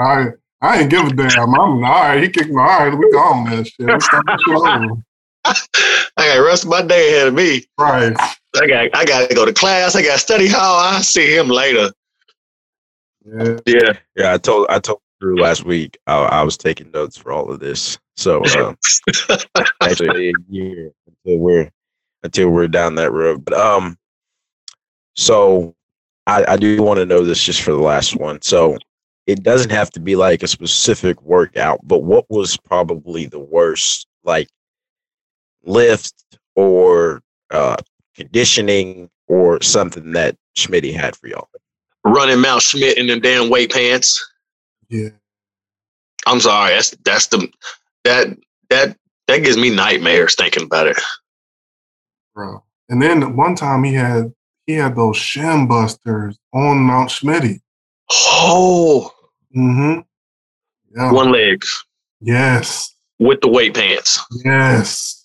I 0.00 0.26
I 0.60 0.80
ain't 0.80 0.90
give 0.90 1.06
a 1.06 1.12
damn. 1.12 1.30
I'm 1.38 1.54
all 1.54 1.78
right. 1.78 2.22
He 2.22 2.28
kicked 2.28 2.50
me. 2.50 2.56
All 2.56 2.66
right, 2.66 2.92
we 2.92 3.12
gone, 3.12 3.44
man. 3.44 3.64
Shit. 3.64 3.88
We 5.48 6.24
I 6.24 6.34
got 6.36 6.44
rest 6.44 6.64
of 6.64 6.70
my 6.70 6.82
day 6.82 7.14
ahead 7.14 7.28
of 7.28 7.34
me. 7.34 7.64
Right. 7.78 8.16
I 8.60 8.66
got 8.66 8.96
I 8.96 9.04
got 9.04 9.28
to 9.28 9.34
go 9.34 9.44
to 9.44 9.52
class. 9.52 9.94
I 9.94 10.02
got 10.02 10.14
to 10.14 10.18
study 10.18 10.48
hall. 10.48 10.78
I 10.78 11.00
see 11.00 11.36
him 11.36 11.48
later. 11.48 11.92
Yeah. 13.24 13.58
Yeah. 13.66 13.92
Yeah. 14.16 14.32
I 14.34 14.38
told 14.38 14.66
I 14.68 14.78
told 14.78 15.00
Drew 15.20 15.40
last 15.40 15.64
week 15.64 15.98
I, 16.06 16.16
I 16.16 16.42
was 16.42 16.56
taking 16.56 16.90
notes 16.90 17.16
for 17.16 17.32
all 17.32 17.50
of 17.50 17.60
this. 17.60 17.98
So 18.16 18.42
uh, 18.44 18.74
actually, 19.82 20.30
a 20.30 20.32
year 20.48 20.92
until 21.06 21.38
we're 21.38 21.70
until 22.22 22.48
we're 22.50 22.68
down 22.68 22.96
that 22.96 23.12
road. 23.12 23.44
But 23.44 23.54
um, 23.54 23.96
so 25.14 25.74
I, 26.26 26.44
I 26.48 26.56
do 26.56 26.82
want 26.82 26.98
to 26.98 27.06
know 27.06 27.24
this 27.24 27.42
just 27.42 27.62
for 27.62 27.70
the 27.70 27.78
last 27.78 28.16
one. 28.16 28.42
So 28.42 28.76
it 29.26 29.42
doesn't 29.42 29.70
have 29.70 29.90
to 29.92 30.00
be 30.00 30.16
like 30.16 30.42
a 30.42 30.48
specific 30.48 31.20
workout, 31.22 31.80
but 31.84 31.98
what 31.98 32.24
was 32.28 32.56
probably 32.56 33.26
the 33.26 33.38
worst 33.38 34.06
like 34.24 34.48
lift 35.64 36.14
or 36.56 37.22
uh, 37.50 37.76
conditioning 38.14 39.10
or 39.28 39.62
something 39.62 40.12
that 40.12 40.36
Schmitty 40.56 40.94
had 40.94 41.16
for 41.16 41.28
y'all? 41.28 41.48
Running 42.04 42.40
Mount 42.40 42.62
Schmidt 42.62 42.98
in 42.98 43.06
them 43.06 43.20
damn 43.20 43.50
weight 43.50 43.70
pants. 43.70 44.24
Yeah. 44.88 45.10
I'm 46.26 46.40
sorry. 46.40 46.72
That's 46.72 46.90
that's 47.04 47.26
the 47.28 47.48
that 48.04 48.36
that 48.70 48.96
that 49.26 49.38
gives 49.38 49.56
me 49.56 49.70
nightmares 49.70 50.34
thinking 50.34 50.64
about 50.64 50.88
it. 50.88 50.98
Bro. 52.34 52.62
And 52.88 53.00
then 53.00 53.36
one 53.36 53.54
time 53.54 53.84
he 53.84 53.94
had 53.94 54.32
he 54.66 54.74
had 54.74 54.96
those 54.96 55.16
shin 55.16 55.68
busters 55.68 56.38
on 56.52 56.78
Mount 56.78 57.10
Schmitty. 57.10 57.60
Oh. 58.10 59.10
Mm-hmm. 59.56 60.00
Yeah. 60.96 61.12
One 61.12 61.30
legs. 61.30 61.84
Yes. 62.20 62.94
With 63.18 63.40
the 63.40 63.48
weight 63.48 63.74
pants. 63.74 64.20
Yes 64.44 65.17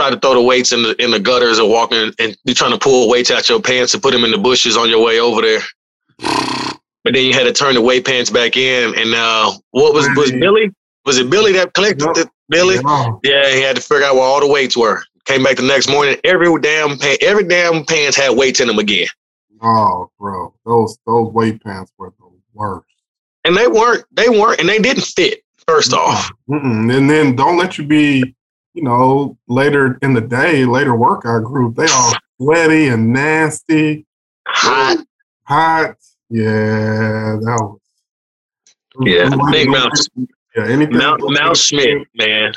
try 0.00 0.10
to 0.10 0.18
throw 0.18 0.34
the 0.34 0.42
weights 0.42 0.72
in 0.72 0.82
the 0.82 1.02
in 1.02 1.10
the 1.10 1.20
gutters 1.20 1.58
or 1.58 1.68
walking 1.68 2.12
and 2.18 2.36
you 2.44 2.54
trying 2.54 2.72
to 2.72 2.78
pull 2.78 3.08
weights 3.08 3.30
out 3.30 3.48
your 3.48 3.60
pants 3.60 3.92
and 3.92 4.02
put 4.02 4.12
them 4.12 4.24
in 4.24 4.30
the 4.30 4.38
bushes 4.38 4.76
on 4.76 4.88
your 4.88 5.04
way 5.04 5.20
over 5.20 5.42
there. 5.42 5.60
But 7.04 7.14
then 7.14 7.24
you 7.24 7.32
had 7.32 7.44
to 7.44 7.52
turn 7.52 7.74
the 7.74 7.82
weight 7.82 8.04
pants 8.04 8.30
back 8.30 8.56
in. 8.56 8.94
And 8.98 9.14
uh, 9.14 9.52
what 9.70 9.94
was 9.94 10.08
was 10.16 10.32
Billy? 10.32 10.70
Was 11.04 11.18
it 11.18 11.30
Billy 11.30 11.52
that 11.52 11.74
collected 11.74 12.06
no. 12.06 12.12
the 12.14 12.30
Billy? 12.48 12.78
No. 12.82 13.20
Yeah, 13.24 13.50
he 13.50 13.60
had 13.60 13.76
to 13.76 13.82
figure 13.82 14.04
out 14.04 14.14
where 14.14 14.24
all 14.24 14.40
the 14.40 14.48
weights 14.48 14.76
were. 14.76 15.02
Came 15.26 15.42
back 15.42 15.56
the 15.56 15.62
next 15.62 15.88
morning. 15.88 16.16
Every 16.24 16.48
damn 16.60 16.98
every 17.20 17.46
damn 17.46 17.84
pants 17.84 18.16
had 18.16 18.36
weights 18.36 18.60
in 18.60 18.68
them 18.68 18.78
again. 18.78 19.08
Oh, 19.62 20.10
bro, 20.18 20.54
those 20.64 20.98
those 21.06 21.30
weight 21.32 21.62
pants 21.62 21.92
were 21.98 22.12
the 22.18 22.30
worst. 22.54 22.86
And 23.44 23.56
they 23.56 23.66
weren't. 23.66 24.04
They 24.12 24.28
weren't, 24.28 24.60
and 24.60 24.68
they 24.68 24.78
didn't 24.78 25.04
fit. 25.04 25.42
1st 25.68 25.92
off. 25.92 26.30
Mm-mm. 26.48 26.94
And 26.94 27.08
then 27.08 27.36
don't 27.36 27.56
let 27.56 27.78
you 27.78 27.86
be 27.86 28.34
you 28.80 28.86
know, 28.86 29.36
later 29.46 29.98
in 30.00 30.14
the 30.14 30.22
day, 30.22 30.64
later 30.64 30.94
workout 30.94 31.44
group, 31.44 31.76
they 31.76 31.86
all 31.86 32.14
sweaty 32.40 32.88
and 32.88 33.12
nasty. 33.12 34.06
Hot. 34.48 35.04
Hot. 35.44 35.96
Yeah, 36.30 37.36
that 37.42 37.58
was. 37.60 37.78
Yeah, 39.02 39.28
I 39.30 39.50
think 39.52 39.68
Mount, 39.68 39.92
yeah, 40.56 40.66
anything 40.66 40.96
Mount, 40.96 41.20
Mount 41.22 41.56
Schmidt, 41.56 42.08
man. 42.14 42.54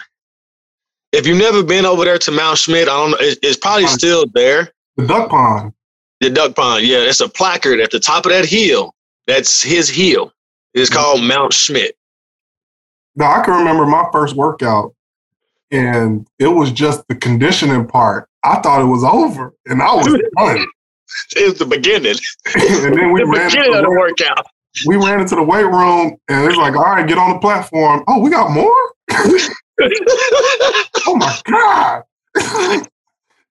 If 1.11 1.27
you've 1.27 1.37
never 1.37 1.61
been 1.61 1.85
over 1.85 2.05
there 2.05 2.17
to 2.19 2.31
Mount 2.31 2.57
Schmidt, 2.57 2.87
I 2.87 2.91
don't 2.91 3.11
know, 3.11 3.17
it's, 3.19 3.39
it's 3.43 3.57
probably 3.57 3.87
still 3.87 4.25
there. 4.33 4.71
The 4.95 5.05
duck 5.05 5.29
pond. 5.29 5.73
The 6.21 6.29
duck 6.29 6.55
pond, 6.55 6.85
yeah. 6.85 6.99
It's 6.99 7.19
a 7.19 7.27
placard 7.27 7.81
at 7.81 7.91
the 7.91 7.99
top 7.99 8.25
of 8.25 8.31
that 8.31 8.45
hill. 8.45 8.95
That's 9.27 9.61
his 9.61 9.89
hill. 9.89 10.31
It's 10.73 10.89
mm-hmm. 10.89 10.99
called 10.99 11.23
Mount 11.23 11.53
Schmidt. 11.53 11.97
Now 13.15 13.33
I 13.33 13.43
can 13.43 13.57
remember 13.59 13.85
my 13.85 14.07
first 14.11 14.35
workout 14.35 14.95
and 15.73 16.27
it 16.39 16.47
was 16.47 16.71
just 16.71 17.05
the 17.09 17.15
conditioning 17.15 17.87
part. 17.87 18.29
I 18.43 18.59
thought 18.61 18.81
it 18.81 18.85
was 18.85 19.03
over, 19.03 19.53
and 19.65 19.81
I 19.81 19.93
was 19.95 20.05
done. 20.37 20.67
It 21.35 21.49
was 21.49 21.59
the 21.59 21.65
beginning. 21.65 22.15
and 22.55 22.97
then 22.97 23.11
we 23.11 23.21
the 23.23 23.27
ran 23.27 23.49
beginning 23.49 23.73
into 23.73 23.81
the, 23.81 23.89
workout. 23.89 24.45
We 24.85 24.95
ran 24.95 25.19
into 25.19 25.35
the 25.35 25.43
weight 25.43 25.65
room, 25.65 26.15
and 26.29 26.47
it's 26.47 26.57
like, 26.57 26.75
all 26.75 26.83
right, 26.83 27.07
get 27.07 27.17
on 27.17 27.33
the 27.33 27.39
platform. 27.39 28.03
Oh, 28.07 28.19
we 28.19 28.29
got 28.29 28.51
more. 28.51 28.93
oh 31.07 31.15
my 31.15 31.39
god! 31.45 32.03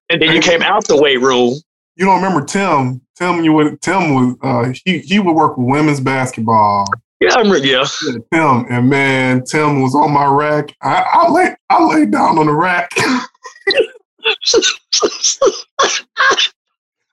and 0.08 0.22
then 0.22 0.34
you 0.34 0.40
came 0.40 0.62
out 0.62 0.86
the 0.86 1.00
weight 1.00 1.20
room. 1.20 1.54
You 1.96 2.06
don't 2.06 2.22
remember 2.22 2.44
Tim? 2.44 3.02
Tim, 3.16 3.44
you 3.44 3.52
would. 3.52 3.80
Tim 3.82 4.14
was. 4.14 4.36
Uh, 4.42 4.72
he 4.84 4.98
he 4.98 5.18
would 5.18 5.34
work 5.34 5.56
with 5.56 5.66
women's 5.66 6.00
basketball. 6.00 6.86
Yeah, 7.22 7.34
I'm 7.36 7.46
yeah. 7.62 7.84
Tim 8.32 8.66
and 8.68 8.90
man, 8.90 9.44
Tim 9.44 9.80
was 9.80 9.94
on 9.94 10.12
my 10.12 10.26
rack. 10.26 10.74
I, 10.82 11.04
I 11.12 11.30
lay 11.30 11.54
I 11.70 11.84
laid 11.84 12.10
down 12.10 12.36
on 12.38 12.46
the 12.46 12.52
rack. 12.52 12.90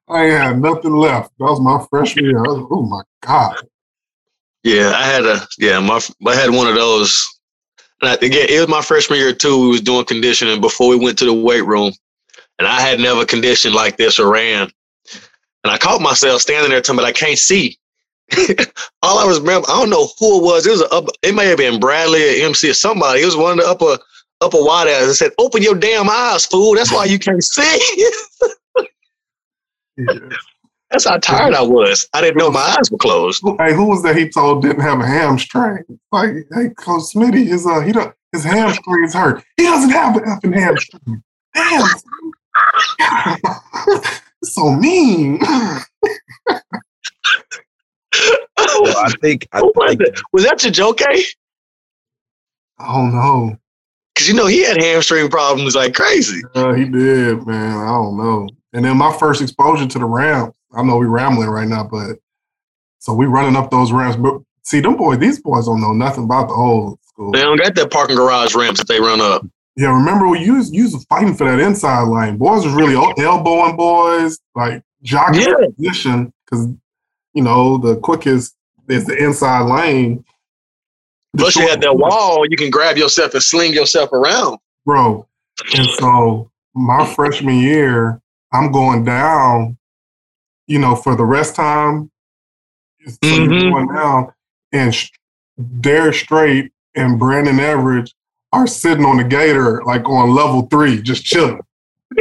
I 0.10 0.24
had 0.24 0.60
nothing 0.60 0.96
left. 0.96 1.32
That 1.38 1.46
was 1.46 1.62
my 1.62 1.86
freshman 1.92 2.26
year. 2.26 2.42
Was, 2.42 2.68
oh 2.72 2.82
my 2.82 3.04
god. 3.22 3.58
Yeah, 4.64 4.94
I 4.96 5.04
had 5.04 5.26
a 5.26 5.42
yeah. 5.60 5.80
My 5.80 6.02
I 6.26 6.34
had 6.34 6.50
one 6.50 6.68
of 6.68 6.74
those. 6.74 7.28
And 8.02 8.10
I, 8.10 8.14
again, 8.16 8.48
it 8.50 8.60
was 8.60 8.68
my 8.68 8.82
freshman 8.82 9.20
year 9.20 9.34
too. 9.34 9.62
We 9.62 9.68
was 9.70 9.82
doing 9.82 10.06
conditioning 10.06 10.60
before 10.60 10.90
we 10.90 10.96
went 10.98 11.20
to 11.20 11.26
the 11.26 11.34
weight 11.34 11.66
room, 11.66 11.94
and 12.58 12.68
I 12.68 12.82
had 12.82 13.00
never 13.00 13.26
conditioned 13.26 13.76
like 13.76 13.98
this 13.98 14.20
or 14.20 14.32
ran. 14.32 14.72
And 15.64 15.72
I 15.72 15.78
caught 15.78 16.02
myself 16.02 16.42
standing 16.42 16.72
there, 16.72 16.82
telling 16.82 17.04
me 17.04 17.08
I 17.08 17.12
can't 17.12 17.38
see. 17.38 17.78
all 19.04 19.20
I 19.20 19.26
was 19.26 19.40
remember, 19.40 19.68
I 19.70 19.80
don't 19.80 19.90
know 19.90 20.10
who 20.20 20.40
it 20.40 20.44
was. 20.44 20.66
It 20.66 20.72
was 20.72 20.82
a 20.82 21.28
it 21.28 21.36
may 21.36 21.48
have 21.48 21.58
been 21.58 21.80
Bradley 21.80 22.42
or 22.42 22.46
MC 22.48 22.70
or 22.70 22.74
somebody. 22.74 23.22
It 23.22 23.26
was 23.26 23.36
one 23.36 23.60
of 23.60 23.66
the 23.66 23.70
upper 23.70 23.98
upper 24.42 24.64
wide 24.64 24.88
ass. 24.88 25.18
said, 25.18 25.32
"Open 25.38 25.62
your 25.62 25.76
damn 25.76 26.10
eyes, 26.10 26.46
fool. 26.46 26.76
That's 26.76 26.92
why 26.92 27.06
you 27.06 27.20
can't 27.20 27.44
see." 27.44 28.12
That's 30.92 31.06
how 31.06 31.18
tired 31.18 31.54
I 31.54 31.62
was. 31.62 32.08
I 32.14 32.22
didn't 32.22 32.38
know 32.38 32.50
my 32.50 32.62
eyes 32.62 32.90
were 32.90 32.98
closed. 32.98 33.44
Hey, 33.60 33.74
who 33.74 33.86
was 33.86 34.02
that? 34.04 34.16
He 34.16 34.28
told 34.28 34.64
didn't 34.64 34.82
have 34.82 35.00
a 35.00 35.06
hamstring. 35.06 35.84
Like, 36.12 36.34
hey, 36.52 36.70
Coach 36.70 37.14
Smitty, 37.14 37.48
is 37.48 37.68
uh, 37.68 37.82
he 37.82 37.92
don't 37.92 38.14
his 38.32 38.44
hamstring 38.44 39.04
is 39.04 39.14
hurt. 39.14 39.44
He 39.58 39.64
doesn't 39.64 39.92
have 39.92 40.16
an 40.16 40.24
effing 40.24 40.54
hamstring. 40.54 41.24
Damn, 41.54 41.86
so 44.44 44.72
mean 44.76 45.40
I 49.06 49.12
think. 49.22 49.48
I 49.52 49.62
think 49.62 49.76
was, 49.76 50.24
was 50.34 50.44
that 50.46 50.60
Jajoke? 50.60 51.24
Oh 52.80 53.08
no. 53.08 53.58
Cause 54.16 54.28
you 54.28 54.34
know 54.34 54.48
he 54.48 54.64
had 54.64 54.82
hamstring 54.82 55.30
problems 55.30 55.76
like 55.76 55.94
crazy. 55.94 56.42
Uh, 56.54 56.74
he 56.74 56.86
did, 56.86 57.46
man. 57.48 57.78
I 57.78 57.88
don't 57.88 58.18
know. 58.18 58.50
And 58.74 58.84
then 58.86 58.98
my 58.98 59.16
first 59.18 59.42
exposure 59.42 59.88
to 59.88 60.00
the 60.00 60.06
ramp. 60.06 60.56
I 60.74 60.84
know 60.84 60.98
we 60.98 61.08
rambling 61.08 61.50
right 61.50 61.68
now, 61.68 61.84
but 61.84 62.18
so 63.00 63.14
we 63.14 63.26
running 63.26 63.56
up 63.56 63.72
those 63.72 63.92
ramps. 63.92 64.18
But 64.18 64.42
see, 64.64 64.82
them 64.82 64.98
boys, 64.98 65.20
these 65.20 65.42
boys 65.42 65.66
don't 65.66 65.82
know 65.82 65.94
nothing 65.94 66.26
about 66.26 66.50
the 66.50 66.54
old 66.54 67.00
school. 67.04 67.32
They 67.32 67.42
don't 67.42 67.58
got 67.58 67.76
that 67.76 67.92
parking 67.92 68.18
garage 68.18 68.54
ramps 68.56 68.80
that 68.80 68.88
they 68.88 69.00
run 69.00 69.22
up. 69.22 69.46
Yeah, 69.76 69.96
remember 69.96 70.28
we 70.28 70.40
used 70.40 70.76
used 70.76 71.08
fighting 71.08 71.36
for 71.36 71.46
that 71.46 71.60
inside 71.60 72.04
lane. 72.04 72.38
Boys 72.38 72.66
was 72.66 72.74
really 72.74 72.96
elbowing 73.24 73.78
boys, 73.78 74.38
like 74.54 74.84
jockeying 75.02 75.48
yeah. 75.48 75.68
position 75.78 76.34
because 76.46 76.68
you 77.34 77.42
know 77.42 77.78
the 77.78 77.96
quickest 77.98 78.56
is 78.90 79.06
the 79.06 79.16
inside 79.18 79.70
lane. 79.70 80.26
The 81.34 81.44
Plus, 81.44 81.56
you 81.56 81.68
had 81.68 81.82
that 81.82 81.96
wall. 81.96 82.46
You 82.50 82.58
can 82.58 82.70
grab 82.70 82.98
yourself 82.98 83.34
and 83.34 83.44
sling 83.44 83.74
yourself 83.74 84.12
around, 84.12 84.58
bro. 84.86 85.28
And 85.76 85.88
so 85.92 86.50
my 86.74 87.06
freshman 87.14 87.60
year, 87.60 88.20
I'm 88.52 88.72
going 88.72 89.06
down. 89.06 89.78
You 90.68 90.78
know, 90.78 90.96
for 90.96 91.16
the 91.16 91.26
rest 91.26 91.56
time, 91.56 92.12
so 93.08 93.18
mm-hmm. 93.24 93.72
going 93.72 93.88
down, 93.88 94.32
and 94.72 94.96
Darius 95.82 96.20
Strait 96.20 96.72
and 96.96 97.18
Brandon 97.18 97.58
Everage 97.58 98.14
are 98.52 98.68
sitting 98.68 99.06
on 99.06 99.18
the 99.18 99.24
gator 99.24 99.82
like 99.84 100.08
on 100.08 100.36
level 100.36 100.64
three, 100.68 101.02
just 101.02 101.26
chilling. 101.26 101.60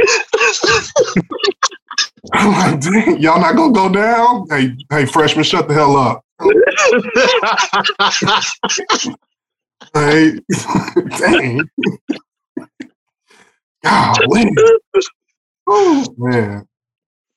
I'm 2.33 2.51
like, 2.51 2.81
dang, 2.81 3.19
y'all 3.19 3.39
not 3.39 3.55
gonna 3.55 3.73
go 3.73 3.89
down? 3.89 4.45
Hey, 4.49 4.75
hey, 4.89 5.05
freshman, 5.05 5.43
shut 5.43 5.67
the 5.67 5.73
hell 5.73 5.95
up. 5.95 6.23
hey, 9.93 10.39
dang. 11.17 11.69
Golly. 13.83 14.55
Oh 15.67 16.05
man. 16.17 16.67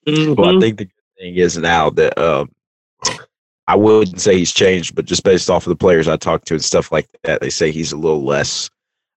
Mm-hmm. 0.06 0.34
Well, 0.34 0.56
I 0.56 0.60
think 0.60 0.78
the 0.78 0.84
good 0.86 0.92
thing 1.18 1.36
is 1.36 1.56
now 1.56 1.90
that 1.90 2.18
um, 2.18 2.50
I 3.68 3.76
wouldn't 3.76 4.20
say 4.20 4.36
he's 4.36 4.52
changed, 4.52 4.94
but 4.94 5.04
just 5.04 5.22
based 5.22 5.48
off 5.48 5.66
of 5.66 5.70
the 5.70 5.76
players 5.76 6.08
I 6.08 6.16
talked 6.16 6.46
to 6.48 6.54
and 6.54 6.64
stuff 6.64 6.90
like 6.90 7.08
that, 7.22 7.40
they 7.40 7.50
say 7.50 7.70
he's 7.70 7.92
a 7.92 7.96
little 7.96 8.24
less 8.24 8.68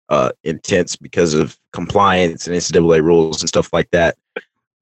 uh, 0.09 0.33
intense 0.45 0.97
because 0.97 1.35
of 1.35 1.57
compliance 1.73 2.47
and 2.47 2.57
NCAA 2.57 3.03
rules 3.03 3.43
and 3.43 3.49
stuff 3.49 3.73
like 3.73 3.91
that. 3.93 4.17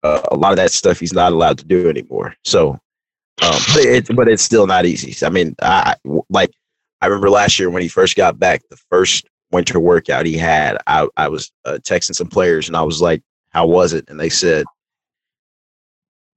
Uh, 0.03 0.21
a 0.31 0.37
lot 0.37 0.53
of 0.53 0.57
that 0.57 0.71
stuff 0.71 0.99
he's 0.99 1.13
not 1.13 1.33
allowed 1.33 1.59
to 1.59 1.65
do 1.65 1.89
anymore. 1.89 2.35
So, 2.45 2.71
um, 3.43 3.61
but, 3.75 3.85
it, 3.85 4.17
but 4.17 4.29
it's 4.29 4.43
still 4.43 4.67
not 4.67 4.87
easy. 4.87 5.15
I 5.25 5.31
mean, 5.31 5.55
I 5.61 5.97
like 6.29 6.51
I 7.01 7.07
remember 7.07 7.31
last 7.31 7.59
year 7.59 7.71
when 7.71 7.83
he 7.83 7.89
first 7.89 8.17
got 8.17 8.39
back, 8.39 8.63
the 8.69 8.77
first 8.91 9.27
winter 9.51 9.81
workout 9.81 10.27
he 10.27 10.37
had, 10.37 10.79
I, 10.87 11.09
I 11.17 11.29
was 11.29 11.51
uh, 11.65 11.79
texting 11.83 12.15
some 12.15 12.29
players 12.29 12.69
and 12.69 12.77
I 12.77 12.83
was 12.83 13.01
like, 13.01 13.23
"How 13.51 13.67
was 13.67 13.93
it?" 13.93 14.05
And 14.09 14.19
they 14.19 14.29
said, 14.29 14.65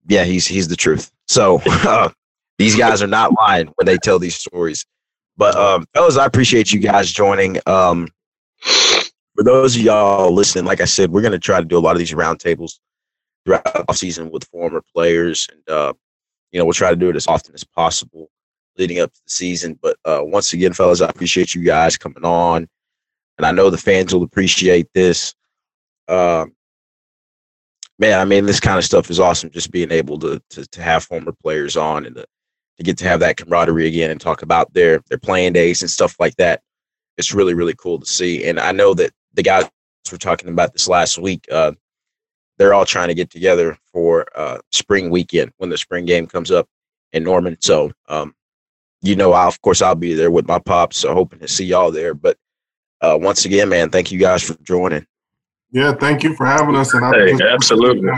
"Yeah, 0.08 0.24
he's 0.24 0.46
he's 0.48 0.68
the 0.68 0.76
truth." 0.76 1.12
So 1.28 1.62
uh, 1.66 2.10
these 2.58 2.76
guys 2.76 3.02
are 3.02 3.08
not 3.08 3.34
lying 3.34 3.72
when 3.76 3.86
they 3.86 3.98
tell 3.98 4.20
these 4.20 4.36
stories. 4.36 4.86
But 5.36 5.56
um, 5.56 5.86
fellas, 5.94 6.18
I 6.18 6.26
appreciate 6.26 6.72
you 6.72 6.80
guys 6.80 7.12
joining. 7.12 7.60
Um, 7.66 8.08
for 8.62 9.44
those 9.44 9.76
of 9.76 9.82
y'all 9.82 10.32
listening, 10.32 10.66
like 10.66 10.80
I 10.80 10.86
said, 10.86 11.12
we're 11.12 11.22
to 11.22 11.40
try 11.40 11.60
to 11.60 11.66
do 11.66 11.78
a 11.78 11.80
lot 11.80 11.94
of 11.94 12.00
these 12.00 12.12
roundtables 12.12 12.80
throughout 13.46 13.88
the 13.88 13.94
season 13.94 14.30
with 14.32 14.46
former 14.46 14.82
players, 14.94 15.48
and 15.52 15.70
uh, 15.70 15.94
you 16.52 16.60
know 16.60 16.66
we'll 16.66 16.74
try 16.74 16.90
to 16.90 16.96
do 16.96 17.10
it 17.10 17.16
as 17.16 17.28
often 17.28 17.54
as 17.54 17.64
possible 17.64 18.30
leading 18.78 19.00
up 19.00 19.14
to 19.14 19.22
the 19.26 19.32
season. 19.32 19.78
But 19.82 19.98
uh, 20.06 20.22
once 20.24 20.54
again, 20.54 20.74
fellas, 20.74 21.02
I 21.02 21.10
appreciate 21.10 21.54
you 21.54 21.64
guys 21.64 21.98
coming 21.98 22.24
on, 22.24 22.68
and 23.38 23.46
I 23.46 23.52
know 23.52 23.70
the 23.70 23.78
fans 23.78 24.14
will 24.14 24.24
appreciate 24.24 24.88
this. 24.94 25.34
Uh, 26.08 26.46
man, 28.00 28.20
I 28.20 28.26
mean, 28.26 28.46
this 28.46 28.60
kind 28.60 28.78
of 28.78 28.86
stuff 28.86 29.10
is 29.10 29.20
awesome. 29.20 29.50
Just 29.50 29.72
being 29.72 29.92
able 29.92 30.20
to 30.20 30.42
to, 30.52 30.66
to 30.68 30.82
have 30.82 31.04
former 31.04 31.32
players 31.32 31.78
on 31.78 32.06
and 32.06 32.16
to, 32.16 32.26
to 32.78 32.84
get 32.84 32.98
to 33.00 33.08
have 33.08 33.20
that 33.20 33.38
camaraderie 33.38 33.88
again 33.88 34.12
and 34.12 34.20
talk 34.20 34.42
about 34.42 34.74
their 34.74 35.02
their 35.10 35.20
playing 35.20 35.54
days 35.54 35.82
and 35.82 35.92
stuff 35.92 36.16
like 36.20 36.36
that. 36.38 36.62
It's 37.18 37.34
really 37.34 37.54
really 37.54 37.76
cool 37.78 38.00
to 38.00 38.06
see, 38.06 38.46
and 38.46 38.60
I 38.60 38.72
know 38.72 38.94
that 38.96 39.12
the 39.34 39.44
guys 39.44 39.70
were 40.12 40.18
talking 40.18 40.50
about 40.50 40.74
this 40.74 40.88
last 40.88 41.18
week. 41.18 41.46
Uh, 41.52 41.74
they're 42.58 42.74
all 42.74 42.86
trying 42.86 43.08
to 43.08 43.14
get 43.14 43.30
together 43.30 43.78
for 43.92 44.28
uh, 44.36 44.60
spring 44.72 45.10
weekend 45.10 45.52
when 45.58 45.70
the 45.70 45.78
spring 45.78 46.06
game 46.06 46.28
comes 46.28 46.52
up 46.52 46.68
in 47.12 47.24
Norman. 47.24 47.58
So, 47.62 47.92
um, 48.08 48.36
you 49.02 49.16
know, 49.16 49.34
I, 49.34 49.48
of 49.48 49.62
course, 49.62 49.82
I'll 49.82 49.96
be 49.96 50.14
there 50.14 50.32
with 50.32 50.48
my 50.48 50.60
pops, 50.60 50.98
so 50.98 51.14
hoping 51.14 51.40
to 51.40 51.48
see 51.48 51.66
y'all 51.66 51.92
there. 51.92 52.14
But 52.14 52.38
uh, 53.02 53.18
once 53.22 53.46
again, 53.46 53.70
man, 53.70 53.90
thank 53.90 54.12
you 54.12 54.20
guys 54.20 54.44
for 54.44 54.56
joining. 54.64 55.06
Yeah, 55.72 55.94
thank 55.94 56.24
you 56.24 56.36
for 56.36 56.46
having 56.46 56.76
us. 56.76 56.94
And 56.94 57.04
I 57.04 57.12
hey, 57.12 57.38
absolutely. 57.52 58.10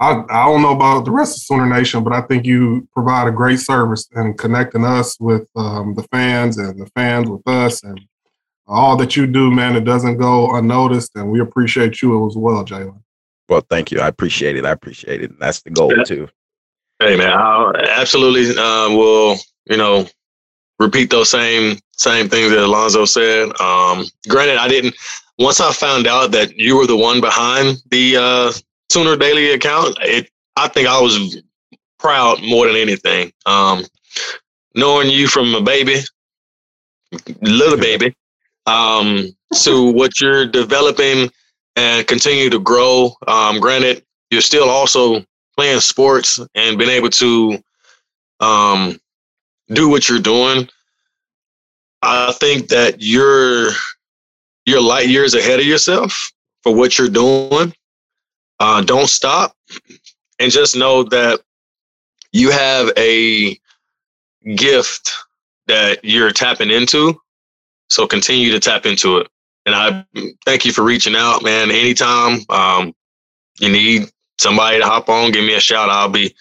I, 0.00 0.24
I 0.28 0.46
don't 0.46 0.62
know 0.62 0.74
about 0.74 1.04
the 1.04 1.12
rest 1.12 1.36
of 1.36 1.42
Sooner 1.42 1.66
Nation, 1.66 2.02
but 2.02 2.12
I 2.12 2.22
think 2.22 2.44
you 2.44 2.88
provide 2.92 3.28
a 3.28 3.30
great 3.30 3.60
service 3.60 4.08
in 4.16 4.34
connecting 4.36 4.84
us 4.84 5.16
with 5.20 5.46
um, 5.54 5.94
the 5.94 6.02
fans 6.04 6.58
and 6.58 6.80
the 6.80 6.90
fans 6.96 7.30
with 7.30 7.46
us. 7.46 7.84
And 7.84 8.00
all 8.66 8.96
that 8.96 9.14
you 9.14 9.28
do, 9.28 9.50
man, 9.52 9.76
it 9.76 9.84
doesn't 9.84 10.16
go 10.16 10.56
unnoticed, 10.56 11.12
and 11.14 11.30
we 11.30 11.38
appreciate 11.38 12.02
you 12.02 12.26
as 12.26 12.36
well, 12.36 12.64
Jalen. 12.64 13.00
Well, 13.52 13.66
thank 13.68 13.90
you. 13.90 14.00
I 14.00 14.08
appreciate 14.08 14.56
it. 14.56 14.64
I 14.64 14.70
appreciate 14.70 15.22
it. 15.22 15.38
That's 15.38 15.60
the 15.60 15.68
goal 15.68 15.92
too. 16.06 16.26
Hey, 16.98 17.16
man, 17.18 17.34
I 17.34 17.84
absolutely 17.98 18.56
uh, 18.58 18.88
will. 18.96 19.36
You 19.66 19.76
know, 19.76 20.08
repeat 20.78 21.10
those 21.10 21.28
same 21.28 21.78
same 21.92 22.30
things 22.30 22.50
that 22.50 22.64
Alonzo 22.64 23.04
said. 23.04 23.48
Um, 23.60 24.06
granted, 24.26 24.56
I 24.56 24.68
didn't. 24.68 24.94
Once 25.38 25.60
I 25.60 25.70
found 25.70 26.06
out 26.06 26.30
that 26.30 26.56
you 26.56 26.78
were 26.78 26.86
the 26.86 26.96
one 26.96 27.20
behind 27.20 27.82
the 27.90 28.16
uh, 28.16 28.52
Sooner 28.90 29.18
Daily 29.18 29.52
account, 29.52 29.98
it 30.00 30.30
I 30.56 30.68
think 30.68 30.88
I 30.88 30.98
was 30.98 31.42
proud 31.98 32.42
more 32.42 32.66
than 32.66 32.76
anything. 32.76 33.34
Um, 33.44 33.84
knowing 34.74 35.10
you 35.10 35.28
from 35.28 35.54
a 35.54 35.60
baby, 35.60 35.96
little 37.42 37.78
baby, 37.78 38.16
um, 38.64 39.36
to 39.56 39.92
what 39.92 40.22
you're 40.22 40.46
developing 40.46 41.30
and 41.76 42.06
continue 42.06 42.50
to 42.50 42.58
grow. 42.58 43.12
Um, 43.26 43.60
granted, 43.60 44.04
you're 44.30 44.40
still 44.40 44.68
also 44.68 45.24
playing 45.56 45.80
sports 45.80 46.40
and 46.54 46.78
being 46.78 46.90
able 46.90 47.10
to 47.10 47.62
um, 48.40 49.00
do 49.68 49.88
what 49.88 50.08
you're 50.08 50.18
doing. 50.18 50.68
I 52.02 52.32
think 52.32 52.68
that 52.68 52.96
you're 52.98 53.70
you're 54.66 54.80
light 54.80 55.08
years 55.08 55.34
ahead 55.34 55.60
of 55.60 55.66
yourself 55.66 56.32
for 56.62 56.74
what 56.74 56.98
you're 56.98 57.08
doing. 57.08 57.72
Uh, 58.60 58.80
don't 58.82 59.08
stop, 59.08 59.56
and 60.38 60.52
just 60.52 60.76
know 60.76 61.02
that 61.04 61.40
you 62.32 62.50
have 62.50 62.90
a 62.96 63.58
gift 64.56 65.12
that 65.66 66.04
you're 66.04 66.32
tapping 66.32 66.70
into 66.70 67.20
so 67.92 68.06
continue 68.06 68.50
to 68.50 68.58
tap 68.58 68.86
into 68.86 69.18
it. 69.18 69.28
And 69.66 69.74
I 69.74 70.04
thank 70.44 70.64
you 70.64 70.72
for 70.72 70.82
reaching 70.82 71.14
out, 71.14 71.42
man. 71.42 71.70
Anytime 71.70 72.40
um, 72.48 72.94
you 73.60 73.70
need 73.70 74.10
somebody 74.38 74.78
to 74.78 74.84
hop 74.84 75.08
on, 75.08 75.30
give 75.30 75.44
me 75.44 75.54
a 75.54 75.60
shout. 75.60 75.88
I'll 75.88 76.08
be, 76.08 76.34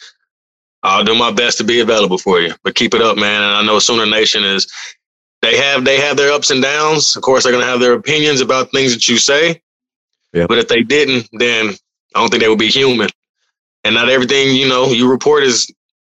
I'll 0.84 1.04
do 1.04 1.16
my 1.16 1.32
best 1.32 1.58
to 1.60 1.64
be 1.64 1.82
available 1.82 2.18
for 2.18 2.40
you. 2.40 2.54
But 2.64 2.76
keep 2.76 2.94
it 2.94 3.02
up, 3.02 3.18
man. 3.18 3.44
And 3.44 3.52
I 3.52 3.64
know 3.64 3.80
Sooner 3.80 4.06
Nation 4.06 4.44
is, 4.44 4.68
they 5.42 5.58
have 5.58 5.86
they 5.86 6.00
have 6.00 6.18
their 6.18 6.32
ups 6.32 6.52
and 6.52 6.62
downs. 6.62 7.16
Of 7.16 7.24
course, 7.24 7.44
they're 7.44 7.52
gonna 7.52 7.66
have 7.66 7.80
their 7.80 7.94
opinions 7.94 8.42
about 8.42 8.72
things 8.72 8.94
that 8.94 9.08
you 9.08 9.18
say. 9.18 9.62
Yeah. 10.34 10.46
But 10.48 10.60
if 10.60 10.68
they 10.68 10.84
didn't, 10.84 11.28
then 11.34 11.74
I 12.16 12.20
don't 12.20 12.30
think 12.30 12.44
they 12.44 12.50
would 12.50 12.60
be 12.60 12.68
human. 12.68 13.10
And 13.84 13.96
not 13.96 14.10
everything 14.10 14.56
you 14.56 14.68
know 14.68 14.88
you 14.88 15.10
report 15.10 15.44
is 15.44 15.72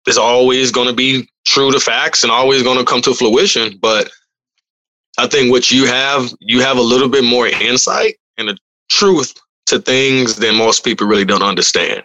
is 0.08 0.18
always 0.18 0.72
going 0.72 0.88
to 0.88 0.94
be 0.94 1.30
true 1.46 1.72
to 1.72 1.80
facts 1.80 2.24
and 2.24 2.32
always 2.32 2.64
going 2.64 2.78
to 2.78 2.86
come 2.86 3.02
to 3.02 3.14
fruition. 3.14 3.78
But 3.82 4.10
I 5.18 5.28
think 5.28 5.52
what 5.52 5.72
you 5.72 5.86
have, 5.86 6.32
you 6.40 6.62
have 6.62 6.78
a 6.78 6.82
little 6.82 7.10
bit 7.10 7.24
more 7.24 7.48
insight 7.48 8.16
and 8.38 8.50
the 8.50 8.58
truth 8.90 9.34
to 9.68 9.80
things 9.80 10.36
than 10.36 10.56
most 10.56 10.84
people 10.84 11.08
really 11.08 11.26
don't 11.26 11.44
understand. 11.44 12.04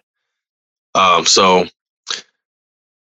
Um, 0.95 1.25
so, 1.25 1.67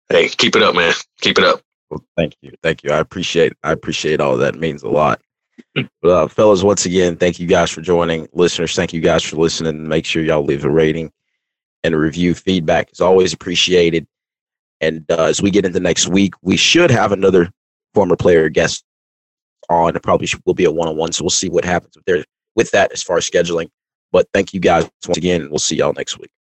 hey, 0.09 0.29
keep 0.29 0.57
it 0.57 0.63
up, 0.63 0.75
man. 0.75 0.95
Keep 1.21 1.39
it 1.39 1.45
up. 1.45 1.63
Well, 1.91 2.05
thank 2.17 2.37
you, 2.43 2.53
thank 2.63 2.85
you. 2.85 2.91
I 2.91 2.99
appreciate, 2.99 3.55
I 3.65 3.73
appreciate 3.73 4.21
all 4.21 4.37
that. 4.37 4.55
It 4.55 4.61
means 4.61 4.83
a 4.83 4.89
lot. 4.89 5.21
but, 5.75 6.11
uh, 6.11 6.29
fellas, 6.29 6.63
once 6.63 6.87
again, 6.87 7.17
thank 7.17 7.41
you 7.41 7.47
guys 7.47 7.71
for 7.71 7.81
joining. 7.81 8.29
Listeners, 8.33 8.75
thank 8.77 8.93
you 8.93 9.01
guys 9.01 9.25
for 9.25 9.37
listening. 9.37 9.89
Make 9.89 10.05
sure 10.05 10.23
y'all 10.23 10.45
leave 10.45 10.65
a 10.65 10.71
rating 10.71 11.11
and 11.83 11.95
a 11.95 11.99
review. 11.99 12.35
Feedback 12.35 12.93
is 12.93 13.01
always 13.01 13.33
appreciated. 13.33 14.07
And 14.81 15.05
uh, 15.11 15.25
as 15.25 15.43
we 15.43 15.51
get 15.51 15.65
into 15.65 15.81
next 15.81 16.09
week, 16.09 16.35
we 16.43 16.57
should 16.57 16.91
have 16.91 17.11
another 17.11 17.51
former 17.95 18.17
player 18.17 18.49
guest 18.49 18.85
on. 19.69 19.97
It 19.97 20.03
probably 20.03 20.29
will 20.45 20.55
be 20.55 20.65
a 20.65 20.71
one 20.71 20.89
on 20.89 20.97
one. 20.97 21.13
So 21.13 21.25
we'll 21.25 21.31
see 21.31 21.49
what 21.49 21.65
happens 21.65 21.97
with 21.97 22.05
there 22.05 22.25
with 22.55 22.71
that 22.73 22.93
as 22.93 23.03
far 23.03 23.17
as 23.17 23.29
scheduling. 23.29 23.69
But 24.13 24.27
thank 24.33 24.55
you 24.55 24.61
guys 24.61 24.89
once 25.07 25.19
again. 25.19 25.49
We'll 25.51 25.59
see 25.59 25.77
y'all 25.77 25.93
next 25.93 26.19
week. 26.19 26.31